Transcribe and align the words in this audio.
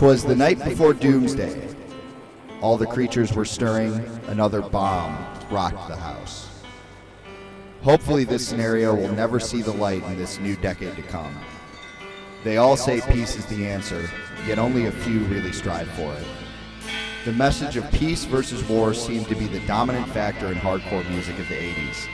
'Twas 0.00 0.24
the 0.24 0.34
night 0.34 0.58
before 0.64 0.94
doomsday. 0.94 1.68
All 2.62 2.78
the 2.78 2.86
creatures 2.86 3.34
were 3.34 3.44
stirring. 3.44 3.92
Another 4.28 4.62
bomb 4.62 5.14
rocked 5.50 5.88
the 5.88 5.96
house. 5.96 6.48
Hopefully, 7.82 8.24
this 8.24 8.48
scenario 8.48 8.94
will 8.94 9.12
never 9.12 9.38
see 9.38 9.60
the 9.60 9.74
light 9.74 10.02
in 10.04 10.16
this 10.16 10.38
new 10.38 10.56
decade 10.56 10.96
to 10.96 11.02
come. 11.02 11.38
They 12.44 12.56
all 12.56 12.78
say 12.78 13.02
peace 13.10 13.36
is 13.36 13.44
the 13.44 13.66
answer, 13.66 14.08
yet 14.46 14.58
only 14.58 14.86
a 14.86 14.90
few 14.90 15.20
really 15.24 15.52
strive 15.52 15.88
for 15.88 16.14
it. 16.14 16.26
The 17.26 17.34
message 17.34 17.76
of 17.76 17.92
peace 17.92 18.24
versus 18.24 18.66
war 18.70 18.94
seemed 18.94 19.28
to 19.28 19.34
be 19.34 19.48
the 19.48 19.66
dominant 19.66 20.08
factor 20.08 20.46
in 20.46 20.54
hardcore 20.54 21.06
music 21.10 21.38
of 21.38 21.46
the 21.50 21.56
80s. 21.56 22.06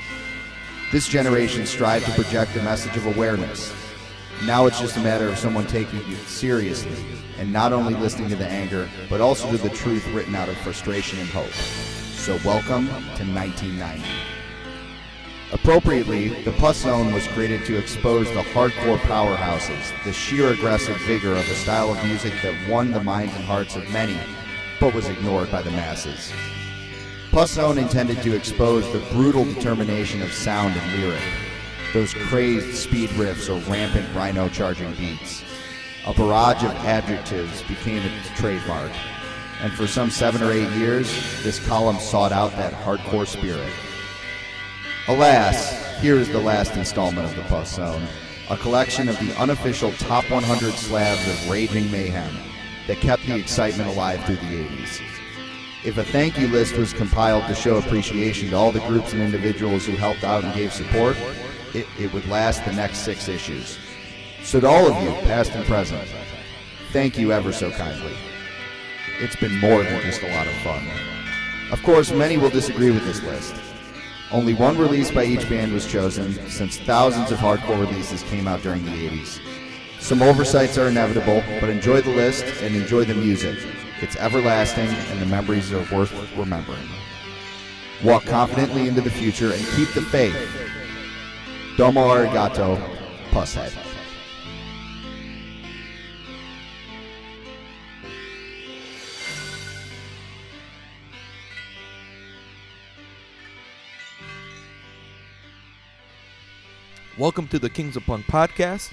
This 0.91 1.07
generation 1.07 1.65
strived 1.67 2.07
to 2.07 2.21
project 2.21 2.57
a 2.57 2.63
message 2.65 2.97
of 2.97 3.07
awareness. 3.07 3.73
Now 4.45 4.67
it's 4.67 4.79
just 4.79 4.97
a 4.97 5.01
matter 5.01 5.29
of 5.29 5.39
someone 5.39 5.67
taking 5.67 5.99
it 5.99 6.19
seriously 6.27 6.95
and 7.39 7.53
not 7.53 7.73
only 7.73 7.95
listening 7.95 8.29
to 8.29 8.37
the 8.37 8.47
anger, 8.47 8.89
but 9.09 9.21
also 9.21 9.51
to 9.51 9.57
the 9.57 9.71
truth 9.71 10.07
written 10.09 10.35
out 10.35 10.49
of 10.49 10.57
frustration 10.59 11.19
and 11.19 11.29
hope. 11.31 11.53
So, 11.53 12.39
welcome 12.45 12.87
to 12.87 13.25
1990. 13.25 14.05
Appropriately, 15.53 16.43
the 16.43 16.53
Pus 16.53 16.77
Zone 16.79 17.13
was 17.13 17.27
created 17.29 17.65
to 17.67 17.79
expose 17.79 18.27
the 18.33 18.43
hardcore 18.43 18.99
powerhouses, 18.99 19.93
the 20.05 20.13
sheer 20.13 20.51
aggressive 20.51 20.97
vigor 21.03 21.33
of 21.33 21.49
a 21.49 21.55
style 21.55 21.91
of 21.91 22.05
music 22.05 22.35
that 22.43 22.69
won 22.69 22.91
the 22.91 23.03
minds 23.03 23.35
and 23.35 23.45
hearts 23.45 23.75
of 23.75 23.89
many, 23.91 24.19
but 24.81 24.93
was 24.93 25.09
ignored 25.09 25.51
by 25.51 25.63
the 25.63 25.71
masses. 25.71 26.33
Pus 27.31 27.53
Zone 27.53 27.79
intended 27.79 28.23
to 28.23 28.37
expose 28.37 28.91
the 28.93 28.99
brutal 29.13 29.45
determination 29.45 30.21
of 30.21 30.33
sound 30.33 30.75
and 30.77 31.01
lyric, 31.01 31.23
those 31.97 32.13
crazed 32.13 32.77
speed 32.77 33.09
riffs 33.11 33.49
or 33.49 33.59
rampant 33.71 34.07
rhino 34.15 34.51
charging 34.51 34.93
beats. 34.97 35.43
A 36.07 36.13
barrage 36.13 36.63
of 36.63 36.71
adjectives 36.85 37.63
became 37.63 38.03
its 38.03 38.29
trademark, 38.39 38.93
and 39.63 39.73
for 39.73 39.87
some 39.87 40.11
seven 40.11 40.43
or 40.43 40.53
eight 40.53 40.71
years, 40.73 41.09
this 41.43 41.67
column 41.67 41.99
sought 41.99 42.33
out 42.33 42.51
that 42.53 42.75
hardcore 42.75 43.27
spirit. 43.27 43.73
Alas, 45.09 45.99
here 46.03 46.17
is 46.17 46.29
the 46.29 46.39
last 46.39 46.77
installment 46.77 47.31
of 47.31 47.35
the 47.35 47.43
Pus 47.45 47.77
Zone, 47.77 48.07
a 48.51 48.59
collection 48.59 49.09
of 49.09 49.19
the 49.19 49.35
unofficial 49.41 49.91
top 49.93 50.31
100 50.31 50.75
slabs 50.75 51.27
of 51.27 51.51
raging 51.51 51.91
mayhem 51.91 52.37
that 52.89 52.99
kept 52.99 53.25
the 53.25 53.39
excitement 53.39 53.89
alive 53.89 54.23
through 54.27 54.37
the 54.37 54.43
80s. 54.43 55.01
If 55.83 55.97
a 55.97 56.05
thank 56.05 56.39
you 56.39 56.49
list 56.49 56.77
was 56.77 56.93
compiled 56.93 57.47
to 57.47 57.55
show 57.55 57.77
appreciation 57.77 58.51
to 58.51 58.57
all 58.57 58.71
the 58.71 58.81
groups 58.81 59.15
and 59.15 59.23
individuals 59.23 59.87
who 59.87 59.93
helped 59.93 60.25
out 60.25 60.45
and 60.45 60.55
gave 60.55 60.75
support, 60.75 61.17
it, 61.75 61.87
it 61.99 62.13
would 62.13 62.27
last 62.29 62.65
the 62.65 62.73
next 62.73 62.99
six 62.99 63.29
issues. 63.29 63.79
So, 64.43 64.61
to 64.61 64.69
all 64.69 64.87
of 64.87 65.03
you, 65.03 65.11
past 65.27 65.53
and 65.53 65.65
present, 65.67 66.09
thank 66.93 67.19
you 67.19 67.33
ever 67.33 67.53
so 67.53 67.71
kindly. 67.71 68.15
It's 69.19 69.37
been 69.37 69.59
more 69.59 69.83
than 69.83 70.01
just 70.03 70.23
a 70.23 70.31
lot 70.37 70.47
of 70.47 70.55
fun. 70.57 70.87
Of 71.73 71.83
course, 71.83 72.13
many 72.13 72.37
will 72.37 72.51
disagree 72.51 72.91
with 72.91 73.05
this 73.05 73.23
list. 73.23 73.55
Only 74.31 74.55
one 74.55 74.77
release 74.77 75.11
by 75.11 75.25
each 75.25 75.49
band 75.49 75.73
was 75.73 75.87
chosen, 75.87 76.33
since 76.49 76.79
thousands 76.79 77.33
of 77.33 77.39
hardcore 77.39 77.81
releases 77.81 78.23
came 78.25 78.47
out 78.47 78.63
during 78.63 78.85
the 78.85 78.91
80s. 78.91 79.41
Some 80.01 80.23
oversights 80.23 80.79
are 80.79 80.89
inevitable, 80.89 81.43
but 81.61 81.71
enjoy 81.71 82.03
the 82.03 82.15
list 82.15 82.45
and 82.63 82.77
enjoy 82.77 83.05
the 83.05 83.15
music. 83.15 83.59
It's 84.01 84.17
everlasting, 84.17 84.89
and 84.89 85.21
the 85.21 85.27
memories 85.27 85.73
are 85.73 85.87
worth 85.95 86.13
remembering. 86.37 86.89
Walk 88.05 88.25
confidently 88.27 88.89
into 88.89 89.01
the 89.01 89.11
future 89.11 89.53
and 89.53 89.67
keep 89.75 89.89
the 89.95 90.03
faith. 90.03 90.37
Domo 91.77 92.09
arigato, 92.09 92.79
Pushead. 93.31 93.71
Welcome 107.19 107.47
to 107.49 107.59
the 107.59 107.69
Kings 107.69 107.97
of 107.97 108.05
Punk 108.05 108.25
podcast. 108.27 108.93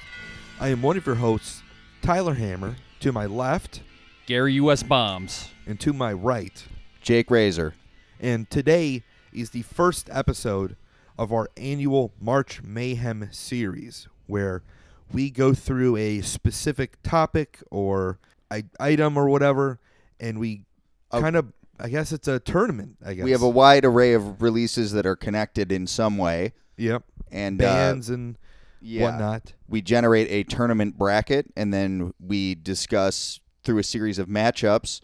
I 0.60 0.68
am 0.68 0.82
one 0.82 0.98
of 0.98 1.06
your 1.06 1.16
hosts, 1.16 1.62
Tyler 2.02 2.34
Hammer. 2.34 2.76
To 3.00 3.12
my 3.12 3.26
left 3.26 3.82
Gary 4.26 4.54
U.S. 4.54 4.84
Bombs. 4.84 5.50
and 5.66 5.80
to 5.80 5.94
my 5.94 6.12
right. 6.12 6.66
Jake 7.02 7.32
Razor. 7.32 7.76
And 8.20 8.50
today 8.50 9.04
is 9.32 9.50
the 9.52 9.62
first 9.62 10.10
episode 10.12 10.76
of 11.18 11.32
our 11.32 11.50
annual 11.58 12.14
March 12.20 12.62
Mayhem 12.64 13.30
series, 13.32 14.08
where 14.28 14.64
we 15.12 15.30
go 15.30 15.54
through 15.54 15.96
a 15.98 16.22
specific 16.22 16.98
topic 17.04 17.60
or 17.70 18.20
I- 18.50 18.64
item 18.80 19.18
or 19.18 19.30
whatever, 19.30 19.80
and 20.20 20.40
we 20.40 20.66
Oh. 21.12 21.22
kind 21.22 21.36
of, 21.36 21.54
I 21.80 21.90
guess 21.90 22.12
it's 22.12 22.28
a 22.28 22.40
tournament. 22.40 22.98
I 23.06 23.14
guess 23.14 23.24
We 23.24 23.32
have 23.32 23.42
a 23.44 23.50
wide 23.50 23.86
array 23.86 24.14
of 24.14 24.42
releases 24.42 24.92
that 24.94 25.06
are 25.06 25.16
connected 25.16 25.72
in 25.72 25.86
some 25.88 26.18
way, 26.18 26.54
yep 26.78 27.04
and 27.32 27.62
uh, 27.62 27.66
bands 27.66 28.10
and 28.10 28.38
yeah, 28.82 29.04
whatnot. 29.12 29.54
we 29.68 29.82
generate 29.82 30.28
a 30.32 30.44
tournament 30.44 30.98
bracket, 30.98 31.52
and 31.56 31.74
then 31.74 32.14
we 32.20 32.56
discuss 32.56 33.40
through 33.64 33.78
a 33.78 33.84
series 33.84 34.18
of 34.20 34.28
matchups 34.28 35.02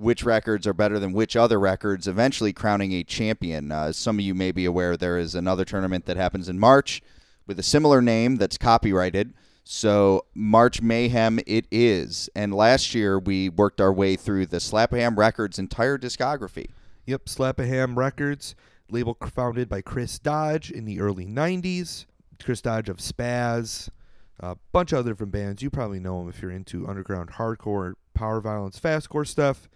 which 0.00 0.24
records 0.24 0.66
are 0.66 0.72
better 0.72 0.98
than 0.98 1.12
which 1.12 1.36
other 1.36 1.60
records, 1.60 2.08
eventually 2.08 2.52
crowning 2.52 2.92
a 2.92 3.04
champion. 3.04 3.70
Uh, 3.70 3.84
as 3.84 3.96
some 3.96 4.18
of 4.18 4.24
you 4.24 4.34
may 4.34 4.50
be 4.50 4.64
aware, 4.64 4.96
there 4.96 5.18
is 5.18 5.34
another 5.34 5.64
tournament 5.64 6.06
that 6.06 6.16
happens 6.16 6.48
in 6.48 6.58
March 6.58 7.02
with 7.46 7.58
a 7.58 7.62
similar 7.62 8.00
name 8.00 8.36
that's 8.36 8.56
copyrighted. 8.56 9.34
So 9.62 10.24
March 10.34 10.80
Mayhem 10.80 11.38
it 11.46 11.66
is. 11.70 12.30
And 12.34 12.54
last 12.54 12.94
year 12.94 13.18
we 13.18 13.48
worked 13.48 13.80
our 13.80 13.92
way 13.92 14.16
through 14.16 14.46
the 14.46 14.58
Slap-a-Ham 14.58 15.18
Records 15.18 15.58
entire 15.58 15.98
discography. 15.98 16.70
Yep, 17.06 17.28
Slap-a-Ham 17.28 17.98
Records, 17.98 18.54
label 18.90 19.16
founded 19.28 19.68
by 19.68 19.82
Chris 19.82 20.18
Dodge 20.18 20.70
in 20.70 20.86
the 20.86 21.00
early 21.00 21.26
90s. 21.26 22.06
Chris 22.42 22.62
Dodge 22.62 22.88
of 22.88 22.96
Spazz, 22.98 23.90
a 24.38 24.56
bunch 24.72 24.92
of 24.92 25.00
other 25.00 25.10
different 25.10 25.32
bands. 25.32 25.62
You 25.62 25.68
probably 25.68 26.00
know 26.00 26.22
him 26.22 26.28
if 26.28 26.40
you're 26.40 26.50
into 26.50 26.88
underground 26.88 27.32
hardcore, 27.32 27.94
power 28.14 28.40
violence, 28.40 28.80
fastcore 28.80 29.26
stuff. 29.26 29.68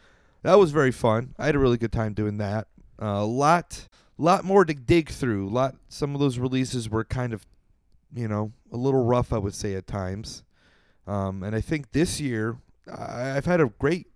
That 0.45 0.59
was 0.59 0.73
very 0.73 0.93
fun. 0.93 1.35
I 1.39 1.47
had 1.47 1.55
a 1.55 1.59
really 1.59 1.79
good 1.79 1.91
time 1.91 2.13
doing 2.13 2.37
that. 2.37 2.69
A 2.99 3.25
lot, 3.25 3.89
lot 4.19 4.45
more 4.45 4.67
to 4.67 4.75
dig 4.75 5.09
through. 5.09 5.49
Lot. 5.49 5.75
Some 5.89 6.15
of 6.15 6.21
those 6.21 6.39
releases 6.39 6.89
were 6.89 7.03
kind 7.03 7.33
of, 7.33 7.47
you 8.15 8.29
know, 8.29 8.53
a 8.71 8.77
little 8.77 9.03
rough. 9.03 9.33
I 9.33 9.39
would 9.39 9.55
say 9.55 9.75
at 9.75 9.87
times. 9.87 10.45
Um, 11.07 11.43
and 11.43 11.57
I 11.57 11.63
think 11.63 11.93
this 11.93 12.21
year, 12.21 12.59
I, 12.87 13.37
I've 13.37 13.47
had 13.47 13.61
a 13.61 13.73
great, 13.79 14.07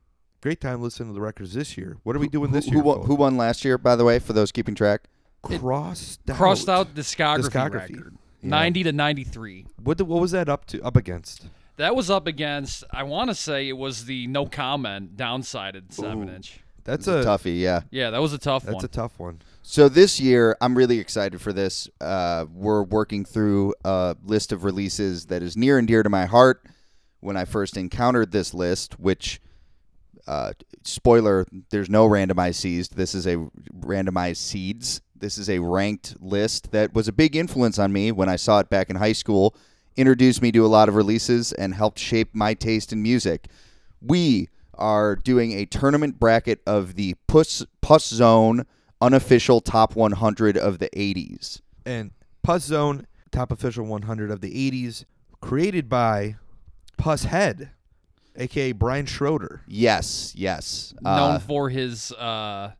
great 0.42 0.60
time 0.60 0.82
listening 0.82 1.08
to 1.08 1.14
the 1.14 1.20
records 1.22 1.54
this 1.54 1.78
year. 1.78 1.96
What 2.02 2.14
are 2.14 2.18
we 2.18 2.28
doing 2.28 2.52
this 2.52 2.66
who, 2.66 2.72
year? 2.72 2.82
Who 2.82 2.88
won, 2.88 3.06
who 3.06 3.14
won 3.14 3.36
last 3.38 3.64
year, 3.64 3.78
by 3.78 3.96
the 3.96 4.04
way, 4.04 4.18
for 4.18 4.34
those 4.34 4.52
keeping 4.52 4.74
track? 4.74 5.08
crossed 5.42 6.28
out. 6.28 6.36
Crossed 6.36 6.68
out 6.68 6.94
discography, 6.94 7.48
Discography. 7.48 7.96
record. 7.96 8.18
Yeah. 8.42 8.50
90 8.50 8.82
to 8.84 8.92
93. 8.92 9.66
What 9.82 9.98
the, 9.98 10.04
what 10.04 10.20
was 10.20 10.32
that 10.32 10.48
up 10.48 10.66
to? 10.66 10.82
Up 10.82 10.96
against? 10.96 11.46
That 11.78 11.94
was 11.94 12.10
up 12.10 12.26
against, 12.26 12.82
I 12.90 13.04
want 13.04 13.30
to 13.30 13.36
say 13.36 13.68
it 13.68 13.76
was 13.76 14.04
the 14.04 14.26
no 14.26 14.46
comment 14.46 15.16
downsided 15.16 15.92
7 15.92 16.28
Ooh. 16.28 16.32
inch. 16.32 16.58
That's 16.82 17.06
It's 17.06 17.24
a, 17.24 17.28
toughie, 17.28 17.60
yeah. 17.60 17.82
Yeah, 17.92 18.10
that 18.10 18.20
was 18.20 18.32
a 18.32 18.38
tough 18.38 18.64
that's 18.64 18.74
one. 18.74 18.82
That's 18.82 18.96
a 18.96 19.00
tough 19.00 19.18
one. 19.20 19.42
So 19.62 19.88
this 19.88 20.18
year, 20.18 20.56
I'm 20.60 20.76
really 20.76 20.98
excited 20.98 21.40
for 21.40 21.52
this. 21.52 21.88
Uh, 22.00 22.46
we're 22.52 22.82
working 22.82 23.24
through 23.24 23.74
a 23.84 24.16
list 24.24 24.50
of 24.50 24.64
releases 24.64 25.26
that 25.26 25.40
is 25.40 25.56
near 25.56 25.78
and 25.78 25.86
dear 25.86 26.02
to 26.02 26.08
my 26.08 26.26
heart. 26.26 26.66
When 27.20 27.36
I 27.36 27.44
first 27.44 27.76
encountered 27.76 28.32
this 28.32 28.54
list, 28.54 28.98
which, 28.98 29.40
uh, 30.26 30.54
spoiler, 30.82 31.46
there's 31.70 31.90
no 31.90 32.08
randomized 32.08 32.56
seeds. 32.56 32.88
This 32.88 33.14
is 33.14 33.26
a 33.26 33.36
randomized 33.78 34.38
seeds. 34.38 35.00
This 35.14 35.38
is 35.38 35.48
a 35.48 35.60
ranked 35.60 36.20
list 36.20 36.72
that 36.72 36.92
was 36.92 37.06
a 37.06 37.12
big 37.12 37.36
influence 37.36 37.78
on 37.78 37.92
me 37.92 38.10
when 38.10 38.28
I 38.28 38.36
saw 38.36 38.58
it 38.58 38.68
back 38.68 38.90
in 38.90 38.96
high 38.96 39.12
school. 39.12 39.54
Introduced 40.02 40.40
me 40.42 40.52
to 40.52 40.64
a 40.64 40.68
lot 40.68 40.88
of 40.88 40.94
releases 40.94 41.50
and 41.52 41.74
helped 41.74 41.98
shape 41.98 42.32
my 42.32 42.54
taste 42.54 42.92
in 42.92 43.02
music. 43.02 43.48
We 44.00 44.48
are 44.74 45.16
doing 45.16 45.50
a 45.50 45.66
tournament 45.66 46.20
bracket 46.20 46.60
of 46.68 46.94
the 46.94 47.16
Puss 47.26 47.66
Pus 47.80 48.06
Zone 48.06 48.64
unofficial 49.00 49.60
top 49.60 49.96
100 49.96 50.56
of 50.56 50.78
the 50.78 50.88
80s. 50.96 51.62
And 51.84 52.12
Pus 52.44 52.62
Zone, 52.62 53.08
top 53.32 53.50
official 53.50 53.86
100 53.86 54.30
of 54.30 54.40
the 54.40 54.52
80s, 54.70 55.04
created 55.40 55.88
by 55.88 56.36
Pushead, 56.96 57.70
aka 58.36 58.70
Brian 58.70 59.06
Schroeder. 59.06 59.62
Yes, 59.66 60.32
yes. 60.36 60.94
Known 61.02 61.32
Uh, 61.32 61.38
for 61.40 61.70
his 61.70 62.12
uh, 62.12 62.70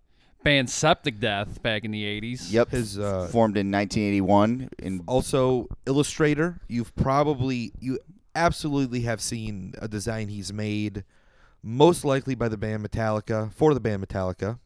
band 0.49 0.71
Septic 0.71 1.21
Death 1.21 1.63
back 1.63 1.85
in 1.85 1.91
the 1.91 2.03
80s. 2.03 2.51
yep. 2.51 2.71
His 2.71 2.99
uh, 2.99 3.29
formed 3.31 3.59
in 3.59 3.71
1981 3.71 4.71
in 4.79 5.03
also 5.07 5.69
illustrator. 5.87 6.59
You've 6.69 6.95
probably 6.97 7.73
you 7.79 7.99
absolutely 8.35 9.03
have 9.03 9.21
seen 9.21 9.75
a 9.79 9.89
design 9.89 10.29
he's 10.29 10.51
made, 10.53 11.05
most 11.63 12.03
likely 12.03 12.35
by 12.35 12.49
the 12.49 12.57
band 12.57 12.89
Metallica 12.89 13.53
for 13.53 13.75
the 13.75 13.81
band 13.81 14.07
Metallica. 14.07 14.59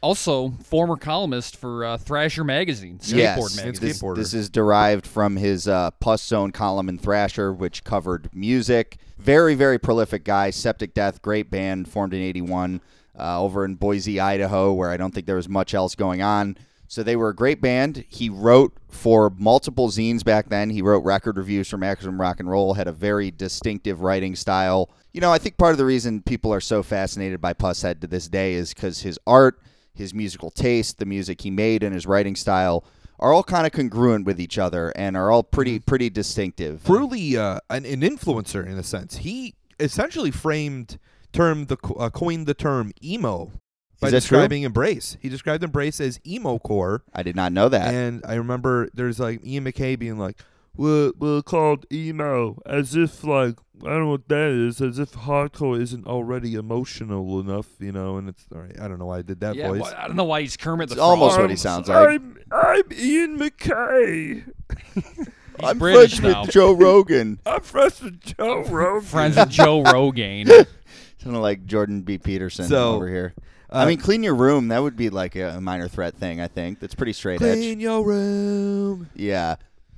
Also, 0.00 0.50
former 0.62 0.96
columnist 0.96 1.56
for 1.56 1.84
uh, 1.84 1.96
Thrasher 1.98 2.44
magazine, 2.44 2.98
skateboard 2.98 3.16
yes, 3.16 3.56
magazine. 3.56 3.88
this, 3.88 4.00
this 4.16 4.34
is 4.34 4.48
derived 4.48 5.04
from 5.04 5.36
his 5.36 5.66
uh, 5.66 5.90
Pus 6.00 6.22
Zone 6.22 6.52
column 6.52 6.88
in 6.88 6.98
Thrasher, 6.98 7.52
which 7.52 7.82
covered 7.82 8.28
music. 8.32 8.98
Very, 9.18 9.56
very 9.56 9.78
prolific 9.78 10.24
guy. 10.24 10.50
Septic 10.50 10.94
Death, 10.94 11.20
great 11.20 11.50
band, 11.50 11.88
formed 11.88 12.14
in 12.14 12.22
'81 12.22 12.80
uh, 13.18 13.40
over 13.40 13.64
in 13.64 13.74
Boise, 13.74 14.20
Idaho, 14.20 14.72
where 14.72 14.90
I 14.90 14.96
don't 14.96 15.12
think 15.12 15.26
there 15.26 15.36
was 15.36 15.48
much 15.48 15.74
else 15.74 15.94
going 15.94 16.22
on. 16.22 16.56
So 16.90 17.02
they 17.02 17.16
were 17.16 17.28
a 17.28 17.34
great 17.34 17.60
band. 17.60 18.04
He 18.08 18.30
wrote 18.30 18.72
for 18.88 19.30
multiple 19.36 19.88
zines 19.88 20.24
back 20.24 20.48
then. 20.48 20.70
He 20.70 20.80
wrote 20.80 21.04
record 21.04 21.36
reviews 21.36 21.68
for 21.68 21.76
Maximum 21.76 22.18
Rock 22.18 22.40
and 22.40 22.50
Roll. 22.50 22.74
Had 22.74 22.88
a 22.88 22.92
very 22.92 23.30
distinctive 23.30 24.00
writing 24.00 24.34
style. 24.34 24.88
You 25.12 25.20
know, 25.20 25.30
I 25.30 25.36
think 25.36 25.58
part 25.58 25.72
of 25.72 25.78
the 25.78 25.84
reason 25.84 26.22
people 26.22 26.52
are 26.52 26.62
so 26.62 26.82
fascinated 26.82 27.42
by 27.42 27.52
Pushead 27.52 28.00
to 28.00 28.06
this 28.06 28.26
day 28.26 28.54
is 28.54 28.72
because 28.72 29.02
his 29.02 29.18
art, 29.26 29.60
his 29.92 30.14
musical 30.14 30.50
taste, 30.50 30.98
the 30.98 31.04
music 31.04 31.42
he 31.42 31.50
made, 31.50 31.82
and 31.82 31.94
his 31.94 32.06
writing 32.06 32.34
style 32.34 32.84
are 33.18 33.34
all 33.34 33.42
kind 33.42 33.66
of 33.66 33.72
congruent 33.72 34.24
with 34.24 34.40
each 34.40 34.56
other 34.56 34.90
and 34.96 35.16
are 35.16 35.30
all 35.30 35.42
pretty 35.42 35.78
pretty 35.80 36.08
distinctive. 36.08 36.84
Truly 36.84 37.36
uh, 37.36 37.58
an, 37.68 37.84
an 37.84 38.00
influencer 38.00 38.64
in 38.64 38.78
a 38.78 38.82
sense. 38.82 39.18
He 39.18 39.56
essentially 39.78 40.30
framed 40.30 40.98
term 41.32 41.66
the 41.66 41.76
uh, 41.98 42.10
coined 42.10 42.46
the 42.46 42.54
term 42.54 42.92
emo 43.02 43.52
by 44.00 44.08
Is 44.08 44.12
that 44.12 44.22
true? 44.22 44.38
describing 44.38 44.62
Embrace. 44.62 45.16
He 45.20 45.28
described 45.28 45.62
Embrace 45.64 46.00
as 46.00 46.20
emo 46.26 46.58
core, 46.58 47.02
I 47.14 47.22
did 47.22 47.34
not 47.36 47.52
know 47.52 47.68
that. 47.68 47.92
and 47.92 48.22
I 48.26 48.34
remember 48.34 48.88
there's 48.94 49.18
like 49.18 49.44
Ian 49.44 49.64
MacKaye 49.64 49.98
being 49.98 50.18
like, 50.18 50.38
"We're, 50.76 51.12
we're 51.18 51.42
called 51.42 51.84
emo," 51.92 52.60
as 52.64 52.94
if 52.94 53.24
like 53.24 53.56
I 53.84 53.90
don't 53.90 54.00
know 54.04 54.10
what 54.10 54.28
that 54.28 54.50
is, 54.50 54.80
as 54.80 54.98
if 54.98 55.12
hardcore 55.12 55.80
isn't 55.80 56.06
already 56.06 56.54
emotional 56.54 57.38
enough, 57.40 57.66
you 57.78 57.92
know. 57.92 58.16
And 58.16 58.28
it's 58.28 58.44
all 58.52 58.60
right. 58.60 58.78
I 58.80 58.88
don't 58.88 58.98
know 58.98 59.06
why 59.06 59.18
I 59.18 59.22
did 59.22 59.40
that 59.40 59.54
yeah, 59.56 59.68
voice. 59.68 59.82
well, 59.82 59.94
I 59.96 60.06
don't 60.06 60.16
know 60.16 60.24
why 60.24 60.40
he's 60.42 60.56
Kermit 60.56 60.86
It's 60.86 60.94
the 60.96 61.02
almost 61.02 61.38
what 61.38 61.50
he 61.50 61.56
sounds 61.56 61.88
like. 61.88 62.08
I'm 62.08 62.38
I'm 62.52 62.82
Ian 62.92 63.38
MacKaye. 63.38 64.52
He's 65.60 65.70
I'm 65.70 65.78
British 65.80 66.20
friends 66.20 66.34
now. 66.34 66.42
with 66.42 66.50
Joe 66.52 66.72
Rogan. 66.72 67.40
I'm 67.44 67.62
friends 67.62 68.00
with 68.00 68.20
Joe 68.20 68.62
Rogan. 68.68 69.00
Friends 69.08 69.36
with 69.36 69.48
Joe 69.50 69.82
Rogan. 69.82 70.46
Sounded 71.22 71.40
like 71.40 71.66
Jordan 71.66 72.02
B. 72.02 72.18
Peterson 72.18 72.66
So, 72.66 72.94
over 72.94 73.08
here. 73.08 73.34
Uh, 73.70 73.78
I 73.78 73.86
mean, 73.86 73.98
clean 73.98 74.22
your 74.22 74.34
room. 74.34 74.68
That 74.68 74.82
would 74.82 74.96
be 74.96 75.10
like 75.10 75.36
a, 75.36 75.56
a 75.56 75.60
minor 75.60 75.88
threat 75.88 76.14
thing. 76.14 76.40
I 76.40 76.46
think 76.48 76.80
that's 76.80 76.94
pretty 76.94 77.12
straight 77.12 77.42
edge. 77.42 77.58
clean 77.58 77.80
your 77.80 78.02
room. 78.04 79.10
Yeah, 79.14 79.56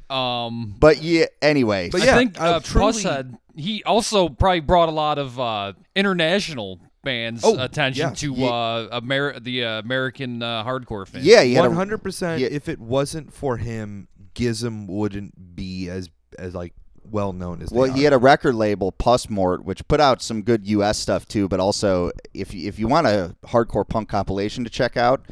Um, 0.08 0.74
but 0.78 1.02
yeah. 1.02 1.26
Anyway, 1.40 1.88
But 1.90 2.02
I 2.02 2.04
yeah, 2.06 2.16
think 2.16 2.40
uh, 2.40 2.44
uh, 2.44 2.60
truly- 2.60 2.92
Pushead, 2.94 3.38
he 3.54 3.84
also 3.84 4.28
probably 4.28 4.60
brought 4.60 4.88
a 4.88 4.92
lot 4.92 5.18
of 5.18 5.38
uh, 5.38 5.74
international 5.94 6.80
bands' 7.04 7.42
Oh, 7.44 7.58
attention 7.62 8.08
yeah. 8.08 8.14
to 8.14 8.34
Ye- 8.34 8.48
uh, 8.48 8.98
Amer- 8.98 9.38
the 9.40 9.64
uh, 9.64 9.78
American 9.80 10.42
uh, 10.42 10.64
hardcore 10.64 11.06
fans. 11.06 11.24
yeah, 11.24 11.42
he 11.42 11.54
had 11.54 11.62
One 11.62 11.72
a, 11.72 11.74
hundred 11.74 11.98
percent. 12.02 12.42
If 12.42 12.68
it 12.68 12.80
wasn't 12.80 13.32
for 13.32 13.56
him, 13.58 14.08
GISM 14.34 14.86
wouldn't 14.88 15.54
be 15.56 15.88
as 15.88 16.08
as 16.38 16.54
like 16.54 16.72
well 17.10 17.32
known 17.32 17.62
as. 17.62 17.70
they 17.70 17.78
Well, 17.78 17.92
he 17.92 18.00
are. 18.02 18.04
had 18.04 18.12
a 18.12 18.18
record 18.18 18.54
label, 18.54 18.92
Pusmort, 18.92 19.64
which 19.64 19.86
put 19.88 20.00
out 20.00 20.22
some 20.22 20.42
good 20.42 20.66
U.S. 20.68 20.98
stuff 20.98 21.26
too. 21.26 21.48
But 21.48 21.60
also, 21.60 22.10
if 22.34 22.54
you, 22.54 22.68
if 22.68 22.78
you 22.78 22.88
want 22.88 23.06
a 23.06 23.34
hardcore 23.44 23.88
punk 23.88 24.08
compilation 24.08 24.64
to 24.64 24.70
check 24.70 24.96
out, 24.96 25.24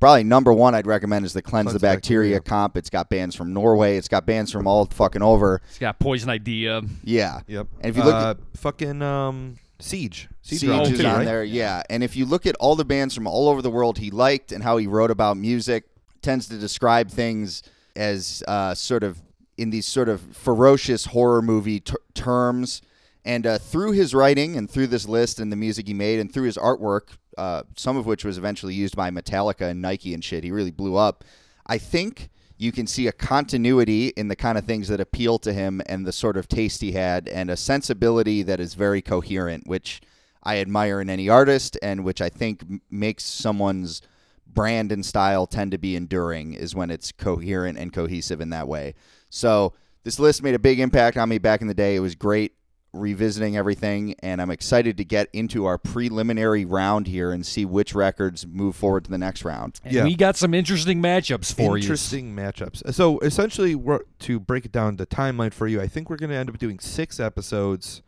probably 0.00 0.24
number 0.24 0.52
one 0.52 0.74
I'd 0.74 0.86
recommend 0.86 1.24
is 1.24 1.32
the 1.32 1.42
Cleanse, 1.42 1.66
Cleanse 1.66 1.72
the 1.74 1.78
the 1.78 1.86
Bacteria, 1.86 2.36
Bacteria. 2.36 2.40
comp. 2.62 2.76
It's 2.76 2.90
got 2.90 3.08
bands 3.08 3.34
from 3.36 3.52
Norway. 3.52 3.96
It's 3.96 4.08
got 4.08 4.26
bands 4.26 4.50
from 4.52 4.66
all 4.66 4.84
fucking 4.86 5.22
over. 5.22 5.60
It's 5.68 5.78
got 5.78 5.98
Poison 5.98 6.28
Idea. 6.30 6.82
Yeah, 7.04 7.40
Yep. 7.46 7.66
And 7.80 7.90
if 7.90 7.96
you 7.96 8.02
look 8.04 8.14
uh, 8.14 8.34
fucking 8.56 9.00
um, 9.02 9.58
Siege, 9.78 10.28
Siege, 10.42 10.60
Siege 10.60 10.90
is 10.92 11.00
too, 11.00 11.06
on 11.06 11.16
right? 11.18 11.24
there, 11.24 11.44
yeah. 11.44 11.82
And 11.90 12.02
if 12.04 12.16
you 12.16 12.24
look 12.26 12.46
at 12.46 12.54
all 12.56 12.76
the 12.76 12.84
bands 12.84 13.14
from 13.14 13.26
all 13.26 13.48
over 13.48 13.62
the 13.62 13.70
world 13.70 13.98
he 13.98 14.10
liked 14.10 14.52
and 14.52 14.62
how 14.62 14.76
he 14.76 14.86
wrote 14.86 15.10
about 15.10 15.36
music, 15.36 15.84
tends 16.20 16.48
to 16.48 16.56
describe 16.58 17.10
things 17.10 17.62
as 17.96 18.42
uh, 18.48 18.74
sort 18.74 19.02
of 19.02 19.20
in 19.62 19.70
these 19.70 19.86
sort 19.86 20.08
of 20.08 20.20
ferocious 20.36 21.06
horror 21.06 21.40
movie 21.40 21.80
ter- 21.80 21.96
terms. 22.14 22.82
And 23.24 23.46
uh, 23.46 23.58
through 23.58 23.92
his 23.92 24.14
writing 24.14 24.56
and 24.56 24.68
through 24.68 24.88
this 24.88 25.06
list 25.08 25.38
and 25.38 25.52
the 25.52 25.56
music 25.56 25.86
he 25.86 25.94
made 25.94 26.18
and 26.18 26.32
through 26.32 26.44
his 26.44 26.56
artwork, 26.56 27.16
uh, 27.38 27.62
some 27.76 27.96
of 27.96 28.04
which 28.04 28.24
was 28.24 28.36
eventually 28.36 28.74
used 28.74 28.96
by 28.96 29.10
Metallica 29.10 29.70
and 29.70 29.80
Nike 29.80 30.12
and 30.12 30.24
shit, 30.24 30.42
he 30.44 30.50
really 30.50 30.72
blew 30.72 30.96
up. 30.96 31.24
I 31.66 31.78
think 31.78 32.28
you 32.58 32.72
can 32.72 32.86
see 32.86 33.06
a 33.06 33.12
continuity 33.12 34.08
in 34.08 34.28
the 34.28 34.36
kind 34.36 34.58
of 34.58 34.64
things 34.64 34.88
that 34.88 35.00
appeal 35.00 35.38
to 35.38 35.52
him 35.52 35.80
and 35.86 36.04
the 36.04 36.12
sort 36.12 36.36
of 36.36 36.48
taste 36.48 36.80
he 36.80 36.92
had 36.92 37.28
and 37.28 37.48
a 37.48 37.56
sensibility 37.56 38.42
that 38.42 38.60
is 38.60 38.74
very 38.74 39.00
coherent, 39.00 39.66
which 39.66 40.00
I 40.42 40.58
admire 40.58 41.00
in 41.00 41.08
any 41.08 41.28
artist 41.28 41.78
and 41.82 42.04
which 42.04 42.20
I 42.20 42.28
think 42.28 42.62
m- 42.62 42.82
makes 42.90 43.24
someone's 43.24 44.02
brand 44.46 44.92
and 44.92 45.06
style 45.06 45.46
tend 45.46 45.70
to 45.70 45.78
be 45.78 45.96
enduring 45.96 46.54
is 46.54 46.74
when 46.74 46.90
it's 46.90 47.12
coherent 47.12 47.78
and 47.78 47.92
cohesive 47.92 48.40
in 48.40 48.50
that 48.50 48.68
way. 48.68 48.94
So 49.34 49.72
this 50.04 50.18
list 50.18 50.42
made 50.42 50.54
a 50.54 50.58
big 50.58 50.78
impact 50.78 51.16
on 51.16 51.28
me 51.28 51.38
back 51.38 51.62
in 51.62 51.66
the 51.66 51.74
day. 51.74 51.96
It 51.96 52.00
was 52.00 52.14
great 52.14 52.52
revisiting 52.92 53.56
everything, 53.56 54.14
and 54.22 54.42
I'm 54.42 54.50
excited 54.50 54.98
to 54.98 55.04
get 55.04 55.28
into 55.32 55.64
our 55.64 55.78
preliminary 55.78 56.66
round 56.66 57.06
here 57.06 57.32
and 57.32 57.44
see 57.46 57.64
which 57.64 57.94
records 57.94 58.46
move 58.46 58.76
forward 58.76 59.04
to 59.06 59.10
the 59.10 59.16
next 59.16 59.46
round. 59.46 59.80
And 59.82 59.94
Yeah. 59.94 60.04
we 60.04 60.14
got 60.14 60.36
some 60.36 60.52
interesting 60.52 61.00
matchups 61.00 61.54
for 61.54 61.78
you. 61.78 61.82
Interesting 61.84 62.36
matchups. 62.36 62.92
So 62.92 63.18
essentially, 63.20 63.74
we're, 63.74 64.00
to 64.18 64.38
break 64.38 64.66
it 64.66 64.72
down 64.72 64.96
the 64.96 65.06
timeline 65.06 65.54
for 65.54 65.66
you, 65.66 65.80
I 65.80 65.88
think 65.88 66.10
we're 66.10 66.16
going 66.16 66.28
to 66.30 66.36
end 66.36 66.50
up 66.50 66.58
doing 66.58 66.78
six 66.78 67.18
episodes. 67.18 68.02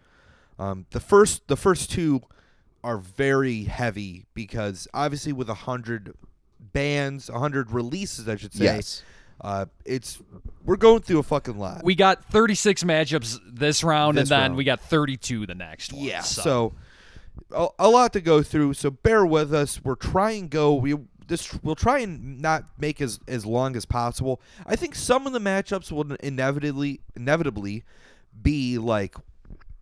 Um, 0.59 0.85
the 0.91 1.01
first, 1.01 1.49
the 1.49 1.57
first 1.57 1.91
two 1.91 2.21
are 2.83 2.99
very 2.99 3.63
heavy 3.65 4.27
because 4.35 4.87
obviously 4.93 5.33
with 5.33 5.49
a 5.49 5.55
hundred 5.55 6.15
bands, 6.61 7.31
a 7.31 7.39
hundred 7.39 7.71
releases, 7.71 8.29
I 8.29 8.37
should 8.37 8.53
say. 8.53 8.65
Yes. 8.65 9.03
Uh, 9.41 9.67
it's 9.85 10.21
we're 10.65 10.77
going 10.77 11.01
through 11.03 11.19
a 11.19 11.23
fucking 11.23 11.59
lot. 11.59 11.83
We 11.85 11.95
got 11.95 12.25
36 12.27 12.85
matchups 12.85 13.39
this 13.47 13.85
round, 13.85 14.17
This 14.17 14.23
and 14.23 14.29
then 14.31 14.41
round. 14.51 14.57
we 14.57 14.65
got 14.65 14.81
32 14.81 15.47
the 15.47 15.55
next 15.55 15.93
one. 15.93 16.03
Yeah. 16.03 16.21
So, 16.23 16.73
a, 17.51 17.69
a 17.79 17.89
lot 17.89 18.13
to 18.15 18.21
go 18.21 18.43
through. 18.43 18.75
So 18.75 18.91
bear 18.91 19.27
with 19.27 19.53
us. 19.53 19.83
We're 19.85 19.97
trying 19.97 20.49
go. 20.49 20.75
We 20.75 20.95
this 21.27 21.59
we'll 21.63 21.75
try 21.75 22.01
and 22.01 22.41
not 22.41 22.65
make 22.79 23.01
as 23.01 23.19
as 23.29 23.45
long 23.45 23.77
as 23.77 23.85
possible. 23.85 24.41
I 24.67 24.77
think 24.77 24.95
some 24.95 25.27
of 25.27 25.33
the 25.33 25.39
matchups 25.41 25.91
will 25.93 26.13
inevitably 26.21 27.01
inevitably 27.17 27.85
be 28.43 28.79
like 28.79 29.15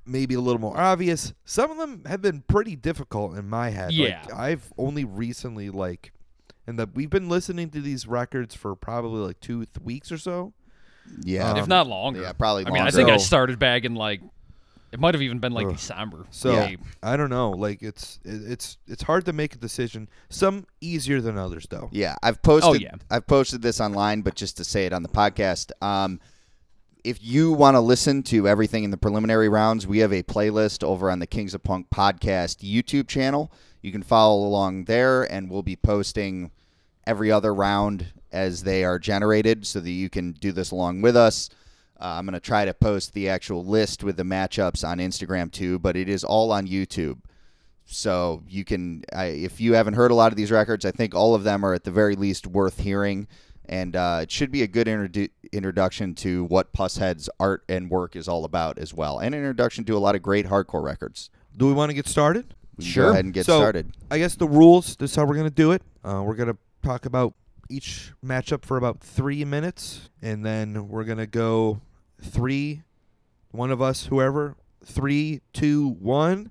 maybe 0.04 0.34
a 0.34 0.40
little 0.40 0.60
more 0.60 0.76
obvious. 0.76 1.32
Some 1.44 1.70
of 1.70 1.78
them 1.78 2.02
have 2.06 2.20
been 2.22 2.42
pretty 2.42 2.74
difficult 2.74 3.36
in 3.36 3.48
my 3.48 3.70
head. 3.70 3.92
Like, 3.94 4.08
Yeah. 4.08 4.24
I've 4.34 4.72
only 4.76 5.04
recently 5.04 5.70
like 5.70 6.12
and 6.66 6.78
that 6.78 6.94
we've 6.94 7.10
been 7.10 7.28
listening 7.28 7.70
to 7.70 7.80
these 7.80 8.06
records 8.06 8.54
for 8.54 8.74
probably 8.76 9.20
like 9.20 9.40
two 9.40 9.64
th- 9.66 9.84
weeks 9.84 10.10
or 10.12 10.18
so. 10.18 10.52
Yeah. 11.24 11.52
if 11.56 11.64
Um, 11.64 11.68
not 11.68 11.86
longer. 11.88 12.22
yeah, 12.22 12.32
probably 12.32 12.62
I 12.66 12.70
mean, 12.70 12.76
I 12.76 12.84
longer. 12.84 12.96
think 12.96 13.08
I 13.10 13.16
started 13.16 13.58
back 13.58 13.84
in 13.84 13.94
like, 13.94 14.20
it 14.92 15.00
might 15.00 15.14
have 15.14 15.22
even 15.22 15.38
been 15.38 15.52
like 15.52 15.66
Ugh. 15.66 15.72
December. 15.72 16.26
So 16.30 16.54
maybe. 16.54 16.82
I 17.02 17.16
don't 17.16 17.30
know. 17.30 17.50
Like 17.50 17.82
it's 17.82 18.20
it, 18.24 18.42
it's 18.52 18.76
it's 18.86 19.02
hard 19.02 19.24
to 19.24 19.32
make 19.32 19.54
a 19.54 19.58
decision. 19.58 20.08
Some 20.28 20.66
easier 20.80 21.20
than 21.20 21.38
others, 21.38 21.66
though. 21.70 21.88
Yeah, 21.92 22.14
I've 22.22 22.42
posted. 22.42 22.70
Oh, 22.70 22.74
yeah. 22.74 22.94
I've 23.10 23.26
posted 23.26 23.62
this 23.62 23.80
online, 23.80 24.20
but 24.20 24.34
just 24.34 24.56
to 24.58 24.64
say 24.64 24.84
it 24.86 24.92
on 24.92 25.02
the 25.02 25.08
podcast, 25.08 25.70
um, 25.82 26.20
if 27.04 27.18
you 27.24 27.52
want 27.52 27.74
to 27.74 27.80
listen 27.80 28.22
to 28.24 28.46
everything 28.46 28.84
in 28.84 28.90
the 28.90 28.96
preliminary 28.98 29.48
rounds, 29.48 29.86
we 29.86 29.98
have 30.00 30.12
a 30.12 30.22
playlist 30.22 30.84
over 30.84 31.10
on 31.10 31.18
the 31.20 31.26
Kings 31.26 31.54
of 31.54 31.62
Punk 31.64 31.86
podcast 31.90 32.58
YouTube 32.58 33.08
channel. 33.08 33.50
You 33.80 33.90
can 33.92 34.02
follow 34.02 34.46
along 34.46 34.84
there, 34.84 35.24
and 35.24 35.50
we'll 35.50 35.62
be 35.64 35.74
posting 35.74 36.50
every 37.06 37.30
other 37.32 37.54
round 37.54 38.06
as 38.30 38.62
they 38.62 38.84
are 38.84 38.98
generated, 38.98 39.66
so 39.66 39.80
that 39.80 39.90
you 39.90 40.08
can 40.08 40.32
do 40.32 40.52
this 40.52 40.70
along 40.70 41.02
with 41.02 41.16
us. 41.16 41.50
Uh, 42.00 42.16
I'm 42.18 42.24
going 42.26 42.34
to 42.34 42.40
try 42.40 42.64
to 42.64 42.74
post 42.74 43.12
the 43.12 43.28
actual 43.28 43.64
list 43.64 44.02
with 44.02 44.16
the 44.16 44.22
matchups 44.24 44.86
on 44.86 44.98
Instagram 44.98 45.52
too, 45.52 45.78
but 45.78 45.96
it 45.96 46.08
is 46.08 46.24
all 46.24 46.50
on 46.50 46.66
YouTube. 46.66 47.18
So 47.84 48.42
you 48.48 48.64
can, 48.64 49.02
I, 49.12 49.26
if 49.26 49.60
you 49.60 49.74
haven't 49.74 49.94
heard 49.94 50.10
a 50.10 50.14
lot 50.14 50.32
of 50.32 50.36
these 50.36 50.50
records, 50.50 50.84
I 50.84 50.90
think 50.92 51.14
all 51.14 51.34
of 51.34 51.44
them 51.44 51.64
are 51.64 51.74
at 51.74 51.84
the 51.84 51.90
very 51.90 52.16
least 52.16 52.46
worth 52.46 52.80
hearing, 52.80 53.28
and 53.66 53.94
uh, 53.94 54.20
it 54.22 54.30
should 54.30 54.50
be 54.50 54.62
a 54.62 54.66
good 54.66 54.86
introdu- 54.86 55.30
introduction 55.52 56.14
to 56.16 56.44
what 56.44 56.72
Pushead's 56.72 57.28
art 57.38 57.64
and 57.68 57.90
work 57.90 58.16
is 58.16 58.28
all 58.28 58.44
about 58.44 58.78
as 58.78 58.94
well, 58.94 59.18
and 59.18 59.34
an 59.34 59.40
introduction 59.40 59.84
to 59.84 59.96
a 59.96 59.98
lot 59.98 60.14
of 60.14 60.22
great 60.22 60.46
hardcore 60.46 60.82
records. 60.82 61.28
Do 61.56 61.66
we 61.66 61.72
want 61.72 61.90
to 61.90 61.94
get 61.94 62.06
started? 62.06 62.54
Sure. 62.80 63.06
Go 63.06 63.10
ahead 63.12 63.24
and 63.26 63.34
get 63.34 63.44
So- 63.46 63.58
started. 63.60 63.92
I 64.10 64.18
guess 64.18 64.36
the 64.36 64.48
rules. 64.48 64.96
This 64.96 65.10
is 65.10 65.16
how 65.16 65.24
we're 65.26 65.36
gonna 65.36 65.50
do 65.50 65.72
it. 65.72 65.82
Uh, 66.02 66.22
we're 66.24 66.34
gonna 66.36 66.56
talk 66.82 67.06
about 67.06 67.34
each 67.70 68.12
matchup 68.24 68.64
for 68.64 68.76
about 68.76 69.00
three 69.00 69.44
minutes, 69.44 70.10
and 70.20 70.44
then 70.44 70.88
we're 70.88 71.04
gonna 71.04 71.26
go 71.26 71.80
three, 72.20 72.82
one 73.50 73.70
of 73.70 73.80
us, 73.80 74.06
whoever, 74.06 74.56
three, 74.84 75.40
two, 75.52 75.88
one, 76.00 76.50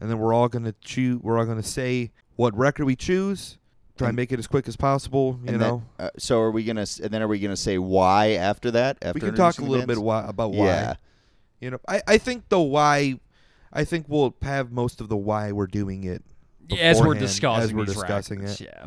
and 0.00 0.10
then 0.10 0.18
we're 0.18 0.32
all 0.34 0.48
gonna 0.48 0.74
choose. 0.80 1.20
We're 1.22 1.38
all 1.38 1.46
gonna 1.46 1.62
say 1.62 2.10
what 2.36 2.56
record 2.56 2.84
we 2.84 2.96
choose. 2.96 3.58
Try 3.96 4.06
and 4.06 4.10
And- 4.10 4.16
make 4.16 4.30
it 4.32 4.38
as 4.38 4.46
quick 4.46 4.68
as 4.68 4.76
possible. 4.76 5.40
You 5.42 5.48
And 5.50 5.58
know, 5.60 5.82
then, 5.96 6.06
uh, 6.06 6.10
so 6.18 6.40
are 6.40 6.50
we 6.52 6.62
gonna? 6.64 6.82
s- 6.82 7.00
And 7.00 7.10
then 7.12 7.20
are 7.22 7.26
we 7.28 7.40
gonna 7.40 7.56
say 7.56 7.78
why 7.78 8.32
after 8.32 8.70
that? 8.72 8.98
After 9.02 9.14
we 9.14 9.20
can 9.20 9.30
talk 9.34 9.58
a 9.58 9.62
introducing 9.62 9.64
the 9.64 9.70
little 9.70 9.86
bit 9.86 9.98
why, 9.98 10.24
about 10.28 10.52
why. 10.52 10.66
Yeah. 10.66 10.94
You 11.60 11.70
know, 11.72 11.78
I, 11.88 12.02
I 12.06 12.18
think 12.18 12.48
the 12.48 12.60
why. 12.60 13.18
I 13.72 13.84
think 13.84 14.06
we'll 14.08 14.34
have 14.42 14.70
most 14.70 15.00
of 15.00 15.08
the 15.08 15.16
why 15.16 15.50
we're 15.52 15.66
doing 15.66 16.04
it. 16.04 16.22
Yeah, 16.68 16.76
as 16.78 17.02
we're 17.02 17.14
discussing 17.14 17.64
as 17.64 17.72
we're 17.74 17.84
discussing 17.86 18.38
records, 18.40 18.60
it. 18.60 18.70
Yeah. 18.72 18.86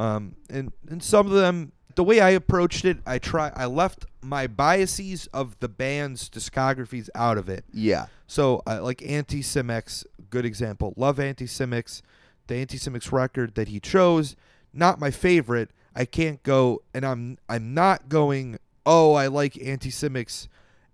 Um, 0.00 0.36
and 0.48 0.72
and 0.88 1.02
some 1.02 1.26
of 1.26 1.32
them, 1.32 1.72
the 1.94 2.02
way 2.02 2.20
I 2.20 2.30
approached 2.30 2.86
it, 2.86 2.98
I 3.06 3.18
try 3.18 3.52
I 3.54 3.66
left 3.66 4.06
my 4.22 4.46
biases 4.46 5.26
of 5.26 5.58
the 5.60 5.68
band's 5.68 6.30
discographies 6.30 7.10
out 7.14 7.36
of 7.36 7.50
it. 7.50 7.66
Yeah. 7.70 8.06
So 8.26 8.62
uh, 8.66 8.82
like 8.82 9.02
Anti 9.02 9.42
Cimex, 9.42 10.06
good 10.30 10.46
example. 10.46 10.94
Love 10.96 11.20
Anti 11.20 11.44
Cimex, 11.44 12.00
the 12.46 12.54
Anti 12.56 12.78
Cimex 12.78 13.12
record 13.12 13.54
that 13.56 13.68
he 13.68 13.78
chose, 13.78 14.36
not 14.72 14.98
my 14.98 15.10
favorite. 15.10 15.70
I 15.94 16.06
can't 16.06 16.42
go, 16.42 16.82
and 16.94 17.04
I'm 17.04 17.36
I'm 17.48 17.74
not 17.74 18.08
going. 18.08 18.58
Oh, 18.86 19.12
I 19.12 19.26
like 19.26 19.62
Anti 19.62 19.90
Cimex 19.90 20.48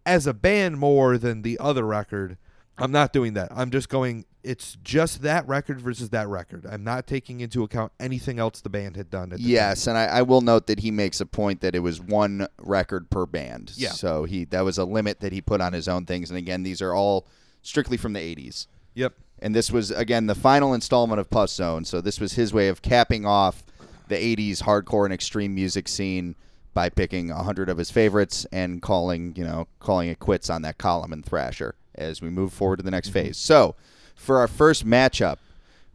as 0.05 0.27
a 0.27 0.35
band 0.35 0.79
more 0.79 1.17
than 1.17 1.43
the 1.43 1.59
other 1.61 1.87
record. 1.87 2.39
I'm 2.78 2.92
not 2.92 3.12
doing 3.12 3.35
that. 3.35 3.50
I'm 3.54 3.71
just 3.71 3.88
going. 3.88 4.25
It's 4.42 4.76
just 4.85 5.23
that 5.23 5.49
record 5.49 5.80
versus 5.80 6.11
that 6.11 6.28
record. 6.28 6.66
I'm 6.71 6.85
not 6.85 7.06
taking 7.06 7.40
into 7.40 7.64
account 7.64 7.90
anything 7.99 8.38
else 8.38 8.61
the 8.61 8.68
band 8.68 8.97
had 8.97 9.11
done. 9.11 9.33
At 9.33 9.38
the 9.38 9.45
time. 9.45 9.50
Yes, 9.50 9.87
and 9.87 9.99
I, 9.99 10.04
I 10.04 10.23
will 10.23 10.40
note 10.40 10.66
that 10.68 10.80
he 10.80 10.90
makes 10.90 11.21
a 11.21 11.26
point 11.26 11.62
that 11.62 11.75
it 11.75 11.80
was 11.80 12.00
one 12.00 12.47
record 12.59 13.11
per 13.11 13.26
band. 13.26 13.73
Yeah. 13.75 13.90
So 13.90 14.25
he 14.25 14.45
that 14.47 14.61
was 14.61 14.78
a 14.78 14.85
limit 14.85 15.21
that 15.21 15.33
he 15.33 15.40
put 15.40 15.61
on 15.61 15.73
his 15.73 15.88
own 15.88 16.06
things. 16.06 16.30
And 16.30 16.38
again, 16.38 16.62
these 16.62 16.83
are 16.83 16.95
all 16.95 17.26
strictly 17.62 17.97
from 17.97 18.12
the 18.12 18.21
80s. 18.21 18.66
Yep. 18.95 19.14
And 19.40 19.54
this 19.54 19.71
was 19.71 19.90
again 19.90 20.26
the 20.26 20.35
final 20.35 20.75
installment 20.75 21.21
of 21.21 21.28
Pus 21.30 21.52
Zone. 21.54 21.85
So 21.85 22.00
this 22.00 22.21
was 22.21 22.35
his 22.35 22.52
way 22.52 22.68
of 22.68 22.83
capping 22.83 23.26
off 23.26 23.64
the 24.09 24.16
80s 24.16 24.62
hardcore 24.62 25.04
and 25.04 25.12
extreme 25.12 25.54
music 25.54 25.88
scene 25.88 26.37
by 26.76 26.90
picking 26.90 27.28
100 27.28 27.71
of 27.71 27.78
his 27.78 27.90
favorites 27.90 28.47
and 28.52 28.83
calling, 28.83 29.33
you 29.35 29.42
know, 29.42 29.66
calling 29.80 30.11
it 30.11 30.18
quits 30.18 30.50
on 30.50 30.61
that 30.61 30.76
column 30.76 31.11
in 31.11 31.23
Thrasher 31.23 31.75
as 31.95 32.21
we 32.21 32.28
move 32.28 32.52
forward 32.52 32.76
to 32.76 32.83
the 32.83 32.90
next 32.90 33.09
phase. 33.09 33.38
So, 33.38 33.75
for 34.14 34.37
our 34.37 34.47
first 34.47 34.87
matchup, 34.87 35.38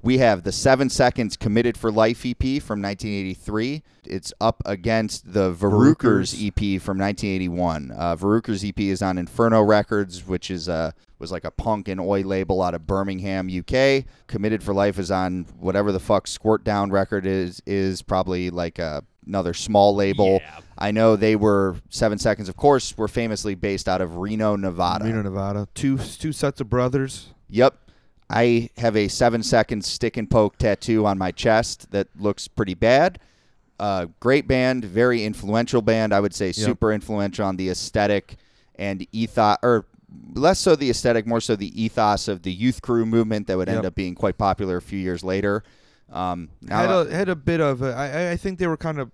we 0.02 0.18
have 0.18 0.42
the 0.42 0.52
7 0.52 0.90
Seconds 0.90 1.38
Committed 1.38 1.78
for 1.78 1.92
Life 1.92 2.26
EP 2.26 2.42
from 2.60 2.82
1983. 2.82 3.84
It's 4.06 4.34
up 4.42 4.64
against 4.66 5.34
the 5.34 5.54
Varukers 5.54 6.34
EP 6.34 6.82
from 6.82 6.98
1981. 6.98 7.92
Uh, 7.96 8.16
Varukers 8.16 8.68
EP 8.68 8.80
is 8.80 9.04
on 9.04 9.20
Inferno 9.20 9.62
Records, 9.62 10.26
which 10.26 10.50
is 10.50 10.68
a 10.68 10.96
was 11.20 11.32
like 11.32 11.46
a 11.46 11.52
punk 11.52 11.88
and 11.88 12.02
oi 12.02 12.24
label 12.24 12.64
out 12.64 12.74
of 12.74 12.88
Birmingham, 12.88 13.48
UK. 13.48 14.06
Committed 14.26 14.64
for 14.64 14.74
Life 14.74 14.98
is 14.98 15.12
on 15.12 15.46
whatever 15.60 15.92
the 15.92 16.00
fuck 16.00 16.26
Squirt 16.26 16.64
Down 16.64 16.90
record 16.90 17.28
is 17.28 17.62
is 17.68 18.02
probably 18.02 18.50
like 18.50 18.80
a, 18.80 19.04
another 19.26 19.54
small 19.54 19.96
label. 19.96 20.40
Yeah. 20.42 20.60
I 20.78 20.92
know 20.92 21.16
they 21.16 21.36
were 21.36 21.76
Seven 21.90 22.18
Seconds, 22.18 22.50
of 22.50 22.56
course, 22.56 22.98
were 22.98 23.08
famously 23.08 23.56
based 23.56 23.88
out 23.88 24.02
of 24.02 24.18
Reno, 24.18 24.56
Nevada. 24.56 25.06
Reno, 25.06 25.22
Nevada. 25.22 25.68
Two 25.76 25.98
two 25.98 26.32
sets 26.32 26.60
of 26.62 26.70
brothers. 26.70 27.28
Yep. 27.50 27.76
I 28.30 28.70
have 28.78 28.96
a 28.96 29.08
seven 29.10 29.44
second 29.44 29.84
stick 29.84 30.16
and 30.18 30.30
poke 30.30 30.58
tattoo 30.58 31.06
on 31.06 31.18
my 31.18 31.32
chest 31.32 31.92
that 31.92 32.08
looks 32.18 32.48
pretty 32.48 32.74
bad. 32.74 33.20
Uh, 33.78 34.06
great 34.20 34.48
band, 34.48 34.86
very 34.86 35.24
influential 35.26 35.82
band. 35.82 36.14
I 36.14 36.20
would 36.20 36.34
say 36.34 36.52
super 36.52 36.94
influential 36.94 37.46
on 37.46 37.58
the 37.58 37.70
aesthetic 37.70 38.38
and 38.76 39.06
ethos, 39.12 39.58
or 39.64 39.86
less 40.34 40.60
so 40.60 40.76
the 40.76 40.90
aesthetic, 40.90 41.28
more 41.28 41.42
so 41.42 41.56
the 41.56 41.84
ethos 41.84 42.28
of 42.28 42.44
the 42.44 42.52
youth 42.54 42.82
crew 42.82 43.06
movement 43.06 43.48
that 43.48 43.58
would 43.58 43.68
end 43.68 43.78
Yep. 43.80 43.86
up 43.86 43.96
being 43.96 44.16
quite 44.16 44.38
popular 44.38 44.78
a 44.78 44.82
few 44.82 45.00
years 45.00 45.24
later. 45.24 45.64
Um, 46.12 46.50
now, 46.62 46.78
had 46.78 46.90
a 47.08 47.16
had 47.16 47.30
a 47.30 47.36
bit 47.36 47.62
of 47.62 47.82
a, 47.82 47.94
I 47.94 48.32
I- 48.32 48.38
think 48.38 48.60
they 48.60 48.68
were 48.68 48.78
kind 48.78 49.00
of 49.00 49.12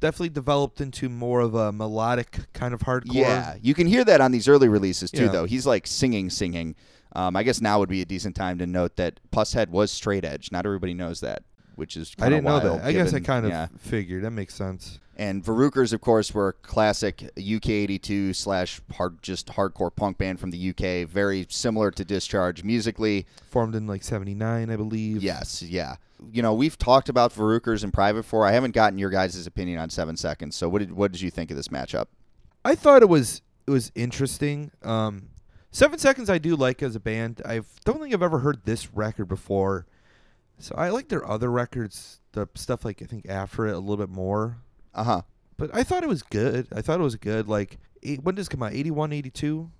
definitely 0.00 0.30
developed 0.30 0.80
into 0.80 1.08
more 1.08 1.40
of 1.40 1.54
a 1.54 1.72
melodic 1.72 2.38
kind 2.52 2.72
of 2.72 2.80
hardcore. 2.80 3.14
Yeah, 3.14 3.56
you 3.60 3.74
can 3.74 3.86
hear 3.86 4.04
that 4.04 4.20
on 4.20 4.30
these 4.32 4.48
early 4.48 4.68
releases 4.68 5.10
too, 5.10 5.24
Yeah. 5.24 5.28
though. 5.32 5.44
He's 5.44 5.66
like 5.66 5.86
singing, 5.86 6.30
singing. 6.30 6.74
Um, 7.14 7.36
I 7.36 7.42
guess 7.42 7.60
now 7.60 7.78
would 7.80 7.88
be 7.88 8.00
a 8.02 8.04
decent 8.04 8.36
time 8.36 8.58
to 8.58 8.66
note 8.66 8.96
that 8.96 9.18
Pushead 9.32 9.68
was 9.70 9.90
straight 9.90 10.24
edge. 10.24 10.50
Not 10.52 10.64
everybody 10.66 10.94
knows 10.94 11.20
that, 11.20 11.42
which 11.74 11.96
is 11.96 12.14
I 12.20 12.28
didn't 12.28 12.44
know 12.44 12.58
wild, 12.58 12.80
that. 12.80 12.84
I 12.84 12.92
guess 12.92 13.12
I 13.12 13.20
kind 13.20 13.44
of 13.44 13.50
yeah. 13.50 13.66
figured 13.78 14.24
that 14.24 14.30
makes 14.30 14.54
sense. 14.54 15.00
And 15.16 15.42
Varukers, 15.42 15.92
of 15.92 16.00
course, 16.00 16.32
were 16.32 16.48
a 16.48 16.52
classic 16.52 17.28
UK82 17.36 18.36
slash 18.36 18.80
hard, 18.94 19.20
just 19.20 19.48
hardcore 19.48 19.94
punk 19.94 20.16
band 20.16 20.38
from 20.38 20.50
the 20.52 20.70
UK. 20.70 21.08
Very 21.08 21.44
similar 21.50 21.90
to 21.90 22.04
Discharge 22.04 22.62
musically. 22.62 23.26
Formed 23.50 23.74
in 23.74 23.86
like 23.88 24.04
'79, 24.04 24.70
I 24.70 24.76
believe. 24.76 25.20
Yes, 25.22 25.60
yeah. 25.62 25.96
You 26.32 26.42
know, 26.42 26.52
we've 26.52 26.76
talked 26.76 27.08
about 27.08 27.32
Varukers 27.32 27.84
in 27.84 27.90
private 27.90 28.22
before. 28.22 28.46
I 28.46 28.52
haven't 28.52 28.72
gotten 28.72 28.98
your 28.98 29.10
guys' 29.10 29.46
opinion 29.46 29.78
on 29.78 29.90
Seven 29.90 30.16
Seconds. 30.16 30.56
So, 30.56 30.68
what 30.68 30.80
did 30.80 30.92
what 30.92 31.12
did 31.12 31.20
you 31.20 31.30
think 31.30 31.50
of 31.50 31.56
this 31.56 31.68
matchup? 31.68 32.06
I 32.64 32.74
thought 32.74 33.02
it 33.02 33.08
was 33.08 33.42
it 33.66 33.70
was 33.70 33.92
interesting. 33.94 34.70
Um, 34.82 35.28
Seven 35.70 35.98
Seconds 35.98 36.28
I 36.28 36.38
do 36.38 36.56
like 36.56 36.82
as 36.82 36.96
a 36.96 37.00
band. 37.00 37.42
I 37.44 37.60
don't 37.84 38.00
think 38.00 38.12
I've 38.14 38.22
ever 38.22 38.40
heard 38.40 38.64
this 38.64 38.92
record 38.92 39.26
before, 39.26 39.86
so 40.58 40.74
I 40.76 40.88
like 40.88 41.08
their 41.08 41.28
other 41.28 41.50
records, 41.50 42.20
the 42.32 42.48
stuff 42.54 42.84
like 42.84 43.02
I 43.02 43.06
think 43.06 43.28
after 43.28 43.66
it 43.66 43.74
a 43.74 43.78
little 43.78 43.96
bit 43.96 44.08
more. 44.08 44.58
Uh 44.94 45.04
huh. 45.04 45.22
But 45.56 45.70
I 45.74 45.82
thought 45.82 46.04
it 46.04 46.08
was 46.08 46.22
good. 46.22 46.68
I 46.74 46.80
thought 46.80 47.00
it 47.00 47.04
was 47.04 47.16
good. 47.16 47.48
Like, 47.48 47.78
eight, 48.02 48.22
when 48.22 48.36
does 48.36 48.46
it 48.46 48.50
come 48.50 48.62
out? 48.62 48.72
81, 48.72 49.12
82? 49.12 49.70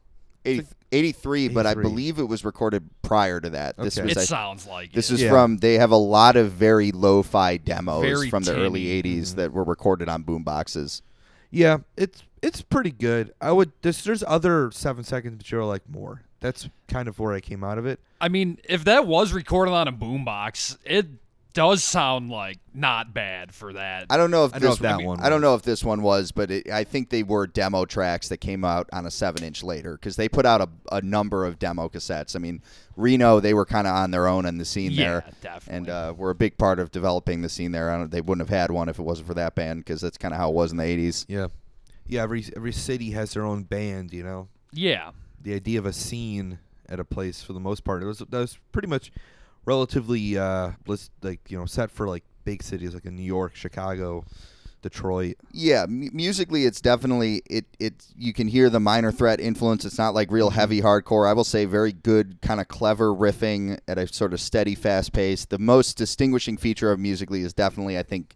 80, 0.45 0.67
83, 0.93 1.49
but 1.49 1.67
I 1.67 1.71
83. 1.73 1.83
believe 1.83 2.19
it 2.19 2.25
was 2.25 2.45
recorded 2.45 2.89
prior 3.03 3.41
to 3.41 3.51
that. 3.51 3.77
This 3.77 3.99
Okay. 3.99 4.05
was 4.07 4.13
It 4.17 4.19
I, 4.21 4.25
sounds 4.25 4.67
like 4.67 4.93
this 4.93 5.11
it. 5.11 5.15
is 5.15 5.23
Yeah. 5.23 5.31
from 5.31 5.59
they 5.59 5.75
have 5.75 5.91
a 5.91 5.97
lot 5.97 6.37
of 6.37 6.53
very 6.53 6.93
lo-fi 6.93 7.57
demos 7.57 8.03
Very 8.03 8.31
from 8.31 8.45
the 8.45 8.55
early 8.57 8.85
tinny. 8.85 9.03
80s 9.03 9.29
mm-hmm. 9.29 9.37
that 9.37 9.53
were 9.53 9.65
recorded 9.65 10.09
on 10.09 10.25
boomboxes. 10.25 11.03
Yeah, 11.51 11.79
it's 11.97 12.23
it's 12.43 12.63
pretty 12.63 12.91
good. 12.91 13.33
I 13.41 13.53
would 13.53 13.73
there's 13.83 14.05
there's 14.05 14.23
other 14.27 14.71
seven 14.71 15.05
seconds 15.05 15.37
material 15.37 15.69
I 15.69 15.75
like 15.75 15.89
more. 15.89 16.23
That's 16.41 16.69
kind 16.87 17.09
of 17.09 17.19
where 17.19 17.33
I 17.33 17.41
came 17.41 17.65
out 17.65 17.79
of 17.79 17.87
it. 17.87 17.99
I 18.21 18.29
mean, 18.29 18.59
if 18.69 18.85
that 18.85 19.07
was 19.07 19.33
recorded 19.33 19.73
on 19.73 19.89
a 19.89 19.93
boombox, 19.93 20.79
it 20.85 21.07
does 21.59 21.83
sound 21.83 22.31
like 22.31 22.59
not 22.73 23.13
bad 23.13 23.53
for 23.53 23.73
that. 23.73 24.07
I 24.11 24.17
don't 24.17 24.31
know 24.31 24.45
if 24.45 24.55
I 24.55 24.59
know 24.59 24.69
this 24.69 24.77
if 24.77 24.83
that 24.83 25.01
I, 25.01 25.05
one 25.05 25.21
I 25.21 25.29
don't 25.29 25.41
know 25.41 25.57
if 25.57 25.63
this 25.63 25.83
one 25.83 26.03
was, 26.03 26.31
but 26.31 26.51
it, 26.53 26.71
I 26.71 26.85
think 26.85 27.11
they 27.11 27.25
were 27.25 27.49
demo 27.49 27.85
tracks 27.85 28.29
that 28.29 28.37
came 28.37 28.65
out 28.65 28.89
on 28.93 29.07
a 29.07 29.11
seven 29.11 29.43
inch 29.43 29.65
later 29.65 29.95
because 29.95 30.15
they 30.15 30.29
put 30.29 30.47
out 30.47 30.61
a, 30.61 30.69
a 30.93 31.03
number 31.03 31.45
of 31.45 31.59
demo 31.59 31.89
cassettes. 31.89 32.37
I 32.37 32.39
mean, 32.39 32.63
Reno 32.97 33.41
they 33.41 33.55
were 33.55 33.67
kind 33.67 33.89
of 33.89 33.95
on 33.95 34.13
their 34.13 34.29
own 34.29 34.47
in 34.47 34.59
the 34.59 34.65
scene 34.65 34.93
Yeah, 34.93 35.05
there, 35.05 35.25
definitely. 35.43 35.77
and 35.77 35.89
uh, 35.91 36.15
were 36.17 36.31
a 36.31 36.35
big 36.37 36.57
part 36.59 36.79
of 36.79 36.93
developing 36.93 37.43
the 37.43 37.49
scene 37.49 37.73
there. 37.73 37.91
I 37.91 37.99
don't, 37.99 38.11
they 38.11 38.21
wouldn't 38.21 38.49
have 38.49 38.57
had 38.57 38.71
one 38.71 38.89
if 38.89 38.99
it 39.01 39.03
wasn't 39.03 39.27
for 39.27 39.35
that 39.35 39.57
band 39.57 39.81
because 39.81 40.01
that's 40.01 40.17
kind 40.17 40.33
of 40.33 40.39
how 40.39 40.51
it 40.51 40.55
was 40.55 40.71
in 40.71 40.79
the 40.79 40.85
'80s. 40.85 41.25
Yeah, 41.29 41.49
yeah. 42.07 42.23
Every 42.23 42.45
every 42.55 42.73
city 42.73 43.11
has 43.11 43.35
their 43.35 43.45
own 43.45 43.65
band. 43.65 44.13
You 44.13 44.23
know, 44.23 44.49
yeah. 44.73 45.11
the 45.43 45.55
idea 45.55 45.81
of 45.81 45.87
a 45.87 45.93
scene 45.93 46.61
at 46.89 47.01
a 47.01 47.05
place 47.05 47.43
for 47.43 47.53
the 47.53 47.61
most 47.61 47.85
part 47.85 48.03
it 48.03 48.07
was 48.07 48.19
that 48.21 48.33
was 48.33 48.59
pretty 48.73 48.89
much 48.89 49.11
relatively 49.69 50.39
uh 50.39 50.73
like 51.23 51.41
you 51.51 51.59
know 51.59 51.67
set 51.67 51.91
for 51.91 52.09
like 52.09 52.25
big 52.45 52.63
cities 52.63 52.95
like 52.95 53.05
in 53.05 53.15
New 53.15 53.23
York, 53.23 53.55
Chicago, 53.55 54.25
Detroit. 54.81 55.37
Yeah, 55.53 55.83
m- 55.83 56.09
musically, 56.15 56.65
it's 56.65 56.81
definitely 56.81 57.43
it. 57.51 57.67
It 57.79 58.07
you 58.17 58.33
can 58.33 58.49
hear 58.49 58.71
the 58.71 58.81
minor 58.81 59.13
threat 59.13 59.41
influence. 59.41 59.85
It's 59.85 59.99
not 59.99 60.15
like 60.15 60.31
real 60.31 60.49
heavy 60.49 60.81
hardcore. 60.81 61.29
I 61.29 61.35
will 61.35 61.45
say, 61.45 61.67
very 61.67 61.93
good, 61.93 62.41
kind 62.41 62.61
of 62.61 62.69
clever 62.69 63.15
riffing 63.15 63.79
at 63.87 63.99
a 63.99 64.07
sort 64.07 64.33
of 64.33 64.41
steady, 64.41 64.75
fast 64.75 65.13
pace. 65.13 65.45
The 65.45 65.59
most 65.59 65.99
distinguishing 65.99 66.57
feature 66.57 66.91
of 66.91 66.99
musically 66.99 67.43
is 67.43 67.53
definitely, 67.53 67.99
I 67.99 68.03
think, 68.03 68.35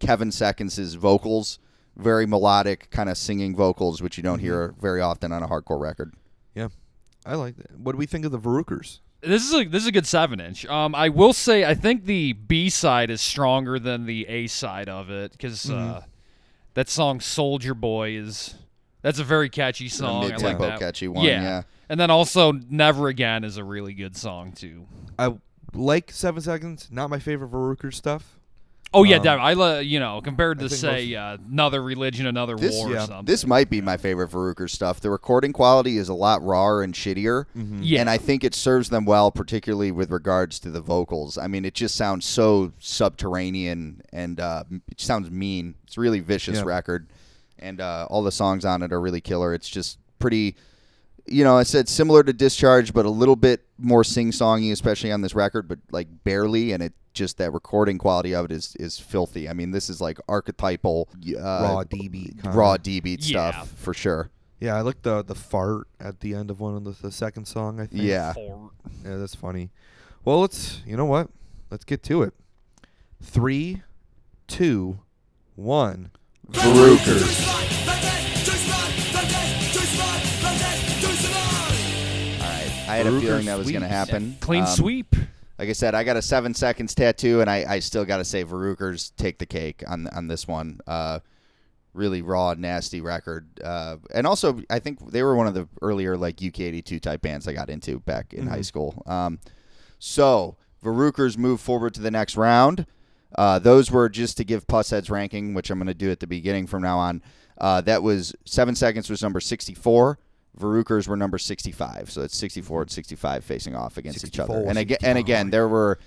Kevin 0.00 0.32
Seconds' 0.32 0.94
vocals. 0.94 1.60
Very 1.96 2.26
melodic, 2.26 2.90
kind 2.90 3.08
of 3.08 3.16
singing 3.16 3.56
vocals, 3.56 4.02
which 4.02 4.18
you 4.18 4.22
don't 4.22 4.40
hear 4.40 4.74
very 4.80 5.00
often 5.00 5.32
on 5.32 5.42
a 5.42 5.48
hardcore 5.48 5.80
record. 5.80 6.12
Yeah, 6.54 6.68
I 7.24 7.36
like 7.36 7.56
that. 7.56 7.78
What 7.78 7.92
do 7.92 7.98
we 7.98 8.04
think 8.06 8.26
of 8.26 8.32
the 8.32 8.38
Varukers? 8.38 8.98
This 9.26 9.44
is 9.46 9.52
a 9.54 9.64
this 9.64 9.82
is 9.82 9.88
a 9.88 9.92
good 9.92 10.06
seven 10.06 10.40
inch. 10.40 10.64
Um, 10.66 10.94
I 10.94 11.08
will 11.08 11.32
say 11.32 11.64
I 11.64 11.74
think 11.74 12.04
the 12.04 12.32
B 12.32 12.70
side 12.70 13.10
is 13.10 13.20
stronger 13.20 13.78
than 13.78 14.06
the 14.06 14.26
A 14.28 14.46
side 14.46 14.88
of 14.88 15.10
it 15.10 15.32
because 15.32 15.66
Mm-hmm. 15.66 15.96
uh, 15.96 16.00
that 16.74 16.88
song 16.88 17.20
"Soldier 17.20 17.74
Boy" 17.74 18.10
is 18.16 18.54
that's 19.02 19.18
a 19.18 19.24
very 19.24 19.48
catchy 19.48 19.88
song. 19.88 20.24
I 20.24 20.26
like 20.26 20.32
mid-tempo 20.32 20.66
that. 20.66 20.78
catchy 20.78 21.08
one, 21.08 21.24
yeah. 21.24 21.62
and 21.88 21.98
then 21.98 22.10
also 22.10 22.52
"Never 22.52 23.08
Again" 23.08 23.44
is 23.44 23.56
a 23.56 23.64
really 23.64 23.94
good 23.94 24.16
song 24.16 24.52
too. 24.52 24.86
I 25.18 25.34
like 25.72 26.10
Seven 26.12 26.40
Seconds. 26.42 26.88
Not 26.92 27.10
my 27.10 27.18
favorite 27.18 27.50
Varukers 27.50 27.94
stuff. 27.94 28.35
Oh 28.94 29.02
yeah, 29.04 29.16
Um, 29.16 29.22
Dev, 29.24 29.40
I 29.40 29.52
lo- 29.52 29.78
you 29.80 29.98
know 30.00 30.20
compared 30.22 30.58
to 30.60 30.68
think 30.68 30.80
say 30.80 31.14
uh, 31.14 31.36
another 31.50 31.82
religion, 31.82 32.26
another 32.26 32.56
This, 32.56 32.74
war 32.76 32.92
or 32.94 33.00
something. 33.00 33.24
this 33.26 33.44
might 33.46 33.68
be 33.68 33.80
my 33.80 33.96
favorite 33.96 34.30
Varuker 34.30 34.70
stuff. 34.70 35.00
The 35.00 35.10
recording 35.10 35.52
quality 35.52 35.98
is 35.98 36.08
a 36.08 36.14
lot 36.14 36.42
rawer 36.42 36.82
and 36.82 36.94
shittier. 36.94 37.44
yeah, 37.54 38.00
And 38.00 38.08
I 38.08 38.16
think 38.16 38.42
it 38.44 38.54
serves 38.54 38.88
them 38.88 39.04
well, 39.04 39.30
particularly 39.30 39.90
with 39.92 40.10
regards 40.10 40.58
to 40.60 40.70
the 40.70 40.80
vocals. 40.80 41.36
I 41.36 41.46
mean, 41.46 41.64
it 41.64 41.74
just 41.74 41.96
sounds 41.96 42.24
so 42.24 42.72
subterranean 42.78 44.00
and 44.12 44.40
uh, 44.40 44.64
it 44.90 45.00
sounds 45.00 45.30
mean. 45.30 45.74
It's 45.86 45.96
a 45.96 46.00
really 46.00 46.20
vicious 46.20 46.58
Yeah. 46.58 46.64
record, 46.64 47.08
and 47.58 47.80
uh, 47.80 48.06
all 48.08 48.22
the 48.22 48.32
songs 48.32 48.64
on 48.64 48.82
it 48.82 48.92
are 48.92 49.00
really 49.00 49.20
killer. 49.20 49.52
It's 49.52 49.68
just 49.68 49.98
pretty, 50.18 50.56
you 51.28 51.44
know, 51.44 51.56
I 51.56 51.62
said 51.62 51.88
similar 51.88 52.22
to 52.22 52.32
Discharge, 52.32 52.92
but 52.92 53.06
a 53.06 53.10
little 53.10 53.36
bit 53.36 53.64
more 53.78 54.04
sing-songy, 54.04 54.72
especially 54.72 55.12
on 55.12 55.20
this 55.22 55.34
record, 55.34 55.68
but 55.68 55.78
like 55.90 56.08
barely. 56.24 56.72
And 56.72 56.82
it 56.82 56.92
just 57.12 57.38
that 57.38 57.52
recording 57.52 57.96
quality 57.98 58.34
of 58.34 58.44
it 58.46 58.52
is 58.52 58.76
is 58.78 58.98
filthy. 58.98 59.48
I 59.48 59.52
mean, 59.54 59.70
this 59.70 59.88
is 59.88 60.00
like 60.00 60.18
archetypal 60.28 61.08
uh, 61.38 61.40
Raw 61.42 61.84
D 61.84 62.08
beat. 62.08 62.42
kinda. 62.42 62.56
raw 62.56 62.76
D 62.76 63.00
beat 63.00 63.24
Yeah. 63.24 63.50
stuff 63.52 63.68
for 63.70 63.94
sure. 63.94 64.30
Yeah, 64.60 64.76
I 64.76 64.80
like 64.82 65.02
the 65.02 65.22
the 65.22 65.34
fart 65.34 65.88
at 66.00 66.20
the 66.20 66.34
end 66.34 66.50
of 66.50 66.60
one 66.60 66.76
of 66.76 66.84
the, 66.84 66.90
the 67.02 67.12
second 67.12 67.46
song. 67.46 67.80
I 67.80 67.86
think. 67.86 68.02
Yeah. 68.02 68.32
Fort. 68.32 68.72
Yeah, 69.04 69.16
that's 69.16 69.34
funny. 69.34 69.70
Well, 70.24 70.40
let's. 70.40 70.80
You 70.86 70.96
know 70.96 71.04
what? 71.04 71.28
Let's 71.70 71.84
get 71.84 72.02
to 72.04 72.22
it. 72.22 72.32
Three, 73.22 73.82
two, 74.46 75.00
one. 75.54 76.10
Varukers. 76.50 77.65
I 82.96 83.04
had 83.04 83.12
a 83.12 83.20
feeling 83.20 83.46
that 83.46 83.58
was 83.58 83.70
going 83.70 83.82
to 83.82 83.88
sweeps. 83.88 84.10
happen. 84.10 84.36
Clean 84.40 84.62
Um, 84.62 84.68
sweep. 84.68 85.16
Like 85.58 85.68
I 85.68 85.72
said, 85.72 85.94
I 85.94 86.04
got 86.04 86.16
a 86.16 86.22
seven 86.22 86.54
seconds 86.54 86.94
tattoo, 86.94 87.40
and 87.40 87.48
I, 87.48 87.64
I 87.66 87.78
still 87.78 88.04
got 88.04 88.18
to 88.18 88.24
say 88.24 88.44
Varukers 88.44 89.12
take 89.16 89.38
the 89.38 89.46
cake 89.46 89.82
on 89.86 90.06
on 90.08 90.28
this 90.28 90.46
one. 90.46 90.80
Uh, 90.86 91.20
really 91.94 92.20
raw, 92.20 92.54
nasty 92.54 93.00
record. 93.00 93.48
Uh, 93.64 93.96
and 94.14 94.26
also, 94.26 94.60
I 94.68 94.78
think 94.78 95.10
they 95.12 95.22
were 95.22 95.34
one 95.34 95.46
of 95.46 95.54
the 95.54 95.66
earlier 95.80 96.16
like 96.16 96.36
UK82 96.36 97.00
type 97.00 97.22
bands 97.22 97.48
I 97.48 97.54
got 97.54 97.70
into 97.70 98.00
back 98.00 98.34
in 98.34 98.46
high 98.46 98.60
school. 98.60 99.02
Um, 99.06 99.38
so 99.98 100.56
Varukers 100.84 101.38
move 101.38 101.60
forward 101.60 101.94
to 101.94 102.02
the 102.02 102.10
next 102.10 102.36
round. 102.36 102.86
Uh, 103.34 103.58
those 103.58 103.90
were 103.90 104.08
just 104.08 104.36
to 104.36 104.44
give 104.44 104.66
Pushead's 104.66 105.10
ranking, 105.10 105.54
which 105.54 105.70
I'm 105.70 105.78
going 105.78 105.88
to 105.88 105.94
do 105.94 106.10
at 106.10 106.20
the 106.20 106.26
beginning 106.26 106.66
from 106.66 106.82
now 106.82 106.98
on. 106.98 107.22
Uh, 107.58 107.80
that 107.80 108.02
was 108.02 108.34
seven 108.44 108.74
seconds 108.74 109.08
was 109.08 109.22
number 109.22 109.40
64. 109.40 110.18
Varukers 110.60 111.06
were 111.08 111.16
number 111.16 111.38
65. 111.38 112.10
So 112.10 112.22
it's 112.22 112.36
64 112.36 112.82
and 112.82 112.90
65 112.90 113.44
facing 113.44 113.74
off 113.76 113.96
against 113.98 114.26
each 114.26 114.38
other. 114.38 114.64
And 114.66 114.78
again, 114.78 114.98
and 115.02 115.18
again, 115.18 115.50
there 115.50 115.68
were 115.68 115.98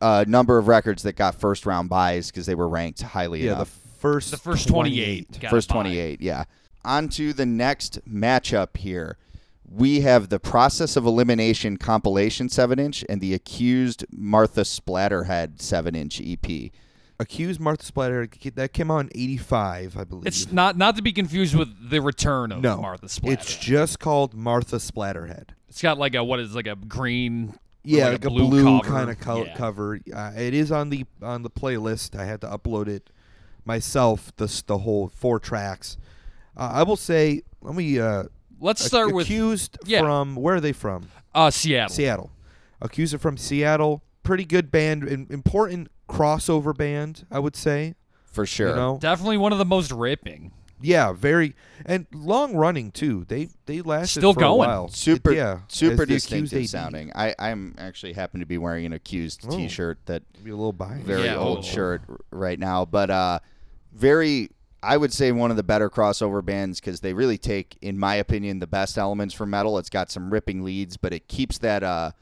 a 0.00 0.24
number 0.26 0.58
of 0.58 0.68
records 0.68 1.02
that 1.02 1.14
got 1.16 1.34
first 1.34 1.66
round 1.66 1.88
buys 1.88 2.30
because 2.30 2.46
they 2.46 2.54
were 2.54 2.68
ranked 2.68 3.02
highly 3.02 3.44
Yeah, 3.44 3.52
enough. 3.54 3.70
the 3.82 3.88
first 3.98 4.30
The 4.30 4.36
first 4.36 4.68
28. 4.68 5.40
got 5.40 5.50
First 5.50 5.68
28, 5.70 6.20
yeah. 6.20 6.44
On 6.84 7.08
to 7.10 7.32
the 7.32 7.44
next 7.46 7.98
matchup 8.08 8.76
here. 8.76 9.18
We 9.72 10.00
have 10.00 10.30
the 10.30 10.40
Process 10.40 10.96
of 10.96 11.04
Elimination 11.06 11.76
compilation 11.76 12.48
7 12.48 12.78
inch 12.78 13.04
and 13.08 13.20
the 13.20 13.34
Accused 13.34 14.04
Martha 14.10 14.62
Splatterhead 14.62 15.60
7 15.60 15.94
inch 15.94 16.20
EP. 16.20 16.72
Accused 17.20 17.60
Martha 17.60 17.84
Splatter 17.84 18.26
that 18.54 18.72
came 18.72 18.90
out 18.90 19.00
in 19.00 19.10
'85, 19.14 19.96
I 19.98 20.04
believe. 20.04 20.26
It's 20.26 20.50
not 20.50 20.76
not 20.78 20.96
to 20.96 21.02
be 21.02 21.12
confused 21.12 21.54
with 21.54 21.90
the 21.90 22.00
return 22.00 22.50
of 22.50 22.62
no, 22.62 22.78
Martha 22.78 23.08
Splatter. 23.10 23.34
It's 23.34 23.56
just 23.56 23.98
called 24.00 24.32
Martha 24.32 24.76
Splatterhead. 24.76 25.50
it's 25.68 25.82
got 25.82 25.98
like 25.98 26.14
a 26.14 26.24
what 26.24 26.40
is 26.40 26.54
like 26.54 26.66
a 26.66 26.76
green. 26.76 27.54
Yeah, 27.82 28.04
like, 28.10 28.12
like, 28.12 28.24
a 28.24 28.30
blue, 28.30 28.48
blue, 28.48 28.80
kind 28.80 29.08
of 29.10 29.18
co- 29.20 29.44
Yeah. 29.44 29.54
cover. 29.54 30.00
Uh, 30.14 30.32
it 30.36 30.54
is 30.54 30.72
on 30.72 30.88
the 30.90 31.04
on 31.22 31.42
the 31.42 31.50
playlist. 31.50 32.18
I 32.18 32.24
had 32.24 32.40
to 32.40 32.46
upload 32.46 32.88
it 32.88 33.10
myself. 33.64 34.32
The 34.36 34.62
the 34.66 34.78
whole 34.78 35.10
four 35.14 35.38
tracks. 35.38 35.96
Uh, 36.56 36.70
I 36.74 36.82
will 36.84 36.96
say, 36.96 37.42
let 37.60 37.74
me. 37.74 37.98
Uh, 37.98 38.24
Let's 38.62 38.84
start 38.84 39.12
with 39.14 39.26
accused 39.26 39.78
yeah. 39.86 40.00
from 40.00 40.36
where 40.36 40.56
are 40.56 40.60
they 40.60 40.72
from? 40.72 41.08
uh, 41.34 41.50
Seattle. 41.50 41.94
Seattle. 41.94 42.30
Accused 42.82 43.18
from 43.20 43.36
Seattle. 43.38 44.02
Pretty 44.22 44.44
good 44.44 44.70
band, 44.70 45.08
im- 45.08 45.26
important 45.30 45.88
crossover 46.10 46.76
band, 46.76 47.26
I 47.30 47.38
would 47.38 47.56
say. 47.56 47.94
For 48.26 48.46
sure. 48.46 48.70
You 48.70 48.74
know, 48.76 48.98
Definitely 49.00 49.38
one 49.38 49.52
of 49.52 49.58
the 49.58 49.64
most 49.64 49.90
ripping. 49.90 50.52
yeah, 50.80 51.12
very 51.12 51.54
and 51.84 52.06
long 52.12 52.54
running 52.54 52.90
too. 52.92 53.24
They 53.28 53.48
they 53.66 53.80
lasted 53.82 54.20
Still 54.20 54.34
for 54.34 54.40
going. 54.40 54.52
a 54.52 54.56
while. 54.56 54.88
Super, 54.88 55.32
It- 55.32 55.36
yeah, 55.36 55.58
super 55.68 55.92
as 55.92 55.98
the 55.98 56.02
Accused 56.14 56.28
distinctive 56.30 56.68
sounding. 56.68 57.10
I, 57.14 57.34
I'm 57.38 57.74
actually 57.76 58.12
happen 58.12 58.38
to 58.40 58.46
be 58.46 58.56
wearing 58.56 58.86
an 58.86 58.92
Accused 58.92 59.44
Oh. 59.48 59.56
T-shirt 59.56 59.98
that 60.06 60.22
Be 60.44 60.50
a 60.50 60.54
little 60.56 60.72
biased. 60.72 61.04
very 61.06 61.24
Yeah, 61.24 61.36
old 61.36 61.58
oh. 61.58 61.62
shirt 61.62 62.02
right 62.30 62.58
now, 62.58 62.84
but 62.84 63.10
uh, 63.10 63.40
very. 63.92 64.50
I 64.82 64.96
would 64.96 65.12
say 65.12 65.30
one 65.30 65.50
of 65.50 65.58
the 65.58 65.62
better 65.62 65.90
crossover 65.90 66.42
bands 66.42 66.80
because 66.80 67.00
they 67.00 67.12
really 67.12 67.36
take, 67.36 67.76
in 67.82 67.98
my 67.98 68.14
opinion, 68.14 68.60
the 68.60 68.66
best 68.66 68.96
elements 68.96 69.34
from 69.34 69.50
metal. 69.50 69.76
It's 69.76 69.90
got 69.90 70.10
some 70.10 70.30
ripping 70.32 70.62
leads, 70.64 70.96
but 70.96 71.12
it 71.12 71.28
keeps 71.28 71.58
that 71.58 71.82
uh, 71.82 72.12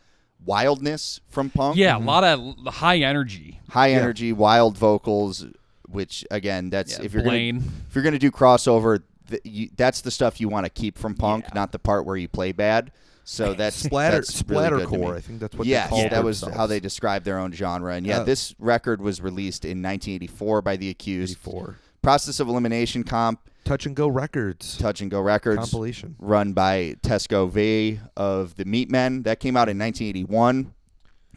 wildness 0.44 1.20
from 1.28 1.50
punk. 1.50 1.76
Yeah, 1.76 1.96
a 1.96 1.98
lot 1.98 2.24
of 2.24 2.56
high 2.74 2.98
energy. 2.98 3.60
high 3.70 3.88
Yeah. 3.88 3.98
energy, 3.98 4.32
wild 4.32 4.76
vocals. 4.78 5.44
Which 5.88 6.24
again, 6.30 6.68
that's 6.70 6.98
Yeah, 6.98 7.04
if 7.04 7.14
you're 7.14 7.22
Blaine. 7.22 7.60
gonna 7.60 7.70
if 7.88 7.94
you're 7.94 8.04
gonna 8.04 8.18
do 8.18 8.30
crossover, 8.30 9.02
th- 9.30 9.40
you, 9.44 9.70
that's 9.74 10.02
the 10.02 10.10
stuff 10.10 10.38
you 10.40 10.48
want 10.48 10.66
to 10.66 10.70
keep 10.70 10.98
from 10.98 11.14
punk, 11.14 11.44
Yeah. 11.48 11.52
not 11.54 11.72
the 11.72 11.78
part 11.78 12.04
where 12.04 12.16
you 12.16 12.28
play 12.28 12.52
bad. 12.52 12.92
So 13.24 13.54
that's 13.58 13.76
Splatter 13.76 14.16
that's 14.16 14.44
really 14.46 14.68
good 14.68 14.80
to 14.90 14.90
me. 14.90 14.96
splattercore. 14.98 15.16
I 15.16 15.20
think 15.20 15.40
that's 15.40 15.56
what 15.56 15.66
yes, 15.66 15.88
they 15.90 15.96
call 15.96 16.08
that 16.10 16.24
was 16.24 16.40
themselves. 16.40 16.56
how 16.58 16.66
they 16.66 16.78
described 16.80 17.24
their 17.24 17.38
own 17.38 17.52
genre. 17.52 17.94
And 17.94 18.06
yeah, 18.06 18.18
Uh, 18.20 18.24
this 18.24 18.54
record 18.58 19.00
was 19.00 19.22
released 19.22 19.64
in 19.64 19.80
1984 19.80 20.60
by 20.60 20.76
The 20.76 20.90
Accused. 20.90 21.32
84. 21.38 21.76
Process 22.02 22.38
of 22.38 22.48
Elimination 22.48 23.02
comp, 23.02 23.40
Touch 23.68 23.84
and 23.84 23.94
Go 23.94 24.08
Records 24.08 24.78
Touch 24.78 25.02
and 25.02 25.10
Go 25.10 25.20
Records, 25.20 25.58
compilation. 25.58 26.16
run 26.18 26.54
by 26.54 26.96
Tesco 27.02 27.50
Vee 27.50 28.00
of 28.16 28.56
the 28.56 28.64
Meatmen. 28.64 29.24
That 29.24 29.40
came 29.40 29.58
out 29.58 29.68
in 29.68 29.78
1981. 29.78 30.72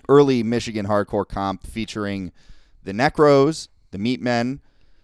Early 0.07 0.41
Michigan 0.41 0.87
hardcore 0.87 1.27
comp 1.27 1.67
featuring 1.67 2.31
the 2.83 2.93
Necros, 2.93 3.67
the 3.91 3.97
Meatmen, 3.97 4.59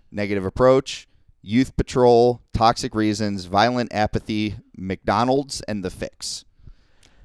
Negative 0.09 0.45
Approach, 0.45 1.07
Youth 1.41 1.75
Patrol, 1.75 2.41
Toxic 2.53 2.95
Reasons, 2.95 3.43
Violent 3.45 3.93
Apathy, 3.93 4.55
McDonald's, 4.77 5.59
and 5.67 5.83
The 5.83 5.89
Fix. 5.89 6.45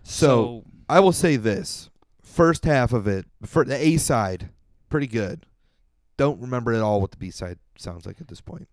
So, 0.02 0.64
I 0.88 0.98
will 0.98 1.12
say 1.12 1.36
this: 1.36 1.90
first 2.20 2.64
half 2.64 2.92
of 2.92 3.06
it, 3.06 3.26
for 3.44 3.64
the 3.64 3.76
A 3.76 3.98
side, 3.98 4.50
pretty 4.88 5.06
good. 5.06 5.46
Don't 6.16 6.40
remember 6.40 6.72
at 6.72 6.82
all 6.82 7.00
what 7.00 7.12
the 7.12 7.16
B 7.16 7.30
side 7.30 7.58
sounds 7.78 8.04
like 8.04 8.20
at 8.20 8.26
this 8.26 8.40
point. 8.40 8.68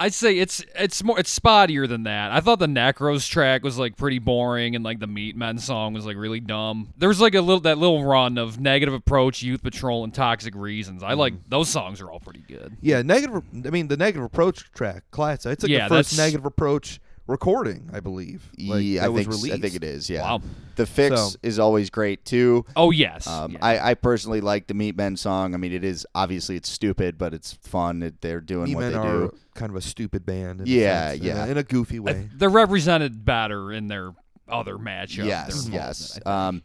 I'd 0.00 0.14
say 0.14 0.38
it's 0.38 0.64
it's 0.74 1.04
more 1.04 1.20
it's 1.20 1.38
spottier 1.38 1.86
than 1.86 2.04
that. 2.04 2.32
I 2.32 2.40
thought 2.40 2.58
the 2.58 2.66
Necros 2.66 3.28
track 3.28 3.62
was 3.62 3.78
like 3.78 3.98
pretty 3.98 4.18
boring, 4.18 4.74
and 4.74 4.82
like 4.82 4.98
the 4.98 5.06
Meat 5.06 5.36
Men 5.36 5.58
song 5.58 5.92
was 5.92 6.06
like 6.06 6.16
really 6.16 6.40
dumb. 6.40 6.94
There 6.96 7.10
was 7.10 7.20
like 7.20 7.34
a 7.34 7.42
little 7.42 7.60
that 7.60 7.76
little 7.76 8.02
run 8.02 8.38
of 8.38 8.58
Negative 8.58 8.94
Approach, 8.94 9.42
Youth 9.42 9.62
Patrol, 9.62 10.02
and 10.02 10.14
Toxic 10.14 10.54
Reasons. 10.54 11.02
I 11.02 11.12
like 11.12 11.34
mm-hmm. 11.34 11.50
those 11.50 11.68
songs 11.68 12.00
are 12.00 12.10
all 12.10 12.18
pretty 12.18 12.42
good. 12.48 12.78
Yeah, 12.80 13.02
negative. 13.02 13.42
I 13.66 13.68
mean, 13.68 13.88
the 13.88 13.98
negative 13.98 14.24
approach 14.24 14.72
track, 14.72 15.04
class. 15.10 15.44
It's 15.44 15.62
like 15.62 15.70
Yeah, 15.70 15.86
the 15.86 15.96
first 15.96 16.16
negative 16.16 16.46
approach 16.46 16.98
recording, 17.30 17.88
I 17.92 18.00
believe. 18.00 18.42
Like, 18.58 18.82
yeah, 18.84 19.00
that 19.00 19.06
I 19.06 19.08
was 19.08 19.22
think 19.26 19.34
released. 19.36 19.54
I 19.56 19.58
think 19.60 19.74
it 19.74 19.84
is. 19.84 20.10
Yeah, 20.10 20.22
Wow. 20.22 20.42
The 20.76 20.86
Fix 20.86 21.20
So- 21.20 21.30
is 21.42 21.58
always 21.58 21.88
great 21.90 22.24
too. 22.24 22.64
Oh 22.76 22.90
yes, 22.90 23.26
Um, 23.26 23.52
Yeah. 23.52 23.58
I, 23.62 23.90
I 23.90 23.94
personally 23.94 24.40
like 24.40 24.66
the 24.66 24.74
Meatmen 24.74 25.18
song. 25.18 25.54
I 25.54 25.56
mean, 25.58 25.72
it 25.72 25.84
is 25.84 26.06
obviously 26.14 26.56
it's 26.56 26.70
stupid, 26.70 27.16
but 27.18 27.32
it's 27.34 27.52
fun. 27.62 28.02
It, 28.02 28.20
they're 28.20 28.40
doing 28.40 28.64
Me 28.64 28.74
what 28.74 28.80
Men 28.82 28.92
they 28.92 28.98
are 28.98 29.18
do. 29.28 29.34
kind 29.54 29.70
of 29.70 29.76
a 29.76 29.80
stupid 29.82 30.26
band. 30.26 30.60
In 30.60 30.66
a 30.66 30.70
Yeah, 30.70 31.08
sense, 31.10 31.20
in 31.20 31.26
yeah. 31.26 31.44
a, 31.44 31.48
in 31.50 31.56
a 31.58 31.62
goofy 31.62 31.96
I- 31.96 32.00
way. 32.00 32.28
they're 32.34 32.48
represented 32.50 33.24
better 33.24 33.72
in 33.72 33.86
their 33.88 34.12
other 34.48 34.76
matchup. 34.76 35.24
Yes, 35.26 35.68
yes. 35.72 36.16
involved 36.16 36.26
I. 36.26 36.48
Um, 36.48 36.62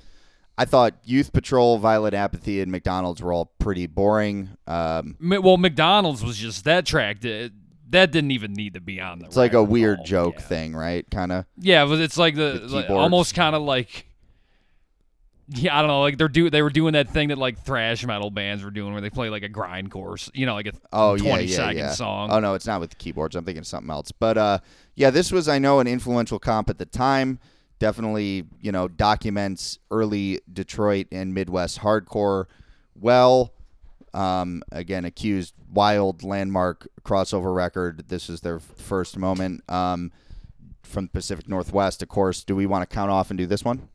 I 0.58 0.64
thought 0.64 0.94
Youth 1.04 1.34
Patrol, 1.34 1.78
Violet 1.80 2.14
Apathy, 2.14 2.62
and 2.62 2.72
McDonald's 2.72 3.22
were 3.22 3.34
all 3.34 3.52
pretty 3.60 3.88
boring. 3.88 4.52
Um, 4.66 5.18
well, 5.20 5.58
McDonald's 5.58 6.24
was 6.24 6.38
just 6.38 6.64
that 6.64 6.86
track. 6.86 7.20
That, 7.20 7.52
that 7.96 8.12
didn't 8.12 8.32
even 8.32 8.54
need 8.54 8.76
to 8.76 8.82
be 8.82 9.02
on 9.02 9.20
the. 9.20 9.26
it's 9.26 9.36
like 9.36 9.54
a 9.54 9.64
weird 9.64 10.00
all. 10.00 10.06
joke 10.06 10.36
Yeah. 10.36 10.42
thing, 10.42 10.76
right? 10.76 11.10
Kind 11.10 11.32
of. 11.32 11.46
Yeah, 11.58 11.86
but 11.86 12.00
it's 12.00 12.18
like 12.18 12.36
the 12.36 12.60
With 12.64 12.72
like, 12.72 12.90
almost 12.90 13.36
kind 13.36 13.56
of 13.56 13.62
like. 13.64 14.08
Yeah, 15.48 15.78
I 15.78 15.82
don't 15.82 15.90
know. 15.90 16.02
Like 16.02 16.18
they're 16.18 16.28
do 16.28 16.50
they 16.50 16.64
were 16.64 16.72
doing 16.72 16.94
that 16.94 17.10
thing 17.10 17.28
that 17.30 17.38
like 17.38 17.64
thrash 17.64 18.04
metal 18.04 18.32
bands 18.32 18.64
were 18.64 18.72
doing, 18.72 18.94
where 18.94 19.02
they 19.02 19.12
play 19.12 19.30
like 19.30 19.44
a 19.44 19.50
grindcore, 19.50 20.28
you 20.34 20.48
know, 20.48 20.56
like 20.56 20.66
a 20.66 20.72
Oh 20.92 21.16
twenty 21.18 21.46
yeah, 21.46 21.56
second 21.56 21.78
yeah, 21.78 21.84
yeah. 21.84 21.92
song. 21.92 22.32
Oh 22.32 22.40
no, 22.40 22.56
it's 22.56 22.66
not 22.66 22.80
with 22.80 22.90
the 22.90 22.96
keyboards. 22.96 23.36
I'm 23.36 23.46
thinking 23.46 23.60
of 23.60 23.68
something 23.68 23.92
else. 23.92 24.12
But 24.12 24.40
uh, 24.40 24.60
yeah, 24.96 25.12
this 25.12 25.32
was 25.32 25.48
I 25.48 25.60
know 25.60 25.80
an 25.80 25.86
influential 25.88 26.40
comp 26.40 26.70
at 26.72 26.80
the 26.80 26.86
time. 26.88 27.38
Definitely, 27.78 28.46
you 28.60 28.72
know, 28.72 28.88
documents 28.88 29.78
early 29.92 30.40
Detroit 30.52 31.08
and 31.12 31.34
Midwest 31.34 31.80
hardcore 31.80 32.46
well. 32.96 33.54
Um, 34.16 34.64
again, 34.72 35.04
accused 35.06 35.54
wild 35.72 36.24
landmark 36.24 36.88
crossover 37.04 37.54
record. 37.54 38.06
This 38.08 38.30
is 38.30 38.42
their 38.42 38.60
first 38.60 39.18
moment 39.18 39.70
um, 39.70 40.12
from 40.84 41.06
the 41.06 41.12
Pacific 41.12 41.48
Northwest. 41.50 42.02
Of 42.02 42.08
course, 42.10 42.44
do 42.44 42.56
we 42.56 42.66
want 42.66 42.88
to 42.90 42.94
count 42.94 43.12
off 43.12 43.30
and 43.30 43.38
do 43.38 43.46
this 43.46 43.64
one? 43.64 43.90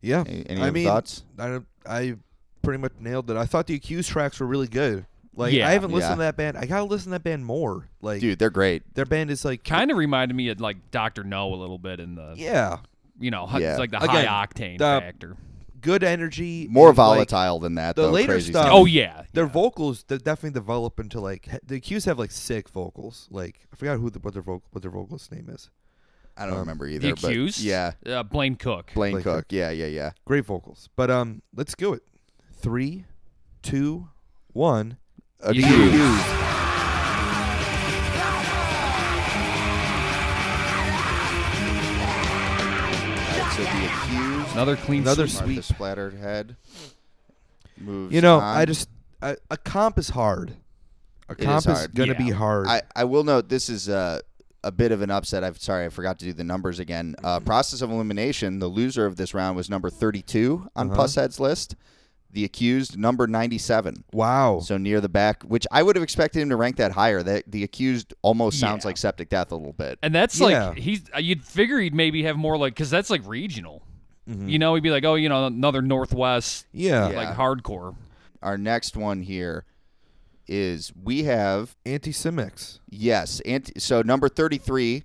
Yeah. 0.00 0.24
Any, 0.26 0.48
any 0.48 0.60
I 0.60 0.62
other 0.64 0.72
mean, 0.72 0.86
thoughts? 0.86 1.24
I 1.38 1.60
I 1.86 2.14
pretty 2.62 2.78
much 2.80 2.92
nailed 3.00 3.30
it. 3.30 3.36
I 3.36 3.46
thought 3.46 3.66
the 3.66 3.74
accused 3.74 4.10
tracks 4.10 4.38
were 4.40 4.46
really 4.46 4.68
good. 4.68 5.06
Like 5.36 5.52
Yeah. 5.52 5.66
I 5.68 5.72
haven't 5.72 5.90
listened 5.90 6.12
Yeah. 6.12 6.16
to 6.16 6.22
that 6.22 6.36
band. 6.36 6.56
I 6.56 6.66
gotta 6.66 6.84
listen 6.84 7.06
to 7.06 7.10
that 7.18 7.24
band 7.24 7.44
more. 7.44 7.88
Like 8.00 8.20
Dude, 8.20 8.38
they're 8.38 8.50
great. 8.50 8.94
their 8.94 9.04
band 9.06 9.30
is 9.30 9.44
like 9.44 9.64
Kind 9.64 9.90
of 9.90 9.96
reminded 9.96 10.34
me 10.36 10.48
of 10.50 10.60
like 10.60 10.76
Dr. 10.90 11.24
Know 11.24 11.52
a 11.52 11.56
little 11.56 11.78
bit 11.78 11.98
in 12.00 12.14
the 12.14 12.34
yeah, 12.36 12.78
you 13.18 13.30
know 13.32 13.46
hi- 13.46 13.58
Yeah. 13.60 13.76
like 13.78 13.90
the 13.90 14.02
Again, 14.02 14.26
high 14.26 14.46
octane 14.46 14.78
the- 14.78 14.84
factor. 15.00 15.36
Good 15.84 16.02
energy. 16.02 16.66
More 16.68 16.88
and, 16.88 16.98
like, 16.98 17.28
volatile 17.28 17.60
than 17.60 17.76
that. 17.76 17.94
the 17.94 18.02
though. 18.02 18.10
later 18.10 18.32
Crazy 18.32 18.52
stuff- 18.52 18.68
Oh 18.70 18.86
yeah, 18.86 19.24
Their 19.32 19.44
yeah. 19.44 19.50
vocals 19.50 20.04
they 20.08 20.18
definitely 20.18 20.58
develop 20.58 20.98
into 20.98 21.20
like 21.20 21.48
the 21.64 21.76
accused 21.76 22.06
have 22.06 22.18
like 22.18 22.32
sick 22.32 22.68
vocals. 22.68 23.28
Like 23.30 23.60
I 23.72 23.76
forgot 23.76 23.98
who 23.98 24.10
the, 24.10 24.18
what 24.18 24.34
their 24.34 24.42
vocal 24.42 24.66
what 24.72 24.82
their 24.82 24.90
vocalist 24.90 25.30
name 25.30 25.48
is. 25.48 25.70
I 26.36 26.46
don't 26.46 26.54
um, 26.54 26.60
remember 26.60 26.88
either. 26.88 27.06
the 27.06 27.14
but 27.14 27.24
accused. 27.24 27.60
yeah, 27.60 27.92
uh, 28.06 28.24
Blaine 28.24 28.56
Cook. 28.56 28.90
Blaine 28.94 29.12
Blake 29.12 29.24
Cook. 29.24 29.36
Cook. 29.36 29.46
Yeah, 29.50 29.70
yeah, 29.70 29.86
yeah. 29.86 30.10
Great 30.24 30.44
vocals. 30.44 30.88
But 30.96 31.10
um, 31.10 31.42
let's 31.54 31.76
go 31.76 31.92
it. 31.92 32.02
Three, 32.56 33.04
two, 33.62 34.08
one. 34.52 34.96
Accused. 35.40 36.43
Another 44.54 44.76
clean 44.76 45.02
Another 45.02 45.26
sweep. 45.26 45.40
Martha 45.46 45.62
sweep. 45.62 45.76
splattered 45.76 46.14
head, 46.14 46.56
moves. 47.78 48.14
You 48.14 48.20
know, 48.20 48.36
on. 48.38 48.56
I 48.56 48.64
just 48.64 48.88
I, 49.20 49.36
a 49.50 49.56
comp 49.56 49.98
is 49.98 50.10
hard. 50.10 50.54
A 51.28 51.32
It 51.32 51.40
is 51.40 51.44
comp 51.46 51.58
is, 51.58 51.64
hard. 51.64 51.94
gonna 51.94 52.12
Yeah. 52.12 52.18
be 52.18 52.30
hard. 52.30 52.66
I, 52.68 52.82
I 52.94 53.04
will 53.04 53.24
note 53.24 53.48
this 53.48 53.68
is 53.68 53.88
a, 53.88 54.22
a 54.62 54.70
bit 54.70 54.92
of 54.92 55.02
an 55.02 55.10
upset. 55.10 55.42
I'm 55.42 55.56
sorry, 55.56 55.86
I 55.86 55.88
forgot 55.88 56.18
to 56.20 56.24
do 56.26 56.32
the 56.32 56.44
numbers 56.44 56.78
again. 56.78 57.16
Uh, 57.24 57.40
process 57.40 57.82
of 57.82 57.90
elimination, 57.90 58.58
the 58.60 58.68
loser 58.68 59.06
of 59.06 59.16
this 59.16 59.34
round 59.34 59.56
was 59.56 59.68
number 59.68 59.90
32 59.90 60.68
on 60.76 60.90
Uh-huh. 60.90 61.02
Pushead's 61.02 61.40
list. 61.40 61.74
The 62.30 62.44
accused, 62.44 62.98
number 62.98 63.26
97. 63.28 64.02
wow. 64.12 64.58
So 64.60 64.76
near 64.76 65.00
the 65.00 65.08
back, 65.08 65.44
which 65.44 65.66
I 65.70 65.82
would 65.84 65.94
have 65.94 66.02
expected 66.02 66.40
him 66.42 66.48
to 66.50 66.56
rank 66.56 66.76
that 66.76 66.90
higher. 66.92 67.22
That 67.22 67.44
the 67.50 67.62
accused 67.62 68.12
almost 68.22 68.58
sounds 68.58 68.84
Yeah. 68.84 68.88
like 68.88 68.96
septic 68.98 69.28
death 69.28 69.52
a 69.52 69.56
little 69.56 69.72
bit. 69.72 69.98
And 70.02 70.12
that's 70.14 70.38
Yeah. 70.40 70.68
like 70.70 70.78
he's. 70.78 71.02
uh, 71.14 71.18
You'd 71.18 71.44
figure 71.44 71.78
he'd 71.78 71.94
maybe 71.94 72.24
have 72.24 72.36
more 72.36 72.56
like 72.56 72.74
because 72.74 72.90
that's 72.90 73.08
like 73.10 73.22
regional. 73.24 73.82
Mhm. 74.28 74.50
You 74.50 74.58
know, 74.58 74.74
he'd 74.74 74.82
be 74.82 74.90
like, 74.90 75.04
oh, 75.04 75.14
you 75.16 75.28
know, 75.28 75.46
another 75.46 75.82
Northwest 75.82 76.66
yeah. 76.72 77.10
Yeah. 77.10 77.16
like 77.16 77.36
hardcore. 77.36 77.94
Our 78.42 78.56
next 78.58 78.96
one 78.96 79.22
here 79.22 79.64
is 80.46 80.92
we 81.02 81.24
have 81.24 81.74
Anti-Cimex. 81.86 82.78
yes, 82.90 83.40
anti, 83.40 83.72
so 83.78 84.02
number 84.02 84.28
33, 84.28 85.04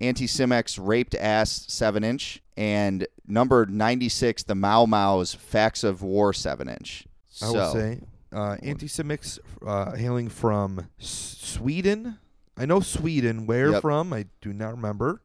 Anti 0.00 0.26
Cimex 0.26 0.78
raped 0.80 1.14
ass 1.16 1.64
seven 1.68 2.04
inch, 2.04 2.40
and 2.56 3.06
number 3.26 3.66
96, 3.66 4.44
the 4.44 4.54
Mau 4.54 4.84
Mau's 4.86 5.34
Facts 5.34 5.82
of 5.82 6.02
War 6.02 6.32
seven 6.32 6.68
inch. 6.68 7.04
I 7.42 7.46
So 7.46 7.52
will 7.54 7.72
say 7.72 8.00
uh, 8.32 8.56
anti-Cimex 8.62 9.38
uh, 9.66 9.92
hailing 9.96 10.28
from 10.28 10.86
S- 11.00 11.36
Sweden. 11.40 12.18
I 12.58 12.66
know 12.66 12.80
Sweden. 12.80 13.46
Where 13.46 13.70
Yep. 13.72 13.82
from? 13.82 14.12
I 14.12 14.26
do 14.40 14.52
not 14.52 14.74
remember. 14.74 15.20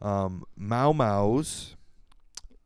Um, 0.00 0.44
Mau 0.56 0.92
Mau's 0.92 1.74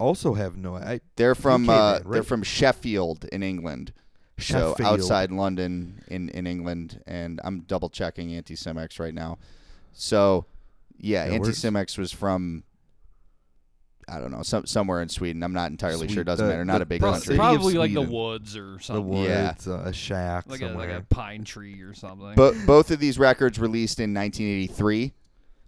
also 0.03 0.35
have 0.35 0.57
no. 0.57 0.77
I 0.77 1.01
they're 1.17 1.35
from 1.35 1.69
UK 1.69 1.75
uh, 1.77 1.99
band, 2.01 2.15
they're 2.15 2.23
from 2.23 2.43
Sheffield 2.43 3.25
in 3.33 3.43
England. 3.43 3.93
So 4.38 4.71
Sheffield. 4.77 4.81
outside 5.01 5.31
London 5.31 6.03
in, 6.09 6.29
in 6.31 6.47
England, 6.47 7.01
and 7.07 7.41
I'm 7.45 7.61
double 7.61 7.88
checking 7.91 8.35
Anti 8.35 8.55
Cimex 8.55 8.99
right 8.99 9.15
now. 9.15 9.38
So 9.93 10.47
yeah, 10.99 11.25
Yeah, 11.27 11.33
Anti 11.33 11.38
where's- 11.41 11.61
Simex 11.61 11.97
was 11.99 12.12
from 12.12 12.65
I 14.09 14.19
don't 14.19 14.33
know 14.33 14.43
some 14.43 14.67
somewhere 14.67 15.01
in 15.01 15.09
Sweden. 15.09 15.43
I'm 15.45 15.53
not 15.53 15.71
entirely 15.71 16.09
sure. 16.09 16.15
Sweden- 16.17 16.27
Doesn't 16.27 16.47
the- 16.47 16.53
matter. 16.53 16.65
Not 16.65 16.83
a 16.83 16.87
big 16.87 17.01
Pro- 17.01 17.12
country. 17.12 17.37
probably 17.37 17.75
like 17.75 17.95
the 17.95 18.03
woods 18.03 18.57
or 18.57 18.77
The 18.79 18.83
something. 18.83 19.09
woods, 19.09 19.29
Yeah. 19.67 19.73
uh, 19.73 19.83
a 19.85 19.93
shack 19.93 20.45
Like 20.49 20.61
a 20.61 20.67
somewhere. 20.69 20.88
like 20.93 21.03
a 21.03 21.07
pine 21.07 21.45
tree 21.45 21.81
or 21.83 21.95
something. 21.95 22.33
But 22.35 22.55
both 22.67 22.91
of 22.91 22.99
these 22.99 23.19
records 23.19 23.59
released 23.61 24.01
in 24.01 24.12
1983. 24.12 25.12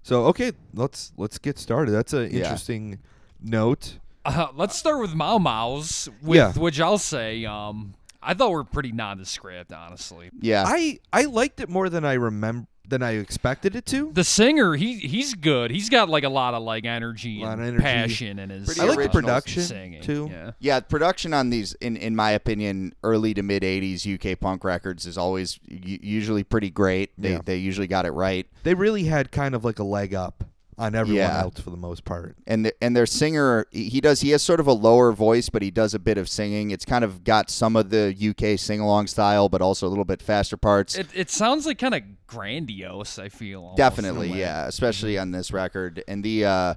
so 0.02 0.24
okay, 0.26 0.52
let's 0.74 1.12
let's 1.16 1.38
get 1.38 1.58
started. 1.58 1.92
That's 1.92 2.12
an 2.12 2.30
Yeah. 2.32 2.38
interesting 2.38 2.98
note. 3.40 3.98
Uh, 4.24 4.48
let's 4.54 4.76
start 4.76 5.00
with 5.00 5.14
Mau 5.14 5.38
Mau's, 5.38 6.08
with 6.22 6.36
Yeah. 6.38 6.52
which 6.52 6.80
I'll 6.80 6.98
say, 6.98 7.44
um, 7.44 7.94
I 8.22 8.34
thought 8.34 8.50
were 8.52 8.64
pretty 8.64 8.92
nondescript, 8.92 9.72
honestly. 9.72 10.30
Yeah, 10.40 10.64
I 10.66 10.98
I 11.12 11.24
liked 11.24 11.60
it 11.60 11.68
more 11.68 11.88
than 11.90 12.04
I 12.04 12.14
remember 12.14 12.66
than 12.86 13.02
I 13.02 13.12
expected 13.12 13.74
it 13.76 13.86
to. 13.86 14.10
The 14.12 14.24
singer, 14.24 14.74
he 14.74 14.94
he's 14.96 15.34
good. 15.34 15.70
He's 15.70 15.88
got 15.90 16.08
like 16.10 16.24
a 16.24 16.28
lot 16.28 16.52
of 16.54 16.62
like 16.62 16.84
energy 16.84 17.40
Lot 17.40 17.54
and 17.58 17.62
of 17.62 17.68
energy. 17.68 17.82
passion 17.82 18.38
in 18.38 18.50
his. 18.50 18.66
Pretty 18.66 18.80
I 18.80 18.84
like 18.84 18.98
the 18.98 19.08
production 19.08 19.62
singing. 19.62 20.02
too. 20.02 20.28
Yeah. 20.30 20.50
yeah. 20.58 20.80
Production 20.80 21.32
on 21.34 21.50
these, 21.50 21.74
in 21.74 21.96
in 21.96 22.14
my 22.16 22.30
opinion, 22.30 22.94
early 23.02 23.32
to 23.34 23.42
mid 23.42 23.62
80s 23.62 24.06
UK 24.06 24.38
punk 24.40 24.64
records 24.64 25.04
is 25.06 25.16
always 25.18 25.58
usually 25.68 26.44
pretty 26.44 26.70
great. 26.70 27.10
They 27.18 27.32
Yeah. 27.32 27.40
they 27.44 27.56
usually 27.56 27.86
got 27.86 28.06
it 28.06 28.12
right. 28.12 28.46
They 28.64 28.74
really 28.74 29.04
had 29.04 29.30
kind 29.32 29.54
of 29.54 29.64
like 29.64 29.78
a 29.78 29.84
leg 29.84 30.14
up 30.14 30.44
on 30.76 30.94
everyone 30.94 31.18
Yeah. 31.28 31.40
else 31.42 31.60
for 31.60 31.70
the 31.70 31.76
most 31.76 32.04
part. 32.04 32.36
and 32.46 32.66
the, 32.66 32.74
and 32.82 32.96
their 32.96 33.06
singer 33.06 33.66
he 33.70 33.88
he 33.88 34.00
does 34.00 34.20
he 34.22 34.30
has 34.30 34.42
sort 34.42 34.58
of 34.60 34.66
a 34.66 34.72
lower 34.72 35.12
voice 35.12 35.48
but 35.48 35.62
he 35.62 35.70
does 35.70 35.94
a 35.94 35.98
bit 35.98 36.18
of 36.18 36.28
singing. 36.28 36.70
It's 36.70 36.84
kind 36.84 37.04
of 37.04 37.22
got 37.24 37.48
some 37.50 37.76
of 37.76 37.90
the 37.90 38.14
UK 38.30 38.58
sing 38.58 38.80
along 38.80 39.06
style 39.06 39.48
but 39.48 39.62
also 39.62 39.86
a 39.86 39.90
little 39.90 40.04
bit 40.04 40.20
faster 40.20 40.56
parts. 40.56 40.96
It 40.96 41.08
it 41.14 41.30
sounds 41.30 41.66
like 41.66 41.78
kind 41.78 41.94
of 41.94 42.02
grandiose. 42.26 43.18
I 43.18 43.28
feel 43.28 43.60
almost, 43.60 43.78
in 43.78 43.84
a 43.84 43.88
definitely 43.90 44.38
yeah 44.38 44.66
especially 44.66 45.16
on 45.18 45.30
this 45.30 45.52
record. 45.52 46.02
And 46.08 46.24
the 46.24 46.44
uh, 46.44 46.74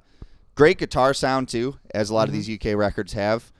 great 0.55 0.77
guitar 0.77 1.13
sound 1.13 1.49
too 1.49 1.77
as 1.93 2.09
a 2.09 2.13
lot 2.13 2.27
of 2.27 2.33
these 2.33 2.49
UK 2.49 2.75
records 2.77 3.13
have. 3.13 3.51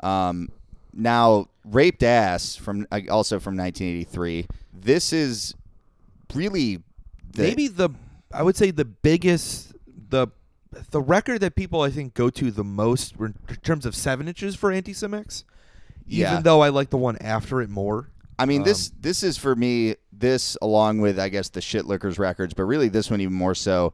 Um, 0.00 0.50
now 0.92 1.48
raped 1.64 2.02
ass 2.02 2.56
from 2.56 2.86
uh, 2.90 3.00
also 3.10 3.38
from 3.38 3.56
1983 3.56 4.46
this 4.72 5.12
is 5.12 5.54
really 6.34 6.76
the, 7.34 7.42
Maybe 7.42 7.68
the 7.68 7.90
I 8.32 8.42
would 8.42 8.56
say 8.56 8.70
the 8.70 8.84
biggest 8.84 9.67
the 10.10 10.28
the 10.90 11.00
record 11.00 11.40
that 11.40 11.54
people 11.54 11.80
I 11.82 11.90
think 11.90 12.14
go 12.14 12.28
to 12.30 12.50
the 12.50 12.64
most 12.64 13.14
in 13.18 13.34
terms 13.62 13.86
of 13.86 13.94
seven 13.94 14.28
inches 14.28 14.54
for 14.54 14.70
Anti-Cimex. 14.70 15.44
Yeah. 16.06 16.32
Even 16.32 16.42
though 16.42 16.60
I 16.60 16.68
like 16.68 16.90
the 16.90 16.98
one 16.98 17.16
after 17.18 17.60
it 17.62 17.70
more. 17.70 18.10
I 18.38 18.46
mean, 18.46 18.62
this 18.62 18.90
Um, 18.90 18.96
this 19.00 19.22
is 19.22 19.36
for 19.38 19.56
me. 19.56 19.96
This 20.12 20.56
along 20.62 21.00
with 21.00 21.18
I 21.18 21.28
guess 21.28 21.48
the 21.48 21.60
Shitlickers 21.60 22.18
records, 22.18 22.54
but 22.54 22.64
really 22.64 22.88
this 22.88 23.10
one 23.10 23.20
even 23.20 23.34
more 23.34 23.54
so. 23.54 23.92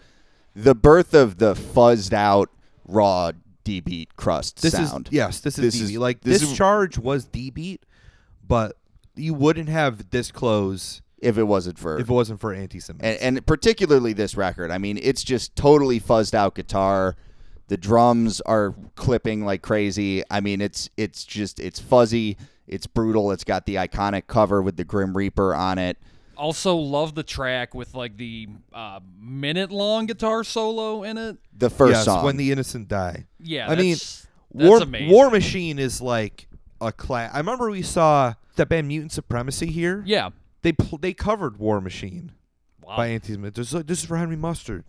The 0.57 0.75
birth 0.75 1.15
of 1.15 1.39
the 1.39 1.55
fuzzed 1.55 2.13
out 2.13 2.51
raw 2.87 3.33
D 3.65 3.81
beat 3.81 4.15
crust 4.17 4.61
This 4.63 4.73
sound. 4.75 5.09
is 5.09 5.13
yes, 5.13 5.41
this 5.41 5.59
is 5.59 5.65
This 5.79 5.89
D 5.89 5.95
is- 5.95 5.99
Like 5.99 6.21
this 6.21 6.41
this, 6.41 6.51
is- 6.51 6.57
charge 6.57 6.99
was 6.99 7.25
D 7.25 7.51
beat, 7.51 7.85
but 8.47 8.77
you 9.17 9.33
wouldn't 9.33 9.69
have 9.69 10.11
this 10.11 10.31
close 10.31 11.01
if 11.25 11.39
it 11.39 11.45
wasn't 11.45 11.79
for 11.79 11.99
if 11.99 12.09
it 12.09 12.13
wasn't 12.13 12.39
for 12.41 12.53
Anti-Cimex. 12.53 13.01
and, 13.01 13.19
and 13.21 13.47
particularly 13.47 14.13
this 14.13 14.37
record. 14.37 14.71
I 14.71 14.79
mean, 14.79 14.99
it's 15.03 15.25
just 15.25 15.57
totally 15.57 15.99
fuzzed 15.99 16.35
out 16.35 16.55
guitar. 16.55 17.17
The 17.69 17.79
drums 17.79 18.43
are 18.43 18.75
clipping 18.95 19.45
like 19.45 19.63
crazy. 19.63 20.23
I 20.31 20.41
mean, 20.41 20.61
it's 20.61 20.91
it's 20.97 21.25
just 21.25 21.59
it's 21.59 21.81
fuzzy. 21.81 22.37
It's 22.67 22.87
brutal. 22.87 23.33
It's 23.33 23.45
got 23.45 23.67
the 23.67 23.77
iconic 23.77 24.27
cover 24.27 24.63
with 24.63 24.77
the 24.77 24.85
Grim 24.85 25.17
Reaper 25.17 25.55
on 25.55 25.79
it. 25.79 25.97
Also, 26.37 26.77
love 26.77 27.15
the 27.15 27.23
track 27.23 27.75
with 27.75 27.95
like 27.95 28.17
the 28.17 28.49
uh, 28.73 29.01
minute 29.19 29.71
long 29.71 30.07
guitar 30.07 30.45
solo 30.45 31.05
in 31.05 31.17
it. 31.17 31.39
The 31.57 31.71
first 31.71 31.93
yes, 31.93 32.05
song. 32.05 32.25
when 32.25 32.37
the 32.37 32.53
innocent 32.53 32.89
die. 32.89 33.27
Yeah, 33.39 33.71
I 33.71 33.77
mean, 33.77 33.93
that's, 33.93 34.27
that's 34.53 34.69
War 34.69 34.83
amazing. 34.83 35.11
War 35.11 35.31
Machine 35.31 35.79
is 35.79 36.03
like 36.03 36.49
a 36.81 36.93
class. 36.93 37.31
I 37.33 37.39
remember 37.39 37.71
we 37.71 37.83
saw 37.83 38.35
that 38.57 38.69
band 38.69 38.89
Mutant 38.89 39.13
Supremacy 39.13 39.71
here. 39.71 40.03
Yeah. 40.05 40.31
They 40.65 40.73
pl- 40.73 40.99
they 40.99 41.13
covered 41.13 41.59
War 41.59 41.81
Machine 41.81 42.33
Wow. 42.83 42.97
by 42.97 43.07
Anti-Cimex. 43.09 43.55
This, 43.55 43.71
this 43.71 44.01
is 44.01 44.05
for 44.07 44.17
Henry 44.17 44.35
Mustard. 44.37 44.83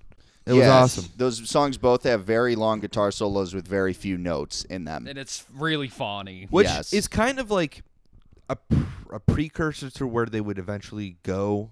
It 0.47 0.53
was 0.53 0.65
awesome. 0.67 1.05
Those 1.17 1.49
songs 1.49 1.77
both 1.77 2.03
have 2.03 2.23
very 2.23 2.55
long 2.55 2.79
guitar 2.79 3.11
solos 3.11 3.53
with 3.53 3.67
very 3.67 3.93
few 3.93 4.17
notes 4.17 4.63
in 4.63 4.85
them. 4.85 5.05
and 5.07 5.17
it's 5.17 5.43
really 5.53 5.87
funny. 5.89 6.47
Which 6.49 6.65
Yes. 6.67 6.93
is 6.93 7.07
kind 7.07 7.39
of 7.39 7.49
like 7.51 7.83
a, 8.49 8.55
pr- 8.55 9.15
a 9.15 9.19
precursor 9.19 9.89
to 9.91 10.05
where 10.07 10.25
they 10.27 10.41
would 10.41 10.57
eventually 10.59 11.17
go 11.23 11.71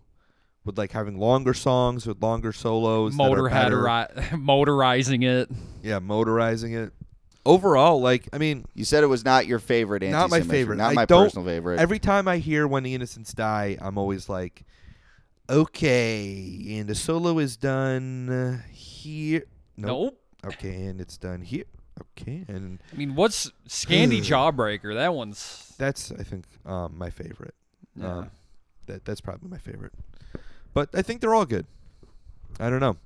with 0.66 0.78
like 0.78 0.92
having 0.92 1.18
longer 1.20 1.54
songs 1.54 2.06
with 2.08 2.22
longer 2.22 2.52
solos. 2.52 3.16
that 3.16 3.24
are 3.24 3.30
Motorhead 3.30 4.32
ri- 4.32 4.38
motorizing 4.38 5.22
it. 5.24 5.50
Yeah, 5.84 6.00
motorizing 6.00 6.74
it. 6.74 6.92
Overall, 7.46 8.00
like 8.00 8.30
I 8.32 8.38
mean, 8.38 8.66
You 8.74 8.86
said 8.86 9.04
it 9.04 9.08
was 9.08 9.26
not 9.26 9.46
your 9.48 9.60
favorite. 9.60 10.02
Not 10.04 10.30
my 10.30 10.38
Anti-Cimex, 10.38 10.52
favorite. 10.52 10.76
Not 10.78 10.92
I 10.92 10.94
my 10.94 11.06
don't- 11.06 11.26
personal 11.26 11.46
favorite. 11.46 11.80
every 11.80 12.00
time 12.00 12.28
I 12.28 12.38
hear 12.38 12.66
"When 12.68 12.84
the 12.84 12.96
Innocents 12.96 13.34
Die," 13.34 13.78
I'm 13.82 13.98
always 13.98 14.30
like, 14.30 14.64
okay, 15.50 16.78
and 16.78 16.88
the 16.88 16.96
solo 16.96 17.40
is 17.40 17.58
done 17.58 18.64
here. 18.72 19.44
Nope. 19.78 20.18
Nope. 20.44 20.54
Okay, 20.54 20.86
and 20.86 21.00
it's 21.00 21.18
done 21.18 21.42
here. 21.42 21.66
Okay, 22.18 22.44
and 22.48 22.80
I 22.92 22.96
mean, 22.96 23.16
what's 23.16 23.52
Scandy 23.68 24.20
Jawbreaker? 24.22 24.94
That 24.96 25.14
one's 25.14 25.74
that's 25.78 26.12
I 26.12 26.24
think 26.24 26.46
um, 26.66 26.98
my 26.98 27.10
favorite. 27.10 27.56
Yeah. 27.96 28.18
Um, 28.20 28.32
that 28.88 29.06
that's 29.06 29.22
probably 29.22 29.50
my 29.50 29.58
favorite. 29.60 29.94
But 30.74 30.90
I 30.94 31.02
think 31.02 31.22
they're 31.22 31.36
all 31.36 31.46
good. 31.46 31.66
I 32.60 32.70
don't 32.70 32.80
know. 32.80 32.98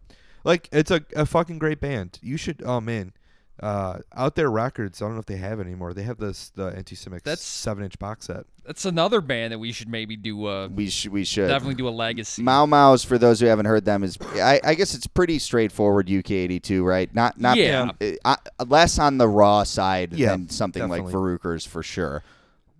Like 0.44 0.70
it's 0.72 0.90
a, 0.92 1.02
a 1.16 1.26
fucking 1.26 1.60
great 1.60 1.80
band. 1.80 2.18
You 2.22 2.38
should. 2.38 2.64
Oh 2.66 2.80
man, 2.80 3.12
uh, 3.62 4.00
out 4.16 4.36
there 4.36 4.52
records. 4.52 5.02
I 5.02 5.06
don't 5.06 5.14
know 5.16 5.20
if 5.20 5.26
they 5.26 5.38
have 5.38 5.60
it 5.60 5.64
anymore. 5.66 5.94
They 5.94 6.04
have 6.04 6.18
this 6.18 6.50
the 6.50 6.68
Anti-Cimex 6.68 7.24
That's- 7.24 7.42
seven 7.42 7.84
inch 7.84 7.98
box 8.00 8.28
set. 8.28 8.46
that's 8.66 8.86
another 8.86 9.20
band 9.22 9.52
that 9.54 9.60
we 9.60 9.72
should 9.72 9.88
maybe 9.90 10.16
do. 10.16 10.48
A, 10.48 10.68
we 10.68 10.90
should. 10.90 11.12
We 11.12 11.24
should. 11.24 11.48
definitely 11.48 11.76
do 11.76 11.88
a 11.88 11.90
legacy. 11.90 12.44
Mau 12.44 12.66
Mau's 12.66 13.04
for 13.04 13.18
those 13.18 13.40
who 13.40 13.46
haven't 13.48 13.66
heard 13.66 13.86
them 13.86 14.04
is 14.04 14.18
I, 14.36 14.60
I 14.64 14.74
guess 14.76 14.94
it's 14.94 15.08
pretty 15.08 15.40
straightforward 15.40 16.10
UK 16.12 16.32
82 16.32 16.84
right 16.86 17.14
not 17.16 17.40
not 17.40 17.58
Yeah. 17.58 17.92
uh, 18.02 18.12
uh, 18.26 18.66
less 18.68 19.00
on 19.00 19.18
the 19.18 19.28
raw 19.28 19.64
side 19.64 20.14
Yeah, 20.14 20.30
than 20.32 20.50
something 20.50 20.88
like 20.88 21.04
definitely. 21.06 21.38
Varukers 21.40 21.68
for 21.68 21.82
sure 21.82 22.24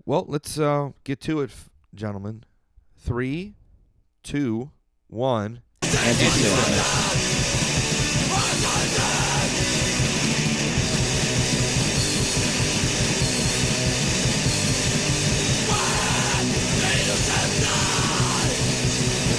Well, 0.06 0.26
let's 0.28 0.60
uh, 0.60 0.92
get 1.04 1.20
to 1.22 1.42
it, 1.42 1.50
f- 1.52 1.70
gentlemen. 1.96 2.44
Three, 3.00 3.56
two, 4.24 4.72
one. 5.08 5.62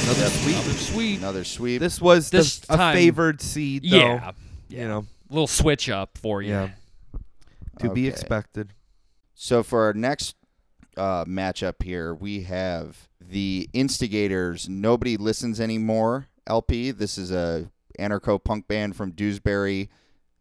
Another 0.09 0.31
sweep. 0.31 0.55
Another 0.57 0.73
sweet. 0.79 1.18
another 1.18 1.44
sweep 1.44 1.81
This 1.81 2.01
was 2.01 2.31
the- 2.31 2.38
This 2.38 2.62
a 2.71 2.92
favored 2.94 3.42
seed, 3.42 3.83
though. 3.85 3.97
Yeah. 3.97 4.33
yeah. 4.71 4.81
You 4.83 4.88
know, 4.88 5.07
little 5.29 5.47
switch 5.47 5.90
up 5.90 6.16
for 6.16 6.40
you. 6.40 6.51
yeah. 6.53 6.68
To 7.81 7.90
be 7.90 8.09
expected. 8.09 8.73
so 9.35 9.62
for 9.62 9.85
our 9.85 9.92
next 9.92 10.35
uh, 10.97 11.25
matchup 11.27 11.83
here. 11.83 12.14
We 12.14 12.42
have 12.44 13.09
the 13.21 13.68
Instigators. 13.73 14.68
Nobody 14.68 15.16
listens 15.16 15.61
anymore. 15.61 16.27
LP. 16.47 16.90
This 16.90 17.18
is 17.18 17.31
a 17.31 17.71
anarcho 17.99 18.42
punk 18.42 18.66
band 18.66 18.97
from 18.97 19.12
Dewsbury 19.12 19.90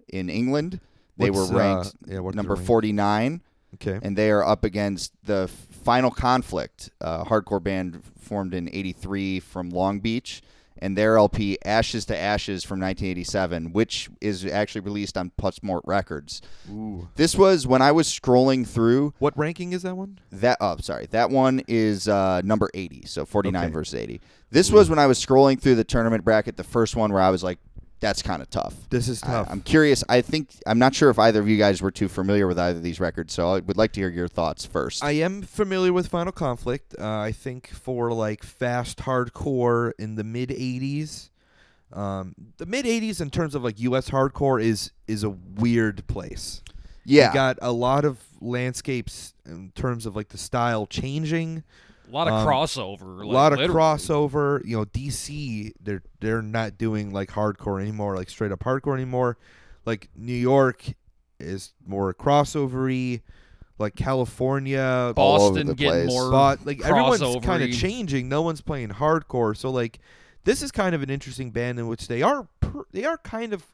in 0.08 0.30
England. 0.30 0.80
They 1.18 1.30
What's, 1.30 1.52
were 1.52 1.58
ranked 1.58 1.88
uh, 2.10 2.22
yeah, 2.24 2.32
number 2.34 2.56
49, 2.56 3.42
Okay. 3.76 4.00
and 4.02 4.18
they 4.18 4.32
are 4.32 4.44
up 4.46 4.64
against 4.64 5.12
the 5.26 5.48
Final 5.84 6.12
Conflict, 6.12 6.90
a 7.02 7.26
hardcore 7.26 7.62
band 7.62 8.02
formed 8.28 8.54
in 8.54 8.70
'83 8.72 9.40
from 9.40 9.70
Long 9.70 10.00
Beach, 10.00 10.42
and 10.80 10.96
their 10.96 11.18
LP 11.18 11.58
Ashes 11.66 12.06
to 12.06 12.16
Ashes 12.18 12.64
from 12.64 12.80
1987, 12.80 13.74
which 13.74 14.10
is 14.22 14.46
actually 14.46 14.82
released 14.82 15.18
on 15.18 15.32
Pusmort 15.42 15.82
Records. 15.86 16.42
Ooh. 16.72 17.08
This 17.16 17.36
was 17.36 17.66
when 17.66 17.82
I 17.82 17.92
was 17.92 18.08
scrolling 18.08 18.68
through 18.68 19.14
What 19.18 19.36
ranking 19.38 19.74
is 19.74 19.82
that 19.82 19.98
one? 19.98 20.20
that. 20.32 20.58
Oh, 20.62 20.78
sorry, 20.82 21.08
that 21.08 21.32
one 21.32 21.62
is 21.68 22.08
uh, 22.08 22.42
number 22.44 22.70
80, 22.76 23.06
so 23.08 23.26
49 23.26 23.64
Okay. 23.66 23.74
versus 23.74 23.96
80. 23.96 24.22
This 24.52 24.72
was 24.72 24.90
when 24.90 25.00
I 25.00 25.08
was 25.08 25.24
scrolling 25.24 25.60
through 25.60 25.76
the 25.76 25.84
tournament 25.84 26.24
bracket, 26.24 26.58
the 26.58 26.64
first 26.64 26.96
one 26.96 27.12
where 27.12 27.22
I 27.24 27.32
was 27.32 27.44
like, 27.44 27.58
"That's 28.00 28.22
kind 28.22 28.42
of 28.42 28.50
tough." 28.50 28.74
This 28.90 29.08
is 29.08 29.24
I- 29.24 29.28
tough. 29.28 29.48
I'm 29.50 29.62
curious. 29.62 30.04
I 30.10 30.22
think 30.22 30.50
I'm 30.66 30.80
not 30.80 30.94
sure 30.96 31.10
if 31.10 31.18
either 31.20 31.40
of 31.40 31.48
you 31.50 31.58
guys 31.58 31.82
were 31.82 31.92
too 31.92 32.08
familiar 32.08 32.48
with 32.48 32.58
either 32.60 32.78
of 32.78 32.84
these 32.84 33.00
records, 33.00 33.34
so 33.34 33.50
I 33.56 33.60
would 33.60 33.78
like 33.78 33.92
to 33.94 34.00
hear 34.02 34.10
your 34.10 34.28
thoughts 34.28 34.66
first. 34.66 35.04
I 35.04 35.12
am 35.12 35.42
familiar 35.42 35.94
with 35.94 36.08
Final 36.08 36.32
Conflict. 36.32 36.96
Uh, 37.00 37.08
I 37.08 37.32
think 37.32 37.68
for 37.70 38.12
like 38.12 38.44
fast 38.44 39.00
hardcore 39.00 39.92
in 40.00 40.16
the 40.16 40.24
mid 40.24 40.50
'80s, 40.50 41.30
um, 41.94 42.36
the 42.58 42.66
mid 42.66 42.86
'80s 42.86 43.22
in 43.22 43.30
terms 43.30 43.56
of 43.56 43.64
like 43.64 43.80
U.S. 43.80 44.10
hardcore 44.10 44.62
is 44.62 44.92
is 45.08 45.24
a 45.24 45.30
weird 45.30 46.06
place. 46.08 46.62
yeah, 47.06 47.30
You 47.30 47.34
got 47.34 47.58
a 47.62 47.72
lot 47.72 48.04
of 48.06 48.18
landscapes 48.42 49.34
in 49.46 49.72
terms 49.76 50.06
of 50.06 50.16
like 50.16 50.30
the 50.30 50.38
style 50.38 50.86
changing. 50.86 51.64
A 52.08 52.12
lot 52.14 52.28
of 52.28 52.34
Um, 52.34 52.48
crossover. 52.48 53.22
a 53.22 53.26
like, 53.26 53.34
lot 53.34 53.54
of 53.54 53.60
literally. 53.60 53.80
crossover. 53.82 54.66
You 54.66 54.78
know, 54.78 54.86
DC 54.86 55.74
they're 55.82 56.04
they're 56.20 56.42
not 56.42 56.78
doing 56.78 57.12
like 57.12 57.30
hardcore 57.32 57.82
anymore, 57.82 58.16
like 58.16 58.30
straight 58.30 58.52
up 58.52 58.60
hardcore 58.60 58.94
anymore. 58.96 59.38
Like 59.86 60.10
New 60.16 60.34
York 60.34 60.84
is 61.40 61.74
more 61.86 62.14
crossovery. 62.14 63.22
Like 63.80 63.96
California, 63.96 65.14
All 65.16 65.42
over 65.42 65.50
Boston 65.54 65.68
the 65.68 65.76
getting 65.76 66.08
place. 66.08 66.10
more. 66.10 66.32
but 66.32 66.66
like 66.66 66.84
everyone's 66.84 67.46
kind 67.46 67.62
of 67.62 67.72
changing. 67.72 68.28
No 68.28 68.42
one's 68.42 68.62
playing 68.62 68.90
hardcore, 68.90 69.56
so 69.56 69.70
like 69.70 70.00
this 70.46 70.64
is 70.64 70.72
kind 70.72 70.96
of 70.96 71.04
an 71.04 71.10
interesting 71.12 71.52
band 71.52 71.78
in 71.78 71.88
which 71.88 72.08
they 72.08 72.24
are 72.24 72.48
per, 72.60 72.86
they 72.92 73.04
are 73.06 73.18
kind 73.20 73.54
of 73.54 73.66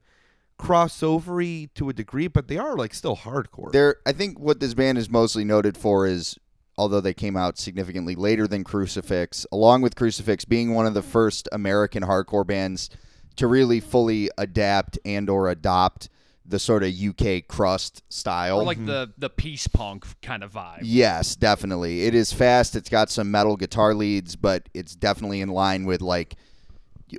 crossovery 0.59 1.69
to 1.75 1.89
a 1.89 1.93
degree, 1.93 2.27
but 2.27 2.47
they 2.47 2.57
are 2.57 2.75
like 2.75 2.93
still 2.93 3.15
hardcore. 3.15 3.71
There, 3.71 3.97
I 4.05 4.11
think 4.11 4.39
what 4.39 4.59
this 4.59 4.73
band 4.73 4.97
is 4.97 5.09
mostly 5.09 5.43
noted 5.43 5.77
for 5.77 6.05
is, 6.07 6.37
although 6.77 7.01
they 7.01 7.13
came 7.13 7.37
out 7.37 7.57
significantly 7.57 8.15
later 8.15 8.47
than 8.47 8.63
Crucifix, 8.63 9.45
along 9.51 9.81
with 9.81 9.95
Crucifix 9.95 10.45
being 10.45 10.73
one 10.73 10.85
of 10.85 10.93
the 10.93 11.01
first 11.01 11.47
American 11.51 12.03
hardcore 12.03 12.45
bands 12.45 12.89
to 13.35 13.47
really 13.47 13.79
fully 13.79 14.29
adapt 14.37 14.99
and 15.05 15.29
or 15.29 15.49
adopt 15.49 16.09
the 16.45 16.59
sort 16.59 16.83
of 16.83 16.91
UK 16.93 17.47
crust 17.47 18.03
style. 18.09 18.59
Or 18.59 18.63
like 18.63 18.85
the 18.85 19.11
the 19.17 19.29
peace 19.29 19.67
punk 19.67 20.05
kind 20.21 20.43
of 20.43 20.51
vibe. 20.53 20.79
Yes, 20.81 21.35
definitely. 21.35 22.03
It 22.03 22.15
is 22.15 22.33
fast. 22.33 22.75
It's 22.75 22.89
got 22.89 23.09
some 23.09 23.31
metal 23.31 23.55
guitar 23.55 23.93
leads, 23.93 24.35
but 24.35 24.67
it's 24.73 24.95
definitely 24.95 25.41
in 25.41 25.49
line 25.49 25.85
with 25.85 26.01
like 26.01 26.35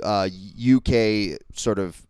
uh, 0.03 0.29
UK 0.61 1.39
sort 1.55 1.79
of 1.79 2.07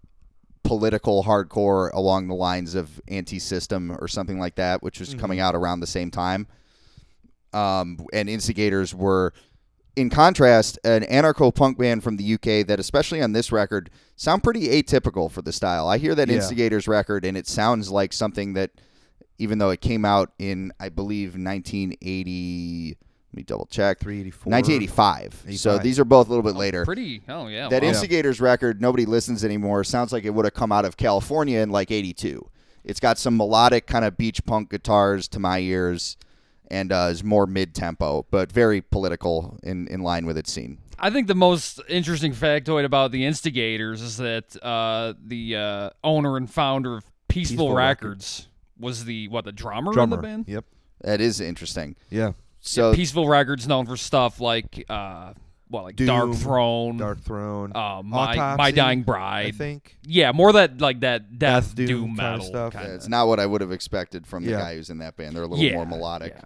political 0.64 1.22
hardcore 1.24 1.92
along 1.92 2.26
the 2.26 2.34
lines 2.34 2.74
of 2.74 3.00
Anti-System 3.08 3.96
or 4.00 4.08
something 4.08 4.38
like 4.38 4.56
that, 4.56 4.82
which 4.82 4.98
was 4.98 5.14
coming 5.14 5.38
out 5.38 5.54
around 5.54 5.80
the 5.80 5.86
same 5.86 6.10
time. 6.10 6.46
Um, 7.54 8.04
and 8.12 8.28
Instigators 8.28 8.94
were, 8.94 9.32
in 9.96 10.10
contrast, 10.10 10.78
an 10.84 11.02
anarcho 11.04 11.54
punk 11.54 11.78
band 11.78 12.02
from 12.02 12.16
the 12.16 12.34
UK 12.34 12.66
that, 12.66 12.80
especially 12.80 13.22
on 13.22 13.32
this 13.32 13.52
record, 13.52 13.90
sound 14.16 14.42
pretty 14.42 14.68
atypical 14.82 15.30
for 15.30 15.40
the 15.42 15.52
style. 15.52 15.86
I 15.88 15.98
hear 15.98 16.14
that 16.16 16.28
Yeah. 16.28 16.36
Instigators 16.36 16.88
record, 16.88 17.24
and 17.24 17.36
it 17.36 17.46
sounds 17.46 17.90
like 17.90 18.12
something 18.12 18.54
that 18.54 18.72
even 19.38 19.58
though 19.58 19.70
it 19.70 19.80
came 19.80 20.04
out 20.04 20.32
in 20.38 20.72
I 20.78 20.88
believe 20.88 21.36
1980. 21.36 22.96
Let 23.32 23.36
me 23.36 23.42
double 23.42 23.66
check. 23.66 23.98
384. 23.98 24.50
1985. 24.50 25.58
So 25.58 25.78
these 25.78 25.98
are 25.98 26.04
both 26.04 26.28
a 26.28 26.30
little 26.30 26.44
bit 26.44 26.54
later. 26.54 26.84
Pretty. 26.84 27.20
Oh 27.28 27.48
yeah. 27.48 27.68
That 27.68 27.82
wow. 27.82 27.88
Instigators 27.88 28.40
record, 28.40 28.80
nobody 28.80 29.04
listens 29.06 29.44
anymore. 29.44 29.82
Sounds 29.82 30.12
like 30.12 30.24
it 30.24 30.30
would 30.30 30.44
have 30.44 30.54
come 30.54 30.70
out 30.70 30.84
of 30.84 30.96
California 30.96 31.58
in 31.58 31.70
like 31.70 31.90
'82. 31.90 32.48
It's 32.84 33.00
got 33.00 33.18
some 33.18 33.36
melodic 33.36 33.86
kind 33.88 34.04
of 34.04 34.16
beach 34.16 34.44
punk 34.44 34.70
guitars 34.70 35.26
to 35.28 35.40
my 35.40 35.58
ears, 35.58 36.16
and 36.74 36.92
uh, 36.92 37.08
is 37.10 37.22
more 37.24 37.46
mid 37.46 37.74
tempo, 37.74 38.26
but 38.30 38.50
very 38.52 38.80
political 38.80 39.58
in 39.62 39.86
in 39.88 40.02
line 40.02 40.26
with 40.26 40.36
its 40.36 40.52
scene. 40.52 40.78
I 40.98 41.10
think 41.10 41.26
the 41.26 41.34
most 41.34 41.80
interesting 41.88 42.32
factoid 42.32 42.84
about 42.84 43.10
the 43.12 43.24
Instigators 43.26 44.00
is 44.00 44.16
that 44.18 44.56
uh, 44.62 45.14
the 45.24 45.56
uh, 45.56 45.90
owner 46.02 46.36
and 46.36 46.48
founder 46.50 46.96
of 46.98 47.04
Peaceville, 47.28 47.56
Peaceville 47.70 47.76
Records 47.76 48.48
was 48.78 49.04
the 49.04 49.28
what 49.28 49.44
the 49.44 49.52
drummer, 49.52 49.92
drummer. 49.92 50.16
in 50.16 50.20
the 50.20 50.26
band. 50.28 50.44
Yep. 50.48 50.64
That 51.02 51.20
is 51.20 51.40
interesting. 51.40 51.96
Yeah. 52.10 52.32
So 52.60 52.94
Peaceville 52.94 53.28
Records 53.28 53.66
known 53.68 53.86
for 53.86 53.96
stuff 53.96 54.40
like 54.40 54.84
uh, 54.88 55.34
what 55.68 55.84
like 55.84 55.96
Darkthrone, 55.96 56.98
Dark 56.98 57.20
Throne. 57.20 57.72
uh, 57.74 58.00
my 58.04 58.32
Autopsy, 58.32 58.58
my 58.58 58.70
Dying 58.70 59.02
Bride. 59.02 59.46
I 59.46 59.50
think. 59.50 59.96
Yeah, 60.06 60.32
more 60.32 60.52
that 60.52 60.80
like 60.80 61.00
that 61.00 61.38
death, 61.38 61.66
Death 61.68 61.74
Doom 61.74 61.86
doom, 61.86 62.16
kinda 62.16 62.40
stuff. 62.42 62.72
kinda- 62.72 62.94
it's 62.94 63.08
not 63.08 63.26
what 63.28 63.40
I 63.40 63.46
would 63.46 63.60
have 63.60 63.72
expected 63.72 64.26
from 64.26 64.44
the 64.44 64.52
Yeah. 64.52 64.60
guy 64.60 64.76
who's 64.76 64.90
in 64.90 64.98
that 64.98 65.16
band. 65.16 65.34
They're 65.34 65.42
a 65.42 65.46
little 65.46 65.62
yeah, 65.64 65.74
more 65.74 65.86
melodic. 65.86 66.36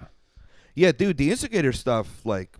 Yeah. 0.74 0.92
Dude, 0.92 1.16
the 1.16 1.30
instigator 1.30 1.72
stuff, 1.72 2.24
like, 2.24 2.56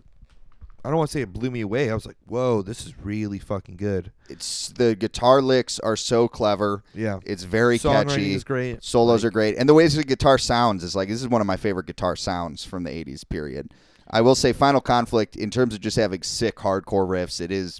I 0.83 0.89
don't 0.89 0.97
want 0.97 1.09
to 1.09 1.13
say 1.13 1.21
it 1.21 1.33
blew 1.33 1.51
me 1.51 1.61
away. 1.61 1.89
I 1.89 1.93
was 1.93 2.05
like, 2.05 2.15
whoa, 2.25 2.61
this 2.61 2.85
is 2.85 2.97
really 3.03 3.37
fucking 3.39 3.75
good. 3.75 4.11
It's 4.29 4.69
the 4.69 4.95
guitar 4.95 5.41
licks 5.41 5.77
are 5.79 5.95
so 5.97 6.27
clever. 6.27 6.83
Yeah. 6.93 7.19
It's 7.25 7.43
very 7.43 7.77
Songwriting 7.77 8.07
catchy. 8.09 8.33
is 8.33 8.43
great. 8.43 8.83
Solos 8.83 9.25
are 9.25 9.31
great, 9.31 9.57
and 9.57 9.67
the 9.67 9.73
ways 9.73 9.95
the 9.95 10.03
guitar 10.03 10.37
sounds 10.37 10.83
is 10.83 10.95
like 10.95 11.09
this 11.09 11.21
is 11.21 11.27
one 11.27 11.41
of 11.41 11.47
my 11.47 11.57
favorite 11.57 11.85
guitar 11.85 12.15
sounds 12.15 12.63
from 12.63 12.83
the 12.83 12.91
'80s 12.91 13.27
period. 13.27 13.73
I 14.11 14.21
will 14.21 14.35
say, 14.35 14.53
Final 14.53 14.81
Conflict, 14.81 15.35
in 15.35 15.51
terms 15.51 15.75
of 15.75 15.81
just 15.81 15.95
having 15.95 16.23
sick 16.23 16.55
hardcore 16.55 17.07
riffs, 17.07 17.39
it 17.39 17.51
is 17.51 17.79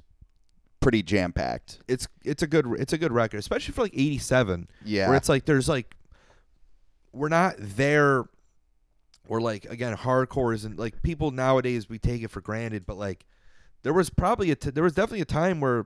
pretty 0.80 1.02
jam 1.02 1.32
packed. 1.34 1.80
It's 1.88 2.08
it's 2.24 2.44
a 2.44 2.48
good 2.48 2.66
it's 2.78 2.94
a 2.94 2.98
good 2.98 3.12
record, 3.12 3.38
especially 3.38 3.74
for 3.74 3.82
like 3.84 3.94
'87, 3.96 4.68
Yeah, 4.86 5.08
where 5.08 5.18
it's 5.18 5.30
like 5.30 5.46
there's 5.46 5.68
like 5.70 5.96
we're 7.14 7.30
not 7.30 7.56
there. 7.58 8.26
Or 9.30 9.40
like 9.40 9.64
again, 9.66 9.96
hardcore 9.96 10.54
isn't 10.56 10.78
like 10.78 11.02
people 11.04 11.32
nowadays 11.32 11.88
we 11.88 12.00
take 12.00 12.22
it 12.24 12.30
for 12.30 12.42
granted, 12.42 12.86
but 12.86 12.98
like 12.98 13.26
there 13.84 13.94
was 13.94 14.10
probably 14.10 14.52
a 14.52 14.56
t- 14.56 14.72
there 14.72 14.84
was 14.84 14.94
definitely 14.94 15.22
a 15.22 15.26
time 15.26 15.62
where 15.62 15.86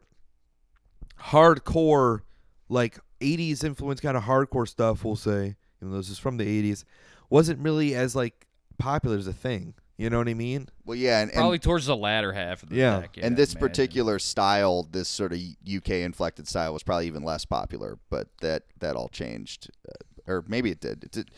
hardcore 1.20 2.22
like 2.70 3.00
80s 3.22 3.64
influence 3.64 4.00
kind 4.00 4.18
of 4.18 4.24
hardcore 4.24 4.68
stuff 4.68 5.04
we'll 5.06 5.16
say 5.16 5.56
even 5.82 5.92
though 5.92 5.98
this 5.98 6.10
is 6.10 6.18
from 6.20 6.38
the 6.38 6.46
80s 6.74 6.84
wasn't 7.30 7.60
really 7.60 7.96
as 7.96 8.16
like 8.16 8.48
popular 8.78 9.18
as 9.18 9.28
a 9.28 9.34
thing 9.34 9.74
you 9.98 10.10
know 10.10 10.18
what 10.18 10.28
i 10.28 10.34
mean 10.34 10.68
well, 10.86 10.98
yeah, 10.98 11.22
and, 11.22 11.30
and 11.32 11.38
Probably 11.40 11.60
towards 11.60 11.86
the 11.86 11.96
latter 11.96 12.34
half 12.34 12.64
of 12.64 12.70
the 12.70 12.76
Yeah. 12.76 13.00
decade. 13.02 13.24
and 13.24 13.38
this 13.38 13.54
imagine. 13.54 13.70
particular 13.70 14.20
style, 14.20 14.84
this 14.92 15.08
sort 15.08 15.32
of 15.32 15.40
UK 15.66 15.90
inflected 15.92 16.46
style, 16.48 16.74
was 16.74 16.84
probably 16.84 17.08
even 17.08 17.24
less 17.24 17.46
popular. 17.46 18.00
But 18.10 18.28
that 18.42 18.64
that 18.80 18.98
all 18.98 19.08
changed, 19.08 19.70
uh, 19.88 19.94
or 20.32 20.44
maybe 20.46 20.72
it 20.72 20.82
did. 20.82 21.06
It 21.06 21.12
did. 21.12 21.32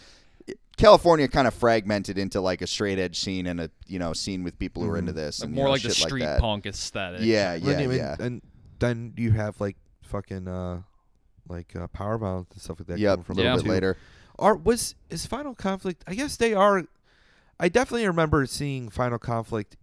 It, 0.77 0.81
California 0.81 1.27
kind 1.27 1.47
of 1.47 1.53
fragmented 1.53 2.17
into 2.17 2.41
like 2.41 2.61
a 2.61 2.67
straight 2.67 2.99
edge 2.99 3.19
scene 3.19 3.47
and 3.47 3.59
a 3.61 3.69
you 3.87 3.99
know 3.99 4.13
scene 4.13 4.43
with 4.43 4.57
people 4.59 4.83
who 4.83 4.89
are 4.89 4.97
into 4.97 5.13
this, 5.13 5.39
Like 5.41 5.47
and 5.47 5.55
more 5.55 5.63
you 5.63 5.67
know, 5.67 5.71
like 5.71 5.81
the 5.83 5.89
shit 5.93 6.07
street 6.07 6.23
that. 6.23 6.39
punk 6.41 6.65
aesthetic. 6.65 7.21
Yeah, 7.23 7.53
And 7.53 7.63
yeah, 7.63 7.73
then, 7.73 7.91
yeah. 7.91 8.15
and 8.19 8.41
then 8.79 9.13
you 9.17 9.31
have 9.31 9.59
like 9.61 9.77
fucking 10.03 10.47
uh 10.47 10.81
like 11.47 11.75
uh, 11.75 11.87
power 11.87 12.17
violence 12.17 12.49
and 12.53 12.61
stuff 12.61 12.79
like 12.79 12.87
that 12.87 12.99
Yep, 12.99 13.25
coming 13.27 13.29
a 13.29 13.33
little 13.43 13.45
Yeah. 13.51 13.55
bit 13.57 13.63
too. 13.65 13.69
later. 13.71 13.97
are 14.39 14.55
was 14.55 14.95
is 15.09 15.25
final 15.25 15.53
conflict 15.55 16.03
i 16.07 16.13
guess 16.15 16.35
they 16.37 16.53
are 16.53 16.83
i 17.59 17.69
definitely 17.69 18.05
remember 18.07 18.45
seeing 18.45 18.89
final 18.89 19.17
conflict 19.19 19.77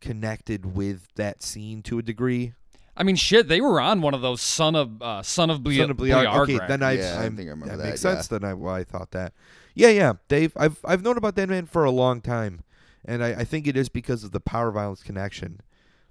connected 0.00 0.74
with 0.74 1.06
that 1.16 1.42
scene 1.42 1.82
to 1.82 1.98
a 1.98 2.02
degree 2.02 2.54
I 2.96 3.04
mean, 3.04 3.16
shit, 3.16 3.48
they 3.48 3.60
were 3.60 3.80
on 3.80 4.02
one 4.02 4.12
of 4.14 4.20
those 4.20 4.40
son 4.42 4.74
of 4.76 5.00
uh, 5.00 5.22
son 5.22 5.48
of 5.50 5.62
Ble- 5.62 5.72
Son 5.72 5.90
of 5.90 5.96
Blear- 5.96 6.14
Blear 6.14 6.28
okay, 6.42 6.58
then 6.68 6.82
I, 6.82 6.92
Yeah, 6.92 7.16
I 7.18 7.22
I'm- 7.22 7.36
think 7.36 7.48
I 7.48 7.50
remember 7.52 7.76
that 7.76 7.82
that, 7.82 7.88
makes 7.90 8.04
yeah. 8.04 8.14
sense. 8.14 8.28
Then 8.28 8.44
I, 8.44 8.52
why 8.54 8.80
I 8.80 8.84
thought 8.84 9.10
that. 9.12 9.32
Yeah, 9.74 9.88
yeah. 9.88 10.12
They've 10.28 10.52
I've 10.56 10.78
I've 10.84 11.02
known 11.02 11.16
about 11.16 11.34
that 11.36 11.48
man 11.48 11.64
for 11.66 11.84
a 11.84 11.90
long 11.90 12.20
time, 12.20 12.60
and 13.04 13.24
I, 13.24 13.28
I 13.30 13.44
think 13.44 13.66
it 13.66 13.76
is 13.76 13.88
because 13.88 14.24
of 14.24 14.32
the 14.32 14.40
power 14.40 14.70
violence 14.70 15.02
connection. 15.02 15.60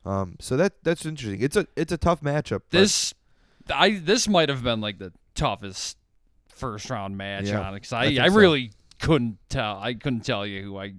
Um, 0.03 0.37
so 0.39 0.57
that 0.57 0.83
that's 0.83 1.05
interesting. 1.05 1.41
It's 1.41 1.55
a 1.55 1.67
it's 1.75 1.91
a 1.91 1.97
tough 1.97 2.21
matchup. 2.21 2.61
this 2.71 3.13
I 3.71 3.91
this 4.03 4.27
might 4.27 4.49
have 4.49 4.63
been 4.63 4.81
like 4.81 4.97
the 4.97 5.13
toughest 5.35 5.97
first 6.49 6.89
round 6.89 7.15
match 7.17 7.45
Yeah, 7.45 7.61
on 7.61 7.75
it 7.75 7.81
'cause 7.81 7.93
I 7.93 8.01
I 8.01 8.05
think 8.07 8.19
I, 8.19 8.27
so. 8.29 8.35
really 8.35 8.71
couldn't 8.99 9.37
tell. 9.49 9.77
I 9.79 9.93
couldn't 9.93 10.21
tell 10.21 10.45
you 10.47 10.63
who 10.63 10.77
I. 10.77 10.85
You 10.85 10.95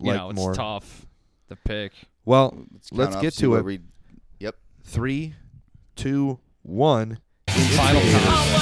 Like 0.00 0.16
know, 0.16 0.30
it's 0.30 0.36
more. 0.36 0.54
tough 0.54 1.06
to 1.50 1.56
pick. 1.56 1.92
well, 2.24 2.56
Let's, 2.72 2.90
let's 2.92 3.16
get 3.16 3.34
to 3.34 3.54
it. 3.56 3.64
we- 3.64 3.72
yep 3.74 3.82
three, 4.82 5.34
two, 5.96 6.38
one. 6.62 7.18
Final 7.48 8.00
comment. 8.00 8.52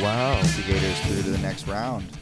Wow. 0.00 0.40
The 0.42 0.62
Gators 0.66 0.98
through 1.00 1.22
to 1.22 1.30
the 1.30 1.38
next 1.38 1.66
round. 1.68 2.19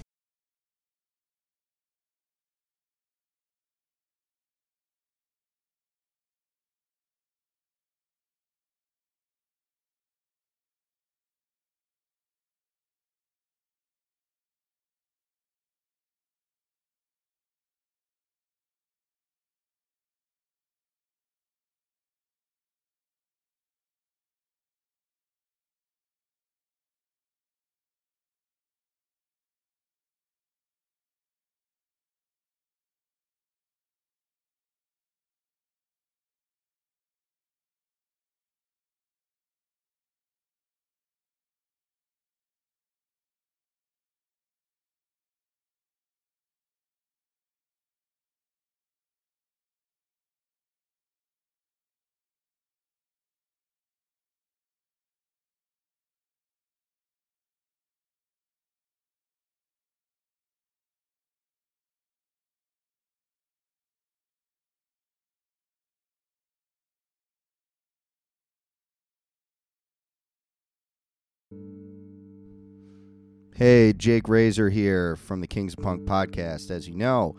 Hey, 73.58 73.92
Jake 73.92 74.28
Razor 74.28 74.70
here 74.70 75.16
from 75.16 75.40
the 75.40 75.48
Kings 75.48 75.74
of 75.76 75.82
Punk 75.82 76.04
podcast, 76.04 76.70
as 76.70 76.87
you 76.88 76.94
know. 76.94 77.34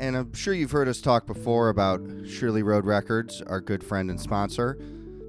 And 0.00 0.16
I'm 0.16 0.32
sure 0.32 0.52
you've 0.52 0.72
heard 0.72 0.88
us 0.88 1.00
talk 1.00 1.24
before 1.24 1.68
about 1.68 2.00
Shirley 2.26 2.64
Road 2.64 2.84
Records, 2.84 3.40
our 3.42 3.60
good 3.60 3.84
friend 3.84 4.10
and 4.10 4.20
sponsor. 4.20 4.76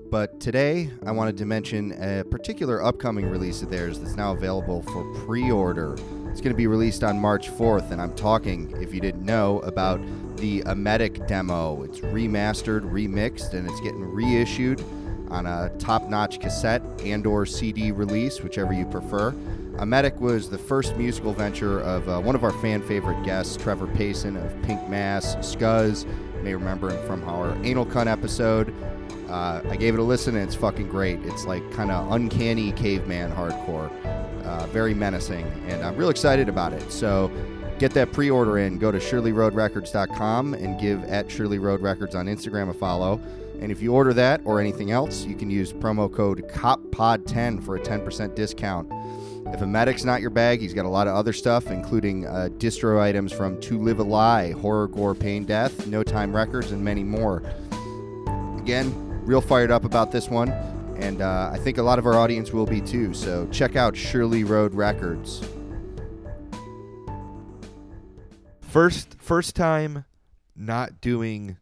But 0.10 0.40
today, 0.40 0.90
I 1.06 1.12
wanted 1.12 1.38
to 1.38 1.46
mention 1.46 1.92
a 2.02 2.24
particular 2.24 2.82
upcoming 2.82 3.30
release 3.30 3.62
of 3.62 3.70
theirs 3.70 4.00
that's 4.00 4.16
now 4.16 4.32
available 4.32 4.82
for 4.82 5.04
pre 5.24 5.52
order. 5.52 5.94
It's 6.32 6.42
going 6.42 6.54
to 6.54 6.56
be 6.56 6.66
released 6.66 7.04
on 7.04 7.20
March 7.20 7.52
4th, 7.52 7.92
and 7.92 8.02
I'm 8.02 8.16
talking, 8.16 8.74
if 8.82 8.96
you 8.96 9.02
didn't 9.02 9.24
know, 9.24 9.60
about 9.60 10.02
the 10.38 10.64
Emetic 10.66 11.28
demo. 11.28 11.84
It's 11.84 12.00
remastered, 12.00 12.92
remixed, 12.92 13.54
and 13.54 13.70
it's 13.70 13.82
getting 13.82 14.04
reissued 14.04 14.84
on 15.32 15.46
a 15.48 15.72
top-notch 15.80 16.40
cassette 16.40 16.84
and/or 17.04 17.46
CD 17.46 17.92
release, 17.92 18.42
whichever 18.42 18.74
you 18.74 18.86
prefer. 18.86 19.34
Emetic 19.78 20.20
was 20.20 20.50
the 20.50 20.58
first 20.58 20.96
musical 20.98 21.34
venture 21.34 21.80
of 21.80 22.08
uh, 22.08 22.20
one 22.20 22.36
of 22.36 22.44
our 22.44 22.52
fan 22.62 22.82
favorite 22.84 23.24
guests, 23.24 23.58
Trevor 23.58 23.88
Payson 23.88 24.38
of 24.38 24.62
Pink 24.62 24.88
Mass, 24.90 25.36
Scuzz. 25.38 26.06
You 26.38 26.44
may 26.44 26.54
remember 26.54 26.90
him 26.92 27.08
from 27.08 27.28
our 27.28 27.56
Anal 27.64 27.86
Cunt 27.86 28.08
episode. 28.08 28.74
Uh, 29.30 29.62
I 29.70 29.78
gave 29.78 29.94
it 29.94 30.00
a 30.00 30.04
listen 30.04 30.36
and 30.36 30.46
it's 30.46 30.56
fucking 30.56 30.90
great. 30.90 31.20
It's 31.24 31.46
like 31.46 31.64
kind 31.72 31.90
of 31.90 32.12
uncanny 32.12 32.74
caveman 32.74 33.32
hardcore, 33.32 33.90
uh, 34.44 34.68
very 34.68 34.94
menacing, 34.94 35.46
and 35.68 35.82
I'm 35.84 35.96
real 35.96 36.10
excited 36.10 36.50
about 36.50 36.74
it. 36.74 36.92
So 36.92 37.32
get 37.80 37.94
that 37.94 38.12
pre-order 38.12 38.58
in. 38.58 38.78
Go 38.78 38.92
to 38.92 39.00
ShirleyRoadRecords.com 39.00 40.54
and 40.56 40.80
give 40.80 41.04
at 41.06 41.32
Shirley 41.32 41.60
Road 41.60 41.82
Records 41.82 42.14
on 42.14 42.26
Instagram 42.26 42.70
a 42.70 42.74
follow. 42.74 43.22
And 43.62 43.72
if 43.72 43.82
you 43.82 43.94
order 43.94 44.12
that 44.14 44.42
or 44.44 44.60
anything 44.60 44.90
else, 44.90 45.24
you 45.24 45.36
can 45.36 45.52
use 45.52 45.72
promo 45.72 46.12
code 46.12 46.44
KOPPOD10 46.50 47.64
for 47.64 47.76
a 47.76 47.80
10% 47.80 48.34
discount. 48.34 48.92
If 49.54 49.60
Emetic's 49.60 50.04
not 50.04 50.22
your 50.22 50.30
bag, 50.32 50.62
he's 50.62 50.74
got 50.74 50.86
a 50.86 50.90
lot 50.90 51.08
of 51.08 51.16
other 51.16 51.34
stuff, 51.34 51.68
including 51.68 52.26
uh, 52.26 52.50
distro 52.58 53.00
items 53.00 53.32
from 53.32 53.60
To 53.62 53.78
Live 53.78 54.00
a 54.00 54.04
Lie, 54.04 54.52
Horror, 54.52 54.88
Gore, 54.88 55.14
Pain, 55.14 55.46
Death, 55.46 55.86
No 55.88 56.04
Time 56.04 56.36
Records, 56.36 56.72
and 56.72 56.84
many 56.84 57.04
more. 57.04 57.44
Again, 58.58 58.94
real 59.24 59.42
fired 59.42 59.70
up 59.70 59.86
about 59.86 60.12
this 60.12 60.30
one, 60.30 60.50
and 60.98 61.22
uh, 61.22 61.52
I 61.54 61.58
think 61.58 61.78
a 61.78 61.84
lot 61.84 62.00
of 62.00 62.06
our 62.06 62.16
audience 62.16 62.52
will 62.52 62.66
be 62.66 62.82
too. 62.82 63.14
So 63.14 63.48
check 63.52 63.76
out 63.76 63.96
Shirley 63.96 64.44
Road 64.44 64.74
Records. 64.74 65.42
First 68.62 69.18
first 69.20 69.56
time 69.56 70.06
not 70.56 71.02
doing 71.02 71.58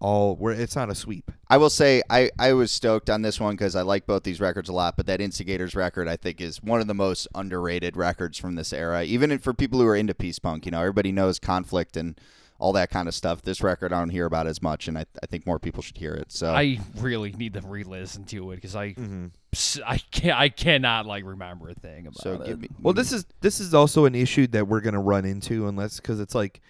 all 0.00 0.34
where 0.36 0.54
it's 0.54 0.74
not 0.74 0.90
a 0.90 0.94
sweep. 0.94 1.30
I 1.48 1.56
will 1.58 1.70
say 1.70 2.02
I, 2.08 2.30
I 2.38 2.52
was 2.54 2.70
stoked 2.72 3.10
on 3.10 3.22
this 3.22 3.38
one 3.38 3.54
because 3.54 3.76
I 3.76 3.82
like 3.82 4.06
both 4.06 4.22
these 4.22 4.40
records 4.40 4.68
a 4.68 4.72
lot, 4.72 4.96
but 4.96 5.06
that 5.06 5.20
Instigators 5.20 5.74
record 5.74 6.08
I 6.08 6.16
think 6.16 6.40
is 6.40 6.62
one 6.62 6.80
of 6.80 6.86
the 6.86 6.94
most 6.94 7.28
underrated 7.34 7.96
records 7.96 8.38
from 8.38 8.54
this 8.54 8.72
era. 8.72 9.02
Even 9.04 9.38
for 9.38 9.52
people 9.52 9.78
who 9.80 9.86
are 9.86 9.96
into 9.96 10.14
peace 10.14 10.38
punk, 10.38 10.64
you 10.64 10.72
know, 10.72 10.80
everybody 10.80 11.12
knows 11.12 11.38
conflict 11.38 11.96
and 11.96 12.18
all 12.58 12.72
that 12.74 12.90
kind 12.90 13.08
of 13.08 13.14
stuff. 13.14 13.40
This 13.42 13.62
record 13.62 13.90
I 13.92 13.98
don't 14.00 14.10
hear 14.10 14.26
about 14.26 14.46
as 14.46 14.60
much, 14.60 14.86
and 14.86 14.98
I, 14.98 15.06
I 15.22 15.26
think 15.26 15.46
more 15.46 15.58
people 15.58 15.82
should 15.82 15.96
hear 15.96 16.12
it. 16.12 16.30
So 16.30 16.52
I 16.52 16.78
really 16.98 17.32
need 17.32 17.54
to 17.54 17.60
re-listen 17.62 18.24
to 18.24 18.52
it 18.52 18.56
because 18.56 18.76
I 18.76 18.88
Mm-hmm. 18.90 19.26
s- 19.52 19.80
I 19.86 19.96
can't 19.98 20.38
I 20.38 20.48
cannot 20.50 21.06
like 21.06 21.24
remember 21.24 21.68
a 21.70 21.74
thing 21.74 22.06
about 22.06 22.22
so 22.22 22.34
it. 22.34 22.46
give 22.46 22.60
me 22.60 22.68
Well, 22.82 22.92
this 22.94 23.12
is 23.12 23.24
this 23.40 23.60
is 23.60 23.72
also 23.74 24.04
an 24.04 24.14
issue 24.14 24.46
that 24.48 24.68
we're 24.68 24.80
gonna 24.82 25.00
run 25.00 25.24
into 25.24 25.68
unless 25.68 25.96
because 26.00 26.20
it's 26.20 26.34
like 26.34 26.60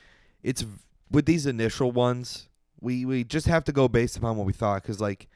it's 0.44 0.64
with 1.10 1.26
these 1.26 1.44
initial 1.46 1.90
ones 1.90 2.46
we 2.80 3.04
we 3.04 3.24
just 3.24 3.46
have 3.46 3.64
to 3.64 3.72
go 3.72 3.88
based 3.88 4.16
upon 4.16 4.36
what 4.36 4.46
we 4.46 4.52
thought 4.52 4.82
because 4.82 5.00
like 5.00 5.28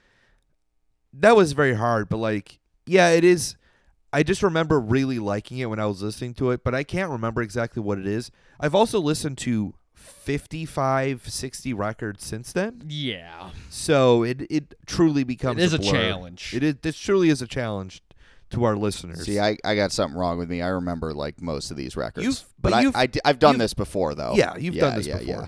that 1.12 1.36
was 1.36 1.52
very 1.52 1.74
hard, 1.74 2.08
but 2.08 2.16
like 2.18 2.58
yeah, 2.86 3.10
it 3.10 3.24
is. 3.24 3.56
I 4.12 4.22
just 4.22 4.42
remember 4.44 4.78
really 4.78 5.18
liking 5.18 5.58
it 5.58 5.66
when 5.66 5.80
I 5.80 5.86
was 5.86 6.00
listening 6.02 6.34
to 6.34 6.50
it, 6.52 6.62
but 6.62 6.72
I 6.74 6.84
can't 6.84 7.10
remember 7.10 7.42
exactly 7.42 7.82
what 7.82 7.98
it 7.98 8.06
is. 8.06 8.30
I've 8.60 8.74
also 8.74 9.00
listened 9.00 9.38
to 9.38 9.74
55, 9.94 11.28
60 11.28 11.72
records 11.74 12.24
since 12.24 12.52
then. 12.52 12.82
yeah, 12.88 13.50
So 13.70 14.22
it 14.22 14.42
it 14.50 14.74
truly 14.86 15.24
becomes 15.24 15.60
it 15.60 15.64
is 15.64 15.72
a, 15.72 15.78
blur. 15.78 15.90
challenge. 15.92 16.52
It 16.54 16.62
is 16.62 16.76
this 16.82 16.96
truly 16.96 17.28
is 17.28 17.42
a 17.42 17.46
challenge 17.46 18.02
to 18.50 18.64
our 18.64 18.76
listeners. 18.76 19.24
See, 19.26 19.40
I, 19.40 19.56
I 19.64 19.74
got 19.74 19.90
something 19.92 20.16
wrong 20.18 20.38
with 20.38 20.48
me. 20.48 20.62
I 20.62 20.68
remember 20.68 21.12
like 21.12 21.40
most 21.42 21.70
of 21.72 21.76
these 21.76 21.96
records. 21.96 22.24
You've- 22.26 22.38
but 22.60 22.70
but 22.70 22.72
I, 22.74 22.80
you've- 22.82 22.96
I, 23.24 23.28
have 23.28 23.38
done 23.38 23.58
this 23.58 23.74
before 23.74 24.14
though. 24.14 24.34
yeah, 24.34 24.56
you've 24.56 24.74
Yeah, 24.76 24.80
done 24.82 24.96
this 24.96 25.06
yeah, 25.06 25.18
before. 25.18 25.34
yeah. 25.42 25.46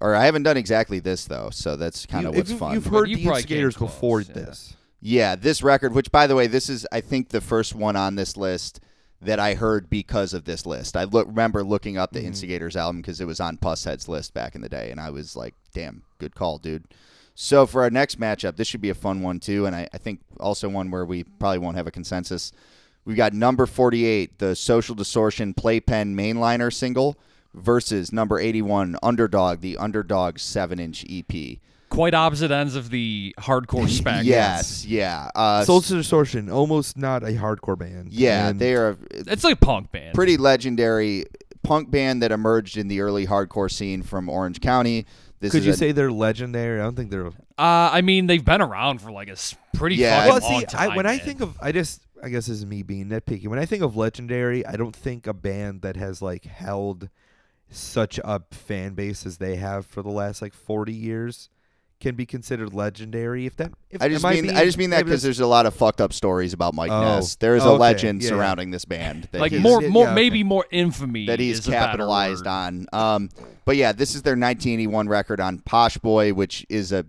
Or 0.00 0.14
I 0.14 0.24
haven't 0.24 0.44
done 0.44 0.56
exactly 0.56 0.98
this 0.98 1.26
though, 1.26 1.50
so 1.50 1.76
that's 1.76 2.06
kind 2.06 2.26
of 2.26 2.34
what's 2.34 2.50
you've, 2.50 2.58
fun. 2.58 2.72
You've 2.74 2.86
heard 2.86 3.08
you 3.08 3.16
the 3.16 3.24
probably 3.24 3.42
came 3.42 3.58
instigators 3.58 3.76
before 3.76 4.20
yeah. 4.22 4.32
this. 4.32 4.76
Yeah, 5.02 5.36
this 5.36 5.62
record, 5.62 5.94
which 5.94 6.10
by 6.10 6.26
the 6.26 6.34
way, 6.34 6.46
this 6.46 6.68
is 6.68 6.86
I 6.90 7.00
think 7.00 7.28
the 7.28 7.40
first 7.40 7.74
one 7.74 7.96
on 7.96 8.16
this 8.16 8.36
list 8.36 8.80
that 9.22 9.38
I 9.38 9.54
heard 9.54 9.90
because 9.90 10.32
of 10.32 10.44
this 10.44 10.64
list. 10.64 10.96
I 10.96 11.04
look, 11.04 11.26
remember 11.26 11.62
looking 11.62 11.98
up 11.98 12.12
the 12.12 12.20
Mhm. 12.20 12.26
Instigators 12.28 12.76
album 12.76 13.02
because 13.02 13.20
it 13.20 13.26
was 13.26 13.40
on 13.40 13.58
Pushead's 13.58 14.08
list 14.08 14.32
back 14.32 14.54
in 14.54 14.62
the 14.62 14.68
day, 14.68 14.90
and 14.90 14.98
I 14.98 15.10
was 15.10 15.36
like, 15.36 15.54
"Damn, 15.74 16.02
good 16.18 16.34
call, 16.34 16.56
dude." 16.56 16.84
So 17.34 17.66
for 17.66 17.82
our 17.82 17.90
next 17.90 18.18
matchup, 18.18 18.56
this 18.56 18.68
should 18.68 18.80
be 18.80 18.90
a 18.90 18.94
fun 18.94 19.20
one 19.20 19.38
too, 19.38 19.66
and 19.66 19.76
I, 19.76 19.88
I 19.92 19.98
think 19.98 20.20
also 20.38 20.68
one 20.70 20.90
where 20.90 21.04
we 21.04 21.24
probably 21.24 21.58
won't 21.58 21.76
have 21.76 21.86
a 21.86 21.90
consensus. 21.90 22.52
We've 23.04 23.16
got 23.16 23.34
number 23.34 23.66
forty-eight, 23.66 24.38
the 24.38 24.56
Social 24.56 24.94
Distortion 24.94 25.52
Playpen 25.54 26.16
mainliner 26.16 26.72
single, 26.72 27.18
versus 27.54 28.12
number 28.12 28.38
eighty-one, 28.38 28.96
Underdog, 29.02 29.60
the 29.60 29.76
Underdog 29.76 30.38
seven-inch 30.38 31.04
E 31.08 31.24
EP. 31.28 31.58
Quite 31.88 32.14
opposite 32.14 32.52
ends 32.52 32.76
of 32.76 32.90
the 32.90 33.34
hardcore 33.40 33.88
spectrum. 33.96 34.26
Yes, 34.26 34.84
yeah. 34.86 35.28
Uh, 35.34 35.64
Soul 35.64 35.80
Distortion, 35.80 36.48
almost 36.48 36.96
not 36.96 37.24
a 37.24 37.32
hardcore 37.32 37.76
band. 37.78 38.12
Yeah, 38.12 38.48
And 38.48 38.60
they 38.60 38.74
are 38.76 38.96
it's 39.10 39.42
like 39.42 39.54
a 39.54 39.64
punk 39.64 39.90
band. 39.90 40.14
pretty 40.14 40.36
legendary 40.36 41.24
punk 41.64 41.90
band 41.90 42.22
that 42.22 42.30
emerged 42.32 42.76
in 42.76 42.86
the 42.88 43.00
early 43.00 43.26
hardcore 43.26 43.70
scene 43.70 44.02
from 44.02 44.28
Orange 44.28 44.60
County. 44.60 45.04
This 45.40 45.50
Could 45.52 45.60
is 45.60 45.66
you 45.66 45.72
a- 45.72 45.76
say 45.76 45.92
they're 45.92 46.12
legendary? 46.12 46.78
I 46.80 46.84
don't 46.84 46.94
think 46.94 47.10
they're. 47.10 47.26
Uh, 47.26 47.32
I 47.58 48.02
mean, 48.02 48.26
they've 48.28 48.44
been 48.44 48.60
around 48.62 49.00
for 49.00 49.10
like 49.10 49.28
a 49.28 49.36
pretty 49.74 49.96
Yeah. 49.96 50.26
fucking 50.26 50.42
well, 50.42 50.52
long 50.52 50.60
see, 50.60 50.66
time. 50.66 50.90
I, 50.92 50.96
when 50.96 51.06
I 51.06 51.16
man. 51.16 51.20
think 51.26 51.40
of, 51.40 51.56
I 51.60 51.72
just, 51.72 52.02
I 52.22 52.28
guess 52.28 52.46
this 52.46 52.58
is 52.58 52.66
me 52.66 52.82
being 52.82 53.06
nitpicky. 53.08 53.48
When 53.48 53.58
I 53.58 53.66
think 53.66 53.82
of 53.82 53.96
legendary, 53.96 54.64
I 54.64 54.76
don't 54.76 54.94
think 54.94 55.26
a 55.26 55.34
band 55.34 55.82
that 55.82 55.96
has 55.96 56.22
like 56.22 56.44
held 56.44 57.08
such 57.70 58.18
a 58.22 58.42
fan 58.50 58.94
base 58.94 59.24
as 59.26 59.38
they 59.38 59.56
have 59.56 59.86
for 59.86 60.02
the 60.02 60.10
last 60.10 60.42
like 60.42 60.54
forty 60.54 60.92
years 60.94 61.48
can 62.00 62.14
be 62.14 62.24
considered 62.24 62.72
legendary. 62.72 63.44
If 63.44 63.56
that, 63.56 63.72
if 63.90 64.00
I 64.00 64.08
just 64.08 64.24
am 64.24 64.32
mean 64.32 64.42
being- 64.44 64.56
I 64.56 64.64
just 64.64 64.78
mean 64.78 64.88
that 64.90 65.04
because 65.04 65.22
there's 65.22 65.38
a 65.40 65.46
lot 65.46 65.66
of 65.66 65.74
fucked 65.74 66.00
up 66.00 66.14
stories 66.14 66.54
about 66.54 66.72
Mike 66.74 66.90
Oh. 66.90 67.00
Ness. 67.16 67.36
There 67.36 67.56
is 67.56 67.62
a 67.62 67.68
Okay, 67.68 67.78
legend 67.78 68.22
yeah, 68.22 68.28
yeah. 68.30 68.36
surrounding 68.36 68.70
this 68.70 68.86
band 68.86 69.28
that 69.32 69.40
like 69.40 69.52
he's, 69.52 69.60
more, 69.60 69.82
yeah, 69.82 69.88
more, 69.90 70.06
okay. 70.06 70.14
maybe 70.14 70.42
more 70.42 70.64
infamy 70.70 71.26
that 71.26 71.38
he's 71.38 71.58
is 71.58 71.66
capitalized 71.66 72.46
on. 72.46 72.86
Um, 72.94 73.28
but 73.66 73.76
yeah, 73.76 73.92
this 73.92 74.14
is 74.14 74.22
their 74.22 74.32
1981 74.32 75.08
record 75.10 75.40
on 75.40 75.58
Posh 75.58 75.98
Boy, 75.98 76.32
which 76.32 76.64
is 76.70 76.90
a 76.90 77.04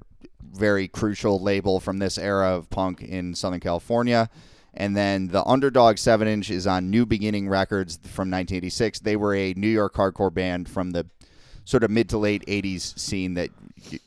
very 0.51 0.89
crucial 0.89 1.39
label 1.41 1.80
from 1.80 1.99
this 1.99 2.18
era 2.18 2.49
of 2.53 2.70
punk 2.70 3.01
in 3.01 3.34
Southern 3.34 3.62
California. 3.62 4.30
And 4.74 4.95
then 4.95 5.28
the 5.28 5.43
Underdog 5.45 5.97
7 5.97 6.28
inch 6.28 6.49
is 6.49 6.65
on 6.65 6.89
New 6.89 7.05
Beginning 7.05 7.49
Records 7.49 7.95
from 7.97 8.30
1986. 8.32 8.99
They 8.99 9.15
were 9.17 9.36
a 9.36 9.53
New 9.55 9.67
York 9.67 9.93
hardcore 9.95 10.34
band 10.34 10.69
from 10.69 10.91
the 10.91 11.05
sort 11.65 11.84
of 11.84 11.91
mid 11.91 12.09
to 12.09 12.17
late 12.17 12.45
80s 12.47 12.97
scene 12.97 13.34
that, 13.34 13.49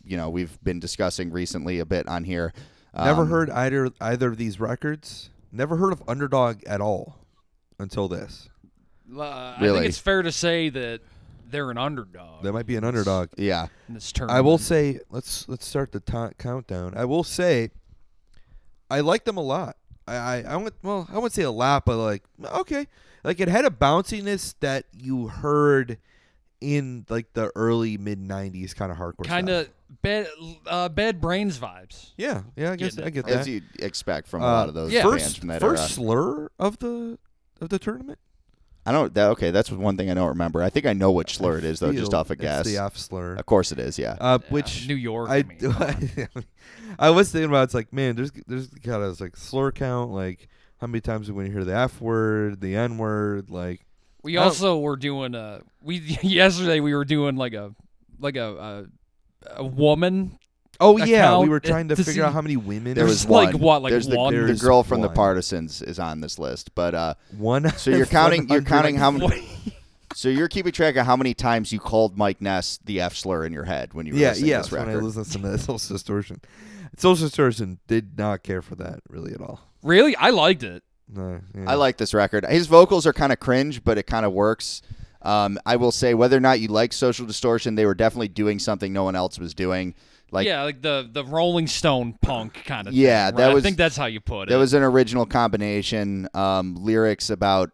you 0.05 0.17
know, 0.17 0.31
we've 0.31 0.59
been 0.65 0.81
discussing 0.81 1.31
recently 1.31 1.79
a 1.81 1.85
bit 1.87 2.09
on 2.09 2.25
here. 2.25 2.53
Never 2.97 3.23
Um, 3.23 3.29
heard 3.29 3.51
either 3.51 3.91
either 4.01 4.29
of 4.29 4.37
these 4.39 4.59
records. 4.59 5.29
Never 5.53 5.77
heard 5.77 5.93
of 5.93 6.03
Underdog 6.09 6.63
at 6.65 6.81
all 6.81 7.17
until 7.79 8.09
this. 8.09 8.49
Uh, 9.15 9.21
I 9.23 9.59
Really? 9.61 9.81
think 9.81 9.89
it's 9.91 9.99
fair 9.99 10.23
to 10.23 10.33
say 10.33 10.69
that 10.71 11.01
they're 11.51 11.71
an 11.71 11.79
underdog 11.79 12.43
That 12.43 12.53
might 12.53 12.67
be 12.67 12.75
an 12.77 12.85
underdog. 12.85 13.29
Yeah. 13.37 13.67
in 13.87 13.95
this 13.95 14.11
tournament. 14.13 14.39
I 14.39 14.41
will 14.41 14.59
say, 14.59 15.01
let's 15.11 15.47
let's 15.49 15.67
start 15.67 15.93
the 15.93 16.01
ta 16.01 16.31
countdown. 16.39 16.95
I 16.97 17.05
will 17.05 17.23
say, 17.23 17.71
I 18.91 19.01
like 19.01 19.25
them 19.25 19.37
a 19.37 19.43
lot. 19.43 19.77
I 20.07 20.17
I, 20.17 20.45
I 20.49 20.57
would 20.57 20.73
well, 20.83 21.07
I 21.11 21.15
wouldn't 21.15 21.33
say 21.33 21.43
a 21.43 21.51
lot, 21.51 21.85
but 21.85 21.97
like 21.99 22.23
okay, 22.43 22.87
like 23.23 23.41
it 23.41 23.49
had 23.49 23.65
a 23.65 23.71
bounciness 23.71 24.55
that 24.61 24.85
you 24.93 25.29
heard 25.29 25.99
in 26.61 27.05
like 27.09 27.33
the 27.35 27.51
early 27.55 27.97
mid 27.99 28.19
'90s 28.21 28.75
kind 28.75 28.91
of 28.93 28.99
hardcore. 28.99 29.25
kind 29.25 29.49
of 29.49 29.69
bad, 30.03 30.27
uh, 30.67 30.89
bad 30.89 31.21
brains 31.21 31.59
vibes. 31.59 32.13
Yeah, 32.17 32.43
yeah, 32.57 32.73
I 32.73 32.77
guess 32.77 32.95
Getting 32.97 33.05
I 33.05 33.09
it. 33.09 33.27
get 33.27 33.29
As 33.29 33.49
you'd 33.49 33.65
expect 33.81 34.29
from 34.29 34.43
a 34.43 34.47
Uh, 34.47 34.51
lot 34.53 34.69
of 34.69 34.75
those 34.75 34.93
yeah. 34.93 35.03
bands 35.03 35.23
first 35.25 35.39
from 35.41 35.49
that 35.49 35.61
first 35.61 35.83
era. 35.83 35.89
slur 35.91 36.51
of 36.59 36.79
the 36.79 37.19
of 37.61 37.69
the 37.69 37.79
tournament. 37.79 38.19
I 38.87 38.93
don't. 38.93 39.15
That, 39.15 39.31
okay, 39.31 39.51
that's 39.51 39.71
one 39.71 39.97
thing 39.97 40.11
I 40.11 40.15
don't 40.15 40.29
remember. 40.29 40.63
I 40.63 40.69
think 40.69 40.85
I 40.85 40.93
know 40.93 41.11
which 41.11 41.39
slur 41.39 41.57
it 41.59 41.65
is 41.65 41.81
though, 41.81 41.93
just 41.93 42.13
off 42.13 42.29
a 42.31 42.35
it's 42.35 42.43
guess. 42.43 42.67
the 42.67 42.77
F 42.79 42.97
slur. 42.97 43.35
Of 43.37 43.47
course 43.47 43.73
it 43.73 43.79
is. 43.79 43.99
Yeah. 43.99 44.17
Uh, 44.21 44.39
Yeah, 44.43 44.51
which 44.51 44.87
New 44.87 44.95
York. 44.95 45.31
I 45.31 45.37
I, 45.39 45.43
mean, 45.49 45.59
come 45.59 45.77
on. 45.81 46.45
I 46.99 47.11
was 47.11 47.31
thinking 47.33 47.49
about. 47.49 47.65
It's 47.65 47.75
like, 47.75 47.93
man, 47.93 48.15
there's 48.17 48.31
there's 48.47 48.69
kind 48.83 49.03
of 49.03 49.21
like 49.21 49.37
slur 49.37 49.73
count. 49.73 50.11
Like, 50.11 50.49
how 50.81 50.87
many 50.87 51.01
times 51.01 51.33
when 51.33 51.47
you 51.47 51.53
hear 51.53 51.65
the 51.65 51.75
F 51.75 52.01
word, 52.01 52.61
the 52.61 52.77
N 52.77 52.99
word, 52.99 53.49
like, 53.51 53.87
we 54.23 54.37
I 54.37 54.43
also 54.45 54.79
were 54.79 54.97
doing 54.97 55.35
a 55.35 55.61
we 55.81 55.97
yesterday 56.23 56.81
we 56.81 56.95
were 56.95 57.05
doing 57.07 57.37
like 57.37 57.55
a 57.55 57.75
like 58.19 58.37
a 58.37 58.87
a, 59.47 59.57
a 59.57 59.65
woman. 59.65 60.39
Oh 60.81 60.97
yeah, 60.97 61.39
we 61.39 61.49
were 61.49 61.61
trying 61.61 61.89
to, 61.89 61.97
to 61.97 62.05
figure 62.05 62.25
out 62.25 62.33
how 62.33 62.41
many 62.41 62.57
women. 62.57 62.95
There 62.95 63.07
There's 63.07 63.25
was 63.25 63.29
like 63.29 63.53
one. 63.55 63.61
what, 63.63 63.83
like 63.83 63.91
There's 63.93 64.07
the, 64.09 64.17
one? 64.17 64.35
the 64.35 64.41
There's 64.43 64.63
girl 64.63 64.83
from 64.83 65.01
the 65.01 65.09
one. 65.09 65.17
Partisans 65.17 65.83
is 65.83 65.99
on 65.99 66.21
this 66.21 66.39
list, 66.39 66.75
but 66.75 66.95
uh, 66.95 67.15
one. 67.37 67.71
so 67.77 67.91
you're 67.91 68.07
counting. 68.07 68.49
You're 68.49 68.63
counting 68.63 68.97
how 68.97 69.11
many. 69.11 69.49
So 70.15 70.29
you're 70.29 70.49
keeping 70.49 70.71
track 70.71 70.95
of 70.95 71.07
how 71.07 71.17
many 71.17 71.35
times 71.35 71.73
you 71.73 71.81
called 71.81 72.17
Mike 72.17 72.41
Ness 72.41 72.79
the 72.85 73.01
F 73.01 73.17
slur 73.17 73.45
in 73.45 73.53
your 73.53 73.65
head 73.65 73.95
when 73.95 74.07
you 74.07 74.13
were 74.15 74.19
Yeah, 74.21 74.29
listening 74.29 74.49
yes. 74.49 74.67
to 74.67 74.71
this 74.71 74.79
When 74.79 74.89
I 74.89 74.93
record. 74.93 75.05
listened 75.05 75.43
to 75.45 75.51
that 75.51 75.59
social 75.59 75.95
distortion, 75.97 76.41
social 76.97 77.27
distortion 77.27 77.79
did 77.89 78.17
not 78.17 78.45
care 78.45 78.63
for 78.63 78.77
that 78.77 79.01
really 79.09 79.33
at 79.33 79.41
all. 79.41 79.61
really, 79.83 80.15
I 80.15 80.31
liked 80.31 80.63
it. 80.63 80.85
No, 81.13 81.41
yeah. 81.55 81.65
I 81.69 81.75
like 81.75 81.97
this 81.99 82.15
record. 82.15 82.47
His 82.47 82.69
vocals 82.69 83.07
are 83.09 83.13
kind 83.13 83.33
of 83.33 83.41
cringe, 83.41 83.83
but 83.83 83.99
it 83.99 84.05
kind 84.05 84.25
of 84.25 84.33
works. 84.33 84.83
Um, 85.23 85.59
I 85.67 85.77
will 85.77 85.91
say, 85.93 86.15
whether 86.15 86.37
or 86.37 86.41
not 86.41 86.61
you 86.61 86.69
like 86.69 86.93
Social 86.93 87.27
Distortion, 87.27 87.75
they 87.75 87.85
were 87.87 87.95
definitely 87.95 88.29
doing 88.29 88.59
something 88.59 88.93
no 88.93 89.05
one 89.05 89.17
else 89.17 89.39
was 89.39 89.53
doing. 89.53 89.95
Like 90.31 90.47
yeah, 90.47 90.63
like 90.63 90.83
the 90.83 91.09
the 91.13 91.25
Rolling 91.25 91.67
Stone 91.69 92.19
punk 92.21 92.63
kind 92.65 92.89
of. 92.89 92.95
Yeah, 92.95 93.29
thing, 93.29 93.37
that 93.37 93.47
right? 93.47 93.55
was- 93.55 93.63
I 93.63 93.67
think 93.67 93.77
that's 93.77 93.97
how 93.97 94.07
you 94.07 94.21
put 94.21 94.45
it. 94.45 94.49
That 94.49 94.57
it. 94.57 94.59
was 94.59 94.75
an 94.75 94.83
original 94.83 95.27
combination. 95.27 96.29
Um, 96.35 96.75
lyrics 96.77 97.31
about, 97.31 97.71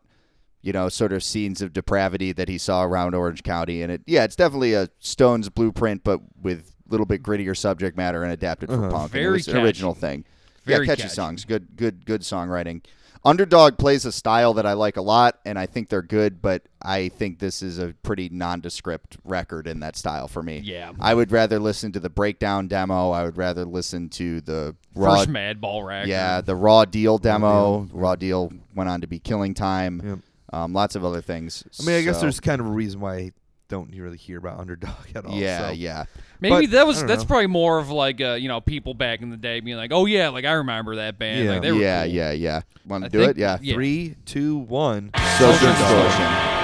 you 0.60 0.72
know, 0.72 0.88
sort 0.90 1.12
of 1.12 1.22
scenes 1.24 1.62
of 1.62 1.72
depravity 1.72 2.32
that 2.32 2.48
he 2.48 2.58
saw 2.58 2.82
around 2.84 3.14
Orange 3.14 3.42
County, 3.42 3.82
and 3.82 3.90
it, 3.92 4.02
yeah, 4.06 4.24
it's 4.24 4.36
definitely 4.36 4.74
a 4.74 4.88
Stones 4.98 5.48
blueprint, 5.48 6.04
but 6.04 6.20
with 6.42 6.74
a 6.86 6.90
little 6.90 7.06
bit 7.06 7.22
grittier 7.22 7.56
subject 7.56 7.96
matter 7.96 8.22
and 8.24 8.32
adapted 8.32 8.68
for 8.68 8.74
Uh-huh. 8.74 8.90
punk. 8.90 9.12
and 9.12 9.20
it 9.20 9.22
Very 9.22 9.32
was 9.32 9.48
an 9.48 9.54
catchy. 9.54 9.64
original 9.64 9.94
thing. 9.94 10.24
Very 10.64 10.84
yeah, 10.86 10.92
catchy, 10.92 11.02
catchy. 11.04 11.14
songs, 11.14 11.44
good, 11.46 11.68
good, 11.76 12.04
good 12.04 12.20
songwriting. 12.20 12.82
Underdog 13.22 13.76
plays 13.76 14.06
a 14.06 14.12
style 14.12 14.54
that 14.54 14.64
I 14.64 14.72
like 14.72 14.96
a 14.96 15.02
lot, 15.02 15.38
and 15.44 15.58
I 15.58 15.66
think 15.66 15.90
they're 15.90 16.00
good, 16.00 16.40
but 16.40 16.62
I 16.80 17.10
think 17.10 17.38
this 17.38 17.62
is 17.62 17.78
a 17.78 17.94
pretty 18.02 18.30
nondescript 18.30 19.18
record 19.24 19.66
in 19.66 19.80
that 19.80 19.96
style 19.96 20.26
for 20.26 20.42
me. 20.42 20.60
Yeah. 20.64 20.92
I 20.98 21.12
would 21.12 21.30
rather 21.30 21.58
listen 21.58 21.92
to 21.92 22.00
the 22.00 22.08
breakdown 22.08 22.66
demo. 22.66 23.10
I 23.10 23.24
would 23.24 23.36
rather 23.36 23.66
listen 23.66 24.08
to 24.10 24.40
the 24.40 24.74
raw 24.94 25.16
First 25.16 25.28
Madball 25.28 25.86
record. 25.86 26.08
yeah, 26.08 26.40
the 26.40 26.56
Raw 26.56 26.86
Deal 26.86 27.18
demo. 27.18 27.86
Raw 27.92 28.16
Deal 28.16 28.52
went 28.74 28.88
on 28.88 29.02
to 29.02 29.06
be 29.06 29.18
Killing 29.18 29.52
Time. 29.52 30.00
Yep. 30.02 30.18
Um, 30.52 30.72
lots 30.72 30.96
of 30.96 31.04
other 31.04 31.20
things. 31.20 31.62
I 31.78 31.84
mean, 31.84 31.96
I 31.96 32.02
guess 32.02 32.20
there's 32.20 32.40
kind 32.40 32.60
of 32.60 32.66
a 32.66 32.70
reason 32.70 33.00
why 33.00 33.14
I 33.16 33.32
don't 33.68 33.94
really 33.94 34.16
hear 34.16 34.38
about 34.38 34.58
Underdog 34.58 34.94
at 35.14 35.26
all. 35.26 35.34
yeah, 35.34 35.68
so. 35.68 35.72
yeah. 35.74 36.04
Maybe 36.40 36.66
But, 36.66 36.70
that 36.72 36.86
was 36.86 37.04
that's 37.04 37.22
know. 37.22 37.26
probably 37.26 37.48
more 37.48 37.78
of 37.78 37.90
like 37.90 38.20
uh, 38.20 38.32
you 38.32 38.48
know 38.48 38.60
people 38.60 38.94
back 38.94 39.20
in 39.20 39.30
the 39.30 39.36
day 39.36 39.60
being 39.60 39.76
like, 39.76 39.92
oh 39.92 40.06
yeah, 40.06 40.28
like 40.30 40.44
I 40.44 40.52
remember 40.52 40.96
that 40.96 41.18
band. 41.18 41.44
Yeah. 41.44 41.50
Like, 41.52 41.62
they 41.62 41.72
were 41.72 41.78
yeah, 41.80 42.04
cool. 42.04 42.12
yeah, 42.14 42.32
yeah. 42.32 42.60
Want 42.86 43.04
to 43.04 43.10
do 43.10 43.18
think- 43.18 43.30
it? 43.32 43.36
Yeah. 43.38 43.58
yeah. 43.60 43.74
Three, 43.74 44.16
two, 44.24 44.56
one. 44.58 45.10
Social 45.38 45.68
distortion. 45.68 46.60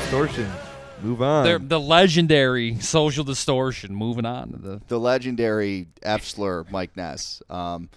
Distortion. 0.00 0.50
Move 1.02 1.20
on. 1.20 1.44
They're 1.44 1.58
the 1.58 1.80
legendary 1.80 2.78
Social 2.80 3.24
Distortion. 3.24 3.94
Moving 3.94 4.24
on 4.24 4.52
to 4.52 4.56
the 4.58 4.80
The 4.88 4.98
legendary 4.98 5.88
F 6.02 6.24
slur, 6.24 6.64
Mike 6.70 6.96
Ness. 6.96 7.42
Um, 7.50 7.88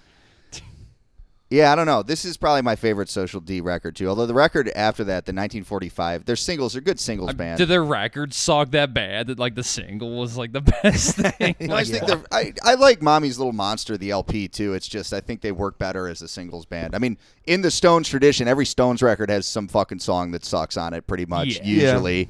yeah, 1.52 1.72
I 1.72 1.76
don't 1.76 1.88
know. 1.88 2.04
This 2.04 2.26
is 2.26 2.38
probably 2.38 2.62
my 2.62 2.76
favorite 2.76 3.10
Social 3.10 3.42
D 3.42 3.60
record 3.60 3.96
too. 3.96 4.08
Although 4.08 4.28
the 4.28 4.36
record 4.36 4.70
after 4.76 5.04
that, 5.06 5.26
the 5.26 5.32
1945, 5.32 6.26
their 6.26 6.36
singles 6.36 6.76
are 6.76 6.82
good 6.82 7.00
singles 7.00 7.34
band. 7.34 7.58
did 7.58 7.70
their 7.70 7.84
records 7.84 8.38
suck 8.38 8.70
that 8.72 8.94
bad 8.94 9.28
that 9.28 9.40
like 9.40 9.56
the 9.56 9.64
single 9.64 10.20
was 10.20 10.38
like 10.38 10.52
the 10.52 10.62
best 10.84 11.16
thing? 11.38 11.56
Well, 11.62 11.74
I 11.74 11.84
just 11.84 11.92
think 11.92 12.06
they're, 12.06 12.24
I, 12.32 12.54
I 12.64 12.76
like 12.76 13.02
Mommy's 13.02 13.40
Little 13.40 13.54
Monster, 13.54 13.98
the 13.98 14.12
LP 14.12 14.48
too. 14.48 14.76
It's 14.76 14.88
just 14.88 15.12
I 15.12 15.22
think 15.22 15.42
they 15.42 15.52
work 15.52 15.80
better 15.80 16.08
as 16.08 16.22
a 16.22 16.28
singles 16.28 16.66
band. 16.66 16.94
I 16.94 17.00
mean, 17.00 17.18
in 17.46 17.64
the 17.64 17.72
Stones 17.72 18.08
tradition, 18.08 18.48
every 18.48 18.66
Stones 18.68 19.02
record 19.02 19.32
has 19.32 19.48
some 19.48 19.68
fucking 19.68 20.00
song 20.00 20.30
that 20.32 20.46
sucks 20.46 20.78
on 20.78 20.94
it, 20.94 21.08
pretty 21.08 21.26
much. 21.26 21.58
Yeah. 21.58 21.64
Usually, 21.64 22.30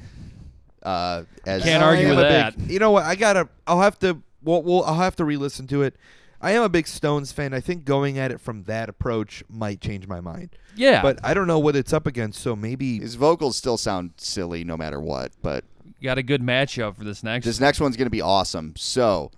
uh, 0.82 1.24
as 1.46 1.62
Can't 1.62 1.82
argue 1.82 2.08
with 2.08 2.18
that. 2.20 2.56
Big, 2.56 2.70
you 2.70 2.78
know 2.78 2.92
what? 2.92 3.04
I 3.04 3.16
gotta. 3.16 3.50
I'll 3.66 3.82
have 3.82 3.98
to. 3.98 4.22
Well, 4.42 4.62
well, 4.62 4.82
I'll 4.84 4.94
have 4.94 5.16
to 5.16 5.26
re-listen 5.26 5.66
to 5.66 5.82
it. 5.82 5.94
I 6.40 6.52
am 6.52 6.62
a 6.62 6.68
big 6.68 6.86
Stones 6.88 7.32
fan. 7.32 7.52
I 7.52 7.60
think 7.60 7.84
going 7.84 8.18
at 8.18 8.30
it 8.30 8.40
from 8.40 8.62
that 8.64 8.88
approach 8.88 9.44
might 9.48 9.80
change 9.80 10.06
my 10.06 10.20
mind. 10.20 10.50
yeah, 10.74 11.02
But 11.02 11.18
I 11.22 11.34
don't 11.34 11.46
know 11.46 11.58
what 11.58 11.76
it's 11.76 11.92
up 11.92 12.06
against. 12.06 12.40
So 12.40 12.56
maybe 12.56 12.98
his 13.00 13.14
vocals 13.16 13.56
still 13.56 13.76
sound 13.76 14.12
silly 14.16 14.64
no 14.64 14.76
matter 14.76 15.00
what. 15.00 15.32
But 15.42 15.64
got 16.02 16.16
a 16.18 16.22
good 16.22 16.40
matchup 16.42 16.96
for 16.96 17.04
this 17.04 17.22
next. 17.22 17.44
this 17.44 17.60
next 17.60 17.80
one's 17.80 17.96
gonna 17.96 18.08
be 18.10 18.22
awesome. 18.22 18.72
So 18.76 19.30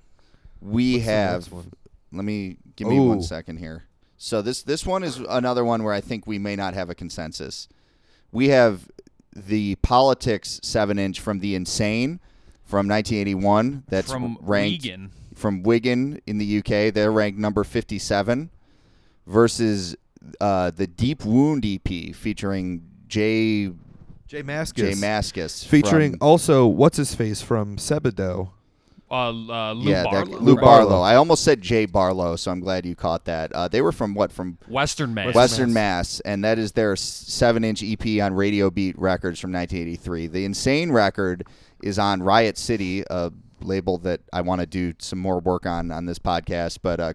we 0.60 0.94
What's 0.94 1.06
the 1.06 1.12
have. 1.12 1.52
one? 1.52 1.72
Let 2.12 2.24
me 2.24 2.58
give 2.76 2.86
me 2.88 3.00
one 3.00 3.18
Ooh. 3.18 3.22
second 3.22 3.56
here. 3.56 3.84
So 4.16 4.40
this 4.42 4.62
this 4.62 4.86
one 4.86 5.02
is 5.02 5.18
another 5.28 5.64
one 5.64 5.82
where 5.82 5.94
I 5.94 6.00
think 6.00 6.26
we 6.26 6.38
may 6.38 6.54
not 6.54 6.74
have 6.74 6.88
a 6.88 6.94
consensus. 6.94 7.68
We 8.30 8.48
have 8.50 8.88
the 9.34 9.74
Politics 9.82 10.60
seven 10.62 10.98
inch 10.98 11.18
from 11.18 11.40
the 11.40 11.54
Insane 11.56 12.20
from 12.64 12.86
1981. 12.86 13.84
That's 13.88 14.12
from 14.12 14.38
ranked 14.40 14.84
Regan. 14.84 15.10
From 15.42 15.64
Wigan 15.64 16.20
in 16.24 16.38
the 16.38 16.58
UK. 16.58 16.94
They're 16.94 17.10
ranked 17.10 17.36
number 17.36 17.64
57 17.64 18.48
versus 19.26 19.96
uh, 20.40 20.70
the 20.70 20.86
Deep 20.86 21.24
Wound 21.24 21.66
EP 21.66 22.14
featuring 22.14 22.84
Jay 23.08 23.66
Jay 24.28 24.42
Mascis, 24.44 24.74
Jay 24.74 24.92
Mascis 24.92 25.66
featuring 25.66 26.12
from- 26.12 26.18
also 26.22 26.66
what's 26.66 26.96
his 26.96 27.14
face 27.16 27.42
from 27.42 27.76
Sebadoh. 27.76 28.50
Uh, 29.10 29.14
uh, 29.14 29.72
Lou 29.74 29.90
yeah, 29.90 30.04
that- 30.04 30.12
Barlow. 30.12 30.38
Lou 30.38 30.54
Barlow. 30.56 30.88
Barlow. 30.88 31.00
I 31.02 31.16
almost 31.16 31.42
said 31.42 31.60
Jay 31.60 31.84
Barlow, 31.86 32.36
so 32.36 32.50
I'm 32.52 32.60
glad 32.60 32.86
you 32.86 32.94
caught 32.94 33.24
that. 33.24 33.52
Uh, 33.52 33.66
they 33.66 33.82
were 33.82 33.92
from 33.92 34.14
what? 34.14 34.30
From 34.32 34.56
Western 34.68 35.12
Mass. 35.12 35.34
Western 35.34 35.72
Mass, 35.72 36.20
and 36.20 36.44
that 36.44 36.58
is 36.58 36.72
their 36.72 36.94
seven-inch 36.96 37.82
EP 37.82 38.22
on 38.22 38.32
Radio 38.32 38.70
Beat 38.70 38.96
Records 38.98 39.38
from 39.38 39.52
1983. 39.52 40.28
The 40.28 40.44
Insane 40.44 40.92
record 40.92 41.46
is 41.82 41.98
on 41.98 42.22
Riot 42.22 42.56
City, 42.56 43.02
a 43.10 43.32
label 43.64 43.98
that 43.98 44.20
I 44.32 44.40
want 44.42 44.60
to 44.60 44.66
do 44.66 44.92
some 44.98 45.18
more 45.18 45.38
work 45.40 45.66
on 45.66 45.90
on 45.90 46.06
this 46.06 46.18
podcast. 46.18 46.78
But 46.82 47.00
uh, 47.00 47.12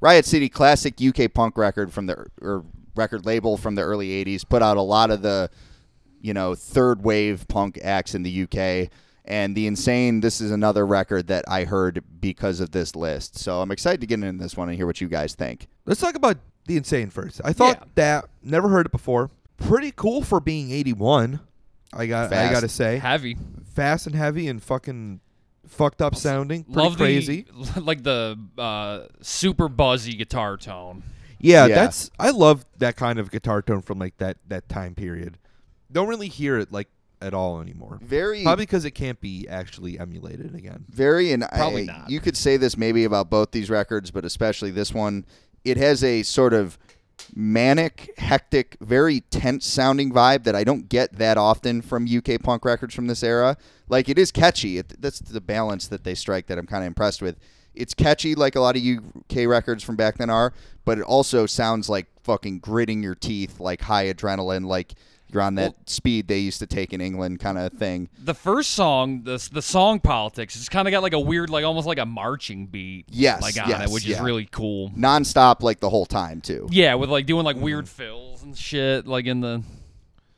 Riot 0.00 0.24
City, 0.24 0.48
classic 0.48 0.94
UK 1.00 1.32
punk 1.32 1.56
record 1.58 1.92
from 1.92 2.06
the 2.06 2.26
or 2.40 2.64
record 2.96 3.24
label 3.26 3.56
from 3.56 3.74
the 3.76 3.82
early 3.82 4.08
80s, 4.24 4.48
put 4.48 4.62
out 4.62 4.76
a 4.76 4.82
lot 4.82 5.10
of 5.10 5.22
the 5.22 5.50
you 6.20 6.34
know 6.34 6.54
third 6.54 7.04
wave 7.04 7.46
punk 7.48 7.78
acts 7.82 8.14
in 8.14 8.22
the 8.22 8.42
UK. 8.42 8.90
And 9.26 9.54
the 9.54 9.66
insane, 9.68 10.20
this 10.20 10.40
is 10.40 10.50
another 10.50 10.84
record 10.84 11.28
that 11.28 11.44
I 11.46 11.62
heard 11.64 12.02
because 12.20 12.58
of 12.58 12.72
this 12.72 12.96
list. 12.96 13.38
So 13.38 13.60
I'm 13.60 13.70
excited 13.70 14.00
to 14.00 14.06
get 14.06 14.20
into 14.24 14.42
this 14.42 14.56
one 14.56 14.68
and 14.68 14.76
hear 14.76 14.86
what 14.86 15.00
you 15.00 15.06
guys 15.08 15.34
think. 15.34 15.68
Let's 15.84 16.00
talk 16.00 16.16
about 16.16 16.38
the 16.66 16.76
Insane 16.76 17.10
first. 17.10 17.40
I 17.44 17.52
thought 17.52 17.76
Yeah. 17.80 17.84
that 17.96 18.24
never 18.42 18.68
heard 18.70 18.86
it 18.86 18.92
before. 18.92 19.30
Pretty 19.56 19.92
cool 19.94 20.22
for 20.22 20.40
being 20.40 20.72
81. 20.72 21.38
I 21.92 22.06
got. 22.06 22.26
I 22.26 22.28
Fast. 22.30 22.52
gotta 22.52 22.68
say, 22.68 22.98
Heavy. 22.98 23.36
fast 23.74 24.06
and 24.06 24.16
heavy 24.16 24.48
and 24.48 24.60
fucking 24.62 25.20
fucked 25.70 26.02
up 26.02 26.14
sounding. 26.14 26.64
Pretty 26.64 26.80
Love 26.80 26.96
crazy. 26.96 27.46
the 27.74 27.80
like 27.80 28.02
the 28.02 28.38
uh, 28.58 29.06
super 29.22 29.68
buzzy 29.68 30.12
guitar 30.14 30.56
tone. 30.56 31.02
Yeah, 31.38 31.66
Yeah. 31.66 31.74
that's 31.76 32.10
I 32.18 32.30
love 32.30 32.66
that 32.78 32.96
kind 32.96 33.18
of 33.18 33.30
guitar 33.30 33.62
tone 33.62 33.80
from 33.80 33.98
like 33.98 34.16
that 34.18 34.36
that 34.48 34.68
time 34.68 34.94
period. 34.94 35.38
Don't 35.90 36.08
really 36.08 36.28
hear 36.28 36.58
it 36.58 36.70
like 36.70 36.88
at 37.22 37.32
all 37.34 37.60
anymore. 37.60 37.98
Very 38.02 38.42
Probably 38.44 38.62
because 38.66 38.84
it 38.84 38.92
can't 38.92 39.20
be 39.20 39.46
actually 39.48 39.98
emulated 39.98 40.54
again. 40.54 40.84
very 40.90 41.32
and 41.32 41.44
Probably 41.52 41.82
I, 41.88 41.98
not. 41.98 42.10
you 42.10 42.20
could 42.20 42.36
say 42.36 42.56
this 42.56 42.76
maybe 42.76 43.04
about 43.04 43.30
both 43.30 43.50
these 43.52 43.68
records 43.70 44.10
but 44.10 44.24
especially 44.24 44.70
this 44.70 44.92
one 44.94 45.24
it 45.64 45.76
has 45.76 46.02
a 46.02 46.22
sort 46.22 46.54
of 46.54 46.78
manic 47.34 48.12
hectic 48.18 48.76
very 48.80 49.20
tense 49.20 49.66
sounding 49.66 50.12
vibe 50.12 50.44
that 50.44 50.54
i 50.54 50.64
don't 50.64 50.88
get 50.88 51.12
that 51.14 51.36
often 51.36 51.80
from 51.82 52.06
uk 52.06 52.42
punk 52.42 52.64
records 52.64 52.94
from 52.94 53.06
this 53.06 53.22
era. 53.22 53.56
Like 53.88 54.08
it 54.08 54.18
is 54.18 54.30
catchy. 54.30 54.78
It, 54.78 55.00
that's 55.00 55.18
the 55.18 55.40
balance 55.40 55.88
that 55.88 56.04
they 56.04 56.14
strike 56.14 56.46
that 56.46 56.58
i'm 56.58 56.66
kind 56.66 56.84
of 56.84 56.86
impressed 56.86 57.22
with. 57.22 57.36
It's 57.74 57.94
catchy 57.94 58.34
like 58.34 58.56
a 58.56 58.60
lot 58.60 58.76
of 58.76 58.82
uk 58.82 59.48
records 59.48 59.82
from 59.82 59.96
back 59.96 60.18
then 60.18 60.30
are 60.30 60.52
but 60.84 60.98
it 60.98 61.04
also 61.04 61.46
sounds 61.46 61.88
like 61.88 62.06
fucking 62.22 62.58
gritting 62.58 63.02
your 63.02 63.14
teeth 63.14 63.60
like 63.60 63.82
high 63.82 64.12
adrenaline 64.12 64.66
like 64.66 64.94
you're 65.32 65.42
on 65.42 65.54
that 65.56 65.74
speed 65.86 66.28
they 66.28 66.38
used 66.38 66.58
to 66.58 66.66
take 66.66 66.92
in 66.92 67.00
england 67.00 67.38
kind 67.40 67.58
of 67.58 67.72
thing 67.72 68.08
The 68.22 68.34
first 68.34 68.70
song, 68.70 69.22
the 69.24 69.48
the 69.52 69.62
song 69.62 70.00
politics, 70.00 70.56
it's 70.56 70.68
kind 70.68 70.86
of 70.88 70.92
got 70.92 71.02
like 71.02 71.12
a 71.12 71.20
weird, 71.20 71.50
like 71.50 71.64
almost 71.64 71.86
like 71.86 71.98
a 71.98 72.06
marching 72.06 72.66
beat. 72.66 73.06
Yes, 73.08 73.42
like 73.42 73.60
on 73.62 73.68
yes, 73.68 73.88
it, 73.88 73.92
which 73.92 74.04
yeah. 74.04 74.16
is 74.16 74.22
really 74.22 74.48
cool. 74.50 74.90
nonstop 74.90 75.62
like 75.62 75.80
the 75.80 75.90
whole 75.90 76.06
time 76.06 76.40
too 76.40 76.68
Yeah, 76.70 76.94
with 76.94 77.10
like 77.10 77.26
doing 77.26 77.44
like 77.44 77.56
mm. 77.56 77.62
weird 77.62 77.88
fills 77.88 78.42
and 78.42 78.56
shit, 78.56 79.06
like 79.06 79.26
in 79.26 79.40
the. 79.40 79.62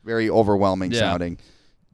very 0.03 0.29
overwhelming 0.29 0.91
Yeah. 0.91 0.99
sounding. 0.99 1.37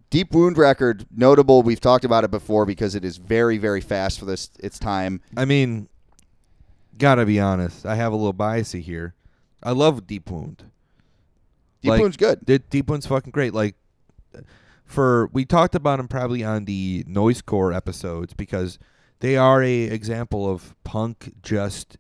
Deep 0.10 0.34
Wound 0.34 0.58
record, 0.58 1.06
notable. 1.16 1.62
We've 1.62 1.80
talked 1.80 2.04
about 2.04 2.24
it 2.24 2.32
before 2.32 2.66
because 2.66 2.96
it 2.96 3.06
is 3.06 3.18
very, 3.18 3.60
very 3.60 3.80
fast 3.82 4.18
for 4.18 4.26
this 4.26 4.50
its 4.60 4.80
time. 4.80 5.22
I 5.38 5.46
mean, 5.46 5.88
gotta 6.98 7.26
be 7.28 7.40
honest. 7.40 7.86
I 7.86 7.94
have 7.96 8.12
a 8.12 8.16
little 8.16 8.34
biasy 8.34 8.82
here. 8.82 9.14
I 9.62 9.72
love 9.72 10.08
Deep 10.08 10.32
Wound. 10.32 10.64
Deep 11.82 11.90
Like, 11.90 12.02
Wound's 12.02 12.18
good. 12.18 12.46
Di- 12.46 12.58
Deep 12.70 12.90
Wound's 12.90 13.06
fucking 13.08 13.32
great. 13.32 13.54
Like, 13.54 13.76
for 14.86 15.30
we 15.32 15.46
talked 15.46 15.76
about 15.76 16.00
him 16.00 16.08
probably 16.08 16.44
on 16.44 16.66
the 16.66 17.04
noisecore 17.08 17.76
episodes 17.76 18.34
because 18.34 18.80
they 19.20 19.38
are 19.38 19.62
a 19.64 19.84
example 19.84 20.50
of 20.50 20.76
punk. 20.84 21.34
Just 21.42 21.98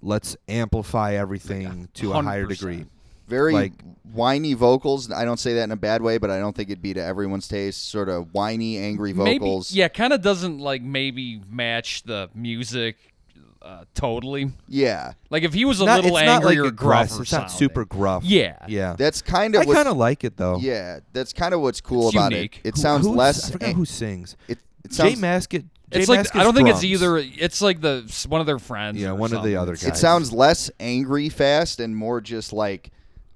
let's 0.00 0.36
amplify 0.48 1.14
everything 1.14 1.88
to 1.94 2.12
a 2.12 2.22
higher 2.22 2.46
degree. 2.46 2.86
Very 3.26 3.52
like- 3.52 3.72
whiny 4.12 4.54
vocals. 4.54 5.10
I 5.10 5.24
don't 5.24 5.38
say 5.38 5.54
that 5.54 5.64
in 5.64 5.70
a 5.72 5.76
bad 5.76 6.00
way, 6.00 6.18
but 6.18 6.30
I 6.30 6.38
don't 6.38 6.56
think 6.56 6.70
it'd 6.70 6.80
be 6.82 6.94
to 6.94 7.02
everyone's 7.04 7.46
taste. 7.48 7.90
Sort 7.90 8.08
of 8.08 8.32
whiny, 8.32 8.78
angry 8.78 9.12
vocals. 9.12 9.70
Maybe, 9.72 9.80
yeah, 9.80 9.88
kind 9.88 10.12
of 10.12 10.22
doesn't 10.22 10.58
like 10.58 10.82
maybe 10.82 11.42
match 11.50 12.04
the 12.04 12.30
music 12.34 12.96
uh, 13.62 13.84
totally. 13.94 14.50
Yeah. 14.68 15.12
Like 15.30 15.42
if 15.42 15.52
he 15.54 15.64
was 15.64 15.80
a 15.80 15.84
Not- 15.86 16.02
little 16.04 16.16
it's 16.16 16.26
not 16.26 16.42
like 16.44 16.50
angry 16.56 16.58
or 16.58 16.68
aggressive. 16.68 17.10
gruffer 17.10 17.22
It's 17.22 17.32
not 17.32 17.50
sounding. 17.50 17.56
super 17.58 17.84
gruff. 17.84 18.24
Yeah. 18.24 18.56
yeah. 18.68 18.94
That's 18.96 19.20
kind 19.22 19.56
I 19.56 19.60
of 19.62 19.66
what's 19.66 19.76
kind 19.76 19.88
of 19.88 19.96
like 19.96 20.24
it 20.24 20.36
though. 20.36 20.58
yeah. 20.58 21.00
That's 21.12 21.32
kind 21.32 21.52
of 21.54 21.60
what's 21.60 21.80
cool 21.80 22.08
It's 22.08 22.16
about 22.16 22.32
unique. 22.32 22.60
it. 22.64 22.68
It 22.68 22.74
Who- 22.76 22.80
sounds 22.80 23.06
who's- 23.06 23.16
less. 23.16 23.48
I 23.48 23.52
forgot 23.52 23.68
an- 23.70 23.74
who 23.76 23.84
sings. 23.84 24.36
it, 24.48 24.58
it 24.84 24.90
Jay 24.92 25.14
sounds. 25.14 25.20
Mascis. 25.20 25.48
Jay 25.90 26.00
It's 26.00 26.08
like 26.08 26.20
Maskett's 26.20 26.36
I 26.36 26.42
don't 26.44 26.54
think 26.54 26.68
it's 26.68 26.80
drums. 26.80 27.02
either. 27.02 27.16
It's 27.18 27.60
like 27.62 27.80
the 27.80 28.26
one 28.28 28.40
of 28.40 28.46
their 28.46 28.58
friends. 28.58 28.98
Yeah, 29.00 29.08
or 29.10 29.14
one 29.14 29.26
of 29.26 29.30
the 29.30 29.36
something. 29.36 29.56
other 29.56 29.72
It's- 29.72 29.86
It 29.86 29.90
guys. 29.92 30.00
sounds 30.00 30.32
less 30.32 30.70
angry 30.78 31.28
fast 31.28 31.80
and 31.80 31.96
more 31.96 32.20
just 32.20 32.52
like 32.52 32.90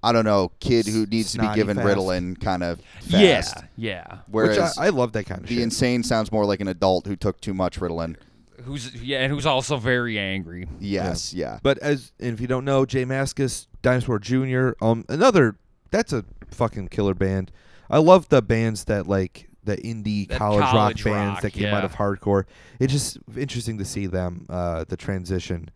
I 0.05 0.11
don't 0.11 0.25
know, 0.25 0.51
kid 0.59 0.87
who 0.89 1.07
needs 1.07 1.31
to 1.33 1.39
be 1.39 1.45
Snotty 1.45 1.61
given 1.61 1.77
fast. 1.77 1.87
Ritalin 1.89 2.41
kind 2.41 2.65
of 2.65 2.81
fast. 3.03 3.57
Yeah, 3.77 4.03
yeah. 4.11 4.17
Whereas 4.27 4.57
Which 4.59 4.67
I, 4.79 4.87
I 4.87 4.89
love 4.89 5.13
that 5.13 5.27
kind 5.27 5.43
of 5.43 5.47
the 5.47 5.55
shit. 5.55 5.63
insane 5.63 6.03
sounds 6.03 6.33
more 6.33 6.45
like 6.45 6.61
an 6.61 6.67
adult 6.67 7.07
who 7.07 7.15
took 7.15 7.41
too 7.41 7.55
much 7.55 7.79
Ritalin. 7.79 8.17
Who's 8.65 8.95
yeah, 9.03 9.21
and 9.21 9.33
who's 9.33 9.47
also 9.47 9.77
very 9.77 10.19
angry. 10.19 10.69
Yes, 10.79 11.35
yeah. 11.35 11.59
But 11.63 11.79
as 11.79 12.13
and 12.21 12.35
if 12.35 12.41
you 12.41 12.47
don't 12.47 12.65
know, 12.65 12.85
Jay 12.85 13.05
Mascis, 13.05 13.67
Dinosaur 13.83 14.19
Jr., 14.19 14.71
um, 14.81 15.05
another 15.09 15.57
that's 15.91 16.13
a 16.13 16.25
fucking 16.51 16.89
killer 16.89 17.15
band. 17.15 17.53
I 17.91 17.99
love 17.99 18.29
the 18.29 18.43
bands 18.43 18.85
that 18.85 19.07
like 19.07 19.49
the 19.65 19.77
indie 19.77 20.29
That 20.29 20.39
college, 20.39 20.65
college 20.65 21.05
rock 21.05 21.13
bands 21.15 21.43
that 21.43 21.53
came 21.53 21.73
out 21.73 21.85
of 21.85 21.95
hardcore. 21.95 22.45
It's 22.81 22.93
just 22.93 23.19
interesting 23.37 23.79
to 23.79 23.85
see 23.85 24.07
them, 24.07 24.47
uh, 24.49 24.85
the 24.89 24.97
transition. 24.97 25.69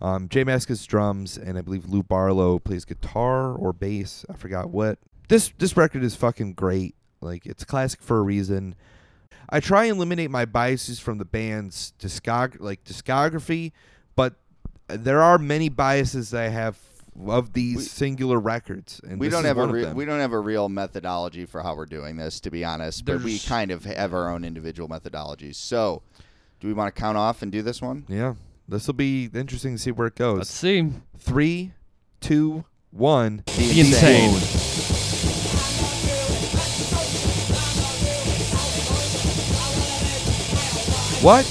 Um, 0.00 0.28
Jay 0.28 0.44
Mascis 0.44 0.86
drums, 0.86 1.36
and 1.36 1.56
I 1.56 1.62
believe 1.62 1.86
Lou 1.86 2.02
Barlow 2.02 2.58
plays 2.58 2.84
guitar 2.84 3.54
or 3.54 3.72
bass. 3.72 4.24
I 4.28 4.34
forgot 4.34 4.70
what. 4.70 4.98
This 5.28 5.52
this 5.58 5.76
record 5.76 6.02
is 6.02 6.14
fucking 6.14 6.54
great. 6.54 6.94
Like 7.20 7.46
it's 7.46 7.64
classic 7.64 8.02
for 8.02 8.18
a 8.18 8.22
reason. 8.22 8.74
I 9.48 9.60
try 9.60 9.84
and 9.84 9.96
eliminate 9.96 10.30
my 10.30 10.44
biases 10.44 10.98
from 11.00 11.18
the 11.18 11.24
band's 11.24 11.92
discog 11.98 12.56
like 12.60 12.84
discography, 12.84 13.72
but 14.16 14.34
there 14.88 15.22
are 15.22 15.38
many 15.38 15.68
biases 15.68 16.30
that 16.30 16.42
I 16.44 16.48
have 16.48 16.78
of 17.28 17.52
these 17.52 17.76
We- 17.76 17.82
singular 17.84 18.40
records, 18.40 19.00
and 19.08 19.20
we 19.20 19.28
don't 19.28 19.44
have 19.44 19.58
a 19.58 19.66
re- 19.66 19.92
we 19.92 20.04
don't 20.04 20.18
have 20.20 20.32
a 20.32 20.38
real 20.40 20.68
methodology 20.68 21.44
for 21.46 21.62
how 21.62 21.76
we're 21.76 21.86
doing 21.86 22.16
this, 22.16 22.40
to 22.40 22.50
be 22.50 22.64
honest. 22.64 23.04
But 23.04 23.22
we 23.22 23.38
kind 23.38 23.70
of 23.70 23.84
have 23.84 24.12
our 24.12 24.28
own 24.30 24.44
individual 24.44 24.88
methodologies. 24.88 25.54
So, 25.54 26.02
do 26.60 26.66
we 26.66 26.74
want 26.74 26.92
to 26.94 27.00
count 27.00 27.16
off 27.16 27.42
and 27.42 27.52
do 27.52 27.62
this 27.62 27.80
one? 27.80 28.04
yeah, 28.08 28.34
this 28.68 28.86
will 28.88 28.94
be 28.94 29.30
interesting 29.32 29.76
to 29.76 29.78
see 29.78 29.92
where 29.92 30.08
it 30.08 30.16
goes. 30.16 30.38
Let's 30.38 30.50
see. 30.50 30.90
Three, 31.16 31.72
two, 32.20 32.64
one. 32.90 33.44
The 33.46 33.80
insane. 33.80 34.32
What? 41.24 41.44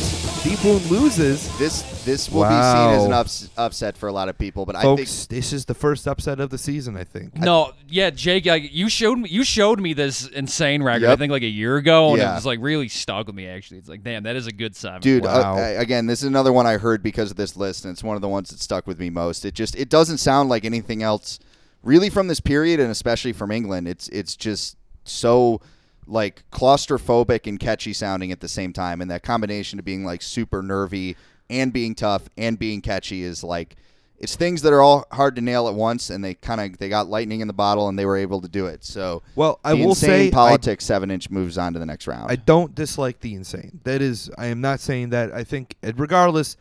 Deep 0.43 0.63
Wound 0.63 0.85
loses. 0.91 1.57
This 1.57 1.81
this 2.05 2.29
will 2.29 2.43
be 2.43 2.49
seen 2.49 2.55
as 2.99 3.05
an 3.05 3.13
ups- 3.13 3.49
upset 3.57 3.97
for 3.97 4.07
a 4.07 4.11
lot 4.11 4.29
of 4.29 4.37
people, 4.37 4.67
but 4.67 4.75
I 4.75 4.83
Folks, 4.83 5.25
think 5.25 5.29
this 5.39 5.51
is 5.51 5.65
the 5.65 5.73
first 5.73 6.07
upset 6.07 6.39
of 6.39 6.51
the 6.51 6.59
season, 6.59 6.95
I 6.95 7.03
think. 7.05 7.35
No, 7.35 7.71
yeah, 7.89 8.11
Jake, 8.11 8.45
like, 8.45 8.71
you 8.71 8.87
showed 8.87 9.17
me 9.17 9.29
you 9.29 9.43
showed 9.43 9.79
me 9.79 9.93
this 9.93 10.27
insane 10.27 10.83
record. 10.83 11.05
I 11.05 11.09
Yep. 11.11 11.19
think 11.19 11.31
like 11.31 11.41
a 11.41 11.47
year 11.47 11.77
ago, 11.77 12.09
and 12.09 12.19
Yeah. 12.19 12.33
it 12.33 12.35
was 12.35 12.45
like 12.45 12.59
really 12.61 12.87
stuck 12.87 13.25
with 13.25 13.35
me. 13.35 13.47
Actually, 13.47 13.79
it's 13.79 13.89
like, 13.89 14.03
damn, 14.03 14.21
that 14.23 14.35
is 14.35 14.45
a 14.45 14.51
good 14.51 14.75
seven. 14.75 15.01
Dude, 15.01 15.23
Wow. 15.23 15.55
uh, 15.55 15.59
uh, 15.59 15.73
again, 15.79 16.05
this 16.05 16.21
is 16.21 16.27
another 16.27 16.53
one 16.53 16.67
I 16.67 16.77
heard 16.77 17.01
because 17.01 17.31
of 17.31 17.37
this 17.37 17.55
list, 17.57 17.83
and 17.85 17.91
it's 17.93 18.03
one 18.03 18.15
of 18.15 18.21
the 18.21 18.29
ones 18.29 18.49
that 18.51 18.59
stuck 18.59 18.85
with 18.85 18.99
me 18.99 19.09
most. 19.09 19.43
It 19.43 19.55
just 19.55 19.75
it 19.75 19.89
doesn't 19.89 20.19
sound 20.19 20.49
like 20.49 20.65
anything 20.65 21.01
else, 21.01 21.39
really, 21.81 22.11
from 22.11 22.27
this 22.27 22.39
period, 22.41 22.79
and 22.79 22.91
especially 22.91 23.33
from 23.33 23.49
England. 23.49 23.87
It's 23.87 24.07
it's 24.09 24.35
just 24.35 24.75
so 25.03 25.61
like 26.07 26.43
claustrophobic 26.51 27.47
and 27.47 27.59
catchy 27.59 27.93
sounding 27.93 28.31
at 28.31 28.39
the 28.39 28.47
same 28.47 28.73
time, 28.73 29.01
and 29.01 29.09
that 29.11 29.23
combination 29.23 29.79
of 29.79 29.85
being 29.85 30.03
like 30.05 30.21
super 30.21 30.61
nervy 30.61 31.15
and 31.49 31.71
being 31.73 31.95
tough 31.95 32.29
and 32.37 32.57
being 32.57 32.81
catchy 32.81 33.23
is 33.23 33.43
like 33.43 33.75
it's 34.19 34.35
things 34.37 34.61
that 34.61 34.71
are 34.71 34.81
all 34.81 35.05
hard 35.11 35.35
to 35.35 35.41
nail 35.41 35.67
at 35.67 35.73
once, 35.73 36.09
and 36.09 36.23
they 36.23 36.33
kind 36.35 36.61
of 36.61 36.77
they 36.77 36.87
got 36.87 37.07
lightning 37.07 37.41
in 37.41 37.47
the 37.47 37.53
bottle, 37.53 37.89
and 37.89 37.99
they 37.99 38.05
were 38.05 38.15
able 38.17 38.39
to 38.41 38.47
do 38.47 38.67
it. 38.67 38.83
So 38.85 39.21
Well, 39.35 39.59
I 39.65 39.73
will 39.73 39.95
say 39.95 40.27
I- 40.27 40.31
politics 40.31 40.85
seven 40.85 41.11
inch 41.11 41.29
moves 41.29 41.57
on 41.57 41.73
to 41.73 41.79
the 41.79 41.85
next 41.85 42.07
round. 42.07 42.31
I 42.31 42.35
don't 42.37 42.73
dislike 42.73 43.19
the 43.19 43.33
insane. 43.35 43.81
That 43.83 44.01
is, 44.01 44.29
I 44.37 44.45
am 44.47 44.61
not 44.61 44.79
saying 44.79 45.09
that. 45.09 45.33
I 45.33 45.43
think, 45.43 45.75
regardless, 45.95 46.55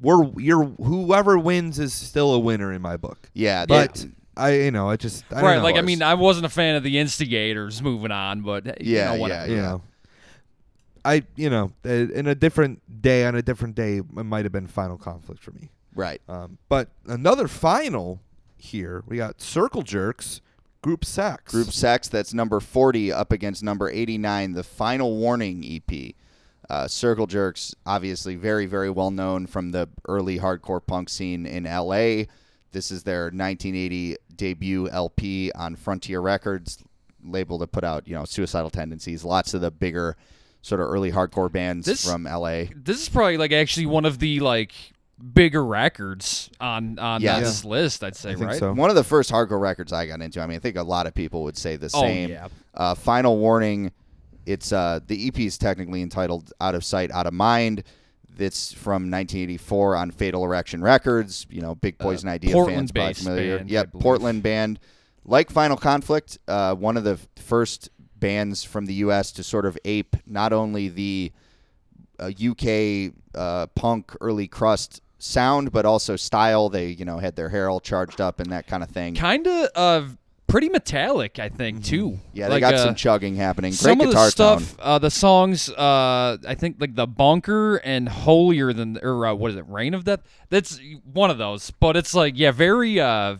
we're 0.00 0.28
you're 0.38 0.64
whoever 0.64 1.38
wins 1.38 1.78
is 1.78 1.92
still 1.94 2.34
a 2.34 2.38
winner 2.38 2.72
in 2.72 2.82
my 2.82 2.96
book. 2.96 3.30
yeah, 3.34 3.64
But 3.66 3.94
they- 3.94 4.08
I, 4.36 4.54
you 4.54 4.70
know, 4.70 4.88
I 4.88 4.96
just 4.96 5.24
I 5.30 5.36
don't 5.36 5.44
right? 5.44 5.56
know. 5.58 5.62
Like, 5.62 5.76
I 5.76 5.82
mean, 5.82 6.02
I 6.02 6.14
wasn't 6.14 6.46
a 6.46 6.50
fan 6.50 6.74
of 6.76 6.82
the 6.82 6.98
instigators 6.98 7.82
moving 7.82 8.10
on, 8.10 8.42
but 8.42 8.64
hey, 8.66 8.76
you 8.80 8.96
Yeah, 8.96 9.04
know, 9.06 9.14
yeah, 9.14 9.20
whatever. 9.20 9.50
you 9.52 9.56
know, 9.56 9.82
I 11.04 11.22
you 11.36 11.50
know, 11.50 11.72
uh, 11.84 11.88
in 11.90 12.26
a 12.26 12.34
different 12.34 13.02
day 13.02 13.24
on 13.24 13.34
a 13.34 13.42
different 13.42 13.74
day, 13.74 13.98
it 13.98 14.12
might 14.12 14.44
have 14.44 14.52
been 14.52 14.66
final 14.68 14.96
conflict 14.96 15.42
for 15.42 15.50
me. 15.52 15.70
right. 15.94 16.20
Um, 16.28 16.58
but 16.68 16.88
another 17.06 17.48
final 17.48 18.20
here, 18.56 19.02
we 19.06 19.16
got 19.16 19.40
Circle 19.40 19.82
Jerks, 19.82 20.40
Group 20.80 21.04
Sex. 21.04 21.52
Group 21.52 21.72
Sex, 21.72 22.08
that's 22.08 22.32
number 22.32 22.60
40 22.60 23.12
up 23.12 23.32
against 23.32 23.62
number 23.62 23.90
89, 23.90 24.52
the 24.52 24.62
Final 24.62 25.16
Warning 25.16 25.64
EP. 25.64 26.14
Uh, 26.70 26.86
Circle 26.88 27.26
Jerks, 27.26 27.74
obviously 27.84 28.36
very, 28.36 28.66
very 28.66 28.88
well 28.88 29.10
known 29.10 29.46
from 29.46 29.72
the 29.72 29.88
early 30.08 30.38
hardcore 30.38 30.80
punk 30.86 31.08
scene 31.10 31.44
in 31.44 31.64
LA. 31.64 32.24
This 32.72 32.90
is 32.90 33.02
their 33.02 33.24
1980 33.24 34.16
debut 34.34 34.88
LP 34.88 35.52
on 35.52 35.76
Frontier 35.76 36.20
Records, 36.20 36.78
label 37.24 37.58
to 37.58 37.66
put 37.66 37.84
out, 37.84 38.08
you 38.08 38.14
know, 38.14 38.24
Suicidal 38.24 38.70
Tendencies. 38.70 39.24
Lots 39.24 39.54
of 39.54 39.60
the 39.60 39.70
bigger, 39.70 40.16
sort 40.62 40.80
of 40.80 40.88
early 40.88 41.12
hardcore 41.12 41.52
bands 41.52 41.86
This- 41.86 42.04
from 42.10 42.24
LA. 42.26 42.64
This 42.74 43.00
is 43.02 43.08
probably 43.08 43.36
like 43.36 43.52
actually 43.52 43.86
one 43.86 44.04
of 44.04 44.18
the 44.18 44.40
like 44.40 44.72
bigger 45.34 45.64
records 45.64 46.50
on 46.60 46.98
on 46.98 47.20
Yeah. 47.20 47.36
uh, 47.36 47.40
this 47.40 47.64
list. 47.64 48.02
I'd 48.02 48.16
say, 48.16 48.30
I 48.30 48.34
think 48.34 48.46
right? 48.46 48.58
so. 48.58 48.72
One 48.72 48.90
of 48.90 48.96
the 48.96 49.04
first 49.04 49.30
hardcore 49.30 49.60
records 49.60 49.92
I 49.92 50.06
got 50.06 50.20
into. 50.20 50.40
I 50.40 50.46
mean, 50.46 50.56
I 50.56 50.60
think 50.60 50.76
a 50.76 50.82
lot 50.82 51.06
of 51.06 51.14
people 51.14 51.44
would 51.44 51.56
say 51.56 51.76
the 51.76 51.90
Oh, 51.94 52.00
same. 52.00 52.30
yeah. 52.30 52.48
Uh, 52.74 52.94
Final 52.94 53.38
warning. 53.38 53.92
It's 54.46 54.72
uh, 54.72 54.98
the 55.06 55.28
EP 55.28 55.38
is 55.46 55.58
technically 55.58 56.02
entitled 56.02 56.52
"Out 56.60 56.74
of 56.74 56.84
Sight, 56.84 57.12
Out 57.12 57.26
of 57.28 57.34
Mind." 57.34 57.84
It's 58.38 58.72
from 58.72 59.10
1984 59.10 59.96
on 59.96 60.10
Fatal 60.10 60.44
Erection 60.44 60.82
Records. 60.82 61.46
You 61.50 61.62
know, 61.62 61.74
big 61.74 61.98
Poison 61.98 62.28
Idea 62.28 62.52
fans 62.64 62.92
probably 62.92 63.14
familiar. 63.14 63.58
band, 63.58 63.70
yep. 63.70 63.92
Portland 63.92 64.42
band. 64.42 64.78
Like 65.24 65.50
Final 65.50 65.76
Conflict, 65.76 66.38
uh, 66.48 66.74
one 66.74 66.96
of 66.96 67.04
the 67.04 67.18
first 67.36 67.90
bands 68.16 68.64
from 68.64 68.86
the 68.86 68.94
U.S. 68.94 69.30
to 69.32 69.44
sort 69.44 69.66
of 69.66 69.78
ape 69.84 70.16
not 70.26 70.52
only 70.52 70.88
the 70.88 71.32
uh, 72.18 72.30
UK 72.30 73.12
uh, 73.34 73.66
punk 73.74 74.16
early 74.20 74.48
crust 74.48 75.00
sound, 75.18 75.72
but 75.72 75.84
also 75.84 76.16
style. 76.16 76.68
They, 76.68 76.88
you 76.88 77.04
know, 77.04 77.18
had 77.18 77.36
their 77.36 77.48
hair 77.48 77.68
all 77.68 77.80
charged 77.80 78.20
up 78.20 78.40
and 78.40 78.50
that 78.50 78.66
kind 78.66 78.82
of 78.82 78.90
thing. 78.90 79.14
Kind 79.14 79.46
of 79.46 79.68
uh, 79.74 80.08
pretty 80.52 80.68
metallic, 80.68 81.38
I 81.38 81.48
think, 81.48 81.82
too. 81.82 82.10
Mm-hmm. 82.10 82.20
Yeah, 82.34 82.48
they 82.48 82.54
Like, 82.56 82.60
got 82.60 82.74
uh, 82.74 82.84
some 82.84 82.94
chugging 82.94 83.36
happening. 83.36 83.70
Great 83.70 83.78
some 83.78 84.00
of 84.02 84.06
guitar 84.08 84.26
the 84.26 84.30
stuff, 84.30 84.76
tone. 84.76 84.86
uh, 84.86 84.98
the 84.98 85.10
songs, 85.10 85.70
uh, 85.70 86.36
I 86.46 86.54
think 86.54 86.76
like 86.78 86.94
the 86.94 87.06
bunker 87.06 87.76
and 87.76 88.06
holier 88.08 88.72
than, 88.74 88.98
or 89.02 89.26
uh, 89.26 89.34
what 89.34 89.50
is 89.50 89.56
it, 89.56 89.64
Reign 89.66 89.94
of 89.94 90.04
Death? 90.04 90.20
That's 90.50 90.78
one 91.10 91.30
of 91.30 91.38
those, 91.38 91.70
but 91.70 91.96
it's 91.96 92.12
like 92.14 92.34
yeah, 92.38 92.50
very 92.50 93.00
uh, 93.00 93.36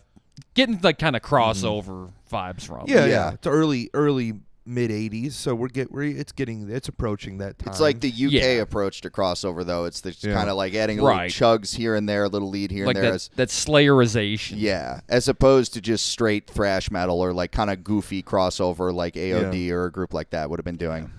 getting 0.55 0.81
like 0.83 0.99
kind 0.99 1.15
of 1.15 1.21
crossover 1.23 2.11
vibes 2.33 2.63
from. 2.63 2.87
Yeah, 2.89 3.01
Yeah. 3.01 3.07
yeah, 3.07 3.33
It's 3.35 3.47
early, 3.47 3.91
early 3.93 4.33
mid 4.65 4.91
'80s, 4.91 5.33
so 5.33 5.55
we're 5.55 5.69
get 5.69 5.91
we're 5.91 6.05
it's 6.05 6.31
getting 6.33 6.71
it's 6.71 6.89
approaching 6.89 7.39
that 7.39 7.59
time. 7.59 7.69
It's 7.71 7.81
like 7.81 8.01
the 8.01 8.09
UK 8.11 8.33
Yeah. 8.33 8.43
approach 8.63 9.01
to 9.01 9.11
crossover, 9.11 9.65
though. 9.67 9.85
It's 9.87 10.01
the 10.03 10.15
Yeah. 10.21 10.35
kind 10.35 10.49
of 10.49 10.57
like 10.57 10.75
adding 10.75 11.01
a 11.01 11.03
Right. 11.03 11.31
little 11.31 11.59
chugs 11.59 11.75
here 11.77 11.95
and 11.97 12.09
there, 12.09 12.25
a 12.25 12.29
little 12.29 12.49
lead 12.49 12.71
here 12.71 12.87
like 12.87 12.97
and 12.97 13.05
there. 13.05 13.11
that 13.11 13.17
as, 13.17 13.31
that 13.37 13.49
Slayerization. 13.49 14.55
yeah, 14.59 15.01
as 15.09 15.27
opposed 15.29 15.75
to 15.75 15.81
just 15.81 16.07
straight 16.07 16.49
thrash 16.49 16.91
metal 16.91 17.21
or 17.21 17.33
like 17.33 17.51
kind 17.53 17.71
of 17.71 17.83
goofy 17.83 18.23
crossover 18.23 18.93
like 18.95 19.15
AOD 19.15 19.71
or 19.71 19.87
a 19.87 19.91
group 19.93 20.15
like 20.15 20.31
that 20.31 20.49
would 20.51 20.59
have 20.59 20.65
been 20.65 20.77
doing. 20.77 21.11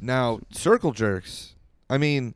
now 0.00 0.40
circle 0.50 0.92
jerks. 0.92 1.54
I 1.88 1.98
mean, 1.98 2.34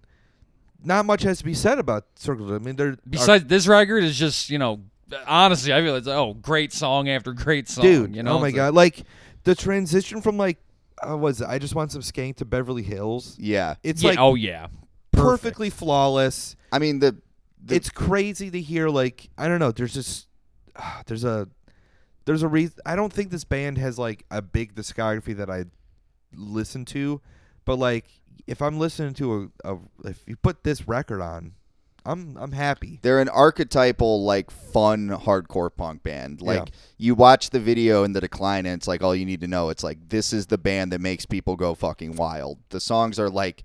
not 0.84 1.07
much 1.07 1.22
has 1.22 1.38
to 1.38 1.44
be 1.44 1.55
said 1.55 1.78
about 1.78 2.05
circle. 2.16 2.46
Jerks. 2.48 2.62
I 2.62 2.64
mean, 2.64 2.76
they're 2.76 2.96
Besides, 3.09 3.44
this 3.46 3.66
record 3.66 4.05
is 4.05 4.16
just 4.18 4.50
you 4.50 4.59
know, 4.59 4.80
honestly, 5.26 5.72
I 5.72 5.80
feel 5.80 5.96
it's 5.96 6.07
oh, 6.09 6.34
great 6.34 6.72
song 6.72 7.09
after 7.09 7.32
great 7.32 7.68
song. 7.68 7.84
dude. 7.84 8.16
you 8.16 8.22
know, 8.22 8.34
oh 8.36 8.38
my 8.40 8.48
It's 8.48 8.57
god, 8.57 8.74
like 8.74 9.05
the 9.45 9.55
transition 9.55 10.20
from 10.20 10.36
like 10.36 10.59
uh, 11.07 11.16
was 11.16 11.42
I 11.42 11.59
just 11.59 11.74
want 11.74 11.92
some 11.92 12.03
skank 12.03 12.36
to 12.36 12.45
Beverly 12.45 12.82
Hills. 12.82 13.36
Yeah, 13.38 13.74
It's 13.82 14.03
yeah, 14.03 14.11
like 14.11 14.18
oh 14.18 14.34
yeah, 14.34 14.68
perfectly 15.12 15.70
flawless. 15.70 16.57
I 16.72 16.78
mean 16.78 16.99
the, 16.99 17.16
the 17.62 17.76
it's 17.76 17.90
crazy 17.90 18.51
to 18.51 18.61
hear 18.61 18.88
like 18.88 19.30
I 19.38 19.49
don't 19.49 19.59
know. 19.59 19.72
There's 19.72 19.95
just 19.95 20.28
ah, 20.76 21.03
there's 21.07 21.24
a 21.24 21.49
there's 22.24 22.42
a 22.42 22.49
reason. 22.49 22.78
I 22.86 22.97
don't 22.97 23.12
think 23.12 23.30
this 23.30 23.45
band 23.45 23.78
has 23.78 23.99
like 23.99 24.24
a 24.30 24.40
big 24.42 24.74
discography 24.74 25.36
that 25.36 25.51
I 25.51 25.66
listen 26.34 26.84
to, 26.86 27.20
but 27.64 27.78
like 27.78 28.07
if 28.47 28.61
I'm 28.62 28.78
listening 28.78 29.14
to 29.14 29.51
a, 29.64 29.74
a 29.74 29.78
if 30.05 30.22
you 30.26 30.36
put 30.36 30.64
this 30.64 30.88
record 30.88 31.20
on, 31.20 31.53
I'm 32.07 32.36
I'm 32.38 32.52
happy. 32.52 32.98
they're 33.02 33.20
an 33.20 33.28
archetypal 33.30 34.24
like 34.24 34.50
fun 34.50 35.09
hardcore 35.09 35.70
punk 35.74 36.02
band. 36.02 36.42
Like 36.42 36.59
Yeah. 36.68 36.74
you 36.98 37.14
watch 37.14 37.50
the 37.50 37.61
video 37.61 38.05
and 38.05 38.14
the 38.14 38.20
decline, 38.20 38.66
and 38.66 38.74
it's 38.74 38.86
like 38.88 39.02
all 39.02 39.14
you 39.14 39.24
need 39.24 39.40
to 39.40 39.48
know. 39.48 39.70
It's 39.70 39.82
like 39.82 40.09
this 40.11 40.32
is 40.32 40.46
the 40.46 40.59
band 40.59 40.92
that 40.92 41.00
makes 41.00 41.24
people 41.26 41.57
go 41.57 41.74
fucking 41.74 42.16
wild. 42.16 42.59
The 42.68 42.80
songs 42.80 43.18
are 43.18 43.30
like, 43.30 43.62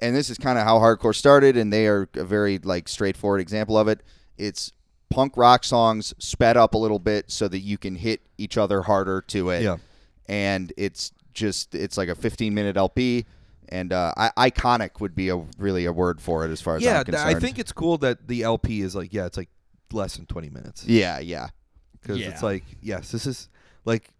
and 0.00 0.14
this 0.14 0.28
is 0.28 0.36
kind 0.38 0.58
of 0.58 0.64
how 0.64 0.78
hardcore 0.78 1.14
started, 1.14 1.56
and 1.56 1.72
they 1.72 1.86
are 1.86 2.08
a 2.14 2.24
very 2.24 2.58
like 2.58 2.88
straightforward 2.88 3.40
example 3.40 3.78
of 3.78 3.88
it. 3.88 4.02
It's 4.36 4.72
punk 5.08 5.36
rock 5.36 5.64
songs 5.64 6.12
sped 6.18 6.56
up 6.56 6.74
a 6.74 6.78
little 6.78 6.98
bit 6.98 7.30
so 7.30 7.48
that 7.48 7.60
you 7.60 7.78
can 7.78 7.94
hit 7.94 8.20
each 8.36 8.58
other 8.58 8.82
harder 8.82 9.22
to 9.28 9.50
it. 9.50 9.62
Yeah. 9.62 9.76
and 10.28 10.72
it's 10.76 11.12
just 11.32 11.74
it's 11.74 11.96
like 11.96 12.08
a 12.08 12.14
15 12.14 12.52
minute 12.54 12.76
LP. 12.76 13.24
And 13.70 13.92
uh, 13.92 14.12
I- 14.16 14.50
iconic 14.50 15.00
would 15.00 15.14
be 15.14 15.28
a 15.28 15.36
really 15.58 15.84
a 15.84 15.92
word 15.92 16.20
for 16.20 16.44
it 16.44 16.50
as 16.50 16.60
far 16.60 16.76
as 16.76 16.82
Yeah, 16.82 16.98
I'm 17.00 17.04
th- 17.04 17.14
concerned. 17.16 17.36
I 17.36 17.40
think 17.40 17.58
it's 17.58 17.72
cool 17.72 17.98
that 17.98 18.28
the 18.28 18.42
LP 18.42 18.80
is 18.80 18.94
like 18.94 19.12
yeah, 19.12 19.26
it's 19.26 19.36
like 19.36 19.48
less 19.92 20.16
than 20.16 20.26
20 20.26 20.50
minutes 20.50 20.84
Yeah, 20.86 21.18
yeah. 21.18 21.48
because 22.00 22.18
Yeah. 22.18 22.28
it's 22.28 22.42
like 22.42 22.64
yes, 22.82 23.10
this 23.10 23.26
is 23.26 23.48
like 23.84 24.10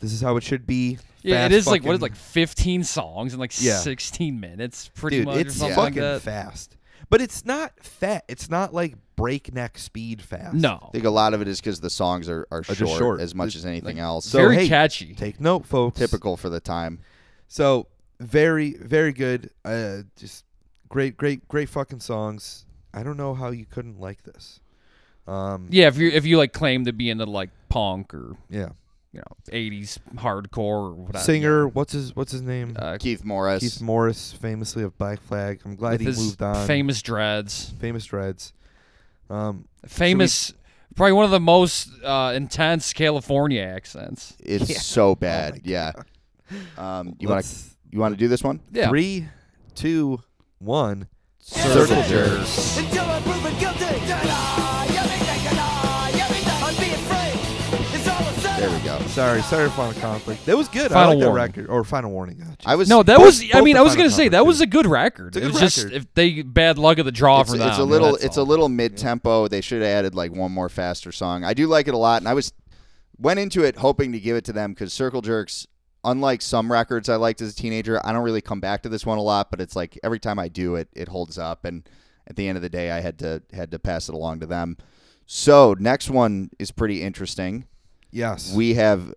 this 0.00 0.12
is 0.12 0.20
how 0.20 0.36
it 0.36 0.42
should 0.42 0.66
be. 0.66 0.98
yeah. 1.22 1.36
Fast 1.48 1.52
It 1.52 1.56
is 1.56 1.66
like 1.66 1.84
what 1.84 1.92
is 1.94 1.98
it, 2.00 2.02
like 2.02 2.14
15 2.16 2.84
songs 2.84 3.32
in 3.34 3.40
like 3.40 3.52
Yeah. 3.60 3.78
16 3.78 4.38
minutes, 4.40 4.90
pretty 4.94 5.18
dude, 5.18 5.26
much. 5.26 5.36
it's 5.38 5.54
something 5.56 5.74
fucking 5.76 6.02
like 6.02 6.22
fast. 6.22 6.76
But 7.08 7.20
it's 7.20 7.44
not 7.44 7.72
fat. 7.84 8.24
It's 8.28 8.50
not 8.50 8.74
like 8.74 8.96
breakneck 9.14 9.78
speed 9.78 10.20
fast. 10.20 10.54
No, 10.54 10.80
I 10.88 10.90
think 10.90 11.04
a 11.04 11.10
lot 11.10 11.34
of 11.34 11.40
it 11.40 11.46
is 11.48 11.60
because 11.60 11.80
the 11.80 11.88
songs 11.88 12.28
are, 12.28 12.46
are, 12.50 12.62
just 12.62 12.78
short, 12.80 12.98
short. 12.98 13.20
as 13.20 13.34
much 13.34 13.48
It's 13.48 13.56
as 13.58 13.64
anything 13.66 13.96
like- 13.96 14.02
else. 14.04 14.26
So, 14.26 14.38
very 14.38 14.56
hey, 14.56 14.68
catchy. 14.68 15.14
Take 15.14 15.40
note, 15.40 15.66
folks. 15.66 15.98
Typical 15.98 16.36
for 16.36 16.48
the 16.48 16.58
time. 16.60 16.98
So 17.48 17.86
very, 18.20 18.74
very 18.74 19.12
good. 19.12 19.50
Uh, 19.64 19.98
just 20.16 20.44
great, 20.88 21.16
great, 21.16 21.46
great 21.48 21.68
fucking 21.68 22.00
songs. 22.00 22.64
I 22.94 23.02
don't 23.02 23.16
know 23.16 23.34
how 23.34 23.50
you 23.50 23.66
couldn't 23.66 24.00
like 24.00 24.22
this. 24.22 24.60
Um, 25.26 25.66
Yeah, 25.70 25.88
if 25.88 25.96
you 25.98 26.08
if 26.08 26.24
you 26.24 26.38
like 26.38 26.52
claim 26.52 26.84
to 26.84 26.92
be 26.92 27.10
into 27.10 27.24
like 27.24 27.50
punk 27.68 28.14
or 28.14 28.36
yeah. 28.48 28.68
you 29.12 29.20
know 29.20 29.36
80s 29.52 29.98
hardcore 30.14 30.58
or 30.90 30.94
whatever. 30.94 31.24
Singer, 31.24 31.66
what's 31.68 31.92
his 31.92 32.14
what's 32.14 32.30
his 32.32 32.42
name? 32.42 32.76
uh, 32.78 32.96
Keith 32.98 33.24
Morris. 33.24 33.60
Keith 33.60 33.82
Morris, 33.82 34.32
famously 34.32 34.82
of 34.84 34.96
Black 34.98 35.20
Flag. 35.20 35.60
I'm 35.64 35.74
glad 35.74 36.00
with 36.04 36.16
he 36.16 36.22
moved 36.22 36.40
on. 36.42 36.66
famous 36.66 37.02
dreads, 37.02 37.72
famous 37.80 38.04
dreads. 38.06 38.52
Um, 39.28 39.66
famous, 39.86 40.52
probably 40.94 41.12
one 41.12 41.24
of 41.24 41.32
the 41.32 41.40
most 41.40 41.88
uh, 42.04 42.32
intense 42.36 42.92
California 42.92 43.62
accents. 43.62 44.36
it's 44.38 44.70
Yeah. 44.70 44.78
so 44.78 45.08
oh 45.10 45.14
bad. 45.16 45.54
my 45.54 45.60
yeah. 45.64 45.92
God. 45.92 46.04
Um, 46.78 47.16
you 47.18 47.28
want 47.28 47.44
to 47.44 47.48
Let's- 47.50 47.75
you 47.96 48.00
want 48.02 48.12
to 48.12 48.18
do 48.18 48.28
this 48.28 48.44
one? 48.44 48.60
Yeah, 48.72 48.88
Three, 48.90 49.26
two, 49.74 50.20
one. 50.58 51.08
Circle 51.38 52.02
jerks. 52.02 52.76
Until 52.76 53.04
I'm 53.04 53.22
proven 53.22 53.58
guilty. 53.58 53.78
Ta-da! 53.78 54.92
Yummy, 54.92 55.18
ta-da! 55.24 56.08
Yummy, 56.18 56.40
ta- 56.42 56.66
I'd 56.66 56.76
be 56.78 56.90
afraid. 56.92 57.94
It's 57.94 58.06
all 58.08 58.20
a 58.20 58.32
setup. 58.34 58.58
There 58.58 58.70
we 58.70 58.84
go. 58.84 59.06
Sorry, 59.08 59.40
sorry, 59.42 59.70
Final 59.70 59.98
Conflict. 60.00 60.44
That 60.44 60.56
was 60.58 60.68
good. 60.68 60.90
I 60.92 60.94
Final 60.94 61.10
like 61.12 61.20
that 61.20 61.26
Warning. 61.28 61.42
record 61.42 61.66
or 61.68 61.84
Final 61.84 62.10
Warning. 62.10 62.42
Oh, 62.46 62.54
I 62.66 62.74
was 62.74 62.88
no, 62.90 63.02
that 63.02 63.16
both- 63.16 63.26
was. 63.26 63.42
I 63.44 63.46
both 63.54 63.64
mean, 63.64 63.74
the 63.74 63.80
I 63.80 63.82
was 63.82 63.92
Final 63.94 64.04
gonna 64.08 64.14
say 64.14 64.28
that 64.28 64.38
Conflict 64.38 64.46
was 64.48 64.60
a 64.60 64.66
good 64.66 64.86
record. 64.86 65.28
It's 65.28 65.36
a 65.36 65.40
it 65.40 65.42
good 65.44 65.52
was 65.52 65.60
just 65.60 65.78
record. 65.84 65.92
if 65.94 66.14
they 66.14 66.42
bad 66.42 66.78
luck 66.78 66.98
of 66.98 67.06
the 67.06 67.12
draw 67.12 67.40
it's, 67.40 67.50
for 67.52 67.56
them. 67.58 67.68
it's 67.68 67.78
a 67.78 67.84
little 67.84 68.12
that's 68.12 68.24
it's 68.24 68.36
a 68.36 68.40
all. 68.40 68.46
little 68.46 68.68
mid 68.68 68.96
tempo. 68.98 69.48
They 69.48 69.60
should 69.62 69.80
have 69.82 69.88
added 69.90 70.14
like 70.14 70.32
one 70.34 70.52
more 70.52 70.68
faster 70.68 71.12
song. 71.12 71.44
I 71.44 71.54
do 71.54 71.66
like 71.66 71.88
it 71.88 71.94
a 71.94 71.98
lot, 71.98 72.20
and 72.20 72.28
I 72.28 72.34
was 72.34 72.52
went 73.18 73.38
into 73.40 73.62
it 73.64 73.76
hoping 73.76 74.12
to 74.12 74.20
give 74.20 74.36
it 74.36 74.44
to 74.46 74.52
them 74.52 74.72
because 74.72 74.92
Circle 74.92 75.22
Jerks, 75.22 75.66
unlike 76.06 76.40
some 76.40 76.72
records 76.72 77.10
I 77.10 77.16
liked 77.16 77.42
as 77.42 77.52
a 77.52 77.56
teenager, 77.56 78.00
I 78.04 78.12
don't 78.12 78.22
really 78.22 78.40
come 78.40 78.60
back 78.60 78.82
to 78.84 78.88
this 78.88 79.04
one 79.04 79.18
a 79.18 79.22
lot. 79.22 79.50
But 79.50 79.60
it's 79.60 79.76
like 79.76 79.98
every 80.02 80.18
time 80.18 80.38
I 80.38 80.48
do 80.48 80.76
it, 80.76 80.88
it 80.94 81.08
holds 81.08 81.36
up, 81.36 81.66
and 81.66 81.86
at 82.26 82.36
the 82.36 82.48
end 82.48 82.56
of 82.56 82.62
the 82.62 82.70
day, 82.70 82.90
I 82.90 83.00
had 83.00 83.18
to 83.18 83.42
had 83.52 83.70
to 83.72 83.78
pass 83.78 84.08
it 84.08 84.14
along 84.14 84.40
to 84.40 84.46
them. 84.46 84.78
So 85.26 85.74
next 85.78 86.08
one 86.08 86.50
is 86.58 86.70
pretty 86.70 87.02
interesting. 87.02 87.66
Yes. 88.10 88.54
We 88.54 88.74
have 88.74 89.12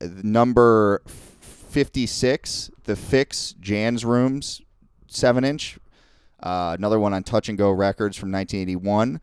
number 0.00 1.02
56, 1.06 2.70
the 2.84 2.96
Fix 2.96 3.54
Jan's 3.60 4.04
Rooms 4.04 4.62
7 5.08 5.44
inch. 5.44 5.78
Uh, 6.40 6.76
another 6.78 7.00
one 7.00 7.12
on 7.12 7.22
Touch 7.22 7.48
and 7.48 7.58
Go 7.58 7.70
Records 7.70 8.16
from 8.16 8.30
1981 8.30 9.20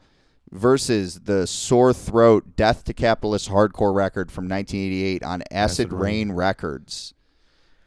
versus 0.53 1.21
the 1.21 1.45
Sore 1.47 1.93
Throat 1.93 2.55
Death 2.55 2.83
to 2.85 2.93
Capitalist 2.93 3.49
Hardcore 3.49 3.93
record 3.93 4.31
from 4.31 4.47
1988 4.47 5.23
on 5.23 5.41
Acid, 5.51 5.87
Acid 5.87 5.93
Rain. 5.93 6.31
Records. 6.31 7.13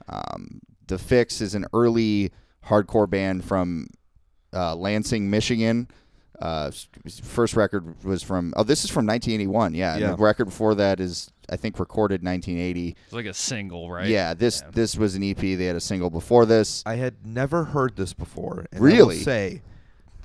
Um, 0.08 0.60
the 0.86 0.98
Fix 0.98 1.40
is 1.40 1.54
an 1.54 1.66
early 1.72 2.32
hardcore 2.66 3.08
band 3.08 3.44
from 3.44 3.88
uh, 4.52 4.74
Lansing, 4.76 5.30
Michigan. 5.30 5.88
Uh, 6.40 6.70
first 7.22 7.56
record 7.56 8.04
was 8.04 8.22
from 8.22 8.52
oh 8.58 8.62
this 8.62 8.84
is 8.84 8.90
from 8.90 9.06
1981 9.06 9.72
yeah, 9.72 9.96
Yeah. 9.96 10.10
the 10.10 10.16
record 10.18 10.44
before 10.44 10.74
that 10.74 11.00
is 11.00 11.30
I 11.48 11.56
think 11.56 11.78
recorded 11.80 12.22
1980 12.22 12.94
It's 13.06 13.12
like 13.14 13.24
a 13.24 13.32
single, 13.32 13.90
right? 13.90 14.06
yeah 14.06 14.34
this 14.34 14.60
Yeah. 14.62 14.70
this 14.70 14.96
was 14.98 15.14
an 15.14 15.22
EP 15.22 15.38
they 15.38 15.64
had 15.64 15.76
a 15.76 15.80
single 15.80 16.10
before 16.10 16.44
this 16.44 16.82
I 16.84 16.96
had 16.96 17.24
never 17.26 17.64
heard 17.64 17.96
this 17.96 18.12
before. 18.12 18.66
And 18.70 18.76
I 18.76 18.80
will 18.80 18.86
Really? 18.86 19.16
say 19.20 19.62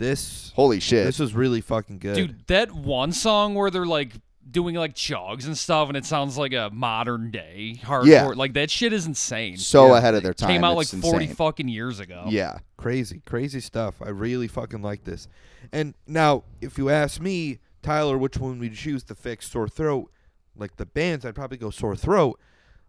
this 0.02 0.52
holy 0.56 0.80
shit 0.80 1.06
this 1.06 1.20
was 1.20 1.34
really 1.34 1.62
fucking 1.62 2.00
good. 2.00 2.16
Dude, 2.16 2.48
that 2.48 2.72
one 2.72 3.12
song 3.14 3.56
where 3.56 3.70
they're 3.72 3.86
like 3.86 4.14
doing 4.50 4.76
like 4.76 4.96
chugs 4.96 5.46
and 5.46 5.58
stuff, 5.58 5.88
and 5.88 5.96
it 5.96 6.04
sounds 6.06 6.38
like 6.38 6.52
a 6.54 6.70
modern 6.74 7.32
day 7.32 7.80
hardcore. 7.84 8.06
Yeah. 8.08 8.26
Like 8.28 8.54
that 8.54 8.70
shit 8.70 8.92
is 8.92 9.06
insane. 9.06 9.56
so 9.58 9.88
Yeah. 9.88 9.98
ahead 10.00 10.16
of 10.16 10.24
their 10.24 10.34
time 10.34 10.50
Came 10.50 10.64
out 10.64 10.76
like 10.76 10.88
forty 10.88 11.26
insane. 11.26 11.36
fucking 11.36 11.68
years 11.70 12.00
ago. 12.02 12.26
yeah 12.28 12.60
crazy, 12.76 13.22
crazy 13.26 13.60
stuff. 13.60 14.02
I 14.02 14.10
really 14.10 14.48
fucking 14.48 14.82
like 14.82 15.04
this. 15.04 15.28
And 15.72 15.94
now, 16.08 16.44
if 16.60 16.78
you 16.80 16.90
ask 16.90 17.22
me, 17.22 17.60
Tyler, 17.84 18.18
which 18.18 18.38
one 18.38 18.58
would 18.60 18.72
you 18.72 18.76
choose 18.76 19.04
to 19.06 19.16
fix 19.16 19.48
sore 19.50 19.70
throat? 19.70 20.12
Like 20.58 20.78
the 20.78 20.88
bands, 20.88 21.24
I'd 21.24 21.36
probably 21.36 21.58
go 21.58 21.70
sore 21.70 21.96
throat. 21.96 22.40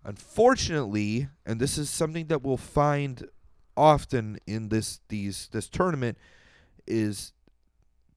Unfortunately, 0.05 1.29
and 1.45 1.61
this 1.61 1.77
is 1.77 1.91
something 1.91 2.27
that 2.29 2.43
we'll 2.43 2.57
find 2.57 3.29
often 3.77 4.39
in 4.47 4.69
this 4.71 5.01
these 5.09 5.49
this 5.53 5.69
tournament, 5.69 6.17
is 6.87 7.33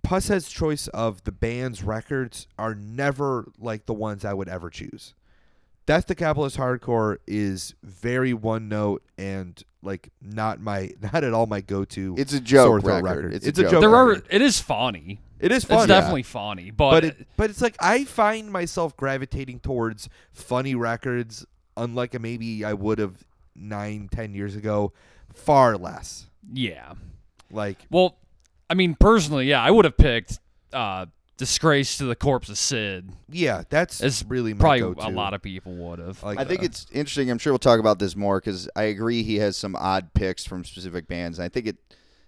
Pushead's 0.05 0.49
choice 0.49 0.87
of 0.89 1.23
the 1.23 1.31
band's 1.31 1.83
records 1.83 2.47
are 2.59 2.75
never 2.75 3.51
like 3.59 3.85
the 3.87 3.93
ones 3.93 4.23
I 4.23 4.33
would 4.33 4.47
ever 4.49 4.69
choose. 4.69 5.13
Death 5.87 6.07
to 6.07 6.15
Capitalist 6.15 6.57
Hardcore 6.57 7.17
is 7.27 7.75
very 7.83 8.33
one 8.33 8.67
note 8.69 9.03
and 9.17 9.61
like 9.83 10.09
not 10.21 10.59
my 10.59 10.91
not 11.01 11.23
at 11.23 11.33
all 11.33 11.45
my 11.47 11.61
go 11.61 11.85
to. 11.85 12.15
it's 12.17 12.33
a 12.33 12.39
joke 12.39 12.65
Sore 12.65 12.81
throat 12.81 13.03
record, 13.03 13.17
record. 13.25 13.33
It's, 13.35 13.45
It's 13.47 13.59
a 13.59 13.61
a 13.61 13.65
joke, 13.65 13.71
joke 13.71 13.81
There 13.81 13.89
record. 13.89 14.23
are. 14.25 14.35
It 14.35 14.41
is 14.41 14.59
funny. 14.59 15.19
it 15.39 15.51
is 15.51 15.63
funny. 15.63 15.81
It's 15.83 15.87
funny, 15.87 15.99
definitely 15.99 16.23
funny, 16.23 16.71
but, 16.71 16.91
but 16.91 17.03
it 17.05 17.27
but 17.37 17.49
it's 17.49 17.61
like 17.61 17.75
I 17.79 18.03
find 18.03 18.51
myself 18.51 18.95
gravitating 18.97 19.59
towards 19.59 20.09
funny 20.33 20.73
records, 20.75 21.45
unlike 21.77 22.19
maybe 22.19 22.63
I 22.65 22.73
would 22.73 22.97
have 22.99 23.23
nine 23.55 24.07
ten 24.11 24.33
years 24.33 24.55
ago, 24.55 24.91
far 25.33 25.77
less. 25.77 26.27
yeah. 26.53 26.93
Like 27.51 27.77
Well, 27.91 28.17
I 28.69 28.73
mean, 28.73 28.95
personally, 28.99 29.47
yeah, 29.47 29.61
I 29.61 29.69
would 29.71 29.85
have 29.85 29.97
picked 29.97 30.39
uh, 30.73 31.05
disgrace 31.37 31.97
to 31.99 32.05
the 32.05 32.15
corpse 32.15 32.49
of 32.49 32.57
Sid. 32.57 33.11
Yeah, 33.29 33.63
that's 33.69 34.01
It's 34.01 34.23
really 34.27 34.53
my 34.53 34.59
probably 34.59 34.79
go-to. 34.81 35.07
a 35.07 35.09
lot 35.09 35.33
of 35.33 35.41
people 35.41 35.73
would 35.75 35.99
have. 35.99 36.21
Like, 36.23 36.39
I 36.39 36.45
think 36.45 36.61
uh, 36.61 36.65
it's 36.65 36.87
interesting. 36.91 37.29
I'm 37.29 37.37
sure 37.37 37.53
we'll 37.53 37.59
talk 37.59 37.79
about 37.79 37.99
this 37.99 38.15
more 38.15 38.39
because 38.39 38.67
I 38.75 38.83
agree 38.83 39.23
he 39.23 39.35
has 39.37 39.55
some 39.57 39.75
odd 39.75 40.13
picks 40.13 40.45
from 40.45 40.63
specific 40.63 41.07
bands. 41.07 41.37
And 41.37 41.45
I 41.45 41.49
think 41.49 41.67
it 41.67 41.77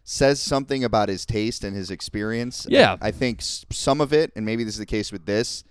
says 0.03 0.39
something 0.39 0.83
about 0.83 1.09
his 1.09 1.25
taste 1.25 1.63
and 1.63 1.75
his 1.75 1.89
experience. 1.91 2.65
Yeah. 2.69 2.97
I, 3.01 3.07
I 3.07 3.11
think 3.11 3.39
s- 3.39 3.65
some 3.71 3.99
of 3.99 4.13
it, 4.13 4.31
and 4.35 4.45
maybe 4.45 4.63
this 4.63 4.75
is 4.75 4.79
the 4.79 4.85
case 4.85 5.11
with 5.11 5.25
this, 5.25 5.63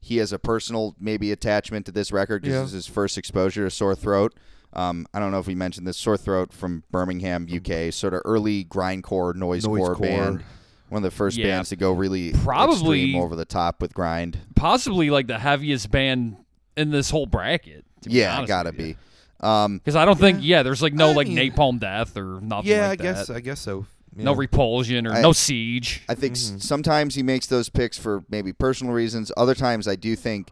he 0.00 0.18
has 0.18 0.32
a 0.32 0.38
personal 0.38 0.94
maybe 1.00 1.32
attachment 1.32 1.86
to 1.86 1.92
this 1.92 2.12
record 2.12 2.42
because 2.42 2.54
Yeah. 2.54 2.60
this 2.62 2.68
is 2.74 2.86
his 2.86 2.86
first 2.86 3.16
exposure 3.16 3.64
to 3.64 3.70
Sore 3.70 3.94
Throat. 3.94 4.34
Um, 4.78 5.06
I 5.12 5.18
don't 5.18 5.32
know 5.32 5.38
if 5.40 5.46
we 5.46 5.54
mentioned 5.56 5.86
this. 5.86 5.96
Sore 5.96 6.16
Throat 6.16 6.52
from 6.52 6.84
Birmingham, 6.90 7.48
UK, 7.50 7.92
sort 7.92 8.14
of 8.14 8.22
early 8.24 8.64
grindcore, 8.64 9.34
noisecore 9.34 9.96
Noisecore. 9.96 10.00
band. 10.00 10.44
One 10.88 11.04
of 11.04 11.10
the 11.10 11.16
first 11.16 11.36
Yeah. 11.36 11.46
bands 11.48 11.68
to 11.70 11.76
go 11.76 11.92
really 11.92 12.32
Probably- 12.32 13.02
extreme 13.06 13.22
over 13.22 13.34
the 13.34 13.44
top 13.44 13.82
with 13.82 13.92
grind. 13.92 14.38
Possibly 14.54 15.10
like 15.10 15.26
the 15.26 15.38
heaviest 15.38 15.90
band 15.90 16.36
in 16.76 16.90
this 16.90 17.10
whole 17.10 17.26
bracket. 17.26 17.84
To 18.02 18.10
Yeah, 18.10 18.36
honest 18.36 18.48
gotta 18.48 18.70
with 18.70 18.80
you. 18.80 18.94
be. 18.94 19.46
Um, 19.46 19.78
Because 19.78 19.96
I 19.96 20.04
don't 20.04 20.18
think 20.18 20.38
yeah, 20.42 20.62
there's 20.62 20.80
like 20.80 20.94
no 20.94 21.10
I 21.10 21.14
like 21.14 21.28
mean- 21.28 21.52
napalm 21.52 21.78
death 21.80 22.16
or 22.16 22.40
nothing 22.40 22.70
yeah, 22.70 22.88
like 22.88 23.00
I 23.00 23.02
guess. 23.02 23.30
I 23.30 23.40
guess 23.40 23.60
so. 23.60 23.86
No 24.14 24.32
repulsion 24.34 25.06
or 25.06 25.12
I- 25.12 25.20
no 25.22 25.32
siege. 25.32 26.02
I 26.08 26.14
think 26.14 26.34
Mm-hmm. 26.34 26.56
s- 26.56 26.64
sometimes 26.64 27.14
he 27.16 27.22
makes 27.22 27.46
those 27.46 27.68
picks 27.68 27.98
for 27.98 28.24
maybe 28.30 28.52
personal 28.52 28.92
reasons. 28.94 29.30
Other 29.36 29.54
times, 29.54 29.86
I 29.88 29.96
do 29.96 30.16
think, 30.16 30.50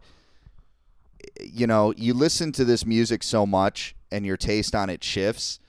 you 1.41 1.67
know, 1.67 1.93
you 1.97 2.13
listen 2.13 2.51
to 2.53 2.65
this 2.65 2.85
music 2.85 3.23
so 3.23 3.45
much 3.45 3.95
and 4.11 4.25
your 4.25 4.37
taste 4.37 4.75
on 4.75 4.89
it 4.89 5.03
shifts, 5.03 5.59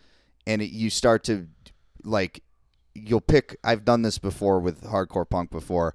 and 0.46 0.62
it, 0.62 0.70
you 0.70 0.90
start 0.90 1.24
to 1.24 1.48
like, 2.04 2.42
you'll 2.94 3.20
pick. 3.20 3.58
I've 3.62 3.84
done 3.84 4.02
this 4.02 4.18
before 4.18 4.60
with 4.60 4.84
hardcore 4.84 5.28
punk 5.28 5.50
before. 5.50 5.94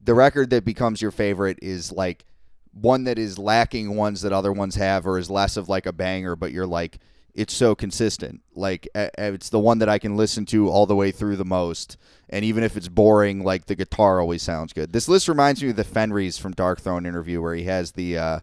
The 0.00 0.14
record 0.14 0.50
that 0.50 0.64
becomes 0.64 1.02
your 1.02 1.10
favorite 1.10 1.58
is 1.60 1.92
like 1.92 2.24
one 2.72 3.04
that 3.04 3.18
is 3.18 3.38
lacking 3.38 3.96
ones 3.96 4.22
that 4.22 4.32
other 4.32 4.52
ones 4.52 4.76
have, 4.76 5.06
or 5.06 5.18
is 5.18 5.30
less 5.30 5.56
of 5.56 5.68
like 5.68 5.86
a 5.86 5.92
banger, 5.92 6.36
but 6.36 6.52
you're 6.52 6.66
like, 6.66 6.98
it's 7.34 7.54
so 7.54 7.74
consistent. 7.74 8.40
Like 8.54 8.88
it's 8.94 9.50
the 9.50 9.58
one 9.58 9.78
that 9.78 9.88
I 9.88 9.98
can 9.98 10.16
listen 10.16 10.46
to 10.46 10.68
all 10.68 10.86
the 10.86 10.96
way 10.96 11.10
through 11.10 11.36
the 11.36 11.44
most, 11.44 11.96
and 12.28 12.44
even 12.44 12.64
if 12.64 12.76
it's 12.76 12.88
boring, 12.88 13.44
like 13.44 13.66
the 13.66 13.76
guitar 13.76 14.20
always 14.20 14.42
sounds 14.42 14.72
good. 14.72 14.92
This 14.92 15.08
list 15.08 15.28
reminds 15.28 15.62
me 15.62 15.70
of 15.70 15.76
the 15.76 15.84
Fenriz 15.84 16.40
from 16.40 16.54
Darkthrone 16.54 17.06
interview 17.06 17.40
where 17.40 17.54
he 17.54 17.64
has 17.64 17.92
the 17.92 18.18
uh, 18.18 18.40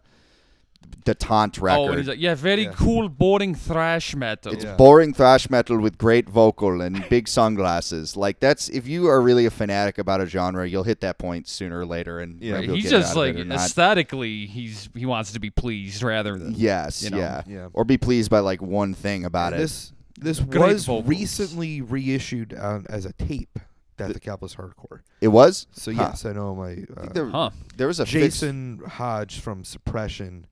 the 1.04 1.14
taunt 1.14 1.58
record. 1.58 1.90
Oh, 1.94 1.96
he's 1.96 2.06
like, 2.08 2.18
yeah, 2.20 2.34
very 2.34 2.64
Yeah. 2.64 2.72
cool, 2.72 3.08
boring 3.08 3.54
thrash 3.54 4.14
metal. 4.14 4.52
It's 4.52 4.64
Yeah. 4.64 4.76
boring 4.76 5.14
thrash 5.14 5.48
metal 5.48 5.78
with 5.78 5.96
great 5.98 6.28
vocal 6.28 6.80
and 6.80 7.04
big 7.08 7.28
sunglasses. 7.28 8.16
Like 8.16 8.40
that's 8.40 8.68
if 8.68 8.86
you 8.86 9.06
are 9.08 9.20
really 9.20 9.46
a 9.46 9.50
fanatic 9.50 9.98
about 9.98 10.20
a 10.20 10.26
genre, 10.26 10.68
you'll 10.68 10.82
hit 10.84 11.00
that 11.00 11.18
point 11.18 11.48
sooner 11.48 11.78
or 11.80 11.86
later, 11.86 12.18
and 12.20 12.40
Yeah. 12.42 12.60
maybe 12.60 12.74
he's 12.74 12.84
get 12.84 12.90
just 12.90 13.10
out 13.12 13.16
like 13.16 13.34
it 13.36 13.40
or 13.40 13.44
not. 13.44 13.56
aesthetically, 13.58 14.46
he's 14.46 14.88
he 14.94 15.06
wants 15.06 15.32
to 15.32 15.40
be 15.40 15.50
pleased 15.50 16.02
rather 16.02 16.38
than 16.38 16.54
yes, 16.56 17.02
you 17.02 17.10
know, 17.10 17.18
yeah. 17.18 17.42
yeah. 17.46 17.68
or 17.72 17.84
be 17.84 17.96
pleased 17.98 18.30
by 18.30 18.40
like 18.40 18.60
one 18.60 18.94
thing 18.94 19.24
about 19.24 19.52
it. 19.54 19.58
This 19.58 19.92
this 20.20 20.40
Great 20.40 20.72
was 20.74 20.84
vocals. 20.86 21.06
recently 21.08 21.80
reissued 21.80 22.52
on, 22.52 22.86
as 22.88 23.04
a 23.06 23.12
tape. 23.12 23.58
Death 23.96 24.14
of 24.14 24.20
Capitalist 24.20 24.56
Hardcore. 24.56 25.00
It 25.20 25.26
was. 25.28 25.66
So 25.72 25.92
Huh. 25.92 26.10
yes, 26.10 26.24
I 26.24 26.32
know 26.32 26.54
my 26.54 26.68
I 26.70 27.00
uh, 27.00 27.12
there, 27.12 27.28
huh? 27.30 27.50
there 27.76 27.88
was 27.88 27.98
a 27.98 28.06
fix- 28.06 28.12
Jason 28.40 28.80
Hodge 28.86 29.40
from 29.40 29.64
Suppression 29.64 30.46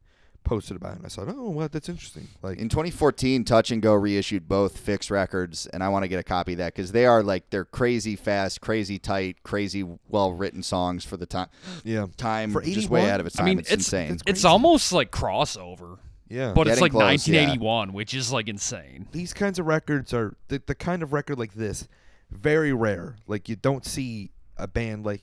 posted 0.47 0.77
about 0.77 0.93
it. 0.93 0.97
and 0.99 1.07
I 1.07 1.09
thought, 1.11 1.29
oh, 1.29 1.51
well, 1.51 1.69
that's 1.71 1.89
interesting. 1.91 2.29
Like, 2.43 2.57
In 2.59 2.71
2014, 2.71 3.45
Touch 3.45 3.71
and 3.71 3.83
Go 3.83 3.93
reissued 3.95 4.49
both 4.49 4.79
Fix 4.79 5.11
records, 5.11 5.67
and 5.67 5.83
I 5.85 5.89
want 5.91 6.05
to 6.05 6.09
get 6.09 6.19
a 6.19 6.23
copy 6.23 6.53
of 6.53 6.59
that 6.59 6.75
because 6.75 6.93
they 6.93 7.05
are 7.05 7.23
like 7.23 7.51
they're 7.51 7.65
crazy 7.67 8.17
fast, 8.17 8.61
crazy 8.63 8.99
tight, 8.99 9.43
crazy 9.43 9.85
well 10.09 10.33
written 10.33 10.63
songs 10.63 11.05
for 11.05 11.17
the 11.19 11.27
time. 11.27 11.49
yeah, 11.85 12.07
Time 12.17 12.53
For 12.53 12.63
just 12.63 12.89
way 12.89 13.01
81? 13.01 13.15
out 13.15 13.21
of 13.21 13.27
its 13.27 13.37
time. 13.37 13.45
I 13.45 13.49
time. 13.49 13.57
mean, 13.57 13.59
it's, 13.61 13.71
it's 13.73 13.85
insane. 13.87 14.05
it's- 14.15 14.23
It's 14.27 14.45
almost 14.47 14.93
like 14.93 15.11
crossover, 15.11 15.99
yeah. 16.29 16.53
but 16.55 16.69
it's 16.69 16.81
like 16.81 16.93
close, 16.93 17.29
yeah. 17.29 17.41
1981, 17.43 17.93
which 17.93 18.15
is 18.15 18.33
like 18.33 18.49
insane. 18.49 19.09
these 19.13 19.35
kinds 19.35 19.59
of 19.59 19.67
records 19.67 20.15
are 20.15 20.37
the, 20.49 20.63
the 20.67 20.75
kind 20.75 21.03
of 21.03 21.13
record 21.13 21.39
like 21.39 21.55
this 21.55 21.87
very 22.31 22.73
rare 22.73 23.15
like 23.29 23.49
you 23.49 23.55
don't 23.55 23.85
see 23.85 24.31
a 24.57 24.67
band 24.67 25.05
like 25.07 25.23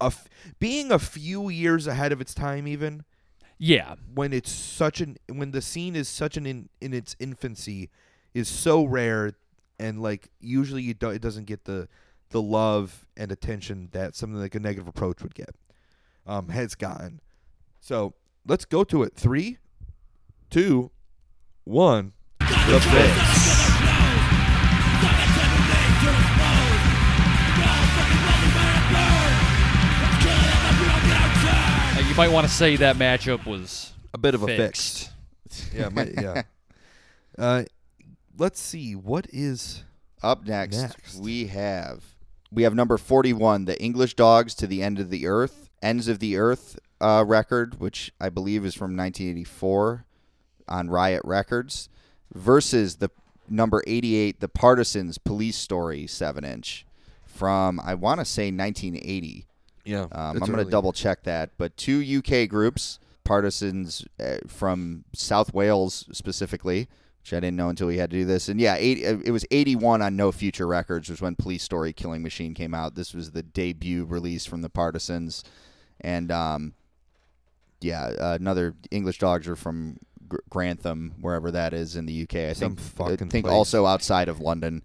a 0.00 0.04
f- 0.04 0.28
being 0.60 0.92
a 0.92 0.98
few 0.98 1.48
years 1.48 1.88
ahead 1.88 2.12
of 2.12 2.20
its 2.20 2.32
time 2.32 2.68
even 2.68 3.02
Yeah, 3.58 3.96
when 4.14 4.32
it's 4.32 4.50
such 4.50 5.00
an 5.00 5.16
when 5.28 5.50
the 5.50 5.60
scene 5.60 5.96
is 5.96 6.08
such 6.08 6.36
an 6.36 6.46
in, 6.46 6.68
in 6.80 6.94
its 6.94 7.16
infancy 7.18 7.90
is 8.32 8.48
so 8.48 8.84
rare 8.84 9.32
and 9.80 10.00
like 10.00 10.30
usually 10.40 10.82
you 10.82 10.94
do, 10.94 11.10
it 11.10 11.20
doesn't 11.20 11.46
get 11.46 11.64
the 11.64 11.88
the 12.30 12.40
love 12.40 13.06
and 13.16 13.32
attention 13.32 13.88
that 13.92 14.14
something 14.14 14.38
like 14.38 14.54
a 14.54 14.60
negative 14.60 14.86
approach 14.86 15.22
would 15.22 15.34
get 15.34 15.54
um 16.26 16.50
has 16.50 16.74
gotten. 16.76 17.20
So 17.80 18.14
let's 18.46 18.64
go 18.64 18.84
to 18.84 19.02
it. 19.02 19.14
Three 19.14 19.58
two 20.50 20.90
one. 21.64 22.12
The 22.38 22.80
fix 22.80 23.37
might 32.18 32.32
want 32.32 32.44
to 32.44 32.52
say 32.52 32.74
that 32.74 32.96
matchup 32.96 33.46
was 33.46 33.92
a 34.12 34.18
bit 34.18 34.34
of 34.34 34.42
a 34.42 34.46
fixed. 34.46 35.12
fix. 35.48 35.72
Yeah, 35.72 35.88
my, 35.88 36.10
yeah. 36.20 36.42
Uh, 37.38 37.62
let's 38.36 38.58
see. 38.58 38.96
What 38.96 39.28
is 39.32 39.84
Up 40.24 40.44
next, 40.44 40.76
Next. 40.76 41.20
we 41.20 41.46
have 41.46 42.02
we 42.50 42.64
have 42.64 42.74
number 42.74 42.98
41, 42.98 43.66
the 43.66 43.80
English 43.80 44.14
Dogs 44.14 44.56
to 44.56 44.66
the 44.66 44.82
End 44.82 44.98
of 44.98 45.10
the 45.10 45.28
Earth, 45.28 45.70
Ends 45.80 46.08
of 46.08 46.18
the 46.18 46.36
Earth 46.36 46.80
uh, 47.00 47.22
record, 47.24 47.78
which 47.78 48.12
I 48.20 48.28
believe 48.28 48.64
is 48.64 48.74
from 48.74 48.96
1984 48.96 50.04
on 50.66 50.90
Rot 50.90 51.24
Records, 51.24 51.88
versus 52.34 52.96
the 52.96 53.10
number 53.48 53.84
88, 53.86 54.40
the 54.40 54.48
Partisans 54.48 55.18
Police 55.18 55.56
Story 55.56 56.08
7 56.08 56.44
inch 56.44 56.84
from 57.24 57.78
I 57.78 57.94
want 57.94 58.18
to 58.18 58.24
say 58.24 58.50
1980. 58.50 59.46
Yeah? 59.88 60.02
Um, 60.12 60.42
I'm 60.42 60.52
going 60.52 60.64
to 60.64 60.70
double 60.70 60.92
check 60.92 61.22
that. 61.24 61.50
But 61.58 61.76
two 61.76 62.00
UK 62.18 62.48
groups, 62.48 62.98
partisans 63.24 64.04
uh, 64.20 64.38
from 64.46 65.04
South 65.14 65.52
Wales 65.54 66.06
specifically, 66.12 66.88
which 67.22 67.32
I 67.32 67.40
didn't 67.40 67.56
know 67.56 67.68
until 67.68 67.86
we 67.88 67.98
had 67.98 68.10
to 68.10 68.16
do 68.16 68.24
this. 68.24 68.48
And 68.48 68.60
yeah, 68.60 68.76
eight, 68.78 69.04
uh, 69.04 69.18
it 69.24 69.30
was 69.30 69.44
81 69.50 70.02
on 70.02 70.16
No 70.16 70.30
Future 70.32 70.66
Records, 70.66 71.08
was 71.08 71.20
when 71.20 71.34
Police 71.34 71.62
Story 71.62 71.92
Killing 71.92 72.22
Machine 72.22 72.54
came 72.54 72.74
out. 72.74 72.94
This 72.94 73.12
was 73.14 73.32
the 73.32 73.42
debut 73.42 74.04
release 74.04 74.46
from 74.46 74.62
the 74.62 74.70
Partisans. 74.70 75.42
And 76.00 76.30
um, 76.30 76.74
yeah, 77.80 78.04
uh, 78.18 78.36
another 78.40 78.74
English 78.90 79.18
Dogs 79.18 79.48
are 79.48 79.56
from 79.56 79.98
Gr- 80.28 80.36
Grantham, 80.48 81.14
wherever 81.20 81.50
that 81.50 81.72
is 81.72 81.96
in 81.96 82.06
the 82.06 82.22
UK. 82.22 82.34
I 82.36 82.52
Some 82.52 82.76
think, 82.76 83.10
I 83.10 83.16
think 83.16 83.44
place. 83.46 83.52
also 83.52 83.86
outside 83.86 84.28
of 84.28 84.40
London. 84.40 84.84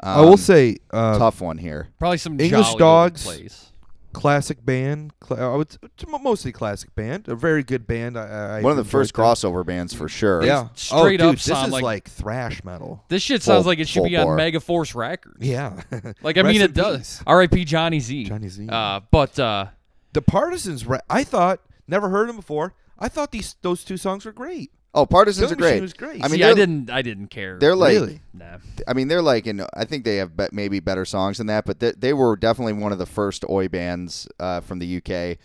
I 0.00 0.20
will 0.20 0.32
Um, 0.32 0.36
say, 0.36 0.76
uh, 0.90 1.18
tough 1.18 1.40
one 1.40 1.56
here. 1.58 1.88
Probably 1.98 2.18
some 2.18 2.38
English 2.38 2.66
jolly 2.66 2.78
Dogs. 2.78 3.24
Place. 3.24 3.72
Classic 4.16 4.64
band. 4.64 5.12
Cla- 5.20 5.52
I 5.52 5.56
would 5.56 5.70
s- 5.70 5.78
t- 5.98 6.06
mostly 6.22 6.50
classic 6.50 6.94
band. 6.94 7.28
A 7.28 7.36
very 7.36 7.62
good 7.62 7.86
band. 7.86 8.18
I, 8.18 8.58
I 8.58 8.60
One 8.62 8.70
of 8.70 8.78
the 8.78 8.84
first 8.90 9.12
them. 9.12 9.22
crossover 9.24 9.64
bands 9.64 9.92
for 9.92 10.08
sure. 10.08 10.42
Yeah. 10.42 10.68
straight 10.74 11.20
oh, 11.20 11.28
up 11.28 11.32
dude, 11.32 11.38
this 11.40 11.48
is 11.48 11.70
like- 11.70 11.82
like, 11.82 12.08
thrash 12.08 12.64
metal. 12.64 13.04
This 13.08 13.22
shit 13.22 13.42
Full- 13.42 13.54
sounds 13.54 13.66
like 13.66 13.78
it 13.78 13.88
should 13.88 14.00
full 14.00 14.08
be 14.08 14.16
on 14.16 14.24
bore. 14.24 14.38
Megaforce 14.38 14.94
Records. 14.94 15.44
Yeah. 15.46 15.82
Like 16.22 16.38
I 16.38 16.42
mean, 16.42 16.62
it 16.62 16.72
does. 16.72 17.22
R.I.P. 17.26 17.64
Johnny 17.66 18.00
Z. 18.00 18.24
Johnny 18.24 18.48
Z. 18.48 18.66
Uh, 18.68 19.00
but 19.10 19.38
uh, 19.38 19.66
the 20.14 20.22
Partisans. 20.22 20.86
Re- 20.86 20.98
I 21.10 21.22
thought 21.22 21.60
never 21.86 22.08
heard 22.08 22.28
them 22.28 22.36
before. 22.36 22.74
I 22.98 23.08
thought 23.08 23.32
these 23.32 23.56
those 23.60 23.84
two 23.84 23.98
songs 23.98 24.24
were 24.24 24.32
great. 24.32 24.72
Oh, 24.96 25.04
Partisans 25.04 25.48
Killing 25.48 25.52
are 25.52 25.56
great. 25.56 25.70
Machine 25.70 25.82
was 25.82 25.92
great. 25.92 26.24
I 26.24 26.28
mean, 26.28 26.38
see, 26.38 26.44
I 26.44 26.54
didn't, 26.54 26.90
I 26.90 27.02
didn't 27.02 27.28
care. 27.28 27.58
They're 27.58 27.76
like, 27.76 27.92
Really? 27.92 28.20
nah. 28.32 28.56
I 28.88 28.94
mean, 28.94 29.08
they're 29.08 29.20
like, 29.20 29.46
in, 29.46 29.64
I 29.74 29.84
think 29.84 30.04
they 30.06 30.16
have 30.16 30.34
be- 30.36 30.48
maybe 30.52 30.80
better 30.80 31.04
songs 31.04 31.36
than 31.36 31.48
that, 31.48 31.66
but 31.66 31.80
they, 31.80 31.92
they 31.92 32.12
were 32.14 32.34
definitely 32.34 32.72
one 32.72 32.92
of 32.92 32.98
the 32.98 33.04
first 33.06 33.44
oi 33.48 33.68
bands 33.68 34.26
uh, 34.40 34.60
from 34.62 34.78
the 34.78 34.96
UK 34.96 35.36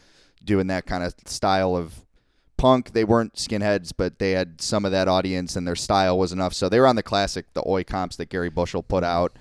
doing 0.46 0.68
that 0.68 0.86
kind 0.86 1.04
of 1.04 1.14
style 1.26 1.76
of 1.76 2.06
punk. 2.56 2.94
They 2.94 3.04
weren't 3.04 3.34
skinheads, 3.36 3.92
but 3.96 4.20
they 4.20 4.32
had 4.32 4.62
some 4.62 4.86
of 4.86 4.92
that 4.94 5.10
audience, 5.10 5.58
and 5.58 5.68
their 5.68 5.76
style 5.76 6.18
was 6.18 6.32
enough. 6.32 6.54
So 6.54 6.70
they 6.70 6.80
were 6.80 6.88
on 6.88 6.96
the 6.96 7.04
classic, 7.04 7.52
the 7.54 7.68
oi 7.68 7.84
comps 7.84 8.16
that 8.16 8.30
Gary 8.30 8.50
Bushell 8.50 8.84
put 8.84 9.04
out. 9.04 9.34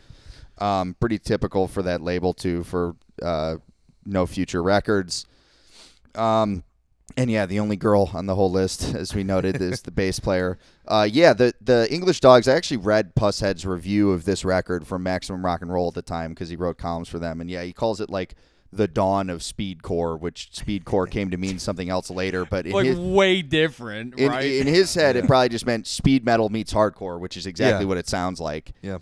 Um, 0.59 0.97
pretty 0.99 1.19
typical 1.21 1.69
for 1.69 1.83
that 1.85 2.03
label 2.03 2.35
too, 2.35 2.65
for 2.65 2.97
uh, 3.23 3.57
No 4.05 4.27
Future 4.27 4.63
Records. 4.63 5.25
Um, 6.17 6.65
and 7.17 7.31
yeah, 7.31 7.47
the 7.47 7.61
only 7.61 7.77
girl 7.77 8.11
on 8.15 8.27
the 8.27 8.35
whole 8.35 8.51
list, 8.51 8.83
as 8.95 9.15
we 9.15 9.25
noted, 9.25 9.61
is 9.61 9.83
the 9.83 9.91
bass 9.91 10.21
player. 10.21 10.59
Uh, 10.87 11.09
yeah, 11.11 11.33
the 11.33 11.55
the 11.61 11.93
English 11.93 12.21
Dogs. 12.21 12.49
I 12.49 12.55
actually 12.55 12.79
read 12.79 13.15
Pushead's 13.15 13.65
review 13.67 14.11
of 14.13 14.25
this 14.25 14.45
record 14.45 14.87
from 14.87 15.03
Maximum 15.03 15.45
Rock 15.45 15.63
and 15.63 15.73
Roll 15.73 15.89
at 15.89 15.95
the 15.95 16.03
time 16.03 16.31
because 16.31 16.49
he 16.49 16.57
wrote 16.57 16.79
columns 16.79 17.09
for 17.09 17.19
them, 17.19 17.41
and 17.41 17.51
yeah, 17.51 17.63
he 17.63 17.73
calls 17.73 18.01
it 18.01 18.11
like 18.11 18.35
the 18.73 18.87
dawn 18.87 19.29
of 19.31 19.41
speedcore, 19.41 20.19
which 20.19 20.51
speedcore 20.53 21.11
came 21.11 21.31
to 21.31 21.37
mean 21.37 21.59
something 21.59 21.89
else 21.91 22.09
later. 22.11 22.45
But 22.45 22.67
in 22.67 22.73
like 22.73 22.87
his, 22.87 22.99
way 22.99 23.43
different, 23.43 24.19
in, 24.19 24.29
right? 24.31 24.45
in 24.51 24.67
his 24.67 24.95
head, 24.95 25.17
it 25.17 25.27
probably 25.29 25.49
just 25.49 25.67
meant 25.67 25.87
speed 25.87 26.25
metal 26.25 26.49
meets 26.51 26.73
hardcore, 26.73 27.19
which 27.19 27.37
is 27.37 27.47
exactly 27.47 27.85
Yeah. 27.85 27.89
what 27.89 27.99
it 27.99 28.09
sounds 28.09 28.39
like. 28.41 28.73
Yeah. 28.83 28.99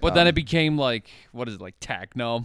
but 0.00 0.12
then 0.14 0.22
um, 0.22 0.28
it 0.28 0.34
became 0.34 0.76
like 0.76 1.08
what 1.32 1.48
is 1.48 1.54
it 1.54 1.60
like 1.60 1.76
techno? 1.80 2.44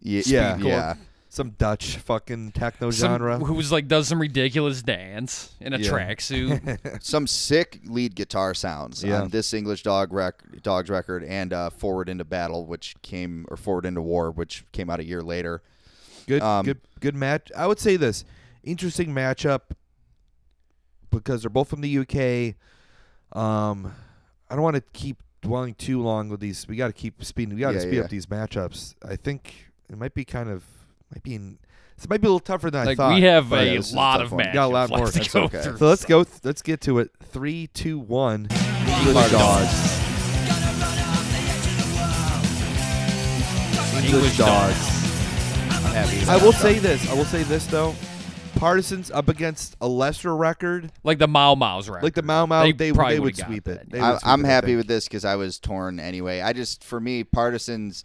Ye- 0.00 0.22
Yeah. 0.24 0.56
yeah. 0.58 0.94
Some 1.32 1.50
Dutch 1.50 1.96
fucking 1.96 2.50
techno 2.52 2.90
Some- 2.90 3.08
genre. 3.20 3.38
who's 3.38 3.70
like 3.70 3.86
does 3.86 4.08
some 4.08 4.20
ridiculous 4.20 4.82
dance 4.82 5.54
in 5.60 5.72
a 5.72 5.78
Yeah. 5.78 5.88
tracksuit. 5.90 7.02
Some 7.04 7.26
sick 7.28 7.78
lead 7.84 8.16
guitar 8.16 8.52
sounds 8.52 9.04
Yeah. 9.04 9.22
on 9.22 9.28
this 9.30 9.54
English 9.54 9.84
Dog 9.84 10.12
rec- 10.12 10.42
Dogs 10.62 10.90
record 10.90 11.22
and 11.24 11.52
uh, 11.52 11.70
Forward 11.70 12.08
into 12.08 12.24
Battle, 12.24 12.66
which 12.66 12.96
came 13.02 13.46
or 13.48 13.56
Forward 13.56 13.86
into 13.86 14.02
War, 14.02 14.32
which 14.32 14.64
came 14.72 14.90
out 14.90 14.98
a 14.98 15.04
year 15.04 15.22
later. 15.22 15.62
Good, 16.26 16.42
Um, 16.42 16.64
good, 16.66 16.80
good 16.98 17.14
match. 17.14 17.50
I 17.56 17.66
would 17.68 17.78
say 17.78 17.96
this 17.96 18.24
interesting 18.64 19.14
matchup 19.14 19.60
because 21.10 21.42
they're 21.42 21.50
both 21.50 21.68
from 21.68 21.80
the 21.80 21.98
UK. 21.98 22.56
Um, 23.38 23.92
I 24.48 24.54
don't 24.54 24.62
want 24.62 24.76
to 24.76 24.82
keep 24.92 25.22
dwelling 25.42 25.74
too 25.74 26.02
long 26.02 26.28
with 26.28 26.40
these. 26.40 26.66
We 26.68 26.76
got 26.76 26.88
to 26.88 26.92
keep 26.92 27.22
speeding. 27.24 27.54
We 27.54 27.60
got 27.60 27.70
to 27.70 27.74
Yeah, 27.76 27.80
speed 27.82 27.94
yeah. 27.96 28.02
up 28.02 28.10
these 28.10 28.26
matchups. 28.26 28.94
I 29.08 29.14
think 29.16 29.70
it 29.88 29.96
might 29.96 30.14
be 30.14 30.24
kind 30.24 30.50
of 30.50 30.64
might 31.12 31.22
be. 31.22 31.34
In, 31.34 31.58
this 31.96 32.08
might 32.08 32.20
be 32.22 32.26
a 32.26 32.30
little 32.30 32.40
tougher 32.40 32.70
than 32.70 32.80
I 32.82 32.84
like 32.84 32.96
thought. 32.96 33.14
we 33.14 33.22
have 33.22 33.50
but 33.50 33.62
a 33.66 33.76
this 33.76 33.88
is 33.88 33.92
a 33.92 33.96
lot 33.96 34.16
tough 34.18 34.26
of 34.26 34.32
one. 34.32 34.38
matches. 34.38 34.54
Got 34.54 34.66
a 34.66 34.72
lot 34.72 34.90
left 34.90 35.00
more. 35.00 35.06
to 35.10 35.18
That's 35.18 35.32
go 35.32 35.42
okay. 35.44 35.62
through. 35.62 35.76
So 35.78 35.86
let's 35.88 36.04
go. 36.04 36.24
Let's 36.44 36.62
get 36.62 36.80
to 36.82 36.98
it. 37.00 37.10
Three, 37.24 37.66
two, 37.68 37.98
one. 37.98 38.48
English 38.50 39.30
Dogs. 39.30 40.00
English 44.02 44.38
dogs. 44.38 44.76
I'm 45.70 45.92
happy. 45.92 46.28
I 46.28 46.36
will 46.42 46.52
say 46.52 46.78
this. 46.78 47.08
I 47.10 47.14
will 47.14 47.24
say 47.24 47.42
this 47.44 47.66
though. 47.66 47.94
Partisans 48.56 49.10
up 49.10 49.28
against 49.28 49.76
a 49.80 49.86
lesser 49.88 50.34
record, 50.36 50.90
Like 51.04 51.18
the 51.18 51.28
Mau 51.28 51.54
Mau's 51.54 51.88
record. 51.88 52.02
like 52.02 52.14
the 52.14 52.22
Mau 52.22 52.44
Mau, 52.46 52.62
They 52.62 52.72
they, 52.72 52.92
probably 52.92 53.14
they 53.14 53.20
would 53.20 53.24
would've 53.26 53.38
got 53.38 53.46
sweep 53.46 53.64
that. 53.64 53.80
it. 53.82 53.90
They 53.90 54.00
I, 54.00 54.10
would 54.12 54.20
sweep 54.20 54.28
I'm 54.32 54.44
it, 54.44 54.48
I 54.48 54.50
happy 54.50 54.66
think. 54.68 54.76
with 54.78 54.86
this 54.88 55.04
because 55.04 55.24
I 55.24 55.36
was 55.36 55.58
torn 55.58 56.00
anyway. 56.00 56.40
I 56.40 56.52
just, 56.52 56.82
for 56.84 57.00
me, 57.00 57.24
partisans, 57.24 58.04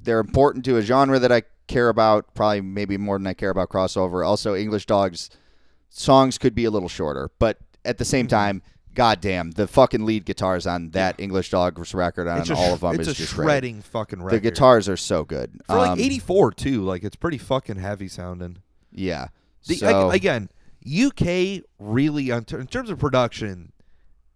they're 0.00 0.20
important 0.20 0.64
to 0.66 0.76
a 0.76 0.82
genre 0.82 1.18
that 1.18 1.32
I 1.32 1.42
care 1.68 1.88
about, 1.88 2.34
probably 2.34 2.60
maybe 2.62 2.96
more 2.96 3.16
than 3.18 3.26
I 3.26 3.34
care 3.34 3.50
about 3.50 3.68
crossover. 3.68 4.26
Also, 4.26 4.54
English 4.54 4.86
Dogs 4.86 5.30
songs 5.88 6.38
could 6.38 6.54
be 6.54 6.64
a 6.64 6.70
little 6.70 6.88
shorter, 6.88 7.30
but 7.38 7.58
at 7.84 7.98
the 7.98 8.04
same 8.04 8.26
Mm-hmm. 8.26 8.36
time, 8.36 8.62
goddamn, 8.94 9.52
the 9.52 9.66
fucking 9.68 10.04
lead 10.04 10.24
guitars 10.24 10.66
on 10.66 10.90
that 10.90 11.14
English 11.20 11.50
Dogs 11.50 11.94
record 11.94 12.26
on 12.26 12.38
all 12.38 12.44
sh- 12.44 12.50
of 12.72 12.80
them 12.80 12.98
is 13.00 13.06
just 13.16 13.34
great. 13.34 13.44
shredding 13.46 13.80
fucking 13.82 14.20
record. 14.20 14.36
The 14.36 14.40
guitars 14.40 14.88
are 14.88 14.96
so 14.96 15.24
good. 15.24 15.60
for 15.66 15.76
like 15.76 15.90
Um, 15.92 16.00
84 16.00 16.50
too. 16.52 16.82
Like 16.82 17.04
it's 17.04 17.14
pretty 17.16 17.38
fucking 17.38 17.76
heavy 17.76 18.08
sounding. 18.08 18.58
Yeah. 18.90 19.28
The, 19.66 19.76
so, 19.76 20.08
ag- 20.10 20.16
again, 20.16 20.48
UK 20.84 21.62
really 21.78 22.30
in 22.30 22.44
terms 22.44 22.90
of 22.90 22.98
production 22.98 23.72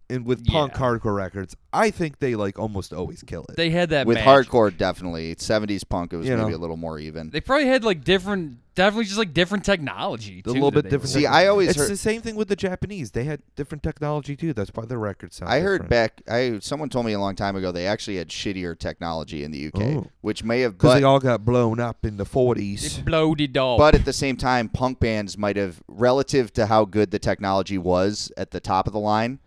and 0.09 0.25
with 0.25 0.45
punk 0.45 0.73
Yeah. 0.73 0.79
hardcore 0.79 1.15
records, 1.15 1.55
I 1.71 1.89
think 1.89 2.19
they 2.19 2.35
like 2.35 2.59
almost 2.59 2.93
always 2.93 3.23
kill 3.23 3.45
it. 3.49 3.55
They 3.55 3.69
had 3.69 3.89
that 3.89 4.05
with 4.05 4.17
match. 4.17 4.25
hardcore, 4.47 4.75
definitely. 4.75 5.33
70s 5.35 5.83
punk, 5.87 6.13
it 6.13 6.17
was 6.17 6.27
You 6.27 6.37
maybe 6.37 6.51
know. 6.51 6.57
a 6.57 6.59
little 6.59 6.77
more 6.77 6.99
even. 6.99 7.29
They 7.31 7.41
probably 7.41 7.67
had 7.67 7.83
like 7.83 8.03
different, 8.03 8.57
definitely 8.75 9.05
just 9.05 9.17
like 9.17 9.33
different 9.33 9.63
technology. 9.65 10.39
a 10.39 10.43
too, 10.43 10.51
little 10.51 10.69
that 10.71 10.75
bit 10.75 10.83
they 10.83 10.89
different. 10.91 11.15
were- 11.15 11.19
See, 11.21 11.25
I 11.25 11.47
always 11.47 11.69
it's 11.69 11.77
heard- 11.79 11.89
the 11.89 11.97
same 11.97 12.21
thing 12.21 12.35
with 12.35 12.47
the 12.47 12.55
Japanese. 12.55 13.11
They 13.11 13.23
had 13.23 13.41
different 13.55 13.81
technology 13.81 14.35
too. 14.35 14.53
That's 14.53 14.69
why 14.73 14.85
their 14.85 14.99
records 14.99 15.37
sound. 15.37 15.49
I 15.51 15.61
heard 15.61 15.83
different. 15.83 15.89
back. 15.89 16.21
I 16.29 16.59
someone 16.59 16.89
told 16.89 17.05
me 17.05 17.13
a 17.13 17.19
long 17.19 17.35
time 17.35 17.55
ago 17.55 17.71
they 17.71 17.87
actually 17.87 18.17
had 18.17 18.27
shittier 18.29 18.77
technology 18.77 19.43
in 19.43 19.51
the 19.51 19.59
UK, 19.67 19.81
Oh. 19.97 20.07
which 20.21 20.43
may 20.43 20.61
have. 20.61 20.73
because 20.77 20.91
But, 20.95 20.99
they 20.99 21.03
all 21.03 21.19
got 21.19 21.43
blown 21.45 21.79
up 21.79 22.05
in 22.05 22.17
the 22.17 22.23
It 22.25 22.29
40s. 22.31 23.03
bloated 23.03 23.53
dog. 23.53 23.79
but 23.79 23.95
at 23.95 24.05
the 24.05 24.13
same 24.13 24.35
time, 24.37 24.69
punk 24.69 24.99
bands 24.99 25.37
might 25.37 25.55
have, 25.55 25.81
relative 25.87 26.51
to 26.53 26.67
how 26.67 26.85
good 26.85 27.09
the 27.11 27.19
technology 27.19 27.77
was 27.77 28.31
at 28.37 28.51
the 28.51 28.59
top 28.59 28.85
of 28.85 28.93
the 28.93 28.99
line, 28.99 29.39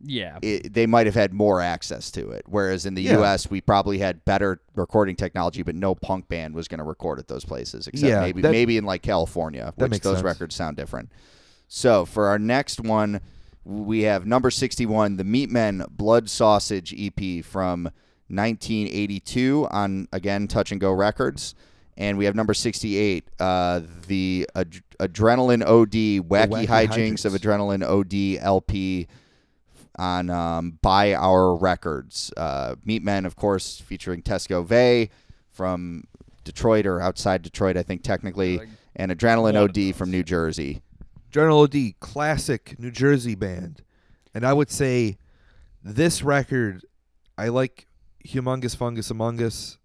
yeah, 0.00 0.38
it, 0.42 0.72
they 0.72 0.86
might 0.86 1.06
have 1.06 1.14
had 1.14 1.32
more 1.32 1.60
access 1.60 2.10
to 2.12 2.30
it. 2.30 2.44
Whereas 2.46 2.86
in 2.86 2.94
the 2.94 3.02
Yeah. 3.02 3.18
US, 3.20 3.50
we 3.50 3.60
probably 3.60 3.98
had 3.98 4.24
better 4.24 4.60
recording 4.74 5.16
technology, 5.16 5.62
but 5.62 5.74
no 5.74 5.94
punk 5.94 6.28
band 6.28 6.54
was 6.54 6.68
going 6.68 6.78
to 6.78 6.84
record 6.84 7.18
at 7.18 7.28
those 7.28 7.44
places, 7.44 7.86
except 7.86 8.08
Yeah, 8.08 8.20
maybe 8.20 8.42
that- 8.42 8.52
maybe 8.52 8.76
in 8.76 8.84
like 8.84 9.02
California, 9.02 9.72
which 9.76 9.90
makes 9.90 10.04
those 10.04 10.16
sense. 10.18 10.24
records 10.24 10.54
sound 10.54 10.76
different. 10.76 11.10
So 11.66 12.04
for 12.04 12.26
our 12.28 12.38
next 12.38 12.80
one, 12.80 13.20
we 13.64 14.02
have 14.02 14.24
number 14.26 14.50
61, 14.50 15.16
the 15.16 15.24
Meatmen 15.24 15.86
Blood 15.90 16.30
Sausage 16.30 16.94
EP 16.96 17.42
from 17.44 17.90
1982 18.28 19.66
on, 19.70 20.08
again, 20.12 20.48
Touch 20.48 20.72
and 20.72 20.80
Go 20.80 20.92
Records. 20.92 21.54
And 21.96 22.16
we 22.16 22.26
have 22.26 22.36
number 22.36 22.54
68, 22.54 23.24
uh, 23.40 23.80
the 24.06 24.48
Ad- 24.54 24.82
Adrenaline 25.00 25.66
OD, 25.66 26.20
Wacky, 26.20 26.48
Wacky 26.48 26.66
Hijinks 26.66 27.24
of 27.24 27.32
Adrenaline 27.32 27.82
OD 27.84 28.38
LP 28.40 29.08
on 29.98 30.30
um, 30.30 30.78
Buy 30.82 31.14
Our 31.14 31.54
Records. 31.56 32.32
Uh, 32.36 32.76
Meatmen, 32.86 33.26
of 33.26 33.36
course, 33.36 33.80
featuring 33.80 34.22
Tesco 34.22 34.64
Vee 34.64 35.10
from 35.50 36.04
Detroit 36.44 36.86
or 36.86 37.00
outside 37.00 37.42
Detroit, 37.42 37.76
I 37.76 37.82
think 37.82 38.02
technically, 38.02 38.58
Like, 38.58 38.68
and 38.96 39.12
Adrenaline 39.12 39.56
OD 39.56 39.94
from 39.94 40.10
New 40.10 40.22
Jersey. 40.22 40.82
Adrenaline 41.30 41.90
OD, 41.90 42.00
classic 42.00 42.76
New 42.78 42.90
Jersey 42.90 43.34
band, 43.34 43.82
and 44.34 44.46
I 44.46 44.52
would 44.52 44.70
say 44.70 45.18
this 45.82 46.22
record, 46.22 46.84
I 47.36 47.48
like 47.48 47.86
Humongous 48.26 48.76
Fungus 48.76 49.10
Among 49.10 49.42
Us, 49.42 49.78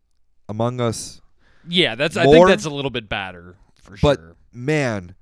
Among 0.48 0.80
Us, 0.80 1.22
yeah. 1.68 1.96
That's 1.96 2.18
I 2.18 2.26
think 2.26 2.48
that's 2.48 2.66
a 2.66 2.70
little 2.70 2.92
bit 2.92 3.10
better 3.10 3.56
for 3.82 3.98
but 4.02 4.18
sure. 4.18 4.36
man, 4.52 5.16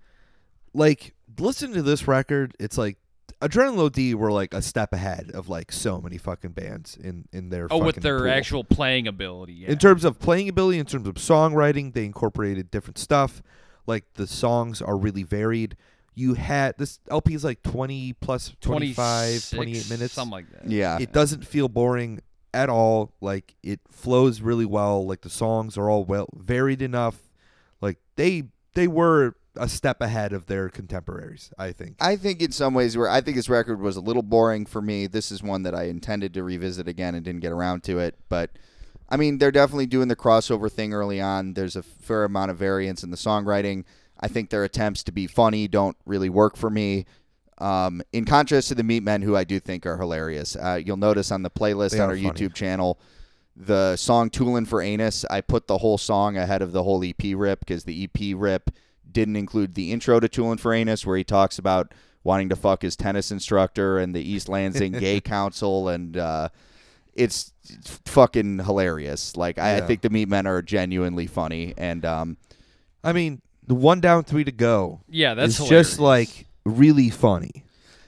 like 0.74 1.14
listen 1.40 1.74
to 1.74 1.82
this 1.82 2.08
record. 2.08 2.56
It's 2.60 2.78
like 2.78 2.98
Adrenaline 3.42 4.14
OD 4.14 4.20
were 4.20 4.32
like 4.32 4.54
a 4.54 4.62
step 4.62 4.94
ahead 4.94 5.32
of 5.34 5.50
like 5.50 5.72
so 5.72 6.00
many 6.00 6.18
fucking 6.18 6.52
bands 6.52 6.96
in 6.98 7.28
in 7.34 7.50
their 7.50 7.68
Oh, 7.72 7.78
with 7.84 7.98
their 7.98 8.20
pool. 8.20 8.30
actual 8.30 8.64
playing 8.64 9.08
ability. 9.08 9.54
Yeah. 9.54 9.72
in 9.72 9.78
terms 9.78 10.06
of 10.06 10.20
playing 10.20 10.48
ability, 10.50 10.80
in 10.80 10.86
terms 10.86 11.08
of 11.08 11.16
songwriting, 11.16 11.94
they 11.94 12.06
incorporated 12.06 12.70
different 12.72 12.98
stuff. 12.98 13.42
Like 13.88 14.06
the 14.14 14.28
songs 14.28 14.82
are 14.82 14.96
really 14.98 15.24
varied. 15.24 15.76
You 16.14 16.36
had 16.36 16.78
this 16.78 17.00
LP 17.10 17.34
is 17.34 17.44
like 17.44 17.64
20 17.64 18.14
plus 18.14 18.54
25, 18.62 19.50
28 19.52 19.90
minutes. 19.90 20.14
something 20.14 20.32
like 20.32 20.52
that. 20.52 20.70
Yeah. 20.70 21.00
It 21.00 21.12
doesn't 21.12 21.46
feel 21.48 21.68
boring 21.68 22.22
at 22.54 22.70
all. 22.70 23.14
Like 23.22 23.56
it 23.64 23.80
flows 23.90 24.42
really 24.42 24.66
well. 24.66 25.06
Like 25.08 25.22
the 25.22 25.30
songs 25.30 25.78
are 25.78 25.90
all 25.90 26.04
well 26.04 26.28
varied 26.36 26.82
enough. 26.82 27.18
Like 27.82 27.98
they 28.18 28.44
they 28.76 28.88
were 28.88 29.36
a 29.56 29.68
step 29.68 30.02
ahead 30.02 30.34
of 30.34 30.46
their 30.46 30.70
contemporaries, 30.70 31.52
I 31.58 31.72
think. 31.72 31.98
I 32.00 32.16
think 32.16 32.42
in 32.42 32.52
some 32.52 32.74
ways 32.74 32.96
where 32.96 33.10
I 33.10 33.22
think 33.22 33.36
this 33.36 33.50
record 33.50 33.82
was 33.82 33.98
a 33.98 34.02
little 34.02 34.24
boring 34.24 34.66
for 34.66 34.82
me. 34.82 35.08
This 35.08 35.32
is 35.32 35.44
one 35.44 35.64
that 35.64 35.76
I 35.76 35.84
intended 35.84 36.34
to 36.36 36.44
revisit 36.44 36.88
again 36.88 37.16
and 37.16 37.26
didn't 37.26 37.42
get 37.42 37.52
around 37.52 37.84
to 37.84 38.00
it. 38.00 38.16
But 38.30 38.52
I 39.10 39.18
mean, 39.18 39.40
they're 39.40 39.52
definitely 39.52 39.88
doing 39.88 40.08
the 40.08 40.16
crossover 40.16 40.72
thing 40.72 40.94
early 40.94 41.20
on. 41.20 41.54
There's 41.54 41.76
a 41.76 41.84
fair 41.84 42.24
amount 42.24 42.52
of 42.52 42.58
variance 42.58 43.04
in 43.04 43.12
the 43.12 43.18
songwriting. 43.18 43.84
I 44.20 44.28
think 44.28 44.50
their 44.50 44.64
attempts 44.64 45.04
to 45.04 45.12
be 45.12 45.28
funny 45.28 45.68
don't 45.68 45.98
really 46.06 46.30
work 46.30 46.56
for 46.56 46.70
me. 46.70 47.06
Um, 47.58 48.02
in 48.14 48.26
contrast 48.26 48.70
to 48.70 48.76
the 48.76 48.84
Meatmen, 48.84 49.24
who 49.24 49.36
I 49.36 49.44
do 49.44 49.60
think 49.60 49.86
are 49.86 49.98
hilarious. 49.98 50.56
Uh, 50.56 50.80
you'll 50.84 50.98
notice 50.98 51.32
on 51.32 51.44
the 51.44 51.50
playlist 51.50 51.92
They 51.92 52.00
on 52.00 52.10
our 52.10 52.16
funny. 52.16 52.30
YouTube 52.30 52.54
channel, 52.54 53.00
the 53.56 53.96
song 53.98 54.30
"Toolin' 54.30 54.66
for 54.66 54.82
Anus." 54.82 55.26
I 55.30 55.42
put 55.42 55.68
the 55.68 55.78
whole 55.80 55.98
song 55.98 56.38
ahead 56.38 56.62
of 56.62 56.72
the 56.72 56.84
whole 56.84 57.04
EP 57.04 57.36
rip 57.36 57.60
because 57.60 57.84
the 57.84 58.04
EP 58.06 58.36
rip 58.36 58.72
didn't 59.12 59.36
include 59.36 59.76
the 59.76 59.92
intro 59.92 60.20
to 60.20 60.28
Toolin' 60.30 60.58
for 60.60 60.74
Anus, 60.74 61.06
where 61.06 61.18
he 61.18 61.24
talks 61.24 61.58
about 61.60 61.94
wanting 62.24 62.50
to 62.50 62.56
fuck 62.56 62.82
his 62.84 62.96
tennis 62.96 63.32
instructor 63.32 63.98
and 63.98 64.14
the 64.16 64.22
East 64.22 64.48
Lansing 64.48 64.92
Gay 64.94 65.20
Council, 65.22 65.90
and 65.90 66.16
uh, 66.18 66.50
it's, 67.14 67.52
it's 67.68 68.00
fucking 68.06 68.60
hilarious. 68.60 69.36
Like 69.36 69.58
I, 69.58 69.78
I 69.78 69.82
think 69.82 70.02
the 70.02 70.10
Meatmen 70.10 70.46
are 70.46 70.62
genuinely 70.62 71.28
funny, 71.28 71.74
and 71.78 72.06
um, 72.06 72.38
I 73.04 73.12
mean, 73.14 73.42
the 73.66 73.76
one 73.76 74.00
down, 74.02 74.24
three 74.24 74.44
to 74.44 74.52
go 74.52 75.02
Yeah, 75.10 75.34
that's 75.34 75.60
is 75.60 75.68
just 75.68 76.00
like 76.00 76.46
really 76.66 77.10
funny. 77.10 77.64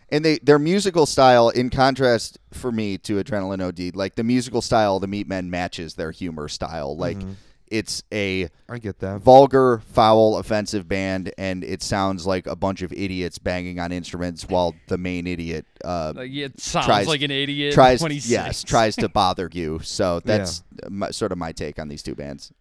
and 0.10 0.24
they 0.24 0.38
their 0.40 0.60
musical 0.60 1.06
style, 1.06 1.50
in 1.50 1.70
contrast 1.70 2.38
for 2.52 2.72
me 2.72 2.98
to 3.00 3.24
Adrenaline 3.24 3.62
OD, 3.62 3.96
like 3.96 4.16
the 4.16 4.24
musical 4.24 4.62
style, 4.62 4.98
of 4.98 5.02
the 5.02 5.08
Meatmen 5.08 5.48
matches 5.48 5.96
their 5.96 6.12
humor 6.12 6.48
style. 6.48 6.96
Like 6.96 7.18
Mm-hmm. 7.18 7.32
It's 7.74 8.04
a 8.14 8.50
I 8.70 8.78
get 8.78 9.00
that. 9.00 9.22
vulgar, 9.22 9.82
foul, 9.88 10.38
offensive 10.38 10.88
band, 10.88 11.34
and 11.38 11.64
it 11.64 11.82
sounds 11.82 12.26
like 12.28 12.46
a 12.46 12.56
bunch 12.56 12.82
of 12.84 12.94
idiots 12.94 13.40
banging 13.40 13.80
on 13.80 13.92
instruments 13.92 14.48
while 14.48 14.76
the 14.88 14.98
main 14.98 15.26
idiot 15.28 15.66
uh, 15.84 16.14
Like, 16.16 16.32
it 16.32 16.60
sounds 16.62 16.86
tries- 16.86 17.08
like 17.08 17.22
an 17.24 17.32
idiot 17.32 17.74
tries 17.74 18.02
when 18.02 18.12
he 18.12 18.22
yes 18.24 18.64
tries 18.64 18.96
to 18.98 19.10
bother 19.10 19.50
you. 19.52 19.80
So 19.84 20.20
that's 20.26 20.64
my, 20.90 21.10
sort 21.12 21.32
of 21.32 21.38
my 21.40 21.52
take 21.52 21.80
on 21.80 21.88
these 21.88 22.04
two 22.04 22.16
bands. 22.16 22.52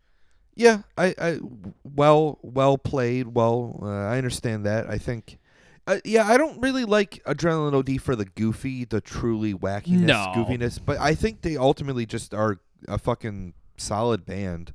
Yeah, 0.54 0.82
I, 0.98 1.14
I 1.18 1.38
well, 1.82 2.38
well 2.42 2.76
played. 2.78 3.28
Well, 3.28 3.80
uh, 3.82 3.86
I 3.88 4.18
understand 4.18 4.66
that. 4.66 4.88
I 4.88 4.98
think, 4.98 5.38
uh, 5.86 5.98
yeah, 6.04 6.26
I 6.28 6.36
don't 6.36 6.60
really 6.60 6.84
like 6.84 7.22
Adrenaline 7.24 7.74
OD 7.74 8.00
for 8.02 8.14
the 8.16 8.26
goofy, 8.26 8.84
the 8.84 9.00
truly 9.00 9.54
wackiness, 9.54 10.00
No. 10.00 10.32
goofiness. 10.36 10.78
But 10.84 10.98
I 10.98 11.14
think 11.14 11.40
they 11.42 11.56
ultimately 11.56 12.04
just 12.06 12.34
are 12.34 12.58
a 12.86 12.98
fucking 12.98 13.54
solid 13.78 14.26
band. 14.26 14.74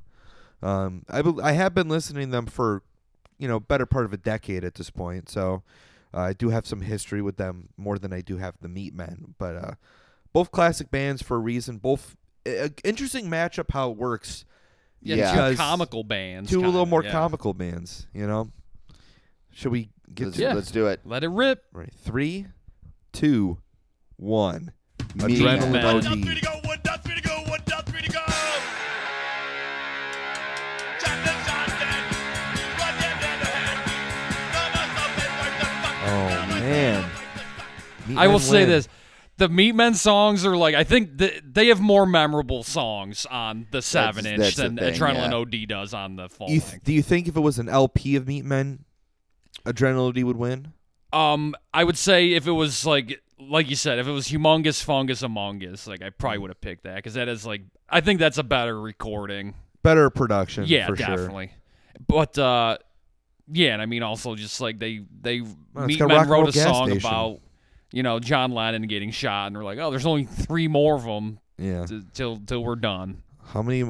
Um, 0.61 1.03
I 1.09 1.21
bel- 1.21 1.41
I 1.41 1.51
have 1.53 1.73
been 1.75 1.87
listening 1.89 2.27
to 2.27 2.31
them 2.31 2.45
for, 2.47 2.81
you 3.37 3.47
know, 3.47 3.59
better 3.59 3.85
part 3.85 4.05
of 4.05 4.13
a 4.13 4.17
decade 4.17 4.63
at 4.63 4.75
this 4.75 4.89
point. 4.89 5.29
So, 5.29 5.63
uh, 6.13 6.21
I 6.21 6.33
do 6.33 6.49
have 6.49 6.65
some 6.65 6.81
history 6.81 7.21
with 7.21 7.37
them 7.37 7.69
more 7.77 7.99
than 7.99 8.11
I 8.13 8.21
do 8.21 8.37
have 8.37 8.55
the 8.61 8.67
Meatmen. 8.67 9.33
But 9.37 9.55
uh, 9.55 9.71
both 10.33 10.51
classic 10.51 10.89
bands 10.89 11.21
for 11.21 11.37
a 11.37 11.39
reason. 11.39 11.77
Both 11.77 12.15
uh, 12.47 12.69
interesting 12.83 13.27
matchup 13.29 13.71
how 13.71 13.91
it 13.91 13.97
works 13.97 14.45
Yeah, 15.01 15.15
Yeah. 15.15 15.49
two 15.51 15.57
comical 15.57 16.03
bands. 16.03 16.49
two 16.49 16.57
a 16.57 16.59
kinda, 16.61 16.69
little 16.71 16.85
more 16.87 17.03
yeah. 17.03 17.11
comical 17.11 17.53
bands. 17.53 18.07
You 18.13 18.25
know. 18.27 18.51
Should 19.51 19.71
we 19.71 19.89
get 20.13 20.25
Let's, 20.25 20.37
to 20.37 20.43
Yeah. 20.43 20.53
let's 20.53 20.71
do 20.71 20.87
it. 20.87 21.01
Let 21.05 21.23
it 21.23 21.29
rip. 21.29 21.63
right? 21.73 21.91
Three, 21.93 22.47
two, 23.11 23.57
one. 24.17 24.71
Me- 25.15 25.23
Adrenaline 25.39 26.56
Meat 38.07 38.17
I 38.17 38.27
will 38.27 38.33
Men 38.33 38.41
say 38.41 38.59
win. 38.61 38.69
this. 38.69 38.87
The 39.37 39.49
Meatmen 39.49 39.95
songs 39.95 40.45
are 40.45 40.57
like 40.57 40.73
I 40.73 40.83
think 40.83 41.19
th- 41.19 41.43
they 41.45 41.67
have 41.67 41.79
more 41.79 42.05
memorable 42.07 42.63
songs 42.63 43.25
on 43.27 43.67
the 43.71 43.81
seven 43.83 44.25
inch 44.25 44.39
that's 44.39 44.55
the 44.55 44.63
than 44.63 44.77
thing, 44.77 44.93
Adrenaline 44.95 45.29
yeah. 45.53 45.61
OD 45.63 45.67
does 45.69 45.93
on 45.93 46.15
the 46.15 46.27
full 46.27 46.49
You 46.49 46.59
th- 46.59 46.71
length. 46.71 46.83
do 46.85 46.93
you 46.93 47.03
think 47.03 47.27
if 47.27 47.35
it 47.37 47.41
was 47.41 47.59
an 47.59 47.69
LP 47.69 48.15
of 48.15 48.25
Meatmen, 48.25 48.79
Adrenaline 49.65 50.09
OD 50.17 50.23
would 50.23 50.37
win? 50.37 50.73
Um, 51.13 51.55
I 51.73 51.83
would 51.83 51.97
say 51.97 52.31
if 52.33 52.47
it 52.47 52.51
was 52.51 52.85
like 52.85 53.21
like 53.39 53.69
you 53.69 53.75
said, 53.75 53.99
if 53.99 54.07
it 54.07 54.11
was 54.11 54.27
Humongous 54.29 54.83
Fungus 54.83 55.21
Among 55.21 55.61
Us, 55.63 55.85
like 55.87 56.01
I 56.01 56.09
probably 56.09 56.39
would 56.39 56.49
have 56.49 56.59
picked 56.61 56.83
that 56.83 56.95
because 56.95 57.13
that 57.13 57.27
is 57.27 57.45
like 57.45 57.61
I 57.89 58.01
think 58.01 58.19
that's 58.19 58.39
a 58.39 58.43
better 58.43 58.79
recording. 58.81 59.53
Better 59.83 60.09
production. 60.09 60.63
Yeah, 60.67 60.87
for 60.87 60.95
sure. 60.97 61.05
definitely. 61.05 61.51
But 62.07 62.37
uh, 62.39 62.77
yeah, 63.51 63.73
and 63.73 63.81
I 63.81 63.85
mean 63.85 64.01
also 64.03 64.33
just 64.35 64.59
like 64.59 64.79
they 64.79 65.01
they 65.21 65.37
it's 65.37 65.49
Meatmen 65.75 65.97
got 65.99 66.09
Rock 66.09 66.21
and 66.21 66.29
Roll 66.31 66.41
wrote 66.41 66.49
a 66.49 66.53
Gas 66.53 66.63
song 66.65 66.89
Station. 66.89 67.07
about 67.07 67.39
you 67.91 68.03
know 68.03 68.19
John 68.19 68.51
Lennon 68.51 68.83
getting 68.87 69.11
shot, 69.11 69.47
and 69.47 69.55
they're 69.55 69.63
like, 69.63 69.79
oh, 69.79 69.89
there's 69.89 70.05
only 70.05 70.25
three 70.25 70.67
more 70.67 70.95
of 70.95 71.03
them 71.03 71.39
Yeah. 71.57 71.85
till 72.13 72.37
till 72.45 72.63
we're 72.63 72.75
done. 72.75 73.23
How 73.53 73.61
many? 73.61 73.81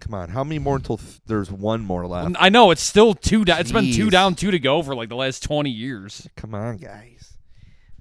Come 0.00 0.14
on. 0.14 0.30
How 0.30 0.42
many 0.42 0.58
more 0.58 0.76
until 0.76 0.96
th- 0.96 1.20
there's 1.26 1.50
one 1.52 1.82
more 1.84 2.06
left? 2.06 2.34
I 2.38 2.48
know 2.48 2.70
it's 2.70 2.82
still 2.82 3.12
two. 3.14 3.44
down. 3.44 3.60
it's 3.60 3.70
been 3.70 3.92
two 3.92 4.08
down, 4.08 4.34
two 4.34 4.50
to 4.50 4.58
go 4.58 4.82
for 4.82 4.94
like 4.94 5.10
the 5.10 5.16
last 5.16 5.42
twenty 5.42 5.68
years. 5.70 6.26
Come 6.36 6.54
on, 6.54 6.78
guys. 6.78 7.34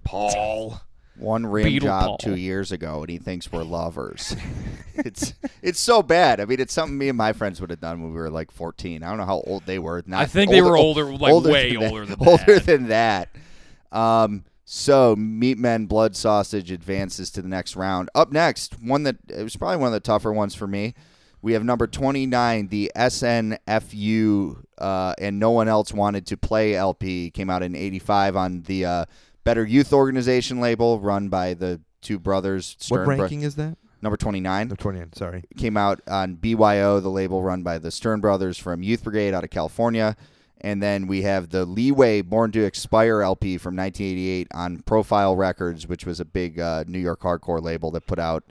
Paul. 0.03 0.79
One 1.17 1.45
rim 1.45 1.67
Beatle 1.67 1.81
job 1.83 2.03
Paul. 2.05 2.17
two 2.17 2.35
years 2.35 2.71
ago, 2.71 3.01
and 3.01 3.09
he 3.09 3.17
thinks 3.19 3.51
we're 3.51 3.63
lovers. 3.63 4.35
it's 4.95 5.33
it's 5.61 5.79
so 5.79 6.01
bad. 6.01 6.39
I 6.39 6.45
mean, 6.45 6.59
it's 6.59 6.73
something 6.73 6.97
me 6.97 7.09
and 7.09 7.17
my 7.17 7.33
friends 7.33 7.59
would 7.61 7.69
have 7.69 7.81
done 7.81 8.01
when 8.01 8.11
we 8.13 8.17
were 8.19 8.29
like 8.29 8.49
14. 8.49 9.03
I 9.03 9.09
don't 9.09 9.17
know 9.17 9.25
how 9.25 9.41
old 9.45 9.65
they 9.65 9.77
were. 9.77 10.01
Not 10.07 10.21
I 10.21 10.25
think 10.25 10.49
they 10.49 10.61
were 10.61 10.77
older, 10.77 11.05
like 11.15 11.43
way 11.43 11.73
than 11.73 11.81
that- 11.81 11.91
older 11.91 12.05
than 12.05 12.17
older 12.27 12.45
that. 12.59 12.65
than 12.65 12.87
that. 12.87 13.29
Um, 13.91 14.45
so 14.73 15.17
Meatmen 15.17 15.89
Blood 15.89 16.15
Sausage 16.15 16.71
advances 16.71 17.29
to 17.31 17.41
the 17.41 17.49
next 17.49 17.75
round. 17.75 18.09
Up 18.15 18.31
next, 18.31 18.81
one 18.81 19.03
that 19.03 19.17
it 19.27 19.43
was 19.43 19.57
probably 19.57 19.75
one 19.75 19.87
of 19.87 19.91
the 19.93 19.99
tougher 19.99 20.31
ones 20.31 20.55
for 20.55 20.65
me. 20.65 20.93
We 21.41 21.51
have 21.51 21.65
number 21.65 21.87
29, 21.87 22.69
the 22.69 22.89
SNFU, 22.95 24.63
uh, 24.77 25.13
and 25.19 25.39
no 25.39 25.51
one 25.51 25.67
else 25.67 25.91
wanted 25.91 26.25
to 26.27 26.37
play 26.37 26.73
LP. 26.75 27.31
Came 27.31 27.49
out 27.49 27.63
in 27.63 27.75
85 27.75 28.37
on 28.37 28.61
the 28.61 28.85
uh, 28.85 29.05
Better 29.43 29.65
Youth 29.65 29.91
Organization 29.91 30.61
label, 30.61 31.01
run 31.01 31.27
by 31.27 31.53
the 31.53 31.81
two 32.01 32.17
brothers. 32.17 32.77
What 32.77 32.83
Stern 32.83 33.05
Bro- 33.05 33.17
ranking 33.17 33.41
is 33.41 33.55
that? 33.55 33.77
number 34.01 34.15
29 34.15 34.69
No, 34.69 34.75
29. 34.75 35.13
Sorry. 35.13 35.43
came 35.57 35.75
out 35.75 35.99
on 36.07 36.35
BYO, 36.35 37.01
the 37.01 37.09
label 37.09 37.43
run 37.43 37.61
by 37.61 37.77
the 37.77 37.91
Stern 37.91 38.21
brothers 38.21 38.57
from 38.57 38.81
Youth 38.83 39.03
Brigade 39.03 39.33
out 39.33 39.43
of 39.43 39.49
California. 39.49 40.15
And 40.61 40.81
then 40.81 41.07
we 41.07 41.23
have 41.23 41.49
the 41.49 41.65
Leeway 41.65 42.21
Born 42.21 42.51
to 42.51 42.63
Expire 42.63 43.21
LP 43.21 43.57
from 43.57 43.75
1988 43.75 44.47
on 44.53 44.79
Profile 44.83 45.35
Records, 45.35 45.87
which 45.87 46.05
was 46.05 46.19
a 46.19 46.25
big 46.25 46.59
uh, 46.59 46.83
New 46.87 46.99
York 46.99 47.21
hardcore 47.21 47.61
label 47.61 47.91
that 47.91 48.05
put 48.05 48.19
out. 48.19 48.43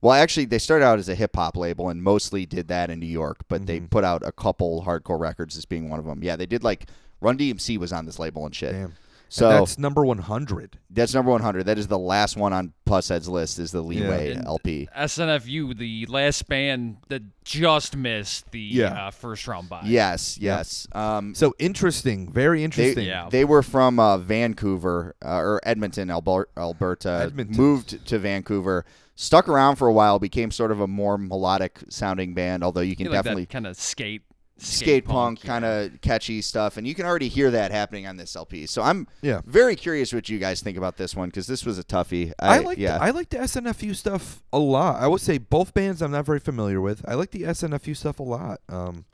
Well, 0.00 0.14
actually, 0.14 0.46
they 0.46 0.58
started 0.58 0.86
out 0.86 0.98
as 0.98 1.10
a 1.10 1.14
hip 1.14 1.36
hop 1.36 1.58
label 1.58 1.90
and 1.90 2.02
mostly 2.02 2.46
did 2.46 2.68
that 2.68 2.88
in 2.88 2.98
New 2.98 3.06
York, 3.06 3.40
but 3.48 3.66
they 3.66 3.80
put 3.80 4.04
out 4.04 4.22
a 4.26 4.32
couple 4.32 4.84
hardcore 4.84 5.20
records 5.20 5.58
as 5.58 5.66
being 5.66 5.90
one 5.90 5.98
of 5.98 6.06
them. 6.06 6.22
Yeah, 6.22 6.36
they 6.36 6.46
did 6.46 6.64
like 6.64 6.86
Run 7.20 7.36
DMC 7.36 7.78
was 7.78 7.92
on 7.92 8.06
this 8.06 8.18
label 8.18 8.46
and 8.46 8.54
shit. 8.54 8.72
Damn. 8.72 8.94
So 9.32 9.48
And 9.48 9.60
that's, 9.60 9.70
that's 9.72 9.78
number 9.78 10.04
100. 10.04 10.76
That's 10.90 11.14
number 11.14 11.30
100. 11.30 11.64
That 11.66 11.78
is 11.78 11.86
the 11.86 11.98
last 11.98 12.36
one 12.36 12.52
on 12.52 12.72
Pushead's 12.84 13.28
list 13.28 13.60
is 13.60 13.70
the 13.70 13.80
Leeway 13.80 14.32
And 14.32 14.44
LP. 14.44 14.88
SNFU, 14.96 15.78
the 15.78 16.06
last 16.06 16.48
band 16.48 16.96
that 17.10 17.22
just 17.44 17.94
missed 17.96 18.50
the 18.50 18.58
Yeah. 18.60 19.06
uh, 19.06 19.10
first 19.12 19.46
round 19.46 19.68
bye. 19.68 19.82
Yes, 19.84 20.36
yes. 20.38 20.88
Um, 20.92 21.34
So 21.36 21.54
interesting. 21.60 22.32
Very 22.32 22.58
They, 22.58 22.64
interesting. 22.64 23.06
Yeah. 23.06 23.28
they 23.30 23.44
were 23.44 23.62
from 23.62 24.00
uh, 24.00 24.18
Vancouver 24.18 25.14
uh, 25.24 25.36
or 25.36 25.60
Edmonton, 25.62 26.08
Alber- 26.08 26.46
Alberta. 26.56 27.20
Edmonton. 27.26 27.56
Moved 27.56 28.04
to 28.08 28.18
Vancouver, 28.18 28.84
stuck 29.14 29.48
around 29.48 29.76
for 29.76 29.86
a 29.86 29.92
while, 29.92 30.18
became 30.18 30.50
sort 30.50 30.72
of 30.72 30.80
a 30.80 30.88
more 30.88 31.16
melodic 31.16 31.78
sounding 31.88 32.34
band. 32.34 32.64
Although 32.64 32.80
you 32.80 32.96
can 32.96 33.06
Yeah, 33.06 33.12
like 33.12 33.18
definitely 33.18 33.46
kind 33.46 33.68
of 33.68 33.76
skate, 33.76 34.22
skate 34.60 35.04
punk, 35.04 35.42
yeah. 35.42 35.48
kind 35.48 35.64
of 35.64 36.00
catchy 36.00 36.40
stuff, 36.42 36.76
and 36.76 36.86
you 36.86 36.94
can 36.94 37.06
already 37.06 37.28
hear 37.28 37.50
that 37.50 37.70
happening 37.72 38.06
on 38.06 38.16
this 38.16 38.36
LP. 38.36 38.66
So 38.66 38.82
I'm 38.82 39.06
Yeah. 39.22 39.40
very 39.46 39.76
curious 39.76 40.12
what 40.12 40.28
you 40.28 40.38
guys 40.38 40.60
think 40.60 40.76
about 40.76 40.96
this 40.96 41.14
one 41.16 41.28
because 41.28 41.46
this 41.46 41.64
was 41.64 41.78
a 41.78 41.84
toughie. 41.84 42.32
I, 42.38 42.56
I, 42.56 42.58
like 42.58 42.78
yeah. 42.78 42.98
the, 42.98 43.04
I 43.04 43.10
like 43.10 43.30
the 43.30 43.38
SNFU 43.38 43.94
stuff 43.96 44.42
a 44.52 44.58
lot. 44.58 45.00
I 45.02 45.06
would 45.06 45.20
say 45.20 45.38
both 45.38 45.74
bands 45.74 46.02
I'm 46.02 46.10
not 46.12 46.26
very 46.26 46.40
familiar 46.40 46.80
with. 46.80 47.04
I 47.08 47.14
like 47.14 47.30
the 47.30 47.42
SNFU 47.42 47.96
stuff 47.96 48.18
a 48.20 48.22
lot. 48.22 48.60
Um, 48.68 49.04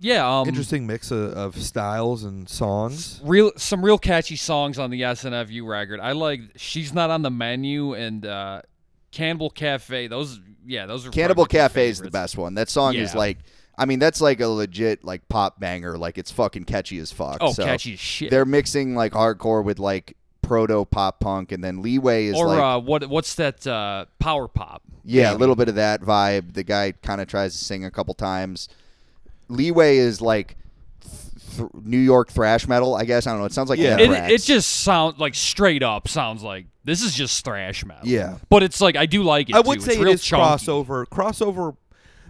Yeah, 0.00 0.40
um, 0.40 0.46
interesting 0.48 0.86
mix 0.86 1.10
of, 1.10 1.32
of 1.32 1.60
styles 1.60 2.22
and 2.22 2.48
songs. 2.48 3.20
Real, 3.24 3.50
some 3.56 3.84
real 3.84 3.98
catchy 3.98 4.36
songs 4.36 4.78
on 4.78 4.90
the 4.90 5.00
SNFU 5.02 5.66
record. 5.66 5.98
I 5.98 6.12
like 6.12 6.40
"She's 6.56 6.92
Not 6.92 7.10
on 7.10 7.22
the 7.22 7.30
Menu" 7.30 7.94
and 7.94 8.24
uh, 8.24 8.62
"Cannibal 9.10 9.50
Cafe." 9.50 10.06
Those, 10.06 10.40
yeah, 10.64 10.86
those 10.86 11.04
are 11.04 11.10
Cannibal 11.10 11.46
Cafe 11.46 11.88
is 11.88 11.98
the 12.00 12.12
best 12.12 12.38
one. 12.38 12.54
That 12.54 12.68
song 12.68 12.94
is 12.94 13.12
like, 13.14 13.38
I 13.78 13.84
mean, 13.86 13.98
that's 14.00 14.20
like 14.20 14.40
a 14.40 14.48
legit 14.48 15.04
like 15.04 15.28
pop 15.28 15.60
banger. 15.60 15.96
Like 15.96 16.18
it's 16.18 16.30
fucking 16.30 16.64
catchy 16.64 16.98
as 16.98 17.12
fuck. 17.12 17.38
Oh, 17.40 17.52
So 17.52 17.64
catchy 17.64 17.94
as 17.94 18.00
shit. 18.00 18.30
They're 18.30 18.44
mixing 18.44 18.94
like 18.94 19.12
hardcore 19.12 19.64
with 19.64 19.78
like 19.78 20.16
proto 20.42 20.84
pop 20.84 21.20
punk, 21.20 21.52
and 21.52 21.62
then 21.62 21.80
Leeway 21.82 22.26
is 22.26 22.36
or 22.36 22.46
like, 22.48 22.58
uh, 22.58 22.80
what? 22.80 23.08
What's 23.08 23.34
that? 23.36 23.66
Uh, 23.66 24.06
power 24.18 24.48
pop. 24.48 24.82
yeah, 25.04 25.32
a 25.32 25.36
little 25.36 25.54
bit 25.56 25.68
of 25.68 25.76
that 25.76 26.00
vibe. 26.02 26.54
The 26.54 26.64
guy 26.64 26.92
kind 27.02 27.20
of 27.20 27.28
tries 27.28 27.56
to 27.56 27.64
sing 27.64 27.84
a 27.84 27.90
couple 27.90 28.14
times. 28.14 28.68
Leeway 29.48 29.96
is 29.98 30.20
like 30.20 30.56
th- 31.00 31.56
th- 31.56 31.70
New 31.84 31.98
York 31.98 32.30
thrash 32.30 32.66
metal, 32.68 32.94
I 32.94 33.04
guess. 33.04 33.26
I 33.26 33.30
don't 33.30 33.40
know. 33.40 33.46
It 33.46 33.52
sounds 33.52 33.70
like 33.70 33.78
Yeah. 33.78 33.98
It, 33.98 34.10
it 34.32 34.42
just 34.42 34.68
sounds 34.80 35.18
like 35.18 35.34
straight 35.34 35.82
up 35.82 36.08
sounds 36.08 36.42
like 36.42 36.66
this 36.84 37.02
is 37.02 37.14
just 37.14 37.44
thrash 37.44 37.84
metal. 37.84 38.06
Yeah. 38.06 38.38
but 38.48 38.62
it's 38.62 38.80
like 38.80 38.96
I 38.96 39.06
do 39.06 39.22
like 39.22 39.48
it. 39.50 39.54
I 39.56 39.60
would 39.60 39.80
too. 39.80 39.84
say 39.86 39.92
it's 39.92 40.00
it 40.00 40.04
real 40.04 40.12
is 40.14 40.22
chunky. 40.22 40.42
crossover. 40.64 41.06
Crossover, 41.06 41.76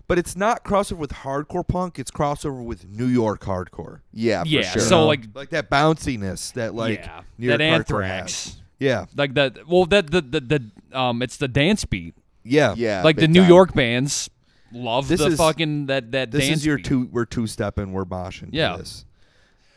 but 0.09 0.19
it's 0.19 0.35
not 0.35 0.65
crossover 0.65 0.97
with 0.97 1.11
hardcore 1.13 1.67
punk. 1.67 1.99
It's 1.99 2.11
crossover 2.11 2.65
with 2.65 2.89
New 2.89 3.07
York 3.07 3.43
hardcore. 3.43 4.01
yeah, 4.13 4.43
for 4.43 4.49
Yeah, 4.49 4.63
sure. 4.63 4.83
so 4.83 5.07
like 5.07 5.25
like 5.35 5.51
that 5.51 5.71
bounciness 5.71 6.53
that 6.55 6.75
like 6.75 6.99
yeah, 7.01 7.21
New 7.39 7.49
that 7.49 7.61
York 7.61 7.87
hardcore 7.87 8.03
Anthrax. 8.05 8.45
has. 8.45 8.63
Yeah, 8.81 9.07
Like 9.17 9.35
that. 9.35 9.69
Well, 9.69 9.87
that 9.87 10.11
the, 10.11 10.21
the 10.21 10.41
the 10.41 10.99
um, 10.99 11.21
it's 11.23 11.37
the 11.37 11.49
dance 11.49 11.85
beat. 11.85 12.15
yeah, 12.45 12.75
yeah, 12.77 13.03
like 13.03 13.17
the 13.17 13.29
New 13.29 13.41
time. 13.41 13.49
York 13.49 13.75
bands 13.75 14.31
love 14.73 15.09
This 15.09 15.21
the 15.21 15.27
is- 15.29 15.37
fucking 15.39 15.87
that 15.87 16.13
that 16.13 16.31
This 16.31 16.47
dance 16.47 16.61
is 16.61 16.67
your 16.67 16.77
beat. 16.77 16.85
two. 16.87 17.09
We're 17.13 17.25
two 17.25 17.47
stepping. 17.47 17.93
We're 17.93 18.05
boshing. 18.05 18.51
Yeah. 18.53 18.77
this. 18.77 19.05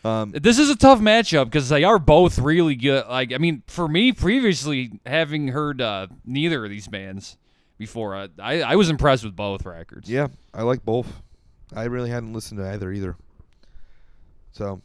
Um, 0.03 0.31
This 0.31 0.57
is 0.57 0.69
a 0.69 0.75
tough 0.75 0.99
matchup 0.99 1.45
because 1.45 1.69
they 1.69 1.83
are 1.83 1.99
both 1.99 2.39
really 2.39 2.75
good. 2.75 3.05
Like, 3.07 3.31
I 3.33 3.37
mean, 3.37 3.61
for 3.67 3.87
me, 3.87 4.11
previously 4.11 4.99
having 5.05 5.49
heard 5.49 5.79
uh, 5.79 6.07
neither 6.25 6.63
of 6.65 6.71
these 6.71 6.87
bands 6.87 7.37
before, 7.81 8.15
uh, 8.15 8.27
I 8.39 8.61
I 8.61 8.75
was 8.77 8.89
impressed 8.89 9.23
with 9.25 9.35
both 9.35 9.65
records. 9.65 10.07
yeah, 10.09 10.27
I 10.53 10.61
like 10.61 10.85
both. 10.85 11.21
I 11.75 11.85
really 11.85 12.09
hadn't 12.11 12.31
listened 12.33 12.59
to 12.59 12.69
either 12.71 12.91
either. 12.91 13.15
So, 14.51 14.81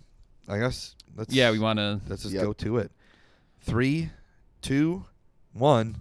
I 0.48 0.58
guess 0.58 0.96
let's 1.16 1.32
yeah. 1.34 1.50
We 1.50 1.58
want 1.58 1.78
to. 1.78 2.00
let's 2.08 2.22
just 2.22 2.34
Yep. 2.34 2.42
go 2.44 2.52
to 2.54 2.78
it. 2.78 2.90
Three, 3.60 4.10
two, 4.62 5.04
one. 5.52 5.94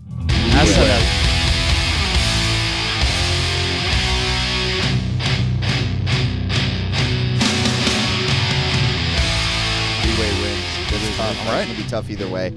Leeway 10.04 10.32
wins. 10.42 10.90
This 10.92 11.04
is 11.10 11.18
tough. 11.18 11.36
It's 11.36 11.68
gonna 11.68 11.78
be 11.78 11.90
tough 11.90 12.10
either 12.10 12.28
way. 12.28 12.54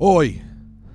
Oi! 0.00 0.42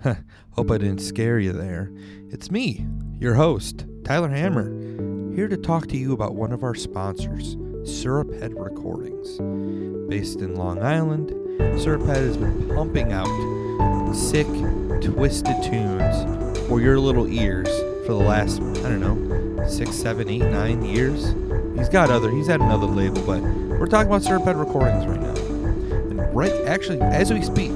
Hope 0.59 0.71
I 0.71 0.77
didn't 0.77 0.99
scare 0.99 1.39
you 1.39 1.53
there. 1.53 1.89
It's 2.31 2.51
me, 2.51 2.85
your 3.17 3.35
host, 3.35 3.85
Tyler 4.03 4.27
Hammer, 4.27 5.33
here 5.33 5.47
to 5.47 5.55
talk 5.55 5.87
to 5.87 5.95
you 5.95 6.11
about 6.11 6.35
one 6.35 6.51
of 6.51 6.63
our 6.63 6.75
sponsors, 6.75 7.55
Syrup 7.85 8.29
Head 8.33 8.53
Recordings. 8.59 9.37
Based 10.09 10.41
in 10.41 10.57
Long 10.57 10.83
Island, 10.83 11.29
Syrup 11.79 12.01
Head 12.01 12.17
has 12.17 12.35
been 12.35 12.67
pumping 12.75 13.13
out 13.13 13.29
sick, 14.13 14.47
twisted 15.01 15.63
tunes 15.63 16.67
for 16.67 16.81
your 16.81 16.99
little 16.99 17.29
ears 17.29 17.69
for 18.05 18.11
the 18.11 18.19
last, 18.19 18.59
I 18.59 18.89
don't 18.89 18.99
know, 18.99 19.65
six, 19.65 19.95
seven, 19.95 20.27
eight, 20.27 20.43
nine 20.43 20.83
years. 20.83 21.35
He's 21.77 21.87
got 21.87 22.09
other, 22.09 22.29
he's 22.31 22.47
had 22.47 22.59
another 22.59 22.85
label, 22.85 23.21
but 23.21 23.39
we're 23.39 23.87
talking 23.87 24.07
about 24.11 24.23
Syrup 24.23 24.43
Head 24.43 24.57
Recordings 24.57 25.05
right 25.05 25.21
now. 25.21 25.35
And 25.37 26.35
right, 26.35 26.51
actually, 26.65 26.99
as 26.99 27.31
we 27.31 27.43
speak, 27.43 27.71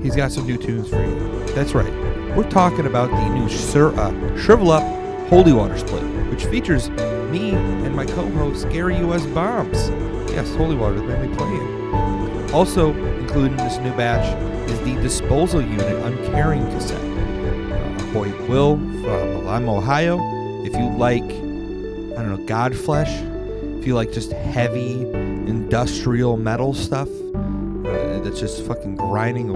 he's 0.00 0.14
got 0.14 0.30
some 0.30 0.46
new 0.46 0.58
tunes 0.58 0.88
for 0.88 1.04
you. 1.04 1.44
That's 1.56 1.74
right. 1.74 1.99
We're 2.36 2.48
talking 2.48 2.86
about 2.86 3.10
the 3.10 3.28
new 3.30 3.48
Sir, 3.48 3.92
uh, 3.94 4.36
Shrivel 4.36 4.70
Up 4.70 4.82
Holy 5.28 5.52
Water 5.52 5.76
split, 5.78 6.02
which 6.30 6.44
features 6.44 6.88
me 7.30 7.50
and 7.50 7.94
my 7.94 8.06
co-host 8.06 8.68
Gary 8.70 8.96
U.S. 8.98 9.26
Bombs. 9.26 9.90
Yes, 10.30 10.54
Holy 10.54 10.76
Water, 10.76 10.96
the 10.96 11.06
band 11.06 11.30
we 11.30 11.36
play 11.36 11.48
in. 11.48 12.50
Also 12.52 12.94
included 13.18 13.52
in 13.52 13.56
this 13.58 13.78
new 13.78 13.92
batch 13.96 14.26
is 14.70 14.78
the 14.80 14.94
Disposal 15.02 15.60
Unit 15.60 16.04
Uncaring 16.04 16.64
cassette. 16.66 17.00
Uh, 17.00 18.12
boy 18.12 18.30
Will 18.48 18.76
from 18.76 19.44
Lima, 19.44 19.76
Ohio. 19.76 20.18
If 20.64 20.72
you 20.74 20.88
like, 20.96 21.22
I 21.22 22.22
don't 22.22 22.30
know, 22.30 22.44
Godflesh, 22.46 23.78
if 23.78 23.86
you 23.86 23.94
like 23.94 24.12
just 24.12 24.32
heavy 24.32 25.02
industrial 25.02 26.36
metal 26.36 26.74
stuff 26.74 27.08
uh, 27.08 28.20
that's 28.20 28.38
just 28.38 28.64
fucking 28.66 28.96
grinding 28.96 29.48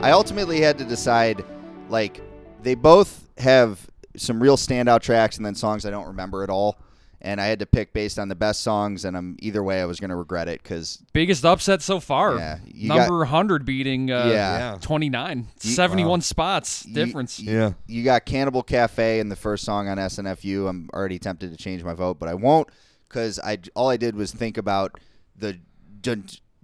I 0.00 0.12
ultimately 0.12 0.60
had 0.60 0.78
to 0.78 0.84
decide, 0.84 1.44
like, 1.88 2.20
they 2.62 2.74
both 2.76 3.28
have 3.38 3.84
some 4.16 4.40
real 4.42 4.56
standout 4.56 5.00
tracks 5.00 5.36
and 5.36 5.44
then 5.44 5.54
songs 5.56 5.84
I 5.84 5.90
don't 5.90 6.06
remember 6.06 6.42
at 6.44 6.50
all. 6.50 6.78
And 7.20 7.40
I 7.40 7.46
had 7.46 7.58
to 7.58 7.66
pick 7.66 7.92
based 7.92 8.16
on 8.16 8.28
the 8.28 8.36
best 8.36 8.60
songs, 8.60 9.04
and 9.04 9.16
I'm 9.16 9.36
either 9.40 9.60
way 9.64 9.80
I 9.82 9.86
was 9.86 9.98
going 9.98 10.10
to 10.10 10.14
regret 10.16 10.46
it 10.46 10.62
because 10.62 11.02
Biggest 11.12 11.44
upset 11.44 11.82
so 11.82 11.98
far. 11.98 12.36
Yeah, 12.36 12.58
you 12.64 12.86
Number 12.86 13.06
got- 13.24 13.32
100 13.32 13.64
beating 13.64 14.08
uh, 14.12 14.26
Yeah. 14.32 14.78
29. 14.80 15.48
You- 15.62 15.70
71 15.72 16.20
spots 16.20 16.84
difference. 16.84 17.40
You, 17.40 17.52
Yeah. 17.52 17.72
you 17.88 18.04
got 18.04 18.24
Cannibal 18.24 18.62
Cafe 18.62 19.18
in 19.18 19.30
the 19.30 19.36
first 19.36 19.64
song 19.64 19.88
on 19.88 19.98
SNFU. 19.98 20.68
I'm 20.68 20.88
already 20.94 21.18
tempted 21.18 21.50
to 21.50 21.56
change 21.56 21.82
my 21.82 21.92
vote, 21.92 22.20
but 22.20 22.28
I 22.28 22.34
won't 22.34 22.68
because 23.08 23.40
I 23.40 23.58
all 23.74 23.88
I 23.90 23.96
did 23.96 24.14
was 24.14 24.30
think 24.30 24.56
about 24.56 25.00
the 25.36 25.58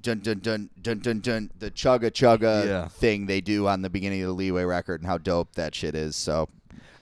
dun 0.05 0.21
dun 0.21 0.39
dun 0.39 0.39
dun 0.41 0.71
dun 0.81 0.99
dun 1.01 1.21
dun 1.21 1.51
the 1.59 1.71
chugga 1.71 2.11
chugga 2.11 2.67
Yeah. 2.67 2.89
thing 2.89 3.27
they 3.27 3.41
do 3.41 3.67
on 3.67 3.83
the 3.83 3.91
beginning 3.91 4.21
of 4.23 4.29
the 4.29 4.35
Leeway 4.35 4.65
record 4.65 5.01
and 5.01 5.09
how 5.09 5.19
dope 5.19 5.55
that 5.55 5.75
shit 5.75 5.95
is. 5.95 6.15
So 6.15 6.49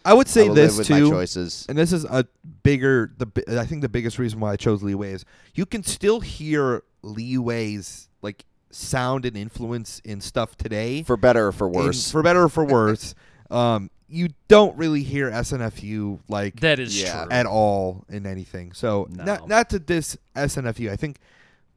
I 0.04 0.14
would 0.14 0.26
I 0.28 0.30
say 0.30 0.48
will 0.48 0.54
this 0.54 0.78
with 0.78 0.86
too. 0.86 1.04
my 1.04 1.10
choices. 1.10 1.66
and 1.68 1.76
this 1.76 1.92
is 1.92 2.04
a 2.04 2.24
bigger 2.62 3.12
the 3.18 3.26
bi- 3.26 3.44
I 3.58 3.66
think 3.66 3.82
the 3.82 3.88
biggest 3.88 4.18
reason 4.18 4.40
why 4.40 4.52
I 4.52 4.56
chose 4.56 4.82
Leeway 4.82 5.12
is 5.12 5.24
you 5.54 5.66
can 5.66 5.82
still 5.82 6.20
hear 6.20 6.82
Leeway's 7.02 8.08
like 8.22 8.44
sound 8.70 9.24
and 9.26 9.36
influence 9.36 10.00
in 10.04 10.20
stuff 10.20 10.56
today 10.56 11.02
For 11.02 11.16
better 11.16 11.48
or 11.48 11.52
for 11.52 11.66
in- 11.68 11.72
worse. 11.74 12.10
for 12.10 12.22
better 12.22 12.44
or 12.44 12.48
for 12.48 12.64
worse 12.64 13.14
um 13.50 13.90
you 14.08 14.28
don't 14.48 14.76
really 14.76 15.02
hear 15.02 15.30
SNFU 15.30 16.20
like 16.28 16.60
That 16.60 16.78
is 16.78 17.00
Yeah. 17.00 17.24
true. 17.24 17.32
at 17.32 17.46
all 17.46 18.04
in 18.08 18.26
anything 18.26 18.72
so 18.72 19.08
No. 19.10 19.24
not 19.24 19.48
not 19.48 19.70
to 19.70 19.78
this 19.78 20.16
SNFU 20.36 20.90
I 20.90 20.96
think 20.96 21.18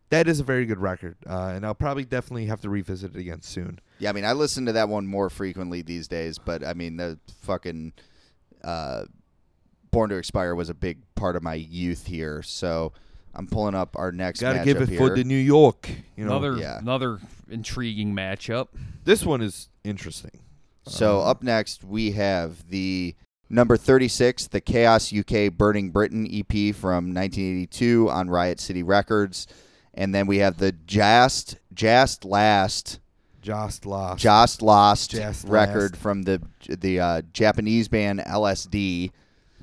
that 0.10 0.28
is 0.28 0.40
a 0.40 0.44
very 0.44 0.66
good 0.66 0.80
record 0.80 1.18
uh, 1.28 1.54
and 1.56 1.66
I'll 1.66 1.76
probably 1.76 2.06
definitely 2.06 2.46
have 2.46 2.62
to 2.62 2.70
revisit 2.70 3.16
it 3.16 3.20
again 3.20 3.42
soon 3.42 3.80
yeah, 4.00 4.10
I 4.10 4.14
mean, 4.14 4.26
I 4.26 4.34
listen 4.34 4.66
to 4.66 4.74
that 4.74 4.90
one 4.90 5.08
more 5.08 5.30
frequently 5.30 5.82
these 5.82 6.08
days, 6.08 6.38
but 6.38 6.66
I 6.66 6.74
mean, 6.74 6.98
the 6.98 7.18
fucking 7.42 7.94
uh, 8.64 9.06
Born 9.92 10.10
to 10.10 10.18
Expire 10.18 10.56
was 10.56 10.70
a 10.70 10.74
big 10.74 11.00
part 11.16 11.36
of 11.36 11.44
my 11.44 11.54
youth 11.54 12.06
here. 12.06 12.42
So 12.42 12.92
I'm 13.34 13.48
pulling 13.48 13.76
up 13.76 13.96
our 13.98 14.12
next 14.12 14.42
gotta 14.42 14.66
give 14.66 14.82
it 14.82 14.90
here. 14.90 14.98
for 14.98 15.16
the 15.16 15.24
New 15.24 15.38
York 15.38 15.90
you 16.16 16.26
know 16.26 16.32
another 16.38 16.58
yeah. 16.58 16.80
another 16.80 17.20
intriguing 17.50 18.14
matchup. 18.14 18.68
this 19.04 19.26
one 19.26 19.42
is 19.42 19.70
interesting 19.84 20.40
So 20.88 21.22
Um, 21.22 21.28
up 21.28 21.44
next 21.44 21.84
we 21.84 22.12
have 22.12 22.70
the 22.70 23.16
number 23.50 23.78
36, 23.78 24.48
the 24.48 24.62
Chaos 24.62 25.14
UK 25.14 25.54
Burning 25.54 25.92
Britain 25.92 26.26
EP 26.26 26.74
from 26.76 27.14
1982 27.14 28.10
on 28.10 28.30
Riot 28.30 28.60
City 28.60 28.84
Records, 28.84 29.48
and 29.96 30.14
then 30.14 30.28
we 30.28 30.38
have 30.38 30.58
the 30.58 30.72
Just 30.86 31.58
Just 31.74 32.24
Last 32.24 33.00
Just 33.42 33.86
Lost 33.86 34.22
Just 34.22 34.62
Lost 34.62 35.12
Just 35.12 35.48
record 35.48 35.94
Last. 35.94 36.02
from 36.02 36.24
the 36.24 36.42
the 36.68 37.00
uh, 37.00 37.22
Japanese 37.34 37.88
band 37.88 38.20
LSD. 38.20 39.12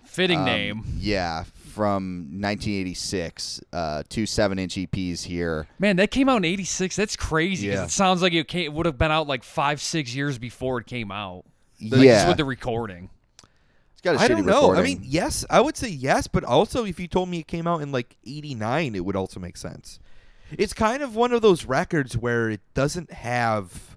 Fitting 0.04 0.40
Um, 0.40 0.44
name. 0.44 0.84
Yeah, 0.98 1.44
from 1.44 2.28
1986. 2.32 3.60
Uh, 3.72 4.02
two 4.08 4.26
seven-inch 4.26 4.74
EPs 4.74 5.22
here. 5.24 5.66
Man, 5.78 5.96
that 5.96 6.10
came 6.10 6.28
out 6.28 6.36
in 6.38 6.44
86. 6.44 6.96
That's 6.96 7.16
crazy. 7.16 7.68
Yeah. 7.68 7.84
It 7.84 7.90
sounds 7.90 8.20
like 8.20 8.32
it, 8.34 8.46
came, 8.48 8.64
it 8.64 8.72
would 8.74 8.86
have 8.86 8.98
been 8.98 9.10
out 9.10 9.26
like 9.26 9.42
five, 9.42 9.80
six 9.80 10.14
years 10.14 10.38
before 10.38 10.78
it 10.80 10.86
came 10.86 11.10
out. 11.10 11.44
Like, 11.80 12.02
yeah, 12.02 12.14
Just 12.16 12.28
with 12.28 12.36
the 12.36 12.44
recording. 12.44 13.08
It's 13.92 14.02
got 14.02 14.16
a 14.16 14.18
I 14.20 14.28
don't 14.28 14.44
know. 14.46 14.74
I 14.74 14.82
mean, 14.82 15.00
yes, 15.02 15.44
I 15.50 15.60
would 15.60 15.76
say 15.76 15.88
yes, 15.88 16.26
but 16.26 16.44
also 16.44 16.84
if 16.84 17.00
you 17.00 17.08
told 17.08 17.28
me 17.28 17.38
it 17.40 17.48
came 17.48 17.66
out 17.66 17.80
in 17.82 17.90
like 17.90 18.16
'89, 18.26 18.94
it 18.94 19.04
would 19.04 19.16
also 19.16 19.40
make 19.40 19.56
sense. 19.56 19.98
It's 20.58 20.72
kind 20.72 21.02
of 21.02 21.14
one 21.16 21.32
of 21.32 21.42
those 21.42 21.64
records 21.64 22.16
where 22.16 22.50
it 22.50 22.60
doesn't 22.74 23.12
have. 23.12 23.96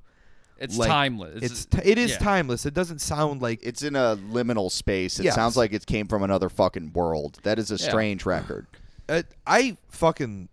It's 0.57 0.77
like, 0.77 0.87
timeless. 0.89 1.43
It's 1.43 1.65
t- 1.65 1.81
it 1.83 1.97
is 1.97 2.11
yeah. 2.11 2.17
timeless. 2.19 2.65
It 2.65 2.73
doesn't 2.73 2.99
sound 2.99 3.41
like 3.41 3.59
it's 3.61 3.81
in 3.83 3.95
a 3.95 4.15
liminal 4.31 4.71
space. 4.71 5.19
It 5.19 5.25
Yes. 5.25 5.35
sounds 5.35 5.57
like 5.57 5.73
it 5.73 5.85
came 5.85 6.07
from 6.07 6.23
another 6.23 6.47
fucking 6.49 6.93
world. 6.93 7.39
That 7.43 7.59
is 7.59 7.71
a 7.71 7.75
Yeah. 7.75 7.89
strange 7.89 8.25
record. 8.25 8.67
uh, 9.09 9.21
I 9.45 9.77
fucking 9.89 10.47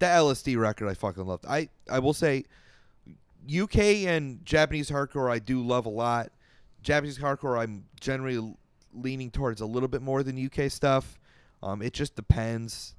the 0.00 0.06
LSD 0.06 0.56
record. 0.56 0.88
I 0.88 0.94
fucking 0.94 1.24
loved. 1.24 1.46
I 1.46 1.68
I 1.88 2.00
will 2.00 2.12
say, 2.14 2.44
UK 3.46 4.06
and 4.06 4.44
Japanese 4.44 4.90
hardcore 4.90 5.30
I 5.30 5.38
do 5.38 5.62
love 5.64 5.86
a 5.86 5.90
lot. 5.90 6.32
Japanese 6.82 7.18
hardcore 7.18 7.58
I'm 7.58 7.84
generally 8.00 8.54
leaning 8.92 9.30
towards 9.30 9.60
a 9.60 9.66
little 9.66 9.88
bit 9.88 10.02
more 10.02 10.22
than 10.22 10.36
UK 10.36 10.70
stuff. 10.70 11.18
Um, 11.62 11.80
it 11.80 11.92
just 11.92 12.14
depends. 12.16 12.94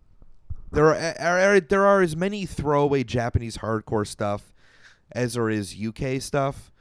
There 0.72 0.88
are, 0.94 1.16
are, 1.20 1.40
are 1.56 1.60
there 1.60 1.86
are 1.86 2.02
as 2.02 2.16
many 2.16 2.46
throwaway 2.46 3.04
Japanese 3.04 3.58
hardcore 3.58 4.06
stuff 4.08 4.54
as 5.12 5.34
there 5.36 5.50
is 5.50 5.76
UK 5.80 6.22
stuff. 6.22 6.72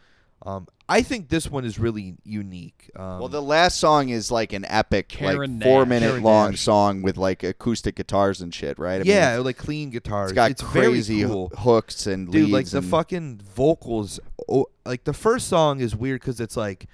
Um, 0.47 0.67
I 0.87 1.01
think 1.01 1.31
this 1.31 1.51
one 1.51 1.65
is 1.65 1.79
really 1.79 2.17
unique. 2.23 2.91
Um, 2.97 3.19
well, 3.21 3.29
the 3.29 3.41
last 3.41 3.79
song 3.81 4.11
is 4.11 4.31
like 4.31 4.53
an 4.53 4.67
epic, 4.69 5.09
Karen 5.09 5.59
like 5.59 5.63
four 5.63 5.81
Nash. 5.85 5.89
minute 5.89 6.09
Karen 6.09 6.23
long 6.23 6.51
Nash. 6.51 6.61
song 6.61 7.01
with 7.03 7.17
like 7.17 7.43
acoustic 7.43 7.95
guitars 7.97 8.43
and 8.43 8.53
shit, 8.55 8.79
right? 8.79 8.97
I 8.97 8.99
mean, 8.99 9.07
yeah, 9.07 9.39
like 9.39 9.57
clean 9.57 9.89
guitars. 9.89 10.31
it's 10.33 10.35
got 10.35 10.51
it's 10.51 10.63
crazy 10.63 11.21
very 11.23 11.31
cool. 11.33 11.51
hooks 11.57 12.07
and 12.07 12.31
dude 12.31 12.51
like 12.51 12.59
leads 12.61 12.73
the 12.73 12.83
fucking 12.83 13.41
vocals 13.55 14.21
oh, 14.49 14.67
like 14.85 15.05
the 15.05 15.15
first 15.15 15.49
song 15.49 15.81
is 15.81 15.97
weird 15.97 16.21
because 16.21 16.41
it's 16.41 16.57
like 16.59 16.87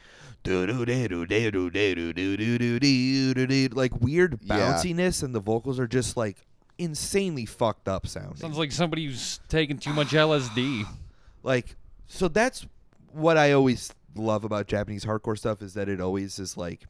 like 3.75 4.01
weird 4.01 4.39
Yeah. 4.43 4.57
bounciness 4.75 5.23
and 5.23 5.35
the 5.35 5.41
vocals 5.41 5.79
are 5.81 5.89
just 5.89 6.17
like 6.17 6.47
insanely 6.81 7.44
fucked 7.47 7.89
up 7.89 8.07
sounding 8.07 8.36
Sounds 8.36 8.59
like 8.59 8.73
somebody 8.73 9.07
who's 9.07 9.39
taking 9.48 9.78
too 9.78 9.93
much 9.93 10.09
LSD. 10.09 10.85
like 11.43 11.77
so 12.09 12.27
that's 12.28 12.66
what 13.12 13.36
i 13.39 13.52
always 13.52 13.93
love 14.15 14.44
about 14.44 14.66
japanese 14.66 15.05
hardcore 15.05 15.39
stuff 15.39 15.62
is 15.62 15.74
that 15.74 15.89
it 15.89 16.01
always 16.01 16.39
is 16.39 16.57
like 16.57 16.86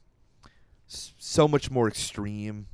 s- 0.89 1.13
so 1.17 1.47
much 1.47 1.69
more 1.71 1.87
extreme 1.87 2.67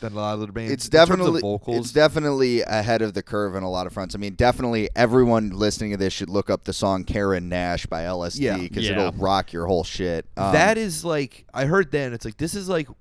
than 0.00 0.12
a 0.12 0.16
lot 0.16 0.34
of 0.34 0.42
other 0.42 0.52
bands 0.52 0.70
it's 0.72 0.86
in 0.86 0.90
terms 0.92 1.02
of 1.04 1.08
definitely 1.16 1.40
vocals 1.40 1.78
it's 1.78 1.92
definitely 1.92 2.60
ahead 2.62 3.00
of 3.02 3.14
the 3.14 3.22
curve 3.22 3.54
in 3.56 3.62
a 3.62 3.70
lot 3.70 3.86
of 3.86 3.94
fronts. 3.94 4.14
I 4.14 4.18
mean, 4.18 4.34
definitely 4.34 4.90
everyone 4.94 5.50
listening 5.50 5.92
to 5.92 5.96
this 5.96 6.12
should 6.12 6.28
look 6.28 6.50
up 6.50 6.64
the 6.64 6.74
song 6.74 7.04
"Karen 7.04 7.48
Nash" 7.48 7.86
by 7.86 8.02
LSD 8.02 8.40
Yeah. 8.40 8.58
because 8.58 8.84
Yeah. 8.84 8.92
it'll 8.92 9.12
rock 9.12 9.54
your 9.54 9.64
whole 9.66 9.84
shit. 9.84 10.26
Um, 10.36 10.52
that 10.52 10.76
is 10.76 11.02
like 11.02 11.46
I 11.54 11.64
heard 11.64 11.92
then. 11.92 12.12
It's 12.12 12.26
like 12.26 12.36
this 12.36 12.54
is 12.54 12.68
like 12.68 12.88
w- 12.88 12.96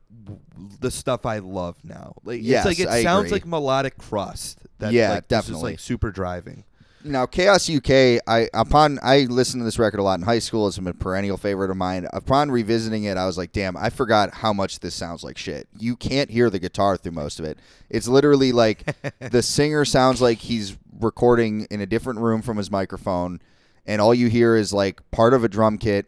the 0.79 0.91
stuff 0.91 1.25
I 1.25 1.39
love 1.39 1.77
now. 1.83 2.15
Like 2.23 2.41
Yes, 2.43 2.65
it's 2.65 2.79
like 2.79 2.87
it 2.87 2.91
I 2.91 3.03
sounds 3.03 3.25
agree. 3.25 3.31
like 3.37 3.45
melodic 3.45 3.97
crust. 3.97 4.59
That, 4.79 4.93
Yeah, 4.93 5.11
like, 5.11 5.23
is, 5.23 5.27
definitely. 5.27 5.71
like 5.73 5.79
super 5.79 6.11
driving. 6.11 6.63
Now, 7.07 7.27
Chaos 7.27 7.69
UK, 7.69 8.19
I 8.27 8.49
upon 8.51 8.97
I 9.03 9.27
listened 9.29 9.61
to 9.61 9.65
this 9.65 9.77
record 9.77 9.99
a 9.99 10.03
lot 10.03 10.17
in 10.19 10.25
high 10.25 10.39
school. 10.39 10.67
It's 10.67 10.77
been 10.77 10.87
a 10.87 10.93
perennial 10.93 11.37
favorite 11.37 11.69
of 11.69 11.77
mine. 11.77 12.07
Upon 12.13 12.49
revisiting 12.49 13.03
it, 13.03 13.15
I 13.15 13.27
was 13.27 13.37
like, 13.37 13.51
"Damn, 13.51 13.77
I 13.77 13.91
forgot 13.91 14.33
how 14.33 14.53
much 14.53 14.79
this 14.79 14.95
sounds 14.95 15.23
like 15.23 15.37
shit." 15.37 15.67
You 15.77 15.95
can't 15.95 16.31
hear 16.31 16.49
the 16.49 16.57
guitar 16.57 16.97
through 16.97 17.11
most 17.11 17.39
of 17.39 17.45
it. 17.45 17.59
It's 17.91 18.07
literally 18.07 18.51
like 18.51 18.85
the 19.19 19.43
singer 19.43 19.85
sounds 19.85 20.19
like 20.19 20.39
he's 20.39 20.77
recording 20.99 21.67
in 21.69 21.79
a 21.79 21.85
different 21.85 22.19
room 22.21 22.41
from 22.41 22.57
his 22.57 22.71
microphone, 22.71 23.39
and 23.85 24.01
all 24.01 24.15
you 24.15 24.27
hear 24.27 24.55
is 24.55 24.73
like 24.73 24.99
part 25.11 25.35
of 25.35 25.43
a 25.43 25.47
drum 25.47 25.77
kit, 25.77 26.07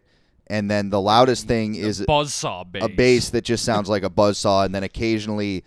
and 0.49 0.69
then 0.71 0.89
the 0.89 1.01
loudest 1.01 1.47
thing 1.47 1.75
is 1.75 2.01
buzzsaw 2.01 2.69
bass. 2.71 2.83
a 2.83 2.89
bass 2.89 3.29
that 3.31 3.43
just 3.43 3.63
sounds 3.65 3.89
like 3.89 4.03
a 4.03 4.09
buzzsaw, 4.09 4.65
and 4.65 4.73
then 4.73 4.83
occasionally 4.83 5.63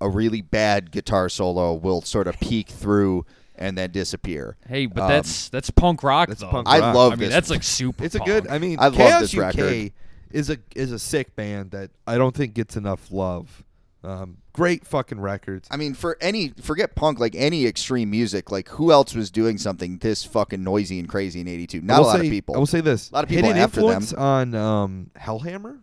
a 0.00 0.08
really 0.08 0.40
bad 0.40 0.90
guitar 0.90 1.28
solo 1.28 1.74
will 1.74 2.00
sort 2.02 2.26
of 2.26 2.38
peek 2.40 2.68
through 2.68 3.26
and 3.56 3.76
then 3.76 3.90
disappear. 3.90 4.56
Hey, 4.66 4.86
but 4.86 5.02
Um, 5.02 5.08
that's 5.10 5.48
that's 5.50 5.68
punk 5.70 6.02
rock 6.02 6.28
that's 6.28 6.40
though. 6.40 6.48
punk 6.48 6.66
I 6.68 6.80
rock. 6.80 6.94
love 6.94 7.12
I 7.12 7.16
mean, 7.16 7.28
this. 7.28 7.34
that's 7.34 7.50
like 7.50 7.62
super. 7.62 8.04
It's 8.04 8.14
a 8.14 8.18
punk. 8.18 8.30
good. 8.30 8.48
I 8.48 8.58
mean, 8.58 8.78
I 8.78 8.84
love 8.84 8.94
Chaos 8.96 9.20
this 9.20 9.34
UK 9.34 9.40
record. 9.40 9.92
is 10.30 10.48
a 10.48 10.56
is 10.74 10.92
a 10.92 10.98
sick 10.98 11.36
band 11.36 11.72
that 11.72 11.90
I 12.06 12.16
don't 12.16 12.34
think 12.34 12.54
gets 12.54 12.76
enough 12.76 13.10
love. 13.12 13.62
Um, 14.02 14.38
great 14.60 14.86
fucking 14.86 15.18
records. 15.18 15.66
I 15.70 15.78
mean, 15.78 15.94
for 15.94 16.18
any 16.20 16.48
forget 16.60 16.94
punk, 16.94 17.18
like 17.18 17.34
any 17.34 17.66
extreme 17.66 18.10
music, 18.10 18.50
like 18.50 18.68
who 18.68 18.92
else 18.92 19.14
was 19.14 19.30
doing 19.30 19.56
something 19.56 19.96
this 19.98 20.22
fucking 20.24 20.62
noisy 20.62 20.98
and 20.98 21.08
crazy 21.08 21.40
in 21.40 21.48
'82? 21.48 21.80
Not 21.80 22.00
a 22.00 22.02
lot 22.02 22.20
say, 22.20 22.26
of 22.26 22.30
people. 22.30 22.54
I 22.56 22.58
will 22.58 22.66
say 22.66 22.82
this: 22.82 23.10
A 23.10 23.14
lot 23.14 23.24
of 23.24 23.30
people 23.30 23.46
hidden 23.46 23.62
after 23.62 23.80
them. 23.80 23.90
influence 23.90 24.12
on 24.12 24.54
um, 24.54 25.10
Hellhammer. 25.18 25.80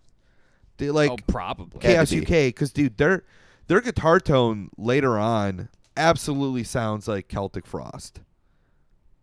They 0.78 0.91
like 0.91 1.10
oh, 1.10 1.18
probably. 1.28 1.80
Had 1.82 1.95
Chaos 1.95 2.10
to 2.10 2.22
UK 2.22 2.49
because 2.49 2.72
dude, 2.72 2.98
their 2.98 3.24
their 3.66 3.82
guitar 3.82 4.20
tone 4.20 4.70
later 4.78 5.18
on 5.18 5.70
absolutely 5.95 6.64
sounds 6.64 7.08
like 7.08 7.28
Celtic 7.28 7.66
Frost. 7.66 8.22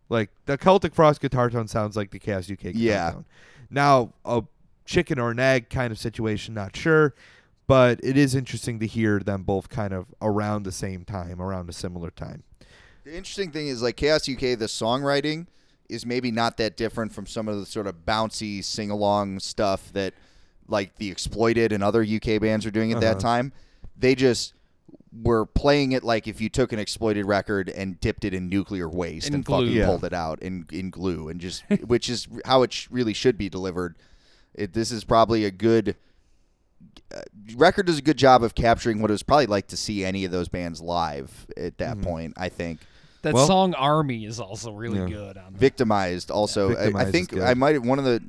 Like 0.09 0.31
the 0.47 0.57
Celtic 0.57 0.93
Frost 0.93 1.21
guitar 1.21 1.49
tone 1.49 1.69
sounds 1.69 1.95
like 1.95 2.11
the 2.11 2.19
Chaos 2.19 2.51
UK 2.51 2.59
guitar 2.59 2.73
Yeah. 2.75 3.11
tone. 3.11 3.25
Now 3.69 4.13
a 4.25 4.43
chicken 4.83 5.17
or 5.17 5.31
an 5.31 5.39
egg 5.39 5.69
kind 5.69 5.91
of 5.91 5.97
situation, 5.97 6.53
not 6.53 6.75
sure, 6.75 7.15
but 7.67 7.99
it 8.03 8.17
is 8.17 8.35
interesting 8.35 8.79
to 8.79 8.87
hear 8.87 9.19
them 9.19 9.43
both 9.43 9.69
kind 9.69 9.93
of 9.93 10.13
around 10.21 10.63
the 10.63 10.71
same 10.71 11.03
time, 11.03 11.41
around 11.41 11.69
a 11.69 11.73
similar 11.73 12.11
time. 12.11 12.43
The 13.03 13.15
interesting 13.15 13.51
thing 13.51 13.67
is 13.67 13.81
like 13.81 13.95
Chaos 13.97 14.27
UK, 14.27 14.57
the 14.57 14.67
songwriting 14.67 15.47
is 15.89 16.05
maybe 16.05 16.31
not 16.31 16.57
that 16.57 16.75
different 16.77 17.11
from 17.13 17.27
some 17.27 17.47
of 17.47 17.59
the 17.59 17.65
sort 17.65 17.85
of 17.87 18.05
bouncy 18.05 18.63
sing 18.63 18.89
along 18.89 19.39
stuff 19.39 19.91
that 19.93 20.13
like 20.67 20.95
the 20.95 21.11
Exploited 21.11 21.71
and 21.71 21.83
other 21.83 22.03
UK 22.03 22.41
bands 22.41 22.65
are 22.65 22.71
doing 22.71 22.91
at 22.91 23.01
that 23.01 23.17
Uh-huh. 23.17 23.19
time. 23.21 23.53
They 23.95 24.15
just 24.15 24.53
were 25.23 25.45
playing 25.45 25.91
it 25.93 26.03
like 26.03 26.27
if 26.27 26.41
you 26.41 26.49
took 26.49 26.73
an 26.73 26.79
Exploited 26.79 27.25
record 27.25 27.69
and 27.69 27.99
dipped 28.01 28.25
it 28.25 28.33
in 28.33 28.49
nuclear 28.49 28.89
waste 28.89 29.27
In 29.27 29.35
and 29.35 29.45
glue. 29.45 29.57
fucking 29.59 29.73
Yeah. 29.77 29.85
pulled 29.85 30.03
it 30.03 30.13
out 30.13 30.41
in 30.41 30.65
in 30.71 30.89
glue 30.89 31.29
and 31.29 31.39
just 31.39 31.63
which 31.85 32.09
is 32.09 32.27
how 32.45 32.63
it 32.63 32.73
sh- 32.73 32.87
really 32.89 33.13
should 33.13 33.37
be 33.37 33.47
delivered. 33.49 33.95
It, 34.55 34.73
this 34.73 34.91
is 34.91 35.03
probably 35.03 35.45
a 35.45 35.51
good 35.51 35.95
uh, 37.15 37.21
record 37.55 37.85
does 37.85 37.99
a 37.99 38.01
good 38.01 38.17
job 38.17 38.43
of 38.43 38.55
capturing 38.55 39.01
what 39.01 39.09
it 39.11 39.13
was 39.13 39.23
probably 39.23 39.45
like 39.47 39.67
to 39.67 39.77
see 39.77 40.03
any 40.03 40.25
of 40.25 40.31
those 40.31 40.47
bands 40.47 40.81
live 40.81 41.47
at 41.57 41.77
that 41.77 42.01
point. 42.01 42.33
I 42.37 42.49
think 42.49 42.79
That 43.21 43.33
Well- 43.33 43.47
song 43.47 43.73
"Army" 43.73 44.25
is 44.25 44.39
also 44.39 44.71
really 44.71 44.99
Yeah. 44.99 45.07
good. 45.07 45.37
On 45.37 45.51
that. 45.53 45.59
victimized 45.59 46.29
also 46.29 46.75
I- 46.75 46.91
I, 47.07 47.11
think 47.11 47.35
i 47.35 47.55
might 47.55 47.73
have 47.73 47.83
one 47.83 47.97
of 47.97 48.05
the 48.05 48.21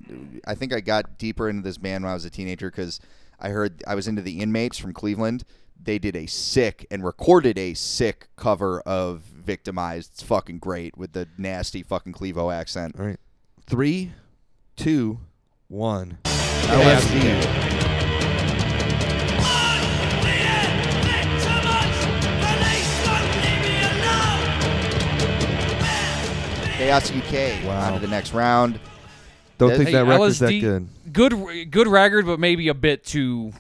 i 0.46 0.54
think 0.54 0.72
i 0.72 0.80
got 0.80 1.18
deeper 1.18 1.50
into 1.50 1.60
this 1.62 1.76
band 1.76 2.02
when 2.04 2.10
i 2.10 2.14
was 2.14 2.24
a 2.24 2.30
teenager 2.30 2.70
because 2.70 2.98
i 3.38 3.50
heard 3.50 3.82
i 3.86 3.94
was 3.94 4.08
into 4.08 4.22
the 4.22 4.40
inmates 4.40 4.78
from 4.78 4.94
cleveland 4.94 5.44
they 5.82 5.98
did 5.98 6.16
a 6.16 6.24
sick 6.24 6.86
and 6.90 7.04
recorded 7.04 7.58
a 7.58 7.74
sick 7.74 8.28
cover 8.36 8.80
of 8.86 9.20
victimized 9.20 10.12
it's 10.14 10.22
fucking 10.22 10.58
great 10.60 10.96
with 10.96 11.12
the 11.12 11.28
nasty 11.36 11.82
fucking 11.82 12.14
clevo 12.14 12.50
accent 12.54 12.94
All 12.98 13.04
right, 13.04 13.20
three, 13.66 14.12
two, 14.76 15.18
one. 15.68 16.16
LSD. 16.24 17.76
Chaos 26.86 27.10
uk 27.10 27.64
Wow. 27.66 27.86
on 27.88 27.92
to 27.94 27.98
the 27.98 28.06
next 28.06 28.32
round 28.32 28.78
Don't 29.58 29.70
Hey, 29.70 29.76
think 29.78 29.90
that 29.92 30.04
record's 30.06 30.38
that 30.38 30.52
good. 30.52 30.88
Good, 31.12 31.70
good 31.70 31.88
record, 31.88 32.26
but 32.26 32.38
maybe 32.38 32.68
a 32.68 32.74
bit 32.74 33.04
too. 33.04 33.52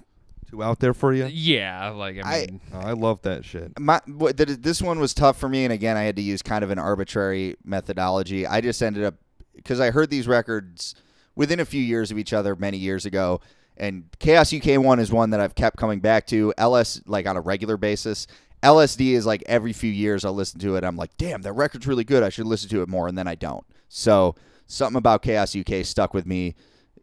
Too 0.50 0.62
out 0.62 0.78
there 0.78 0.92
for 0.94 1.12
you? 1.14 1.24
Yeah, 1.24 1.88
like 1.88 2.18
I 2.24 2.36
I- 2.42 2.46
mean, 2.46 2.60
Oh, 2.72 2.78
I 2.80 2.92
love 2.92 3.22
that 3.22 3.44
shit. 3.44 3.78
my 3.80 4.00
this 4.06 4.80
one 4.80 5.00
was 5.00 5.12
tough 5.14 5.38
for 5.40 5.48
me 5.48 5.64
and 5.64 5.72
again 5.72 5.96
i 5.96 6.02
had 6.04 6.14
to 6.16 6.22
use 6.22 6.40
kind 6.42 6.62
of 6.62 6.70
an 6.70 6.78
arbitrary 6.78 7.56
methodology 7.64 8.46
i 8.46 8.60
just 8.60 8.80
ended 8.82 9.02
up 9.04 9.14
because 9.56 9.80
i 9.80 9.90
heard 9.90 10.08
these 10.10 10.28
records 10.28 10.94
within 11.34 11.58
a 11.58 11.64
few 11.64 11.82
years 11.82 12.10
of 12.12 12.18
each 12.18 12.32
other 12.32 12.54
many 12.54 12.76
years 12.78 13.04
ago 13.06 13.40
and 13.76 14.04
chaos 14.20 14.52
uk 14.54 14.64
one 14.80 15.00
is 15.00 15.10
one 15.10 15.30
that 15.30 15.40
i've 15.40 15.54
kept 15.56 15.76
coming 15.76 15.98
back 15.98 16.26
to 16.28 16.52
ls 16.58 17.02
like 17.06 17.26
on 17.26 17.36
a 17.36 17.40
regular 17.40 17.76
basis 17.76 18.26
lsd 18.62 19.12
is 19.12 19.26
like 19.26 19.42
every 19.46 19.72
few 19.72 19.90
years 19.90 20.24
i'll 20.24 20.32
listen 20.32 20.58
to 20.58 20.76
it 20.76 20.84
i'm 20.84 20.96
like 20.96 21.16
damn 21.16 21.42
that 21.42 21.52
record's 21.52 21.86
really 21.86 22.04
good 22.04 22.22
i 22.22 22.28
should 22.28 22.46
listen 22.46 22.68
to 22.68 22.82
it 22.82 22.88
more 22.88 23.08
and 23.08 23.16
then 23.16 23.28
i 23.28 23.34
don't 23.34 23.64
so 23.88 24.34
something 24.66 24.98
about 24.98 25.22
chaos 25.22 25.54
uk 25.54 25.84
stuck 25.84 26.14
with 26.14 26.26
me 26.26 26.54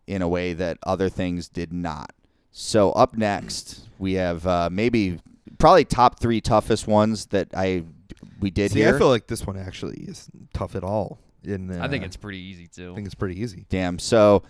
in 0.07 0.21
a 0.21 0.27
way 0.27 0.53
that 0.53 0.77
other 0.83 1.09
things 1.09 1.47
did 1.47 1.71
not 1.71 2.11
so 2.51 2.91
up 2.91 3.15
next 3.15 3.87
we 3.99 4.13
have 4.13 4.45
uh, 4.45 4.69
maybe 4.71 5.19
probably 5.57 5.85
top 5.85 6.19
three 6.19 6.41
toughest 6.41 6.87
ones 6.87 7.27
that 7.27 7.47
I 7.55 7.83
we 8.41 8.51
did 8.51 8.71
See, 8.71 8.79
here. 8.79 8.93
I 8.93 8.97
feel 8.97 9.07
like 9.07 9.27
this 9.27 9.47
one 9.47 9.57
actually 9.57 10.01
is 10.01 10.29
tough 10.53 10.75
at 10.75 10.83
all. 10.83 11.19
In, 11.45 11.71
uh, 11.71 11.83
I 11.83 11.87
think 11.87 12.03
it's 12.03 12.17
pretty 12.17 12.39
easy 12.39 12.67
too. 12.67 12.91
I 12.91 12.95
think 12.95 13.05
it's 13.05 13.15
pretty 13.15 13.41
easy. 13.41 13.65
Damn. 13.69 13.97
So 13.99 14.43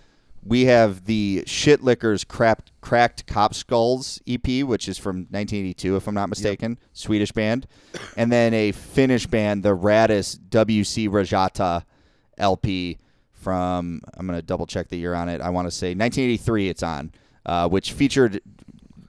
we 0.46 0.66
have 0.66 1.06
the 1.06 1.44
Shitlickers 1.46 2.28
Crap, 2.28 2.70
Cracked 2.82 3.26
Cop 3.28 3.54
Skulls 3.54 4.20
EP, 4.28 4.64
which 4.64 4.88
is 4.90 4.98
from 4.98 5.18
1982, 5.32 5.96
if 5.96 6.08
I'm 6.08 6.14
not 6.16 6.30
mistaken, 6.30 6.78
Swedish 6.94 7.32
band, 7.32 7.66
and 8.18 8.32
then 8.32 8.54
a 8.54 8.72
Finnish 8.72 9.26
band, 9.28 9.64
the 9.64 9.76
Rattus 9.76 10.38
WC 10.50 11.08
Räjähtää 11.10 11.84
LP 12.38 12.98
from 13.32 14.02
I'm 14.18 14.26
gonna 14.26 14.42
double 14.42 14.66
check 14.66 14.90
the 14.90 14.98
year 14.98 15.14
on 15.14 15.30
it. 15.30 15.42
I 15.42 15.50
want 15.50 15.68
to 15.68 15.72
say 15.72 15.94
1983. 15.94 16.70
It's 16.70 16.84
on, 16.84 17.12
uh, 17.46 17.68
which 17.70 17.92
featured 17.94 18.42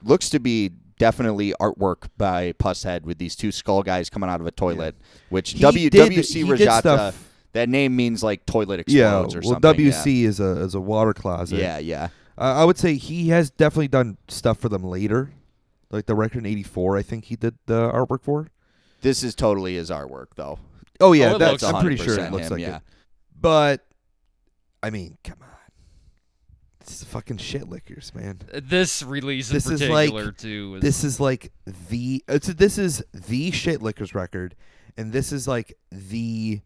looks 0.03 0.29
to 0.29 0.39
be 0.39 0.71
definitely 0.99 1.53
artwork 1.59 2.07
by 2.17 2.53
Pushead 2.53 3.03
with 3.03 3.17
these 3.17 3.35
two 3.35 3.51
skull 3.51 3.83
guys 3.83 4.09
coming 4.09 4.29
out 4.29 4.39
of 4.41 4.47
a 4.47 4.51
toilet. 4.51 4.95
Which 5.29 5.51
He 5.51 5.59
W 5.59 5.89
did- 5.89 6.11
WC 6.11 6.43
Räjähtää. 6.43 7.13
Stuff- 7.55 7.61
That 7.61 7.69
name 7.69 7.95
means 7.95 8.23
like 8.23 8.45
toilet 8.45 8.83
Yeah, 8.87 9.21
explodes 9.21 9.35
or 9.35 9.39
well, 9.39 9.59
something. 9.61 9.85
yeah. 9.85 9.91
Well, 9.91 10.03
WC 10.03 10.23
is 10.23 10.39
a 10.39 10.61
is 10.61 10.75
a 10.75 10.81
water 10.81 11.13
closet. 11.13 11.59
Yeah, 11.59 11.77
yeah. 11.79 12.09
Uh, 12.37 12.53
I 12.57 12.65
would 12.65 12.77
say 12.77 12.95
he 12.95 13.29
has 13.29 13.49
definitely 13.49 13.87
done 13.87 14.17
stuff 14.27 14.59
for 14.59 14.67
them 14.69 14.83
later, 14.83 15.31
like 15.89 16.05
the 16.05 16.15
record 16.15 16.39
in 16.39 16.45
'84. 16.47 16.97
I 16.97 17.01
think 17.01 17.25
he 17.25 17.35
did 17.35 17.55
the 17.65 17.89
artwork 17.91 18.23
for. 18.23 18.49
This 19.01 19.23
is 19.23 19.35
totally 19.35 19.75
his 19.75 19.89
artwork, 19.89 20.27
though. 20.35 20.59
Oh 20.99 21.13
yeah, 21.13 21.33
Oh, 21.33 21.37
that's. 21.37 21.63
I'm 21.63 21.81
pretty 21.81 21.97
sure 21.97 22.19
it 22.19 22.31
looks 22.31 22.47
him, 22.47 22.51
like 22.53 22.61
yeah. 22.61 22.77
it. 22.77 22.81
But, 23.39 23.85
I 24.81 24.89
mean, 24.89 25.17
come 25.23 25.37
on, 25.41 25.47
it's 26.81 27.03
fucking 27.03 27.37
Shitlickers, 27.37 28.13
man. 28.15 28.39
This 28.53 29.03
release 29.03 29.49
in 29.49 29.55
This 29.55 29.67
is 29.69 29.81
like- 29.83 30.09
particular 30.11 30.31
too. 30.31 30.75
Is, 30.77 30.81
This 30.81 31.03
is 31.03 31.19
like 31.19 31.51
the 31.89 32.23
it's 32.27 32.47
this 32.47 32.77
is 32.77 33.03
the 33.13 33.51
Shitlickers 33.51 34.13
record, 34.15 34.55
and 34.97 35.11
this 35.13 35.31
is 35.31 35.47
like 35.47 35.77
the 35.91 36.61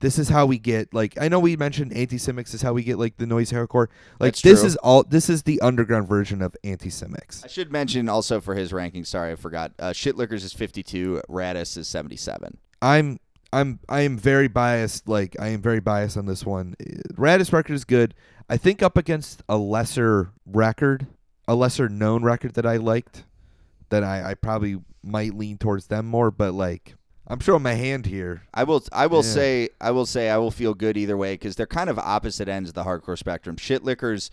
this 0.00 0.18
is 0.18 0.28
how 0.28 0.44
we 0.44 0.58
get 0.58 0.92
like 0.92 1.14
I 1.20 1.28
know 1.28 1.40
we 1.40 1.56
mentioned 1.56 1.92
Anti-Cimex 1.92 2.52
is 2.52 2.62
how 2.62 2.72
we 2.72 2.82
get 2.82 2.98
like 2.98 3.16
the 3.16 3.26
noise 3.26 3.50
hardcore. 3.50 3.88
Like 4.20 4.34
That's 4.34 4.42
this 4.42 4.60
true. 4.60 4.66
is 4.66 4.76
all 4.76 5.02
this 5.02 5.30
is 5.30 5.44
the 5.44 5.60
underground 5.60 6.06
version 6.06 6.42
of 6.42 6.54
Anti-Cimex. 6.64 7.44
I 7.44 7.48
should 7.48 7.72
mention 7.72 8.08
also 8.08 8.40
for 8.40 8.54
his 8.54 8.72
ranking. 8.72 9.04
Sorry, 9.04 9.32
I 9.32 9.36
forgot. 9.36 9.72
Uh, 9.78 9.90
Shitlickers 9.90 10.44
is 10.44 10.52
52. 10.52 11.22
Rattus 11.28 11.76
is 11.78 11.88
77. 11.88 12.58
I'm 12.82 13.18
I'm 13.52 13.80
I 13.88 14.02
am 14.02 14.18
very 14.18 14.48
biased. 14.48 15.08
Like 15.08 15.34
I 15.40 15.48
am 15.48 15.62
very 15.62 15.80
biased 15.80 16.16
on 16.16 16.26
this 16.26 16.44
one. 16.44 16.76
Uh, 16.80 17.14
Rattus 17.14 17.52
record 17.52 17.74
is 17.74 17.84
good. 17.84 18.14
I 18.48 18.58
think 18.58 18.82
up 18.82 18.96
against 18.98 19.42
a 19.48 19.56
lesser 19.56 20.30
record, 20.44 21.06
a 21.48 21.54
lesser 21.54 21.88
known 21.88 22.22
record 22.22 22.54
that 22.54 22.66
I 22.66 22.76
liked, 22.76 23.24
that 23.88 24.04
I 24.04 24.30
I 24.30 24.34
probably 24.34 24.78
might 25.02 25.34
lean 25.34 25.56
towards 25.56 25.86
them 25.86 26.04
more. 26.06 26.30
But 26.30 26.52
like 26.52 26.96
I'm 27.28 27.40
showing 27.40 27.62
my 27.62 27.74
hand 27.74 28.06
here. 28.06 28.42
I 28.54 28.64
will. 28.64 28.84
I 28.92 29.06
will 29.06 29.24
Yeah. 29.24 29.32
say. 29.32 29.68
I 29.80 29.90
will 29.90 30.06
say. 30.06 30.30
I 30.30 30.38
will 30.38 30.50
feel 30.50 30.74
good 30.74 30.96
either 30.96 31.16
way 31.16 31.34
because 31.34 31.56
they're 31.56 31.66
kind 31.66 31.90
of 31.90 31.98
opposite 31.98 32.48
ends 32.48 32.70
of 32.70 32.74
the 32.74 32.84
hardcore 32.84 33.18
spectrum. 33.18 33.56
Shitlickers 33.56 34.30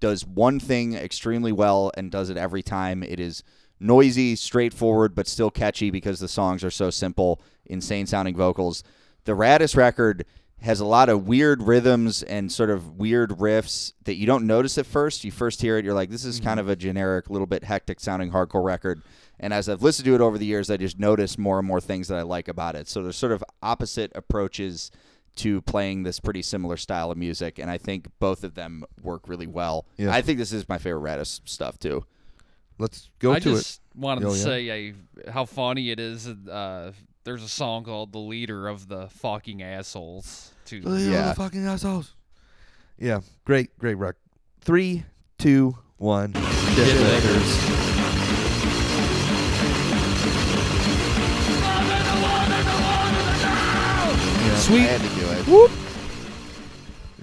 does 0.00 0.26
one 0.26 0.60
thing 0.60 0.94
extremely 0.94 1.52
well 1.52 1.90
and 1.96 2.10
does 2.10 2.28
it 2.28 2.36
every 2.36 2.62
time. 2.62 3.02
It 3.02 3.18
is 3.18 3.42
noisy, 3.80 4.36
straightforward, 4.36 5.14
but 5.14 5.26
still 5.26 5.50
catchy 5.50 5.90
because 5.90 6.20
the 6.20 6.28
songs 6.28 6.62
are 6.62 6.70
so 6.70 6.90
simple. 6.90 7.40
Insane 7.64 8.06
sounding 8.06 8.36
vocals. 8.36 8.82
The 9.24 9.32
Rattus 9.32 9.74
record 9.74 10.26
has 10.60 10.80
a 10.80 10.84
lot 10.86 11.08
of 11.08 11.26
weird 11.26 11.62
rhythms 11.62 12.22
and 12.22 12.50
sort 12.50 12.70
of 12.70 12.96
weird 12.98 13.30
riffs 13.30 13.92
that 14.04 14.14
you 14.14 14.26
don't 14.26 14.46
notice 14.46 14.78
at 14.78 14.86
first. 14.86 15.24
You 15.24 15.30
first 15.30 15.60
hear 15.60 15.78
it, 15.78 15.84
you're 15.84 15.94
like, 15.94 16.10
this 16.10 16.24
is 16.24 16.40
kind 16.40 16.58
mm-hmm. 16.58 16.68
of 16.68 16.72
a 16.72 16.76
generic, 16.76 17.28
little 17.28 17.46
bit 17.46 17.64
hectic 17.64 18.00
sounding 18.00 18.30
hardcore 18.30 18.64
record. 18.64 19.02
And 19.40 19.52
as 19.52 19.68
I've 19.68 19.82
listened 19.82 20.06
to 20.06 20.14
it 20.14 20.20
over 20.20 20.38
the 20.38 20.46
years, 20.46 20.70
I 20.70 20.76
just 20.76 20.98
notice 20.98 21.36
more 21.36 21.58
and 21.58 21.66
more 21.66 21.80
things 21.80 22.08
that 22.08 22.18
I 22.18 22.22
like 22.22 22.48
about 22.48 22.76
it. 22.76 22.88
So 22.88 23.02
there's 23.02 23.16
sort 23.16 23.32
of 23.32 23.42
opposite 23.62 24.12
approaches 24.14 24.90
to 25.36 25.60
playing 25.62 26.04
this 26.04 26.20
pretty 26.20 26.42
similar 26.42 26.76
style 26.76 27.10
of 27.10 27.18
music, 27.18 27.58
and 27.58 27.68
I 27.68 27.76
think 27.76 28.06
both 28.20 28.44
of 28.44 28.54
them 28.54 28.84
work 29.02 29.26
really 29.28 29.48
well. 29.48 29.84
Yeah. 29.96 30.14
I 30.14 30.22
think 30.22 30.38
this 30.38 30.52
is 30.52 30.68
my 30.68 30.78
favorite 30.78 31.02
Rattus 31.02 31.40
stuff 31.44 31.78
too. 31.78 32.04
Let's 32.78 33.10
go 33.18 33.32
I 33.32 33.40
to 33.40 33.50
just 33.54 33.80
wanted 33.96 34.24
Oh, 34.24 34.30
to 34.30 34.36
yeah. 34.36 34.42
say 34.44 34.94
uh, 35.26 35.30
how 35.32 35.44
funny 35.44 35.90
it 35.90 35.98
is. 35.98 36.28
Uh, 36.28 36.92
there's 37.24 37.42
a 37.42 37.48
song 37.48 37.82
called 37.84 38.12
"The 38.12 38.18
Leader 38.18 38.68
of 38.68 38.86
the 38.88 39.08
Fucking 39.08 39.62
Assholes." 39.62 40.52
Too. 40.64 40.82
it. 40.84 40.84
Yeah. 40.86 41.10
Yeah, 41.10 41.32
fucking 41.34 41.66
assholes. 41.66 42.14
Yeah, 42.98 43.20
great, 43.44 43.76
great 43.78 43.96
rec. 43.96 44.14
Three, 44.60 45.04
two, 45.38 45.76
one. 45.98 46.32
Shit 46.74 47.73
Sweet. 54.64 54.80
I 54.80 54.96
had 54.96 55.00
to 55.00 55.08
do 55.46 55.64
it. 55.66 55.70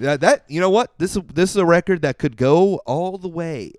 Yeah, 0.00 0.16
that 0.16 0.44
you 0.48 0.60
know 0.60 0.70
what 0.70 0.92
this 0.98 1.16
is 1.16 1.22
this 1.34 1.50
is 1.50 1.56
a 1.56 1.64
record 1.66 2.02
that 2.02 2.18
could 2.18 2.36
go 2.36 2.76
all 2.86 3.18
the 3.18 3.28
way. 3.28 3.72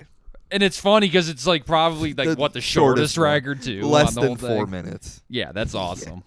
And 0.52 0.62
it's 0.62 0.80
funny 0.80 1.08
because 1.08 1.30
it's 1.30 1.48
like 1.48 1.66
probably 1.66 2.14
like 2.14 2.30
The 2.30 2.36
what 2.36 2.54
the 2.54 2.62
shortest 2.62 3.16
shortest, 3.16 3.18
one. 3.18 3.24
record 3.26 3.62
too. 3.62 3.82
Less 3.84 4.10
on 4.10 4.14
the 4.16 4.22
than 4.22 4.28
whole 4.40 4.50
four 4.58 4.66
thing. 4.66 4.72
minutes. 4.72 5.22
Yeah, 5.30 5.52
that's 5.52 5.74
awesome. 5.76 6.24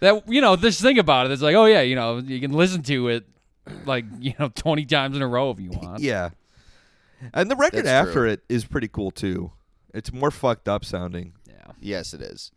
That 0.00 0.28
you 0.28 0.40
know, 0.40 0.56
just 0.56 0.80
think 0.80 0.98
about 0.98 1.26
it. 1.26 1.32
It's 1.32 1.42
like, 1.42 1.54
oh 1.54 1.66
yeah, 1.66 1.82
you 1.82 1.94
know, 1.94 2.18
you 2.18 2.40
can 2.40 2.52
listen 2.52 2.82
to 2.84 3.08
it 3.08 3.24
like 3.86 4.04
you 4.18 4.34
know 4.38 4.48
twenty 4.54 4.84
times 4.86 5.16
in 5.16 5.22
a 5.22 5.28
row 5.28 5.50
if 5.50 5.60
you 5.60 5.70
want. 5.70 6.00
Yeah, 6.02 6.30
and 7.32 7.50
the 7.50 7.56
record 7.56 7.84
That's 7.84 8.08
after 8.08 8.12
true. 8.12 8.30
it 8.30 8.40
is 8.48 8.64
pretty 8.64 8.88
cool 8.88 9.10
too. 9.12 9.52
It's 9.94 10.12
more 10.12 10.30
fucked 10.30 10.68
up 10.68 10.84
sounding. 10.84 11.34
Yeah. 11.46 11.72
Yes, 11.80 12.12
it 12.14 12.20
is. 12.22 12.50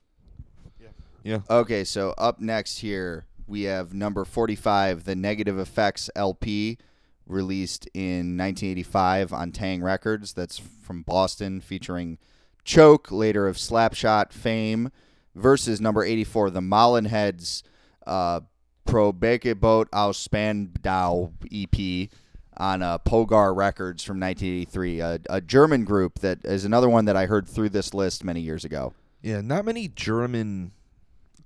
Yeah. 1.26 1.39
Okay, 1.49 1.84
so 1.84 2.14
up 2.19 2.39
next 2.39 2.77
here 2.80 3.26
we 3.47 3.64
have 3.64 3.95
number 3.95 4.26
45, 4.26 5.06
the 5.06 5.15
Negative 5.15 5.56
FX 5.56 6.07
LP, 6.15 6.77
released 7.26 7.88
in 7.95 8.38
1985 8.38 9.34
on 9.34 9.52
Taang! 9.52 9.81
Records. 9.81 10.34
That's 10.34 10.60
from 10.60 11.02
Boston, 11.02 11.61
featuring 11.61 12.19
Choke, 12.64 13.11
later 13.11 13.47
of 13.47 13.57
Slapshot 13.57 14.34
fame, 14.34 14.91
versus 15.34 15.81
number 15.81 16.03
84, 16.03 16.52
the 16.52 16.60
Mollenheads 16.61 17.64
uh, 18.06 18.41
Pro 18.85 19.11
Boat 19.11 19.89
aus 19.91 20.19
Spandau 20.19 21.31
EP 21.52 22.10
on 22.57 22.84
uh, 22.84 22.99
Pogar 22.99 23.56
Records 23.56 24.03
from 24.03 24.19
1983, 24.19 24.99
a, 24.99 25.19
a 25.27 25.41
German 25.41 25.85
group 25.85 26.19
that 26.19 26.45
is 26.45 26.65
another 26.65 26.88
one 26.88 27.06
that 27.06 27.18
I 27.18 27.26
heard 27.26 27.47
through 27.47 27.69
this 27.69 27.95
list 27.95 28.23
many 28.23 28.41
years 28.41 28.64
ago. 28.64 28.93
Yeah, 29.23 29.41
not 29.41 29.65
many 29.65 29.88
German 29.88 30.72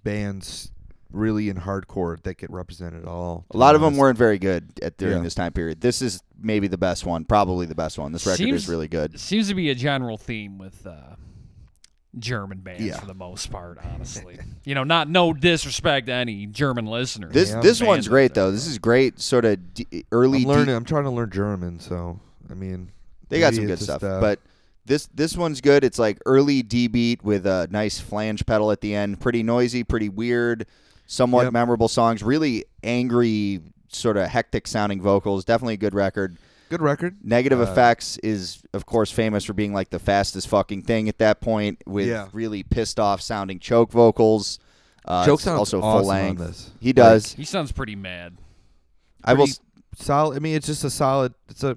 bands 0.03 0.71
really 1.11 1.49
in 1.49 1.57
hardcore 1.57 2.21
that 2.23 2.37
get 2.37 2.51
represented 2.51 3.01
at 3.01 3.07
all. 3.07 3.45
A 3.51 3.57
lot 3.57 3.73
of 3.75 3.81
them 3.81 3.97
weren't 3.97 4.17
very 4.17 4.37
good 4.37 4.71
at 4.83 4.97
during 4.97 5.17
Yeah. 5.17 5.23
this 5.23 5.33
time 5.33 5.51
period. 5.53 5.81
This 5.81 6.01
is 6.03 6.21
maybe 6.39 6.67
the 6.67 6.77
best 6.77 7.05
one, 7.05 7.25
probably 7.25 7.65
the 7.65 7.73
best 7.75 7.97
one. 7.97 8.11
This 8.11 8.25
record 8.27 8.37
Seems- 8.37 8.63
is 8.63 8.69
really 8.69 8.87
good. 8.87 9.19
Seems 9.19 9.47
to 9.47 9.55
be 9.55 9.69
a 9.71 9.75
general 9.75 10.17
theme 10.19 10.59
with 10.59 10.85
uh, 10.85 11.15
German 12.17 12.59
bands 12.59 12.83
Yeah. 12.83 12.99
for 12.99 13.05
the 13.05 13.13
most 13.15 13.51
part. 13.51 13.77
Honestly, 13.93 14.37
you 14.65 14.75
know, 14.75 14.83
not 14.83 15.09
no 15.09 15.33
disrespect 15.33 16.07
to 16.07 16.13
any 16.13 16.45
German 16.47 16.85
listeners. 16.85 17.33
This 17.33 17.51
Yeah. 17.51 17.61
this 17.61 17.81
one's 17.81 18.07
great 18.07 18.33
though. 18.33 18.51
This 18.51 18.67
is 18.67 18.77
great, 18.79 19.19
sort 19.19 19.45
of 19.45 19.73
d- 19.73 20.05
early. 20.11 20.39
I'm 20.43 20.47
learning. 20.47 20.65
deep- 20.67 20.75
I'm 20.75 20.85
trying 20.85 21.03
to 21.05 21.11
learn 21.11 21.29
German, 21.31 21.79
so 21.79 22.19
I 22.49 22.53
mean, 22.55 22.91
they 23.29 23.39
got 23.39 23.53
some 23.53 23.65
good 23.65 23.73
it's 23.73 23.83
stuff, 23.83 24.03
uh, 24.03 24.19
but 24.19 24.39
this 24.85 25.07
this 25.13 25.35
one's 25.37 25.61
good. 25.61 25.83
It's 25.83 25.99
like 25.99 26.19
early 26.25 26.61
D 26.63 26.87
beat 26.87 27.23
with 27.23 27.45
a 27.45 27.67
nice 27.71 27.99
flange 27.99 28.45
pedal 28.45 28.71
at 28.71 28.81
the 28.81 28.95
end. 28.95 29.19
Pretty 29.19 29.43
noisy, 29.43 29.83
pretty 29.83 30.09
weird, 30.09 30.65
somewhat 31.07 31.43
Yep. 31.45 31.53
memorable 31.53 31.87
songs. 31.87 32.23
Really 32.23 32.65
angry, 32.83 33.61
sort 33.89 34.17
of 34.17 34.27
hectic 34.27 34.67
sounding 34.67 35.01
vocals. 35.01 35.45
Definitely 35.45 35.75
a 35.75 35.77
good 35.77 35.93
record. 35.93 36.37
good 36.69 36.81
record. 36.83 37.17
Negative 37.23 37.59
Uh, 37.59 37.63
Effects 37.63 38.17
is, 38.19 38.61
of 38.73 38.85
course, 38.85 39.09
famous 39.09 39.43
for 39.43 39.53
being 39.53 39.73
like 39.73 39.89
the 39.89 39.97
fastest 39.97 40.47
fucking 40.47 40.83
thing 40.83 41.09
at 41.09 41.17
that 41.17 41.41
point, 41.41 41.81
with 41.87 42.07
Yeah. 42.07 42.27
really 42.31 42.61
pissed 42.61 42.99
off 42.99 43.21
sounding 43.21 43.57
choke 43.57 43.91
vocals. 43.91 44.59
Uh, 45.03 45.25
Choke 45.25 45.39
sounds 45.39 45.57
also 45.57 45.79
awesome 45.81 46.01
full 46.03 46.11
on 46.11 46.15
length. 46.25 46.39
this. 46.39 46.69
He 46.79 46.93
does. 46.93 47.33
he 47.33 47.43
sounds 47.43 47.71
pretty 47.71 47.95
mad. 47.95 48.37
I 49.23 49.33
will. 49.33 49.47
solid. 49.97 50.35
I 50.35 50.39
mean, 50.39 50.55
it's 50.55 50.67
just 50.67 50.83
a 50.83 50.89
solid. 50.91 51.33
It's 51.49 51.63
a 51.63 51.75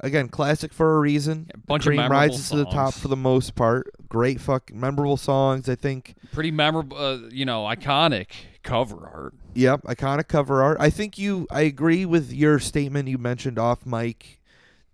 again 0.00 0.28
classic 0.28 0.72
for 0.72 0.96
a 0.96 1.00
reason. 1.00 1.46
Yeah, 1.48 1.60
bunch 1.66 1.84
of 1.84 1.90
Cream 1.90 1.96
memorable 1.98 2.28
rises 2.28 2.50
to 2.50 2.56
the 2.56 2.64
top 2.66 2.94
for 2.94 3.08
the 3.08 3.16
most 3.16 3.54
part. 3.54 3.90
Great 4.08 4.40
fucking 4.40 4.78
memorable 4.78 5.16
songs. 5.16 5.68
I 5.68 5.74
think. 5.74 6.14
Pretty 6.32 6.50
memorable. 6.50 6.96
Uh, 6.96 7.18
you 7.30 7.44
know, 7.44 7.64
iconic 7.64 8.26
cover 8.62 9.08
art. 9.12 9.34
Yep, 9.54 9.82
iconic 9.82 10.28
cover 10.28 10.62
art. 10.62 10.78
I 10.80 10.90
think 10.90 11.18
you. 11.18 11.46
I 11.50 11.62
agree 11.62 12.04
with 12.04 12.32
your 12.32 12.58
statement 12.58 13.08
you 13.08 13.18
mentioned 13.18 13.58
off 13.58 13.86
mic 13.86 14.40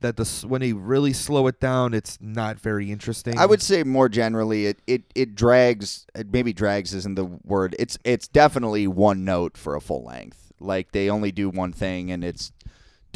that 0.01 0.17
the 0.17 0.47
when 0.47 0.61
they 0.61 0.73
really 0.73 1.13
slow 1.13 1.47
it 1.47 1.61
down, 1.61 1.95
it's 1.95 2.19
not 2.21 2.61
very 2.61 2.91
interesting. 2.91 3.39
I 3.39 3.47
would 3.47 3.63
say 3.63 3.83
more 3.83 4.09
generally, 4.09 4.67
it, 4.67 4.83
it, 4.87 5.03
it 5.15 5.35
drags. 5.35 6.07
it 6.15 6.33
Maybe 6.33 6.53
drags 6.53 6.95
isn't 6.95 7.15
the 7.15 7.25
word. 7.25 7.75
It's 7.79 7.99
it's 8.05 8.29
definitely 8.29 8.87
one 8.87 9.25
note 9.25 9.57
for 9.57 9.75
a 9.75 9.81
full 9.81 10.05
length. 10.05 10.53
Like 10.61 10.93
they 10.93 11.11
only 11.11 11.33
do 11.33 11.49
one 11.51 11.73
thing, 11.73 12.11
and 12.11 12.25
it's 12.25 12.53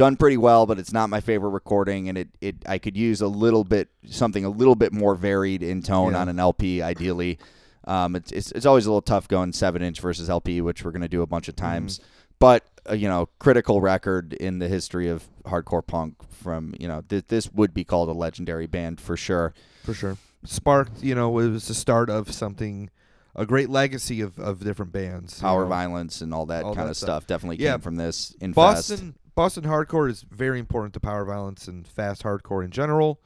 done 0.00 0.16
pretty 0.16 0.36
well. 0.36 0.66
But 0.66 0.78
it's 0.78 0.92
not 0.92 1.08
my 1.10 1.20
favorite 1.20 1.50
recording, 1.50 2.08
and 2.08 2.18
it, 2.18 2.28
it 2.40 2.56
I 2.66 2.78
could 2.78 2.96
use 2.96 3.20
a 3.20 3.28
little 3.28 3.62
bit 3.64 3.88
something 4.06 4.44
a 4.44 4.50
little 4.50 4.74
bit 4.74 4.92
more 4.92 5.14
varied 5.14 5.62
in 5.62 5.82
tone 5.82 6.12
Yeah. 6.12 6.20
on 6.22 6.28
an 6.28 6.38
LP, 6.40 6.82
ideally. 6.82 7.38
Um, 7.84 8.14
it's, 8.16 8.30
it's 8.32 8.52
it's 8.52 8.66
always 8.66 8.86
a 8.86 8.90
little 8.90 9.02
tough 9.02 9.28
going 9.28 9.52
seven 9.52 9.82
inch 9.82 10.00
versus 10.00 10.28
LP, 10.28 10.60
which 10.60 10.84
we're 10.84 10.90
gonna 10.90 11.08
do 11.08 11.22
a 11.22 11.26
bunch 11.26 11.48
of 11.48 11.56
times. 11.56 12.00
But 12.38 12.64
uh, 12.88 12.94
you 12.94 13.08
know, 13.08 13.28
critical 13.38 13.80
record 13.80 14.32
in 14.32 14.58
the 14.58 14.68
history 14.68 15.08
of 15.08 15.28
hardcore 15.44 15.86
punk. 15.86 16.16
From 16.30 16.74
you 16.80 16.88
know, 16.88 17.02
th- 17.08 17.26
this 17.28 17.52
would 17.52 17.74
be 17.74 17.84
called 17.84 18.08
a 18.08 18.12
legendary 18.12 18.66
band 18.66 19.00
for 19.00 19.16
sure. 19.16 19.52
for 19.84 19.92
sure. 19.94 20.16
Sparked, 20.44 21.02
you 21.02 21.14
know, 21.14 21.38
it 21.38 21.48
was 21.50 21.68
the 21.68 21.74
start 21.74 22.08
of 22.08 22.32
something, 22.32 22.88
a 23.36 23.44
great 23.44 23.68
legacy 23.68 24.22
of, 24.22 24.38
of 24.38 24.64
different 24.64 24.90
bands. 24.90 25.38
power 25.38 25.64
know. 25.64 25.68
violence 25.68 26.22
and 26.22 26.32
all 26.32 26.46
that 26.46 26.64
All 26.64 26.74
kind 26.74 26.86
that 26.86 26.92
of 26.92 26.96
stuff. 26.96 27.06
stuff, 27.24 27.26
definitely 27.26 27.62
Yeah. 27.62 27.72
came 27.72 27.80
from 27.80 27.96
this 27.96 28.34
infest. 28.40 28.54
Boston 28.56 29.14
Boston 29.40 29.64
hardcore 29.64 30.10
is 30.10 30.20
very 30.30 30.58
important 30.58 30.92
to 30.92 31.00
power 31.00 31.24
violence 31.24 31.66
and 31.66 31.88
fast 31.88 32.24
hardcore 32.24 32.62
in 32.62 32.70
general. 32.70 33.22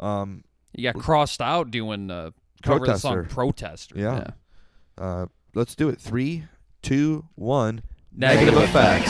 Um, 0.00 0.44
You 0.74 0.90
got 0.90 0.98
crossed 0.98 1.42
out 1.42 1.70
doing 1.70 2.10
uh, 2.10 2.30
cover 2.62 2.86
the 2.86 2.96
song 2.96 3.26
Protester. 3.26 3.34
"Protester." 3.34 3.98
Yeah. 3.98 4.26
uh, 4.96 5.26
let's 5.54 5.74
do 5.74 5.90
it. 5.90 6.00
Three, 6.00 6.44
two, 6.80 7.26
one. 7.34 7.82
Negative 8.16 8.54
FX. 8.54 9.04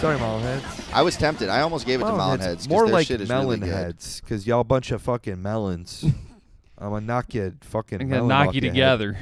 Sorry, 0.00 0.18
Melonheads. 0.18 0.92
I 0.92 1.02
was 1.02 1.16
tempted. 1.16 1.48
I 1.50 1.60
almost 1.60 1.86
gave 1.86 2.00
it 2.00 2.04
to 2.04 2.10
Melonheads. 2.10 2.68
More 2.68 2.88
like 2.88 3.06
shit 3.06 3.20
is 3.20 3.28
melon 3.28 3.60
really 3.60 3.92
because 4.22 4.44
y'all 4.44 4.64
bunch 4.64 4.90
of 4.90 5.00
fucking 5.02 5.40
melons. 5.40 6.04
I'm 6.78 6.90
gonna 6.90 7.06
knock 7.06 7.34
you 7.34 7.54
fucking. 7.62 8.00
I'm 8.00 8.08
gonna 8.08 8.26
knock 8.26 8.48
off 8.48 8.54
you 8.54 8.60
your 8.62 8.72
head. 8.72 8.98
together. 8.98 9.18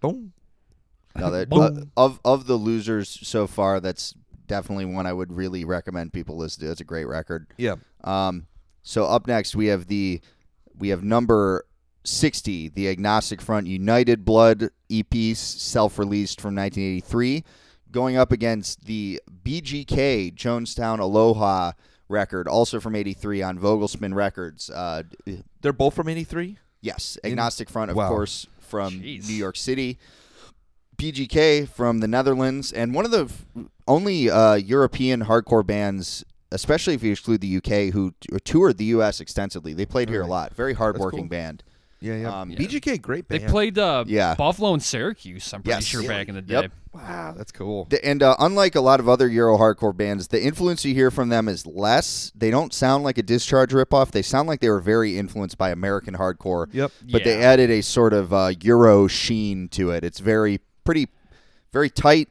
Boom. 0.00 0.32
No, 1.16 1.30
that, 1.30 1.52
uh, 1.52 1.84
of 1.96 2.20
of 2.24 2.46
the 2.46 2.56
losers 2.56 3.08
so 3.08 3.46
far, 3.46 3.80
that's 3.80 4.14
definitely 4.46 4.84
one 4.84 5.06
I 5.06 5.12
would 5.12 5.32
really 5.32 5.64
recommend 5.64 6.12
people 6.12 6.36
listen 6.36 6.64
to. 6.64 6.70
It's 6.70 6.80
a 6.80 6.84
great 6.84 7.06
record. 7.06 7.46
Yeah. 7.56 7.76
Um, 8.04 8.46
so 8.82 9.06
up 9.06 9.26
next 9.26 9.56
we 9.56 9.66
have 9.66 9.86
the 9.86 10.20
we 10.78 10.90
have 10.90 11.02
number 11.02 11.64
sixty, 12.04 12.68
the 12.68 12.88
Agnostic 12.88 13.40
Front 13.40 13.66
United 13.66 14.24
Blood 14.24 14.70
EP, 14.90 15.14
self-released 15.34 16.40
from 16.40 16.54
1983, 16.54 17.44
going 17.90 18.16
up 18.16 18.30
against 18.30 18.84
the 18.84 19.20
BGK 19.42 20.34
Jonestown 20.34 21.00
Aloha 21.00 21.72
record, 22.08 22.46
also 22.46 22.78
from 22.78 22.94
'83 22.94 23.42
on 23.42 23.58
Vogelspin 23.58 24.14
Records. 24.14 24.70
Uh, 24.70 25.02
They're 25.62 25.72
both 25.72 25.94
from 25.94 26.08
'83. 26.08 26.58
Yes, 26.86 27.18
In- 27.24 27.32
Agnostic 27.32 27.68
Front, 27.68 27.90
of 27.90 27.96
wow. 27.96 28.08
course, 28.08 28.46
from 28.60 29.00
Jeez. 29.00 29.28
New 29.28 29.34
York 29.34 29.56
City. 29.56 29.98
BGK 30.96 31.68
from 31.68 31.98
the 32.00 32.08
Netherlands, 32.08 32.72
and 32.72 32.94
one 32.94 33.04
of 33.04 33.10
the 33.10 33.24
f- 33.24 33.44
only 33.86 34.30
uh, 34.30 34.54
European 34.54 35.24
hardcore 35.24 35.66
bands, 35.66 36.24
especially 36.52 36.94
if 36.94 37.02
you 37.02 37.12
exclude 37.12 37.42
the 37.42 37.56
UK, 37.58 37.92
who 37.92 38.14
t- 38.20 38.28
toured 38.44 38.78
the 38.78 38.86
US 38.86 39.20
extensively. 39.20 39.74
They 39.74 39.84
played 39.84 40.08
here 40.08 40.22
a 40.22 40.26
lot. 40.26 40.54
Very 40.54 40.72
hardworking 40.72 41.20
cool. 41.20 41.28
band. 41.28 41.62
Yeah, 42.00 42.16
yeah. 42.16 42.40
Um, 42.40 42.50
BGK, 42.52 43.00
great 43.00 43.26
band. 43.26 43.42
They 43.42 43.46
played 43.48 43.78
uh, 43.78 44.04
Yeah. 44.06 44.34
Buffalo 44.34 44.74
and 44.74 44.82
Syracuse. 44.82 45.52
I'm 45.54 45.62
pretty 45.62 45.76
Yes. 45.76 45.84
sure 45.84 46.02
Yeah. 46.02 46.08
back 46.08 46.28
in 46.28 46.34
the 46.34 46.42
day. 46.42 46.54
Yep. 46.62 46.72
Wow, 46.92 47.34
that's 47.36 47.52
cool. 47.52 47.86
The- 47.90 48.04
And 48.04 48.22
uh, 48.22 48.36
unlike 48.38 48.74
a 48.74 48.80
lot 48.80 49.00
of 49.00 49.08
other 49.08 49.28
Euro 49.28 49.56
hardcore 49.58 49.96
bands, 49.96 50.28
the 50.28 50.42
influence 50.42 50.84
you 50.84 50.94
hear 50.94 51.10
from 51.10 51.28
them 51.30 51.48
is 51.48 51.66
less. 51.66 52.32
They 52.34 52.50
don't 52.50 52.72
sound 52.74 53.04
like 53.04 53.18
a 53.18 53.22
Discharge 53.22 53.72
ripoff. 53.72 54.10
They 54.12 54.22
sound 54.22 54.48
like 54.48 54.60
they 54.60 54.70
were 54.70 54.80
very 54.80 55.18
influenced 55.18 55.58
by 55.58 55.70
American 55.70 56.14
hardcore. 56.14 56.66
Yep. 56.72 56.92
But 57.10 57.24
they 57.24 57.42
added 57.42 57.70
a 57.70 57.82
sort 57.82 58.12
of 58.12 58.32
uh, 58.32 58.52
Euro 58.62 59.06
sheen 59.08 59.68
to 59.70 59.90
it. 59.90 60.04
It's 60.04 60.20
very 60.20 60.60
pretty, 60.84 61.08
very 61.72 61.90
tight, 61.90 62.28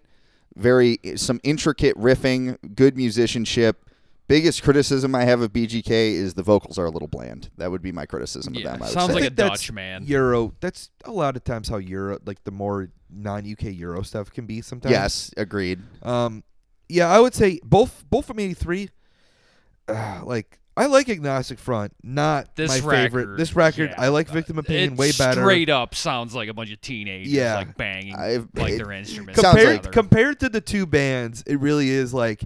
very 0.56 1.00
some 1.16 1.40
intricate 1.44 1.96
riffing, 1.98 2.58
good 2.76 2.96
musicianship. 2.98 3.85
Biggest 4.28 4.64
criticism 4.64 5.14
I 5.14 5.24
have 5.26 5.42
of 5.42 5.54
BGK 5.54 6.14
is 6.14 6.34
the 6.34 6.42
vocals 6.42 6.80
are 6.80 6.86
a 6.86 6.90
little 6.90 7.08
bland. 7.08 7.52
That 7.58 7.70
would 7.70 7.84
be 7.84 7.92
my 7.92 8.08
criticism 8.08 8.56
Yeah, 8.56 8.60
of 8.60 8.64
them. 8.66 8.82
I 8.82 8.86
would 8.86 8.94
sounds 8.94 9.08
say. 9.10 9.14
like 9.14 9.24
I 9.24 9.28
a 9.28 9.30
think 9.30 9.38
Dutch 9.38 9.72
man. 9.72 10.04
Euro. 10.08 10.54
That's 10.62 10.90
a 11.04 11.12
lot 11.12 11.36
of 11.36 11.44
times 11.44 11.70
how 11.70 11.78
Euro, 11.78 12.18
like 12.26 12.44
the 12.44 12.52
more 12.52 12.90
non-UK 13.12 13.66
Euro 13.76 14.02
stuff 14.02 14.32
can 14.32 14.48
be 14.48 14.62
sometimes. 14.62 14.92
yes, 14.92 15.32
agreed. 15.38 15.80
Um, 16.02 16.44
yeah, 16.90 17.08
I 17.08 17.20
would 17.20 17.36
say 17.36 17.60
both 17.64 18.04
both 18.10 18.26
from 18.26 18.40
'83. 18.40 18.90
Uh, 19.88 20.22
like 20.24 20.58
I 20.76 20.88
like 20.88 21.08
Agnostic 21.08 21.60
Front, 21.60 21.94
not 22.04 22.56
This 22.56 22.70
my 22.82 22.88
record, 22.88 23.12
favorite. 23.12 23.38
This 23.38 23.56
record, 23.56 23.92
yeah. 23.92 24.02
I 24.02 24.08
like 24.08 24.28
Victim 24.28 24.58
of 24.58 24.66
Pain 24.66 24.96
way 24.96 25.12
better. 25.12 25.42
Straight 25.42 25.70
up 25.70 25.94
sounds 25.94 26.34
like 26.34 26.50
a 26.50 26.54
bunch 26.54 26.72
of 26.72 26.82
teenagers 26.82 27.32
Yeah. 27.32 27.56
like 27.58 27.78
banging 27.78 28.16
I've- 28.16 28.48
like 28.56 28.74
it- 28.74 28.78
their 28.78 28.92
instruments. 28.92 29.40
Compared 29.40 29.84
together. 29.84 29.90
compared 29.92 30.40
to 30.42 30.50
the 30.50 30.62
two 30.62 30.86
bands, 30.88 31.44
it 31.46 31.60
really 31.60 31.90
is 31.92 32.14
like 32.14 32.44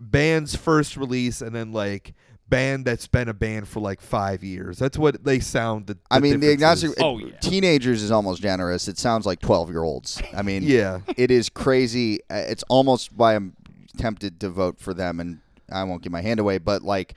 band's 0.00 0.54
first 0.56 0.96
release 0.96 1.40
and 1.40 1.54
then 1.54 1.72
like 1.72 2.14
band 2.48 2.84
that's 2.84 3.06
been 3.06 3.28
a 3.28 3.34
band 3.34 3.66
for 3.66 3.80
like 3.80 4.00
five 4.00 4.44
years. 4.44 4.78
That's 4.78 4.98
what 4.98 5.24
they 5.24 5.40
sound. 5.40 5.86
The, 5.86 5.98
I 6.10 6.20
mean, 6.20 6.40
the 6.40 6.52
agnostic 6.52 6.90
is. 6.90 6.96
Oh, 7.00 7.18
yeah. 7.18 7.36
teenagers 7.38 8.02
is 8.02 8.10
almost 8.10 8.42
generous. 8.42 8.86
It 8.88 8.98
sounds 8.98 9.26
like 9.26 9.40
twelve 9.40 9.70
year 9.70 9.82
olds. 9.82 10.20
I 10.36 10.42
mean, 10.42 10.62
Yeah. 10.66 11.00
it 11.16 11.30
is 11.30 11.48
crazy. 11.48 12.20
Uh, 12.30 12.34
It's 12.46 12.62
almost 12.68 13.12
why 13.12 13.34
I'm 13.34 13.54
tempted 13.96 14.40
to 14.40 14.50
vote 14.50 14.78
for 14.78 14.92
them, 14.94 15.20
and 15.20 15.40
I 15.72 15.84
won't 15.84 16.02
give 16.02 16.12
my 16.12 16.22
hand 16.22 16.38
away. 16.40 16.58
But 16.58 16.82
like, 16.82 17.14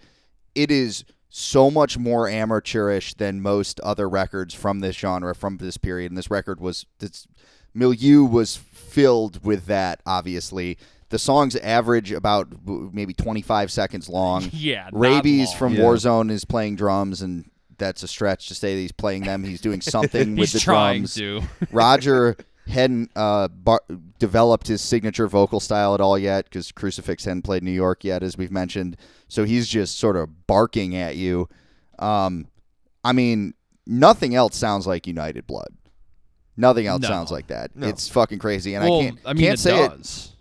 it 0.56 0.72
is 0.72 1.04
so 1.30 1.70
much 1.70 1.98
more 1.98 2.30
amateurish 2.30 3.14
than 3.16 3.42
most 3.42 3.80
other 3.82 4.08
records 4.08 4.54
from 4.54 4.80
this 4.80 4.96
genre 4.96 5.36
from 5.36 5.58
this 5.58 5.76
period. 5.78 6.10
And 6.10 6.18
this 6.18 6.32
record 6.32 6.60
was 6.62 6.86
this 7.00 7.28
milieu 7.74 8.24
was 8.24 8.56
filled 8.56 9.44
with 9.46 9.66
that. 9.66 10.00
Obviously, 10.06 10.78
the 11.10 11.20
songs 11.20 11.56
average 11.58 12.12
about 12.12 12.48
maybe 12.66 13.14
25 13.14 13.72
seconds 13.72 14.10
long. 14.10 14.50
Yeah, 14.54 14.90
Raybeez 14.92 15.48
long. 15.48 15.56
from 15.58 15.74
Yeah. 15.76 15.82
Warzone 15.82 16.32
is 16.32 16.46
playing 16.46 16.76
drums 16.76 17.22
and. 17.22 17.50
That's 17.80 18.02
a 18.02 18.08
stretch 18.08 18.48
to 18.48 18.56
say 18.56 18.74
that 18.74 18.82
he's 18.82 18.92
playing 18.92 19.22
them. 19.26 19.44
He's 19.44 19.62
doing 19.62 19.82
something 19.96 20.36
with 20.36 20.52
the 20.52 20.60
trying 20.60 21.02
drums. 21.02 21.14
to. 21.14 21.44
Roger 21.72 22.36
hadn't 22.68 23.12
uh, 23.16 23.50
bar- 23.50 23.84
developed 24.18 24.66
his 24.68 24.82
signature 24.82 25.28
vocal 25.28 25.60
style 25.60 25.94
at 25.94 26.02
all 26.02 26.18
yet 26.18 26.46
because 26.46 26.72
Crucifix 26.72 27.24
hadn't 27.26 27.44
played 27.44 27.62
New 27.62 27.70
York 27.70 28.04
yet, 28.04 28.24
as 28.24 28.36
we've 28.36 28.50
mentioned. 28.50 28.98
So 29.28 29.44
he's 29.44 29.68
just 29.68 30.00
sort 30.00 30.16
of 30.16 30.48
barking 30.48 30.96
at 30.96 31.18
you. 31.18 31.50
Um, 32.00 32.48
I 33.04 33.12
mean, 33.14 33.54
nothing 33.86 34.34
else 34.34 34.56
sounds 34.58 34.88
like 34.88 35.06
United 35.06 35.46
Blood. 35.46 35.70
Nothing 36.58 36.88
else 36.88 37.04
No. 37.04 37.10
sounds 37.10 37.30
like 37.30 37.46
that. 37.50 37.76
No. 37.76 37.86
It's 37.90 38.10
fucking 38.10 38.40
crazy, 38.40 38.74
and 38.74 38.90
well, 38.90 39.02
I 39.02 39.04
can't. 39.04 39.20
I 39.24 39.34
mean, 39.34 39.44
can't 39.44 39.54
it 39.54 39.62
say 39.62 39.86
it. 39.86 40.32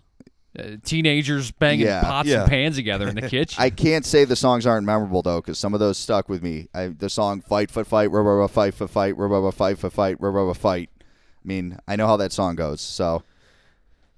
Does. 0.55 0.65
Uh, 0.65 0.77
teenagers 0.83 1.51
banging 1.51 1.85
Yeah. 1.85 2.01
pots 2.01 2.27
Yeah. 2.29 2.41
and 2.41 2.49
pans 2.49 2.75
together 2.75 3.07
in 3.07 3.15
the 3.15 3.21
kitchen. 3.29 3.61
I 3.61 3.69
can't 3.69 4.05
say 4.05 4.25
the 4.25 4.35
songs 4.35 4.65
aren't 4.65 4.85
memorable 4.85 5.21
though, 5.21 5.41
because 5.41 5.57
some 5.59 5.73
of 5.73 5.79
those 5.79 5.97
stuck 5.97 6.29
with 6.29 6.41
me. 6.43 6.67
I, 6.73 6.87
the 6.87 7.09
song 7.09 7.41
"Fight 7.41 7.69
for 7.71 7.83
Fight," 7.83 8.11
rah, 8.11 8.21
rah, 8.21 8.33
rah, 8.39 8.47
fight 8.47 8.73
for 8.73 8.87
fight, 8.87 9.17
rah, 9.17 9.27
rah, 9.27 9.39
rah, 9.39 9.51
fight 9.51 9.77
for 9.77 9.89
fight, 9.89 10.17
rah, 10.19 10.29
rah, 10.29 10.43
rah, 10.43 10.53
fight. 10.53 10.89
I 10.99 11.47
mean, 11.47 11.77
I 11.87 11.95
know 11.95 12.07
how 12.07 12.17
that 12.17 12.31
song 12.31 12.55
goes, 12.55 12.81
so 12.81 13.23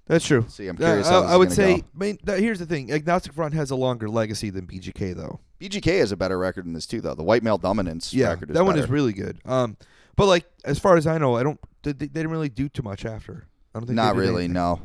That's 0.07 0.25
true. 0.25 0.45
See, 0.49 0.67
I'm 0.67 0.75
Uh, 0.77 0.79
curious 0.79 1.07
I, 1.07 1.11
how 1.11 1.21
this 1.21 1.29
I 1.31 1.35
would 1.37 1.51
say. 1.51 1.77
go. 1.81 1.85
I 1.95 2.03
mean, 2.03 2.17
th- 2.25 2.39
here's 2.39 2.57
the 2.59 2.65
thing: 2.65 2.91
Agnostic 2.91 3.33
Front 3.33 3.53
has 3.53 3.69
a 3.69 3.75
longer 3.75 4.09
legacy 4.09 4.49
than 4.49 4.65
BGK, 4.65 5.15
though. 5.15 5.39
BGK 5.61 5.99
has 5.99 6.11
a 6.11 6.17
better 6.17 6.39
record 6.39 6.65
than 6.65 6.73
this 6.73 6.87
too, 6.87 6.99
though. 7.01 7.13
The 7.13 7.23
White 7.23 7.43
Male 7.43 7.57
Dominance 7.59 8.13
Yeah, 8.13 8.29
record 8.29 8.49
is 8.49 8.53
that 8.55 8.63
one 8.65 8.79
is 8.79 8.89
really 8.89 9.13
good. 9.13 9.37
Um, 9.45 9.77
but 10.15 10.25
like 10.25 10.45
as 10.65 10.79
far 10.79 10.97
as 10.97 11.05
I 11.05 11.17
know, 11.19 11.35
I 11.35 11.43
don't. 11.43 11.59
They, 11.83 11.91
they 11.91 12.07
didn't 12.07 12.31
really 12.31 12.49
do 12.49 12.69
too 12.69 12.81
much 12.81 13.05
after. 13.05 13.45
I 13.75 13.79
don't 13.79 13.85
think. 13.87 13.95
Not 13.97 14.15
they 14.15 14.21
did 14.21 14.27
really, 14.29 14.43
anything. 14.45 14.53
no. 14.53 14.81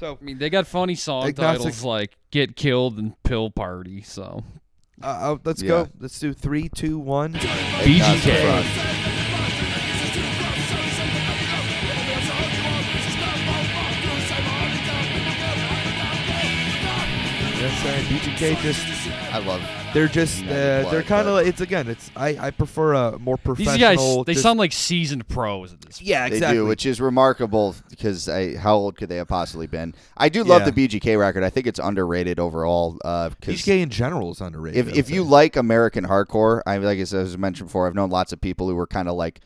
So 0.00 0.18
I 0.20 0.24
mean, 0.24 0.38
they 0.38 0.48
got 0.50 0.66
funny 0.66 0.94
song 0.94 1.26
Agnostic- 1.26 1.58
titles 1.62 1.82
like 1.84 2.16
"Get 2.30 2.54
Killed" 2.56 2.98
and 2.98 3.20
"Pill 3.24 3.50
Party." 3.50 4.02
So 4.02 4.44
uh, 5.02 5.06
uh, 5.06 5.36
let's 5.44 5.60
Yeah. 5.62 5.68
go. 5.68 5.88
Let's 5.98 6.18
do 6.20 6.32
three, 6.32 6.68
two, 6.68 6.98
one. 6.98 7.32
BGK. 7.34 8.64
Yes, 17.60 17.84
and 17.86 18.06
BGK 18.06 18.62
just 18.62 18.86
I 19.30 19.38
love. 19.38 19.62
they're 19.94 20.08
just 20.08 20.40
United 20.40 20.58
uh, 20.60 20.82
Blood, 20.82 20.92
they're 20.94 21.02
kind 21.02 21.26
but- 21.26 21.42
of 21.42 21.46
it's 21.46 21.60
again 21.60 21.88
it's 21.88 22.10
I 22.16 22.36
I 22.38 22.50
prefer 22.50 22.94
a 22.94 23.18
more 23.18 23.36
professional. 23.36 23.74
These 23.74 23.80
guys, 23.80 24.24
they 24.26 24.32
just- 24.32 24.42
sound 24.42 24.58
like 24.58 24.72
seasoned 24.72 25.28
pros 25.28 25.72
at 25.72 25.80
this. 25.82 26.00
yeah 26.02 26.28
They 26.28 26.36
exactly. 26.36 26.58
do, 26.58 26.66
which 26.66 26.86
is 26.86 27.00
remarkable 27.00 27.74
because 27.90 28.28
I, 28.28 28.56
how 28.56 28.74
old 28.76 28.96
could 28.96 29.08
they 29.08 29.16
have 29.16 29.28
possibly 29.28 29.66
been? 29.66 29.94
I 30.16 30.28
do 30.28 30.44
love 30.44 30.62
Yeah. 30.62 30.70
the 30.70 30.88
BGK 30.88 31.18
record. 31.18 31.44
I 31.44 31.50
think 31.50 31.66
it's 31.66 31.78
underrated 31.78 32.38
overall. 32.40 32.98
Uh, 33.04 33.30
'cause 33.40 33.54
BGK 33.56 33.82
in 33.82 33.90
general 33.90 34.30
is 34.32 34.40
underrated. 34.40 34.78
if 34.78 34.86
I 34.86 34.90
would 34.90 34.98
if 34.98 35.10
you 35.10 35.24
like 35.24 35.56
American 35.56 36.06
hardcore, 36.06 36.62
I 36.66 36.78
like 36.78 36.98
as 36.98 37.12
I 37.14 37.18
was 37.18 37.36
mentioned 37.36 37.68
before, 37.68 37.86
I've 37.86 37.94
known 37.94 38.10
lots 38.10 38.32
of 38.32 38.40
people 38.40 38.68
who 38.68 38.74
were 38.74 38.86
kind 38.86 39.08
of 39.08 39.14
like, 39.16 39.40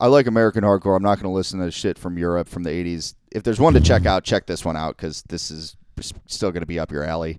I 0.00 0.06
like 0.08 0.26
American 0.26 0.64
hardcore. 0.64 0.96
I'm 0.96 1.02
not 1.02 1.16
going 1.20 1.30
to 1.30 1.34
listen 1.36 1.60
to 1.60 1.70
shit 1.70 1.98
from 1.98 2.18
Europe 2.18 2.48
from 2.48 2.62
the 2.64 2.70
'80s. 2.70 3.14
If 3.32 3.42
there's 3.42 3.60
one 3.60 3.74
to 3.74 3.80
check 3.80 4.06
out, 4.06 4.22
check 4.24 4.46
this 4.46 4.64
one 4.64 4.76
out 4.76 4.96
because 4.96 5.22
this 5.28 5.50
is 5.50 5.76
s- 5.98 6.12
still 6.26 6.50
going 6.52 6.62
to 6.62 6.66
be 6.66 6.78
up 6.78 6.90
your 6.92 7.04
alley. 7.04 7.38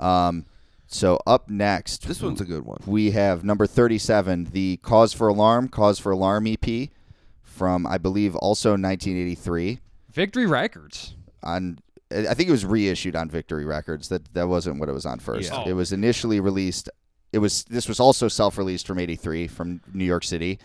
Um, 0.00 0.44
so 0.88 1.18
up 1.26 1.48
next, 1.48 2.08
this 2.08 2.20
one's 2.20 2.40
a 2.40 2.44
good 2.44 2.64
one. 2.64 2.78
we 2.86 3.12
have 3.12 3.44
number 3.44 3.66
37, 3.66 4.48
the 4.52 4.78
Cause 4.82 5.12
for 5.12 5.28
Alarm, 5.28 5.68
Cause 5.68 5.98
for 5.98 6.10
Alarm 6.12 6.46
EP 6.46 6.88
from 7.42 7.86
I 7.86 7.98
believe 7.98 8.34
also 8.36 8.70
1983 8.70 9.80
Victory 10.10 10.46
Records. 10.46 11.14
on 11.42 11.78
I 12.10 12.32
think 12.32 12.48
it 12.48 12.52
was 12.52 12.64
reissued 12.64 13.14
on 13.14 13.28
Victory 13.28 13.64
Records. 13.66 14.08
That 14.08 14.32
that 14.34 14.48
wasn't 14.48 14.80
what 14.80 14.88
it 14.88 14.92
was 14.92 15.04
on 15.04 15.18
first. 15.18 15.52
Yeah. 15.52 15.64
It 15.66 15.74
was 15.74 15.92
initially 15.92 16.40
released. 16.40 16.88
It 17.32 17.38
was 17.38 17.64
this 17.64 17.86
was 17.86 18.00
also 18.00 18.28
self-released 18.28 18.86
from 18.86 18.98
'83 18.98 19.46
from 19.46 19.82
New 19.92 20.06
York 20.06 20.24
City, 20.24 20.58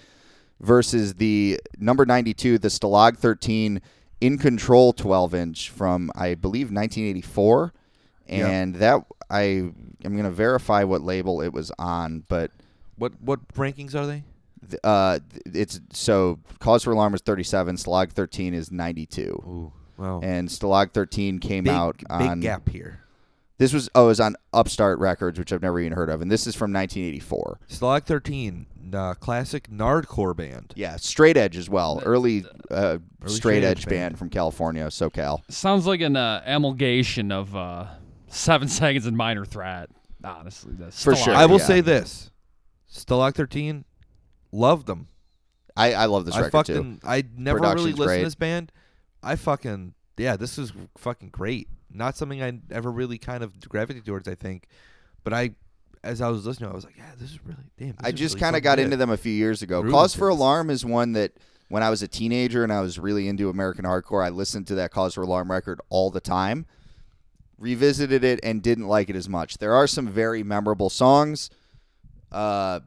versus 0.62 1.16
the 1.16 1.60
number 1.78 2.06
92, 2.06 2.58
the 2.58 2.70
Stalag 2.70 3.18
13 3.18 3.82
In 4.22 4.38
Control 4.38 4.94
12-inch 4.94 5.70
from 5.70 6.10
I 6.16 6.36
believe 6.36 6.68
1984, 6.72 7.74
Yeah. 8.38 8.48
and 8.50 8.76
that 8.76 9.06
I 9.30 9.42
am 10.04 10.16
gonna 10.16 10.32
verify 10.32 10.84
what 10.84 11.02
label 11.02 11.42
it 11.42 11.54
was 11.54 11.72
on, 11.80 12.24
but 12.28 12.52
What 12.98 13.14
what 13.22 13.48
rankings 13.54 13.96
are 13.96 14.06
they? 14.06 14.24
th- 14.70 14.80
uh, 14.84 15.20
it's 15.46 15.80
so 15.92 16.40
Cause 16.60 16.84
for 16.84 16.92
Alarm 16.92 17.12
was 17.14 17.22
37, 17.22 17.76
Stalag 17.78 18.12
13 18.12 18.54
is 18.54 18.72
92, 18.72 19.22
Ooh, 19.46 19.72
wow. 19.98 20.20
and 20.24 20.48
Stalag 20.50 20.92
13 20.94 21.40
came 21.40 21.64
big, 21.66 21.74
out 21.74 22.02
on 22.10 22.20
big 22.20 22.30
on 22.30 22.40
gap 22.42 22.70
here. 22.70 23.00
This 23.60 23.72
was 23.72 23.88
oh, 23.96 24.06
it 24.06 24.08
was 24.08 24.20
on 24.20 24.36
Upstart 24.52 25.00
Records, 25.00 25.38
which 25.40 25.54
I've 25.54 25.62
never 25.62 25.80
even 25.80 25.94
heard 25.94 26.10
of, 26.10 26.22
and 26.22 26.30
this 26.32 26.48
is 26.48 26.56
from 26.56 26.74
1984. 26.74 27.60
Stalag 27.70 28.04
13, 28.06 28.66
uh, 28.94 29.14
classic 29.14 29.70
Nardcore 29.70 30.36
band. 30.36 30.74
Yeah, 30.76 30.96
straight 30.98 31.38
edge 31.38 31.56
as 31.56 31.70
well. 31.70 32.02
Early, 32.04 32.46
uh, 32.72 32.76
Early 32.76 33.00
straight 33.22 33.32
straight 33.32 33.64
edge 33.64 33.78
edge 33.80 33.86
band. 33.86 33.90
band. 34.14 34.20
from 34.20 34.30
California, 34.30 34.86
SoCal. 34.88 35.42
Sounds 35.52 35.86
like 35.86 36.02
an 36.02 36.16
uh, 36.18 36.42
amalgamation 36.46 37.32
of 37.32 37.56
uh, 37.56 37.86
Seven 38.34 38.68
Seconds 38.70 39.06
and 39.06 39.16
Minor 39.16 39.46
Threat. 39.46 39.90
Honestly, 40.24 40.74
that's 40.78 41.04
For 41.04 41.16
sure. 41.16 41.34
I 41.34 41.46
will 41.46 41.60
yeah. 41.60 41.66
say 41.66 41.82
this: 41.82 42.32
Stalag 42.92 43.36
13, 43.36 43.86
loved 44.52 44.88
them. 44.88 45.08
I, 45.76 45.94
I 45.94 46.06
love 46.06 46.26
this 46.26 46.36
I 46.36 46.42
record 46.42 46.66
too. 46.68 46.74
fucking 46.76 47.02
I 47.04 47.24
never 47.36 47.60
really 47.60 47.92
listened 47.92 47.98
great. 47.98 48.18
to 48.20 48.24
this 48.26 48.36
band. 48.36 48.72
I 49.24 49.36
fucking 49.36 49.96
yeah, 50.18 50.36
this 50.38 50.58
is 50.58 50.72
fucking 50.98 51.30
great. 51.30 51.68
Not 51.92 52.16
something 52.18 52.42
I 52.42 52.60
ever 52.72 52.92
really 52.92 53.18
kind 53.18 53.44
of 53.44 53.60
gravitated 53.68 54.06
towards. 54.06 54.28
I 54.28 54.36
think, 54.36 54.68
but 55.24 55.34
I, 55.34 55.52
as 56.04 56.22
I 56.22 56.30
was 56.30 56.46
listening, 56.46 56.70
I 56.70 56.74
was 56.74 56.86
like, 56.86 56.98
yeah, 56.98 57.12
this 57.20 57.32
is 57.32 57.40
really 57.46 57.64
damn. 57.78 57.96
I 58.04 58.12
just 58.12 58.36
really 58.36 58.42
kind 58.42 58.56
of 58.56 58.64
got 58.64 58.78
good. 58.78 58.86
into 58.86 58.98
them 58.98 59.10
a 59.10 59.18
few 59.18 59.34
years 59.34 59.62
ago. 59.62 59.82
Groove 59.82 59.94
Cause 59.94 60.16
for 60.16 60.28
Alarm 60.28 60.70
is 60.70 60.86
one 60.86 61.14
that 61.14 61.34
when 61.70 61.84
I 61.84 61.90
was 61.90 62.02
a 62.02 62.08
teenager 62.08 62.64
and 62.64 62.72
I 62.72 62.82
was 62.82 63.00
really 63.00 63.28
into 63.28 63.50
American 63.50 63.86
hardcore, 63.86 64.26
I 64.26 64.30
listened 64.30 64.68
to 64.68 64.76
that 64.76 64.92
Cause 64.92 65.16
for 65.16 65.24
Alarm 65.24 65.52
record 65.52 65.82
all 65.90 66.10
the 66.10 66.22
time. 66.22 66.66
Revisited 67.64 68.24
it 68.26 68.40
and 68.44 68.62
didn't 68.62 68.88
like 68.88 69.10
it 69.10 69.16
as 69.16 69.30
much. 69.30 69.58
There 69.58 69.74
are 69.74 69.88
some 69.88 70.08
very 70.08 70.44
memorable 70.44 70.90
songs, 70.90 71.50
uh, 72.32 72.82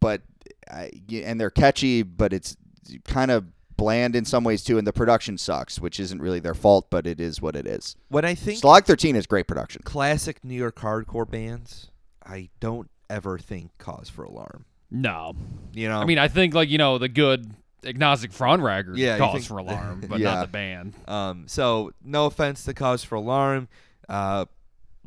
but 0.00 0.22
I, 0.70 0.90
and 1.12 1.40
they're 1.40 1.50
catchy, 1.50 2.02
but 2.02 2.32
it's 2.32 2.56
kind 3.04 3.30
of 3.30 3.46
bland 3.76 4.16
in 4.16 4.24
some 4.24 4.42
ways 4.42 4.64
too. 4.64 4.78
And 4.78 4.86
the 4.86 4.92
production 4.92 5.38
sucks, 5.38 5.78
which 5.80 6.00
isn't 6.00 6.20
really 6.20 6.40
their 6.40 6.54
fault, 6.54 6.88
but 6.90 7.06
it 7.06 7.20
is 7.20 7.40
what 7.40 7.54
it 7.56 7.66
is. 7.66 7.94
When 8.08 8.24
I 8.24 8.34
think 8.34 8.60
Stalag 8.60 8.84
13 8.84 9.14
is 9.16 9.26
great 9.26 9.46
production. 9.46 9.82
classic 9.84 10.42
New 10.44 10.54
York 10.56 10.76
hardcore 10.76 11.28
bands, 11.30 11.90
I 12.24 12.48
don't 12.58 12.90
ever 13.08 13.38
think 13.38 13.70
Cause 13.78 14.08
for 14.08 14.24
Alarm. 14.24 14.64
No. 14.90 15.34
You 15.72 15.88
know, 15.88 16.00
I 16.00 16.04
mean, 16.04 16.18
I 16.18 16.28
think 16.28 16.54
like 16.54 16.68
you 16.68 16.78
know 16.78 16.98
the 16.98 17.08
good 17.08 17.48
agnostic 17.84 18.32
front 18.32 18.62
record 18.62 18.96
Yeah, 18.98 19.18
cause 19.18 19.34
think- 19.34 19.44
for 19.44 19.58
alarm, 19.58 20.02
but 20.08 20.18
Yeah. 20.18 20.34
not 20.34 20.40
the 20.46 20.52
band. 20.52 20.94
Um, 21.06 21.44
so 21.46 21.92
no 22.02 22.26
offense 22.26 22.64
to 22.64 22.74
cause 22.74 23.04
for 23.04 23.14
alarm, 23.14 23.68
uh, 24.08 24.46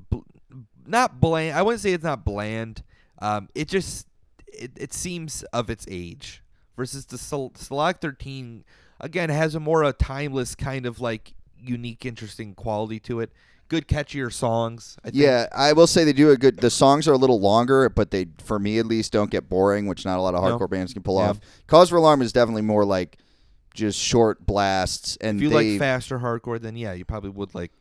bl- 0.10 0.20
not 0.86 1.20
bland. 1.20 1.58
I 1.58 1.62
wouldn't 1.62 1.82
say 1.82 1.94
it's 1.94 2.04
not 2.04 2.24
bland. 2.26 2.84
Um, 3.22 3.50
it 3.56 3.68
just 3.68 4.08
it, 4.48 4.72
it 4.76 4.94
seems 4.94 5.44
of 5.54 5.70
its 5.70 5.86
age 5.90 6.44
versus 6.76 7.06
the 7.06 7.18
Sol- 7.18 7.52
Stalag 7.52 8.00
Thirteen. 8.02 8.64
Again, 9.00 9.30
has 9.30 9.56
a 9.56 9.60
more 9.60 9.84
a 9.84 9.94
timeless 9.94 10.56
kind 10.56 10.86
of 10.86 11.00
like 11.00 11.34
unique, 11.58 12.06
interesting 12.06 12.54
quality 12.54 13.00
to 13.02 13.20
it. 13.22 13.32
Good, 13.70 13.88
catchier 13.88 14.34
songs. 14.34 14.98
I 15.06 15.12
think. 15.12 15.22
Yeah, 15.22 15.46
I 15.56 15.74
will 15.74 15.86
say 15.86 16.04
they 16.04 16.12
do 16.14 16.32
a 16.32 16.38
good. 16.38 16.58
The 16.58 16.72
songs 16.72 17.08
are 17.08 17.14
a 17.14 17.18
little 17.18 17.40
longer, 17.40 17.88
but 17.90 18.10
they, 18.10 18.26
for 18.44 18.58
me 18.58 18.80
at 18.80 18.88
least, 18.88 19.12
don't 19.12 19.30
get 19.30 19.48
boring, 19.48 19.86
which 19.86 20.06
not 20.06 20.18
a 20.18 20.22
lot 20.22 20.34
of 20.34 20.44
No. 20.44 20.58
hardcore 20.58 20.70
bands 20.70 20.92
can 20.94 21.04
pull 21.04 21.20
Yeah. 21.20 21.30
off. 21.30 21.40
Cause 21.68 21.90
for 21.90 21.98
Alarm 21.98 22.22
is 22.24 22.34
definitely 22.34 22.64
more 22.64 22.84
like 22.84 23.20
just 23.76 24.00
short 24.00 24.44
blasts, 24.46 25.18
and 25.22 25.38
If 25.38 25.44
you 25.44 25.50
they 25.50 25.72
like 25.74 25.80
faster 25.80 26.18
hardcore, 26.20 26.60
then 26.60 26.76
yeah, 26.76 26.94
you 26.94 27.06
probably 27.06 27.30
would 27.30 27.54
like 27.54 27.72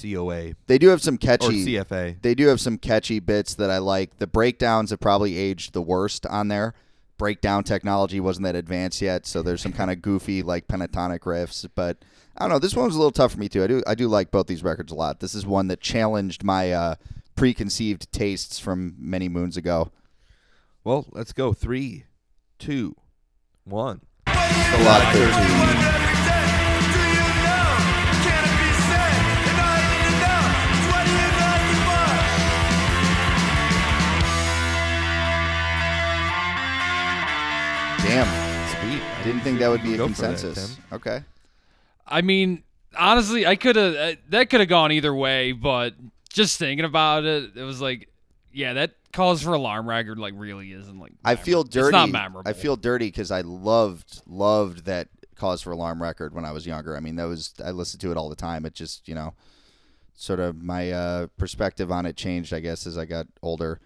COA 0.00 0.52
they 0.66 0.78
do 0.78 0.88
have 0.88 1.02
some 1.02 1.18
catchy 1.18 1.46
or. 1.46 1.84
CFA. 1.84 2.22
They 2.22 2.34
do 2.34 2.46
have 2.48 2.60
some 2.60 2.78
catchy 2.78 3.20
bits 3.20 3.54
that 3.54 3.70
I 3.70 3.78
like. 3.78 4.18
The 4.18 4.26
breakdowns 4.26 4.90
have 4.90 5.00
probably 5.00 5.36
aged 5.36 5.72
the 5.72 5.82
worst 5.82 6.26
on 6.26 6.48
there. 6.48 6.74
Breakdown 7.18 7.62
technology 7.62 8.18
wasn't 8.18 8.44
that 8.44 8.56
advanced 8.56 9.02
yet, 9.02 9.26
so 9.26 9.42
there's 9.42 9.60
some 9.60 9.72
kind 9.72 9.90
of 9.90 10.02
goofy 10.02 10.42
like 10.42 10.66
pentatonic 10.66 11.20
riffs. 11.20 11.68
But 11.74 11.98
I 12.36 12.44
don't 12.44 12.50
know. 12.50 12.58
This 12.58 12.74
one 12.74 12.86
was 12.86 12.94
a 12.94 12.98
little 12.98 13.12
tough 13.12 13.32
for 13.32 13.38
me 13.38 13.48
too. 13.48 13.62
I 13.62 13.66
do 13.66 13.82
I 13.86 13.94
do 13.94 14.08
like 14.08 14.30
both 14.30 14.46
these 14.46 14.64
records 14.64 14.92
a 14.92 14.96
lot. 14.96 15.20
This 15.20 15.34
is 15.34 15.46
one 15.46 15.68
that 15.68 15.80
challenged 15.80 16.42
my 16.42 16.72
uh, 16.72 16.94
preconceived 17.36 18.10
tastes 18.12 18.58
from 18.58 18.94
many 18.98 19.28
moons 19.28 19.56
ago. 19.56 19.90
Well, 20.84 21.06
let's 21.12 21.32
go. 21.32 21.52
Three, 21.52 22.06
two, 22.58 22.96
one. 23.64 24.00
Damn. 38.14 38.26
Sweet. 38.68 39.02
I 39.02 39.22
Didn't 39.24 39.40
think 39.40 39.58
that 39.60 39.68
would 39.68 39.82
be 39.82 39.94
a 39.94 39.96
Go 39.96 40.08
for 40.08 40.20
that, 40.22 40.28
consensus. 40.38 40.74
Tim. 40.76 40.84
okay. 40.92 41.24
I 42.06 42.20
mean, 42.20 42.62
honestly, 42.96 43.46
I 43.46 43.56
could 43.56 43.76
have 43.76 43.94
uh, 43.94 44.12
that 44.28 44.50
could 44.50 44.60
have 44.60 44.68
gone 44.68 44.92
either 44.92 45.14
way, 45.14 45.52
but 45.52 45.94
just 46.28 46.58
thinking 46.58 46.84
about 46.84 47.24
it, 47.24 47.56
it 47.56 47.62
was 47.62 47.80
like, 47.80 48.08
yeah, 48.52 48.74
that 48.74 48.96
cause 49.12 49.42
for 49.42 49.54
alarm 49.54 49.88
record 49.88 50.18
like 50.18 50.34
really 50.36 50.72
isn't 50.72 50.98
like. 50.98 51.12
I 51.24 51.36
feel 51.36 51.58
memorable. 51.64 51.70
dirty. 51.70 51.86
It's 51.86 51.92
not 51.92 52.10
memorable. 52.10 52.50
I 52.50 52.52
feel 52.52 52.76
dirty 52.76 53.06
because 53.06 53.30
I 53.30 53.40
loved 53.40 54.22
loved 54.26 54.84
that 54.84 55.08
Cause 55.34 55.62
for 55.62 55.72
Alarm 55.72 56.00
record 56.00 56.34
when 56.34 56.44
I 56.44 56.52
was 56.52 56.66
younger. 56.66 56.96
I 56.96 57.00
mean, 57.00 57.16
that 57.16 57.24
was 57.24 57.54
I 57.64 57.72
listened 57.72 58.00
to 58.02 58.12
it 58.12 58.16
all 58.16 58.28
the 58.28 58.36
time. 58.36 58.64
It 58.64 58.74
just 58.74 59.08
you 59.08 59.14
know, 59.16 59.34
sort 60.14 60.38
of 60.38 60.62
my 60.62 60.92
uh, 60.92 61.26
perspective 61.36 61.90
on 61.90 62.06
it 62.06 62.16
changed, 62.16 62.52
I 62.52 62.60
guess, 62.60 62.86
as 62.86 62.96
I 62.96 63.06
got 63.06 63.26
older. 63.42 63.80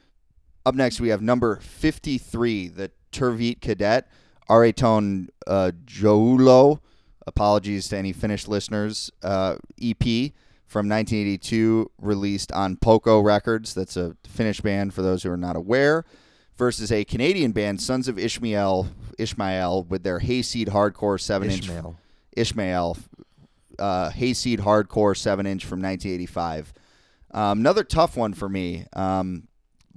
Up 0.67 0.75
next, 0.75 1.01
we 1.01 1.09
have 1.09 1.23
number 1.23 1.57
fifty 1.61 2.19
three, 2.19 2.69
the 2.69 2.91
Terveet 3.17 3.61
Kädet, 3.61 4.05
Areton 4.49 5.29
uh, 5.47 5.73
Joulu. 5.85 6.81
Apologies 7.27 7.89
to 7.89 7.97
any 7.97 8.13
Finnish 8.13 8.47
listeners. 8.47 9.11
Uh, 9.23 9.57
EP 9.83 10.33
from 10.67 10.89
1982, 10.89 11.91
released 12.01 12.53
on 12.53 12.77
Poko 12.77 13.25
Records. 13.25 13.75
That's 13.75 13.97
a 13.97 14.17
Finnish 14.27 14.61
band 14.61 14.95
for 14.95 15.03
those 15.03 15.23
who 15.23 15.31
are 15.31 15.37
not 15.37 15.57
aware 15.57 16.05
versus 16.57 16.91
a 16.91 17.05
Canadian 17.05 17.53
band, 17.53 17.81
Sons 17.81 18.09
of 18.09 18.19
Ishmael, 18.19 18.89
Ishmael, 19.19 19.85
with 19.85 20.03
their 20.03 20.19
Hayseed 20.19 20.69
Hardcore 20.69 21.21
seven 21.21 21.51
inch 21.51 21.65
Ishmael. 21.65 21.97
Ishmael, 22.37 22.97
uh, 23.79 24.11
Hayseed 24.11 24.61
Hardcore 24.61 25.17
seven 25.17 25.47
inch 25.47 25.65
from 25.65 25.81
1985. 25.81 26.73
Um, 27.33 27.61
another 27.61 27.85
tough 27.85 28.17
one 28.17 28.35
for 28.35 28.49
me. 28.49 28.87
Um, 28.93 29.49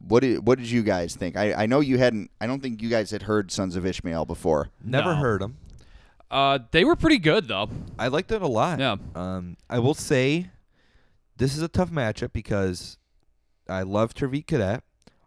what 0.07 0.21
did 0.21 0.45
what 0.45 0.57
did 0.57 0.69
you 0.69 0.83
guys 0.83 1.15
think? 1.15 1.35
I, 1.37 1.53
I 1.53 1.65
know 1.65 1.79
you 1.79 1.97
hadn't. 1.97 2.31
I 2.41 2.47
don't 2.47 2.61
think 2.61 2.81
you 2.81 2.89
guys 2.89 3.11
had 3.11 3.23
heard 3.23 3.51
Sons 3.51 3.75
of 3.75 3.85
Ishmael 3.85 4.25
before. 4.25 4.69
Never 4.83 5.13
No. 5.13 5.19
heard 5.19 5.41
them. 5.41 5.57
Uh, 6.31 6.59
they 6.71 6.83
were 6.85 6.95
pretty 6.95 7.17
good 7.19 7.47
though. 7.47 7.69
I 7.97 8.07
liked 8.07 8.31
it 8.31 8.41
a 8.41 8.47
lot. 8.47 8.79
Yeah. 8.79 8.97
Um, 9.15 9.57
I 9.69 9.79
will 9.79 9.93
say, 9.95 10.51
this 11.37 11.55
is 11.55 11.61
a 11.63 11.67
tough 11.67 11.89
matchup 11.91 12.33
because 12.33 12.97
I 13.67 13.81
love 13.81 14.13
Terveet 14.13 14.45
Kädet. 14.45 14.81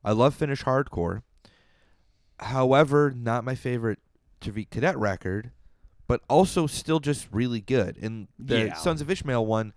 I 0.04 0.12
love 0.12 0.34
Finnish 0.34 0.62
hardcore. 0.64 1.22
However, 2.40 3.12
not 3.16 3.44
my 3.44 3.54
favorite 3.54 3.98
Terveet 4.40 4.68
Kädet 4.70 4.94
record, 4.96 5.50
but 6.08 6.20
also 6.28 6.66
still 6.66 6.98
just 7.00 7.28
really 7.30 7.60
good. 7.60 7.96
And 8.02 8.28
the 8.38 8.66
Yeah. 8.66 8.74
Sons 8.74 9.00
of 9.00 9.10
Ishmael 9.10 9.46
one, 9.46 9.72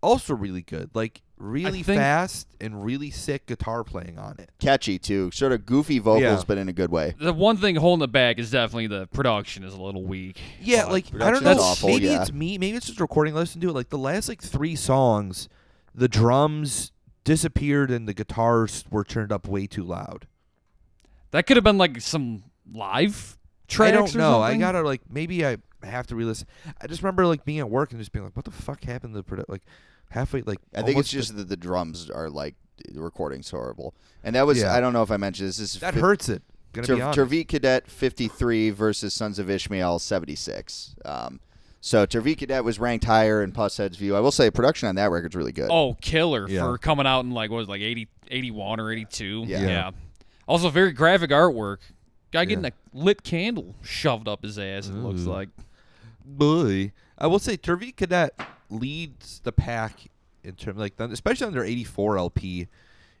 also 0.00 0.34
really 0.34 0.62
good. 0.62 0.90
Like 0.94 1.22
really 1.44 1.82
think- 1.82 1.98
fast 2.00 2.46
and 2.60 2.84
really 2.84 3.10
sick 3.10 3.46
guitar 3.46 3.84
playing 3.84 4.18
on 4.18 4.36
it. 4.38 4.50
Catchy 4.60 4.98
too, 4.98 5.30
sort 5.32 5.52
of 5.52 5.66
goofy 5.66 5.98
vocals, 5.98 6.22
Yeah. 6.22 6.42
but 6.46 6.58
in 6.58 6.68
a 6.68 6.72
good 6.72 6.90
way. 6.90 7.14
The 7.18 7.32
one 7.32 7.56
thing 7.56 7.76
holding 7.76 8.04
it 8.04 8.12
back 8.12 8.38
is 8.38 8.50
definitely 8.50 8.86
the 8.88 9.06
production 9.08 9.62
is 9.64 9.74
a 9.74 9.80
little 9.80 10.04
weak. 10.04 10.40
Yeah, 10.60 10.84
But- 10.84 10.92
like 10.92 11.06
I 11.22 11.30
don't 11.30 11.44
know. 11.44 11.52
awful, 11.58 11.88
maybe 11.90 12.06
yeah. 12.06 12.22
it's 12.22 12.32
me. 12.32 12.58
Maybe 12.58 12.76
it's 12.76 12.86
just 12.86 13.00
recording. 13.00 13.34
Listen 13.34 13.60
to 13.60 13.68
it. 13.68 13.72
Like 13.74 13.90
the 13.90 13.98
last 13.98 14.28
like 14.28 14.42
three 14.42 14.76
songs, 14.76 15.48
the 15.94 16.08
drums 16.08 16.92
disappeared 17.24 17.90
and 17.90 18.06
the 18.08 18.14
guitars 18.14 18.84
were 18.90 19.04
turned 19.04 19.32
up 19.32 19.46
way 19.48 19.66
too 19.66 19.82
loud. 19.84 20.26
that 21.30 21.46
could 21.46 21.56
have 21.56 21.64
been 21.64 21.78
like 21.78 22.00
some 22.00 22.44
live 22.72 23.36
tracks. 23.66 23.88
I 23.92 23.94
don't 23.96 24.14
or 24.14 24.18
know. 24.18 24.40
I 24.40 24.56
gotta 24.56 24.82
like 24.82 25.00
maybe 25.10 25.44
I 25.44 25.56
have 25.84 26.06
to 26.08 26.16
re-listen. 26.16 26.46
I 26.80 26.86
just 26.86 27.02
remember 27.02 27.26
like 27.26 27.44
being 27.44 27.58
at 27.60 27.70
work 27.70 27.90
and 27.92 28.00
just 28.00 28.12
being 28.12 28.24
like, 28.24 28.36
"What 28.36 28.44
the 28.44 28.50
fuck 28.50 28.84
happened 28.84 29.14
to 29.14 29.22
the 29.22 29.24
produ-" 29.24 29.44
like 29.48 29.62
halfway 30.10 30.42
like 30.42 30.58
I 30.74 30.78
think 30.82 30.90
it's 30.90 30.94
almost 30.96 31.10
just 31.10 31.36
that 31.36 31.48
the 31.48 31.56
drums 31.56 32.10
are 32.10 32.28
like 32.30 32.54
the 32.92 33.00
recording's 33.00 33.50
horrible. 33.50 33.94
And 34.22 34.34
that 34.36 34.46
was 34.46 34.60
Yeah. 34.60 34.74
I 34.74 34.80
don't 34.80 34.92
know 34.92 35.02
if 35.02 35.10
I 35.10 35.16
mentioned 35.16 35.48
this. 35.48 35.58
This 35.58 35.74
is 35.74 35.80
that 35.80 35.94
fif- 35.94 36.02
hurts 36.02 36.28
it. 36.28 36.42
Gonna 36.72 36.86
Ter- 36.86 36.96
be 36.96 37.02
honest. 37.02 37.18
Terveet 37.18 37.46
Kädet 37.46 37.86
53 37.86 38.70
versus 38.70 39.14
Sons 39.14 39.38
of 39.38 39.48
Ishmael 39.48 39.98
76. 40.00 40.96
Um, 41.04 41.38
so 41.80 42.04
Terveet 42.06 42.38
Kädet 42.38 42.64
was 42.64 42.78
ranked 42.80 43.04
higher 43.04 43.42
in 43.42 43.52
Pushead's 43.52 43.96
view. 43.96 44.16
I 44.16 44.20
will 44.20 44.32
say 44.32 44.50
production 44.50 44.88
on 44.88 44.94
that 44.96 45.10
record's 45.10 45.36
really 45.36 45.52
good. 45.52 45.68
Oh, 45.70 45.94
killer 46.00 46.48
Yeah. 46.48 46.62
for 46.64 46.78
coming 46.78 47.06
out 47.06 47.20
in 47.24 47.30
like 47.30 47.50
what 47.50 47.58
was 47.58 47.68
it, 47.68 47.70
like 47.70 47.80
80, 47.82 48.08
81 48.30 48.80
or 48.80 48.90
82. 48.90 49.44
Yeah. 49.46 49.60
Yeah. 49.62 49.90
Also 50.48 50.68
very 50.70 50.92
graphic 50.92 51.30
artwork. 51.30 51.78
Guy 52.32 52.44
getting 52.46 52.64
Yeah. 52.64 52.70
a 52.70 52.98
lit 52.98 53.22
candle 53.22 53.76
shoved 53.82 54.26
up 54.26 54.42
his 54.42 54.58
ass, 54.58 54.88
it 54.88 54.94
looks 54.94 55.22
like. 55.22 55.48
Boy, 56.24 56.92
I 57.18 57.26
will 57.26 57.38
say 57.38 57.56
Terveet 57.56 57.96
Kädet 57.96 58.30
leads 58.70 59.40
the 59.40 59.52
pack 59.52 60.06
in 60.42 60.54
terms 60.54 60.78
like 60.78 60.94
especially 60.98 61.46
on 61.46 61.52
their 61.52 61.64
'84 61.64 62.18
LP, 62.18 62.68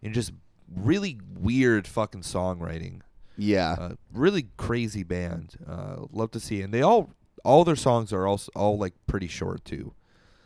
in 0.02 0.12
just 0.12 0.32
really 0.74 1.18
weird 1.38 1.86
fucking 1.86 2.22
songwriting. 2.22 3.00
yeah. 3.36 3.72
Uh, 3.78 3.94
really 4.12 4.46
crazy 4.56 5.02
band. 5.02 5.56
Uh, 5.68 6.06
love 6.12 6.30
to 6.32 6.40
see, 6.40 6.62
and 6.62 6.72
they 6.72 6.82
all 6.82 7.10
all 7.44 7.64
their 7.64 7.76
songs 7.76 8.12
are 8.12 8.26
also 8.26 8.50
all 8.54 8.78
like 8.78 8.94
pretty 9.06 9.28
short 9.28 9.64
too. 9.64 9.92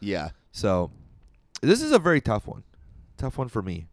yeah. 0.00 0.30
So 0.50 0.90
this 1.62 1.80
is 1.82 1.92
a 1.92 1.98
very 2.00 2.20
tough 2.20 2.46
one, 2.48 2.64
tough 3.16 3.38
one 3.38 3.48
for 3.48 3.62
me. 3.62 3.86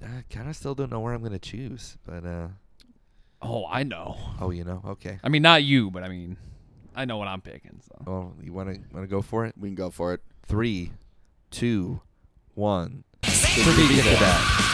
I 0.00 0.22
kind 0.30 0.48
of 0.48 0.54
still 0.54 0.76
don't 0.76 0.90
know 0.92 1.00
where 1.00 1.12
I'm 1.12 1.22
gonna 1.22 1.38
choose, 1.40 1.98
but 2.06 2.24
uh, 2.24 2.48
Oh, 3.42 3.66
I 3.66 3.82
know. 3.82 4.16
oh, 4.40 4.50
you 4.50 4.62
know, 4.64 4.82
okay. 4.86 5.18
I 5.24 5.28
mean, 5.28 5.42
not 5.42 5.62
you, 5.64 5.90
but 5.90 6.02
I 6.04 6.08
mean, 6.08 6.36
I 6.98 7.04
know 7.04 7.16
what 7.16 7.28
I'm 7.28 7.40
picking. 7.40 7.80
So. 7.80 8.10
Oh, 8.10 8.32
you 8.42 8.52
wanna 8.52 8.74
wanna 8.92 9.06
go 9.06 9.22
for 9.22 9.46
it? 9.46 9.54
We 9.56 9.68
can 9.68 9.76
go 9.76 9.88
for 9.88 10.14
it. 10.14 10.20
Three, 10.46 10.90
two, 11.52 12.00
one. 12.54 13.04
Terveet 13.22 14.00
Kädet. 14.00 14.64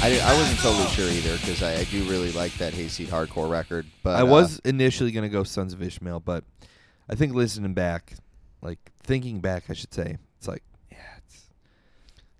I, 0.00 0.18
I 0.24 0.32
wasn't 0.38 0.60
totally 0.60 0.88
sure 0.92 1.10
either 1.10 1.36
because 1.36 1.62
I, 1.62 1.74
I 1.74 1.84
do 1.84 2.02
really 2.04 2.32
like 2.32 2.54
that 2.54 2.72
Hayseed 2.72 3.08
hardcore 3.08 3.50
record. 3.50 3.84
But 4.02 4.16
I 4.16 4.22
uh, 4.22 4.26
was 4.26 4.60
initially 4.60 5.10
gonna 5.10 5.28
go 5.28 5.44
Sons 5.44 5.74
of 5.74 5.82
Ishmael, 5.82 6.20
but 6.20 6.44
I 7.06 7.16
think 7.16 7.34
listening 7.34 7.74
back, 7.74 8.14
like 8.62 8.78
thinking 9.02 9.40
back, 9.40 9.64
I 9.68 9.74
should 9.74 9.92
say, 9.92 10.16
it's 10.38 10.48
like, 10.48 10.62
yeah, 10.62 10.67
it's 10.67 10.67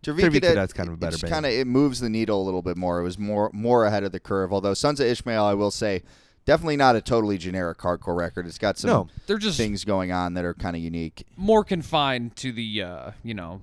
Tervit 0.03 0.21
Terveet 0.21 0.41
Kädet, 0.41 0.55
Cadet's 0.57 0.73
kind 0.73 0.89
of 0.89 0.95
a 0.95 0.99
better 0.99 1.19
band. 1.19 1.33
Kind 1.33 1.47
of, 1.47 1.53
it 1.53 1.67
moves 1.67 2.01
the 2.01 2.09
needle 2.09 2.41
a 2.41 2.45
little 2.45 2.63
bit 2.63 2.77
more. 2.77 3.01
It 3.01 3.03
was 3.03 3.19
more 3.19 3.51
more 3.53 3.85
ahead 3.85 4.05
of 4.05 4.13
the 4.13 4.21
curve. 4.21 4.53
Although 4.53 4.75
Sons 4.75 5.01
of 5.01 5.07
Ishmael, 5.07 5.45
I 5.45 5.55
will 5.55 5.71
say, 5.73 6.03
definitely 6.45 6.77
not 6.77 6.95
a 6.97 7.01
totally 7.01 7.37
generic 7.39 7.79
hardcore 7.79 8.17
record. 8.17 8.47
It's 8.47 8.59
got 8.59 8.79
some 8.79 8.89
No. 8.91 9.09
They're 9.27 9.39
just 9.39 9.57
things 9.59 9.85
going 9.85 10.13
on 10.13 10.35
that 10.35 10.45
are 10.45 10.55
kind 10.55 10.77
of 10.77 10.83
unique. 10.83 11.27
more 11.37 11.65
confined 11.65 12.37
to 12.37 12.53
the, 12.53 12.83
uh, 12.83 13.11
you 13.25 13.35
know, 13.35 13.61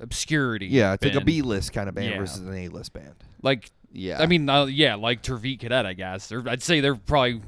obscurity. 0.00 0.66
yeah, 0.66 0.92
it's 0.94 1.04
like 1.04 1.12
a 1.14 1.16
band. 1.18 1.26
B 1.26 1.42
list 1.42 1.72
kind 1.72 1.88
of 1.88 1.94
band 1.94 2.10
Yeah. 2.10 2.18
versus 2.18 2.40
an 2.40 2.54
A 2.54 2.68
list 2.68 2.92
band. 2.92 3.14
Like, 3.42 3.70
Yeah, 3.92 4.20
I 4.20 4.26
mean, 4.26 4.48
uh, 4.48 4.64
yeah, 4.64 4.96
like 4.96 5.22
Terveet 5.22 5.60
Kädet, 5.60 5.86
I 5.86 5.92
guess. 5.92 6.26
They're, 6.28 6.42
I'd 6.48 6.62
say 6.64 6.80
they're 6.80 6.96
probably, 6.96 7.40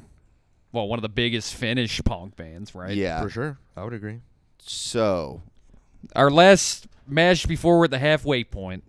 well, 0.71 0.87
one 0.87 0.99
of 0.99 1.03
the 1.03 1.09
biggest 1.09 1.55
Finnish 1.55 2.01
punk 2.05 2.37
bands, 2.37 2.73
right? 2.75 2.95
yeah. 2.95 3.21
For 3.21 3.29
sure, 3.31 3.59
I 3.77 3.83
would 3.83 3.93
agree. 3.95 4.21
So 4.61 5.43
Our 6.15 6.31
last 6.31 6.87
match 7.07 7.47
before 7.49 7.79
we're 7.79 7.85
at 7.85 7.91
the 7.91 7.99
halfway 7.99 8.45
point. 8.45 8.85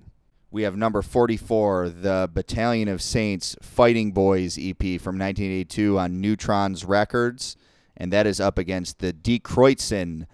We 0.49 0.64
have 0.64 0.77
number 0.77 1.02
44, 1.02 1.89
the 1.89 2.30
Battalion 2.34 2.88
of 2.88 3.02
Saints 3.02 3.56
Fighting 3.61 4.11
Boys 4.11 4.57
EP 4.57 4.80
from 4.80 5.19
1982 5.19 5.99
on 5.99 6.22
Neutrons 6.22 6.85
Records, 6.85 7.57
and 7.98 8.14
that 8.14 8.26
is 8.26 8.39
up 8.39 8.57
against 8.57 8.99
the 8.99 9.11
Die 9.11 9.39
Kreuzen 9.39 10.26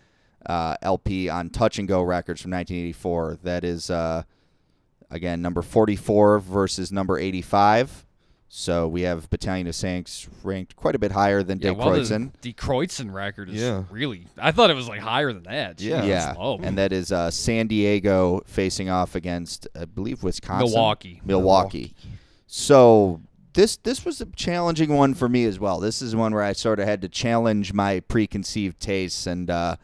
uh, 0.45 0.75
LP 0.81 1.29
on 1.29 1.49
Touch 1.49 1.79
and 1.79 1.87
Go 1.87 2.01
Records 2.03 2.41
from 2.41 2.51
1984. 2.51 3.39
That 3.43 3.63
is, 3.63 3.89
uh, 3.89 4.23
again, 5.09 5.41
number 5.41 5.61
44 5.61 6.39
versus 6.39 6.91
number 6.91 7.17
85. 7.17 8.05
So 8.55 8.87
we 8.87 9.01
have 9.01 9.31
Battalion 9.31 9.65
of 9.65 9.73
Saints 9.73 10.27
ranked 10.43 10.75
quite 10.75 10.93
a 10.93 10.99
bit 10.99 11.11
higher 11.11 11.41
than 11.41 11.57
Yeah, 11.57 11.71
Die 11.71 11.75
well, 11.75 11.87
Kreuzen. 11.89 12.31
the, 12.33 12.51
the 12.51 12.53
Kreuzen 12.53 13.11
record 13.11 13.49
is 13.49 13.55
Yeah. 13.59 13.85
really. 13.89 14.27
I 14.37 14.51
thought 14.51 14.69
it 14.69 14.75
was 14.75 14.87
like 14.87 14.99
higher 14.99 15.33
than 15.33 15.41
that. 15.43 15.77
Jeez, 15.79 15.87
Yeah. 15.89 16.03
Yeah, 16.03 16.57
and 16.61 16.77
that 16.77 16.93
is 16.93 17.11
uh, 17.11 17.31
San 17.31 17.65
Diego 17.65 18.43
facing 18.45 18.91
off 18.91 19.15
against, 19.15 19.67
I 19.75 19.85
believe, 19.85 20.21
Wisconsin, 20.21 20.67
Milwaukee. 20.69 21.19
Milwaukee. 21.25 21.95
So 22.45 23.21
this 23.53 23.77
this 23.77 24.05
was 24.05 24.21
a 24.21 24.27
challenging 24.27 24.93
one 24.93 25.15
for 25.15 25.27
me 25.27 25.45
as 25.45 25.59
well. 25.59 25.79
This 25.79 26.03
is 26.03 26.15
one 26.15 26.31
where 26.35 26.43
I 26.43 26.53
sort 26.53 26.79
of 26.79 26.87
had 26.87 27.01
to 27.01 27.09
challenge 27.09 27.73
my 27.73 28.01
preconceived 28.01 28.79
tastes, 28.79 29.25
and 29.25 29.49
uh, 29.49 29.77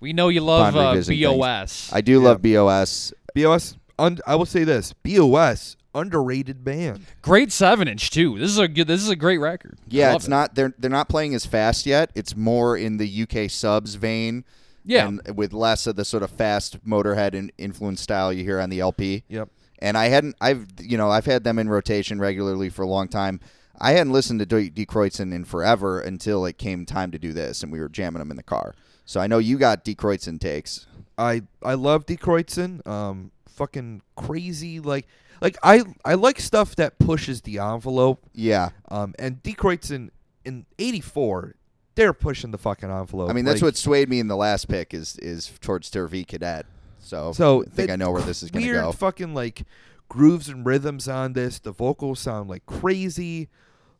we 0.00 0.14
know 0.14 0.28
you 0.30 0.40
love 0.40 0.74
uh, 0.74 0.88
revisiting 0.92 1.20
things. 1.22 1.38
BOS. 1.38 1.90
I 1.92 2.00
do 2.00 2.18
love 2.20 2.40
BOS. 2.40 3.12
BOS. 3.34 3.76
Un- 3.98 4.20
I 4.26 4.36
will 4.36 4.46
say 4.46 4.64
this: 4.64 4.94
BOS 5.02 5.76
underrated 5.98 6.64
band. 6.64 7.06
Great 7.22 7.50
seven 7.52 7.88
inch 7.88 8.10
too. 8.10 8.38
This 8.38 8.50
is 8.50 8.58
a 8.58 8.68
good. 8.68 8.86
This 8.86 9.02
is 9.02 9.08
a 9.08 9.16
great 9.16 9.38
record. 9.38 9.78
Yeah, 9.88 10.14
it's 10.14 10.26
it. 10.26 10.30
not 10.30 10.54
they're 10.54 10.74
they're 10.78 10.90
not 10.90 11.08
playing 11.08 11.34
as 11.34 11.46
fast 11.46 11.86
yet. 11.86 12.10
It's 12.14 12.36
more 12.36 12.76
in 12.76 12.98
the 12.98 13.22
UK 13.28 13.50
subs 13.50 13.94
vein. 13.94 14.44
Yeah. 14.88 15.08
and 15.08 15.36
with 15.36 15.52
less 15.52 15.88
of 15.88 15.96
the 15.96 16.04
sort 16.04 16.22
of 16.22 16.30
fast 16.30 16.86
Motorhead 16.86 17.34
and 17.34 17.50
influence 17.58 18.00
style 18.00 18.32
you 18.32 18.44
hear 18.44 18.60
on 18.60 18.70
the 18.70 18.78
LP. 18.78 19.24
Yep. 19.28 19.48
and 19.80 19.98
I 19.98 20.06
hadn't 20.06 20.36
I've 20.40 20.66
you 20.80 20.96
know 20.96 21.10
I've 21.10 21.26
had 21.26 21.42
them 21.42 21.58
in 21.58 21.68
rotation 21.68 22.20
regularly 22.20 22.68
for 22.68 22.82
a 22.82 22.88
long 22.88 23.08
time. 23.08 23.40
I 23.80 23.92
hadn't 23.92 24.12
listened 24.12 24.38
to 24.40 24.46
D. 24.46 24.70
Die 24.70 24.84
Kreuzen 24.84 25.34
in 25.34 25.44
forever 25.44 26.00
until 26.00 26.46
it 26.46 26.56
came 26.56 26.86
time 26.86 27.10
to 27.10 27.18
do 27.18 27.32
this, 27.32 27.62
and 27.62 27.70
we 27.72 27.80
were 27.80 27.88
jamming 27.88 28.20
them 28.20 28.30
in 28.30 28.36
the 28.36 28.42
car. 28.42 28.74
So 29.04 29.20
I 29.20 29.26
know 29.26 29.38
you 29.38 29.58
got 29.58 29.84
Die 29.84 29.94
Kreuzen 29.94 30.38
takes. 30.40 30.86
I 31.18 31.42
I 31.62 31.74
love 31.74 32.06
Die 32.06 32.16
Kreuzen. 32.16 32.86
Um, 32.86 33.32
fucking 33.56 34.02
crazy. 34.16 34.80
Like 34.80 35.06
like 35.40 35.56
I 35.62 35.82
I 36.04 36.14
like 36.14 36.40
stuff 36.40 36.76
that 36.76 36.98
pushes 36.98 37.42
the 37.42 37.58
envelope. 37.58 38.22
Yeah, 38.32 38.70
Um, 38.88 39.14
and 39.18 39.42
Die 39.42 39.54
in 39.90 40.10
in 40.44 40.66
'84, 40.78 41.56
they're 41.94 42.12
pushing 42.12 42.50
the 42.52 42.58
fucking 42.58 42.90
envelope. 42.90 43.30
I 43.30 43.32
mean 43.32 43.44
that's 43.44 43.60
Like, 43.62 43.68
what 43.68 43.76
swayed 43.76 44.08
me 44.08 44.20
in 44.20 44.28
the 44.28 44.36
last 44.36 44.68
pick 44.68 44.94
is 44.94 45.16
is 45.18 45.50
towards 45.60 45.88
V 45.90 46.24
Cadet. 46.24 46.66
So 47.00 47.32
So 47.32 47.62
I 47.64 47.68
think 47.70 47.90
I 47.90 47.96
know 47.96 48.10
where 48.10 48.22
this 48.22 48.42
is 48.42 48.50
going 48.50 48.64
to 48.64 48.70
weird 48.70 48.84
go. 48.84 48.92
fucking 48.92 49.34
like 49.34 49.62
grooves 50.08 50.48
and 50.48 50.64
rhythms 50.64 51.08
on 51.08 51.32
this. 51.32 51.58
The 51.58 51.72
vocals 51.72 52.20
sound 52.20 52.48
like 52.48 52.64
crazy. 52.66 53.48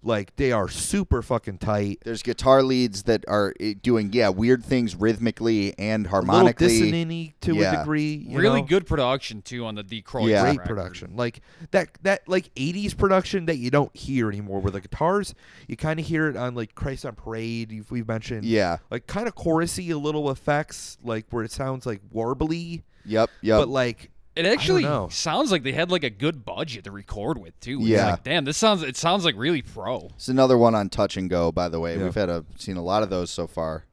Like 0.03 0.37
they 0.37 0.53
are 0.53 0.69
super 0.69 1.21
fucking 1.21 1.59
tight. 1.59 2.01
There's 2.05 2.23
guitar 2.23 2.63
leads 2.63 3.05
that 3.05 3.25
are 3.27 3.55
eh, 3.59 3.75
doing 3.83 4.11
yeah 4.13 4.29
weird 4.29 4.65
things 4.65 4.95
rhythmically 4.95 5.75
and 5.79 6.07
A 6.07 6.11
little 6.11 6.27
harmonically. 6.29 6.69
dissonant 6.69 7.41
to 7.41 7.55
Yeah. 7.57 7.73
a 7.73 7.79
degree. 7.79 8.25
you 8.29 8.39
really 8.39 8.61
know? 8.61 8.69
good 8.69 8.87
production 8.87 9.43
too 9.43 9.65
on 9.67 9.75
the 9.75 9.83
Detroit. 9.83 10.29
Yeah. 10.29 10.43
great 10.43 10.59
record. 10.59 10.67
production. 10.69 11.17
Like 11.17 11.41
that 11.73 11.89
that 12.03 12.29
like 12.29 12.55
80s 12.55 12.97
production 12.97 13.47
that 13.47 13.57
you 13.57 13.71
don't 13.71 13.95
hear 13.97 14.29
anymore 14.29 14.61
where 14.61 14.71
the 14.71 14.81
guitars 14.81 15.35
you 15.67 15.77
kind 15.77 15.99
of 15.99 16.07
hear 16.07 16.29
it 16.29 16.37
on 16.37 16.55
like 16.55 16.75
Christ 16.77 17.05
on 17.05 17.15
Parade 17.17 17.73
you've, 17.73 17.91
we've 17.91 18.07
mentioned. 18.07 18.45
Yeah. 18.45 18.77
Like 18.91 19.07
kind 19.09 19.27
of 19.27 19.35
chorusy 19.35 19.91
a 19.93 19.97
little 19.97 20.31
effects 20.31 20.99
like 21.03 21.27
where 21.31 21.43
it 21.43 21.51
sounds 21.51 21.85
like 21.87 22.01
warbly 22.15 22.83
Yep. 23.07 23.31
Yep. 23.41 23.59
but 23.61 23.69
like 23.69 24.11
It 24.37 24.45
actually 24.47 24.85
sounds 25.11 25.51
like 25.51 25.63
they 25.63 25.73
had 25.73 25.91
like 25.91 26.05
a 26.05 26.11
good 26.11 26.45
budget 26.45 26.85
to 26.85 26.91
record 26.91 27.39
with 27.39 27.59
too. 27.61 27.79
It's 27.81 27.89
Yeah. 27.89 28.11
like, 28.13 28.23
damn, 28.25 28.45
this 28.45 28.57
sounds. 28.59 28.83
It 28.83 28.97
sounds 28.97 29.25
like 29.25 29.35
really 29.37 29.63
pro. 29.63 30.11
it's 30.15 30.29
another 30.29 30.59
one 30.59 30.75
on 30.75 30.91
Touch 30.91 31.17
and 31.17 31.31
Go. 31.31 31.51
By 31.51 31.69
the 31.71 31.81
way, 31.81 31.97
Yeah. 31.97 32.05
we've 32.05 32.15
had 32.15 32.29
a 32.29 32.45
seen 32.59 32.77
a 32.77 32.83
lot 32.83 33.03
of 33.03 33.09
those 33.11 33.31
so 33.31 33.47
far. 33.47 33.85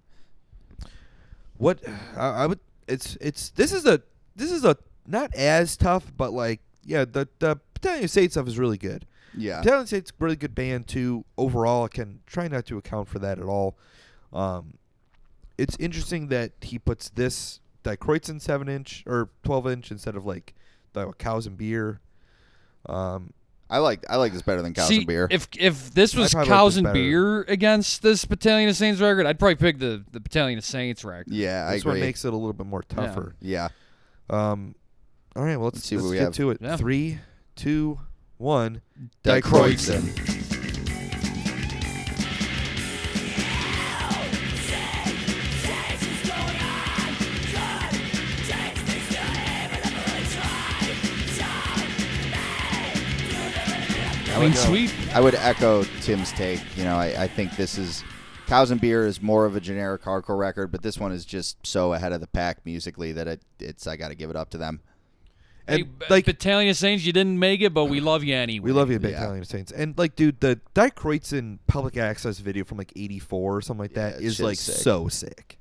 what 1.57 1.79
I, 2.17 2.27
I 2.29 2.45
would 2.47 2.59
it's 2.87 3.15
it's 3.21 3.51
this 3.51 3.71
is 3.71 3.85
a 3.85 4.01
this 4.35 4.51
is 4.51 4.65
a 4.65 4.75
not 5.07 5.33
as 5.35 5.77
tough 5.77 6.11
but 6.17 6.33
like 6.33 6.59
yeah 6.83 7.05
the 7.05 7.27
the 7.39 7.59
Battalion 7.73 8.07
State 8.07 8.31
stuff 8.31 8.47
is 8.47 8.57
really 8.57 8.77
good. 8.77 9.05
Yeah. 9.37 9.59
Battalion 9.61 9.87
State's 9.87 10.11
a 10.11 10.23
really 10.23 10.35
good 10.37 10.55
band 10.55 10.87
too. 10.87 11.25
Overall, 11.37 11.85
I 11.85 11.87
can 11.89 12.19
try 12.25 12.47
not 12.47 12.65
to 12.67 12.77
account 12.77 13.07
for 13.09 13.19
that 13.19 13.39
at 13.39 13.45
all. 13.45 13.77
Um, 14.31 14.75
it's 15.57 15.75
interesting 15.79 16.27
that 16.29 16.51
he 16.61 16.79
puts 16.79 17.09
this 17.09 17.59
Die 17.83 17.95
Kreuzen 17.97 18.39
seven 18.41 18.67
inch 18.69 19.03
or 19.05 19.29
twelve 19.43 19.67
inch 19.67 19.91
instead 19.91 20.15
of 20.15 20.25
like 20.25 20.53
the 20.93 21.11
cows 21.13 21.45
and 21.47 21.57
beer. 21.57 21.99
Um, 22.87 23.33
I 23.69 23.79
like 23.79 24.05
I 24.09 24.17
like 24.17 24.33
this 24.33 24.41
better 24.41 24.61
than 24.61 24.73
Cows 24.73 24.87
See, 24.87 24.97
and 24.97 25.07
Beer. 25.07 25.27
if 25.31 25.47
if 25.57 25.91
this 25.93 26.15
was 26.15 26.31
probably 26.31 26.49
like 26.49 26.57
Cows 26.59 26.75
this 26.75 26.83
and. 26.83 26.93
Beer 26.93 27.41
against 27.43 28.01
this 28.03 28.23
Battalion 28.25 28.69
of 28.69 28.75
Saints 28.75 29.01
record, 29.01 29.25
I'd 29.25 29.39
probably 29.39 29.55
pick 29.55 29.79
the 29.79 30.03
the 30.11 30.19
Battalion 30.19 30.57
of 30.57 30.65
Saints 30.65 31.03
record. 31.03 31.27
yeah, 31.33 31.65
I 31.67 31.73
this 31.73 31.81
agree. 31.81 31.91
one 31.93 31.99
makes 32.01 32.23
it 32.25 32.33
a 32.33 32.35
little 32.35 32.53
bit 32.53 32.67
more 32.67 32.83
tougher. 32.83 33.35
yeah. 33.41 33.69
Um, 34.29 34.75
all 35.35 35.43
right, 35.43 35.55
well 35.57 35.65
let's, 35.65 35.77
Let's 35.77 35.87
see 35.87 35.95
let's 35.95 36.03
what 36.03 36.11
we 36.11 36.17
get 36.17 36.23
have. 36.25 36.33
to 36.35 36.49
it. 36.51 36.57
Yeah. 36.61 36.77
Three, 36.77 37.19
two, 37.55 37.99
one. 38.37 38.81
Die 39.23 39.41
Clean 54.33 54.53
sweep. 54.53 54.91
I 55.15 55.19
would 55.21 55.35
echo 55.35 55.83
Tim's 56.01 56.31
take. 56.31 56.61
You 56.77 56.83
know, 56.83 56.95
I, 56.95 57.23
I 57.23 57.27
think 57.27 57.55
this 57.55 57.77
is 57.77 58.03
Cows 58.47 58.71
and 58.71 58.81
Beer 58.81 59.05
is 59.05 59.21
more 59.21 59.45
of 59.45 59.55
a 59.55 59.59
generic 59.59 60.01
hardcore 60.03 60.37
record, 60.37 60.71
but 60.71 60.81
this 60.81 60.97
one 60.97 61.11
is 61.11 61.23
just 61.25 61.65
so 61.65 61.93
ahead 61.93 62.11
of 62.13 62.19
the 62.21 62.27
pack 62.27 62.65
musically 62.65 63.11
that 63.13 63.27
it, 63.27 63.41
it's 63.59 63.87
I 63.87 63.95
got 63.95 64.09
to 64.09 64.15
give 64.15 64.29
it 64.29 64.35
up 64.35 64.49
to 64.51 64.57
them. 64.57 64.81
And 65.65 65.83
hey, 65.83 65.89
like 66.09 66.25
Battalion 66.25 66.69
of 66.69 66.75
Saints, 66.75 67.05
you 67.05 67.13
didn't 67.13 67.39
make 67.39 67.61
it, 67.61 67.73
but 67.73 67.85
we 67.85 68.01
love 68.01 68.23
you 68.23 68.35
anyway. 68.35 68.65
We 68.65 68.71
love 68.73 68.89
you, 68.89 68.95
Yeah. 68.95 69.11
Battalion 69.11 69.45
Saints. 69.45 69.71
And 69.71 69.97
like, 69.97 70.15
dude, 70.17 70.41
the 70.41 70.59
Die 70.73 70.89
Kreuzen 70.89 71.59
public 71.67 71.95
access 71.95 72.39
video 72.39 72.65
from 72.65 72.77
like 72.77 72.91
'84 72.97 73.55
or 73.57 73.61
something 73.61 73.79
like 73.81 73.91
Yeah, 73.95 74.09
that 74.09 74.17
that 74.19 74.23
is 74.23 74.35
shit 74.35 74.45
like 74.45 74.57
sick. 74.57 74.75
so 74.75 75.07
sick. 75.07 75.57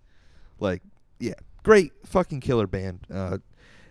Like, 0.58 0.82
yeah, 1.20 1.34
great 1.62 1.92
fucking 2.04 2.40
killer 2.40 2.66
band. 2.66 3.06
Uh, 3.12 3.38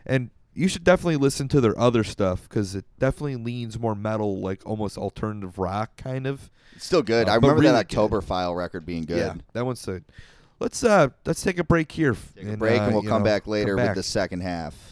and 0.06 0.32
you 0.54 0.68
should 0.68 0.84
definitely 0.84 1.18
listen 1.18 1.48
to 1.50 1.62
their 1.62 1.78
other 1.80 2.04
stuff 2.04 2.48
because 2.48 2.76
it 2.76 2.86
definitely 3.00 3.38
leans 3.38 3.80
more 3.80 3.96
metal, 3.96 4.40
like 4.40 4.62
almost 4.66 4.98
alternative 4.98 5.58
rock 5.58 5.96
kind 5.98 6.28
of. 6.28 6.50
It's 6.76 6.86
still 6.86 7.02
good. 7.02 7.28
Uh, 7.28 7.32
I 7.32 7.36
remember 7.36 7.62
really 7.62 7.72
that 7.72 7.88
good. 7.88 7.98
October 7.98 8.22
File 8.22 8.56
record 8.56 8.86
being 8.86 9.04
good. 9.04 9.18
Yeah, 9.18 9.36
that 9.54 9.66
one's 9.66 9.86
good. 9.86 10.04
Let's 10.60 10.84
uh, 10.84 11.10
let's 11.26 11.42
take 11.42 11.58
a 11.58 11.64
break 11.64 11.92
here. 11.92 12.16
Take 12.36 12.48
a 12.48 12.58
break, 12.58 12.80
uh, 12.80 12.84
and 12.86 12.94
we'll 12.94 13.04
come 13.04 13.24
know, 13.24 13.26
back 13.26 13.48
later 13.48 13.76
come 13.76 13.88
with 13.88 13.96
the 13.96 14.04
second 14.04 14.42
half. 14.42 14.91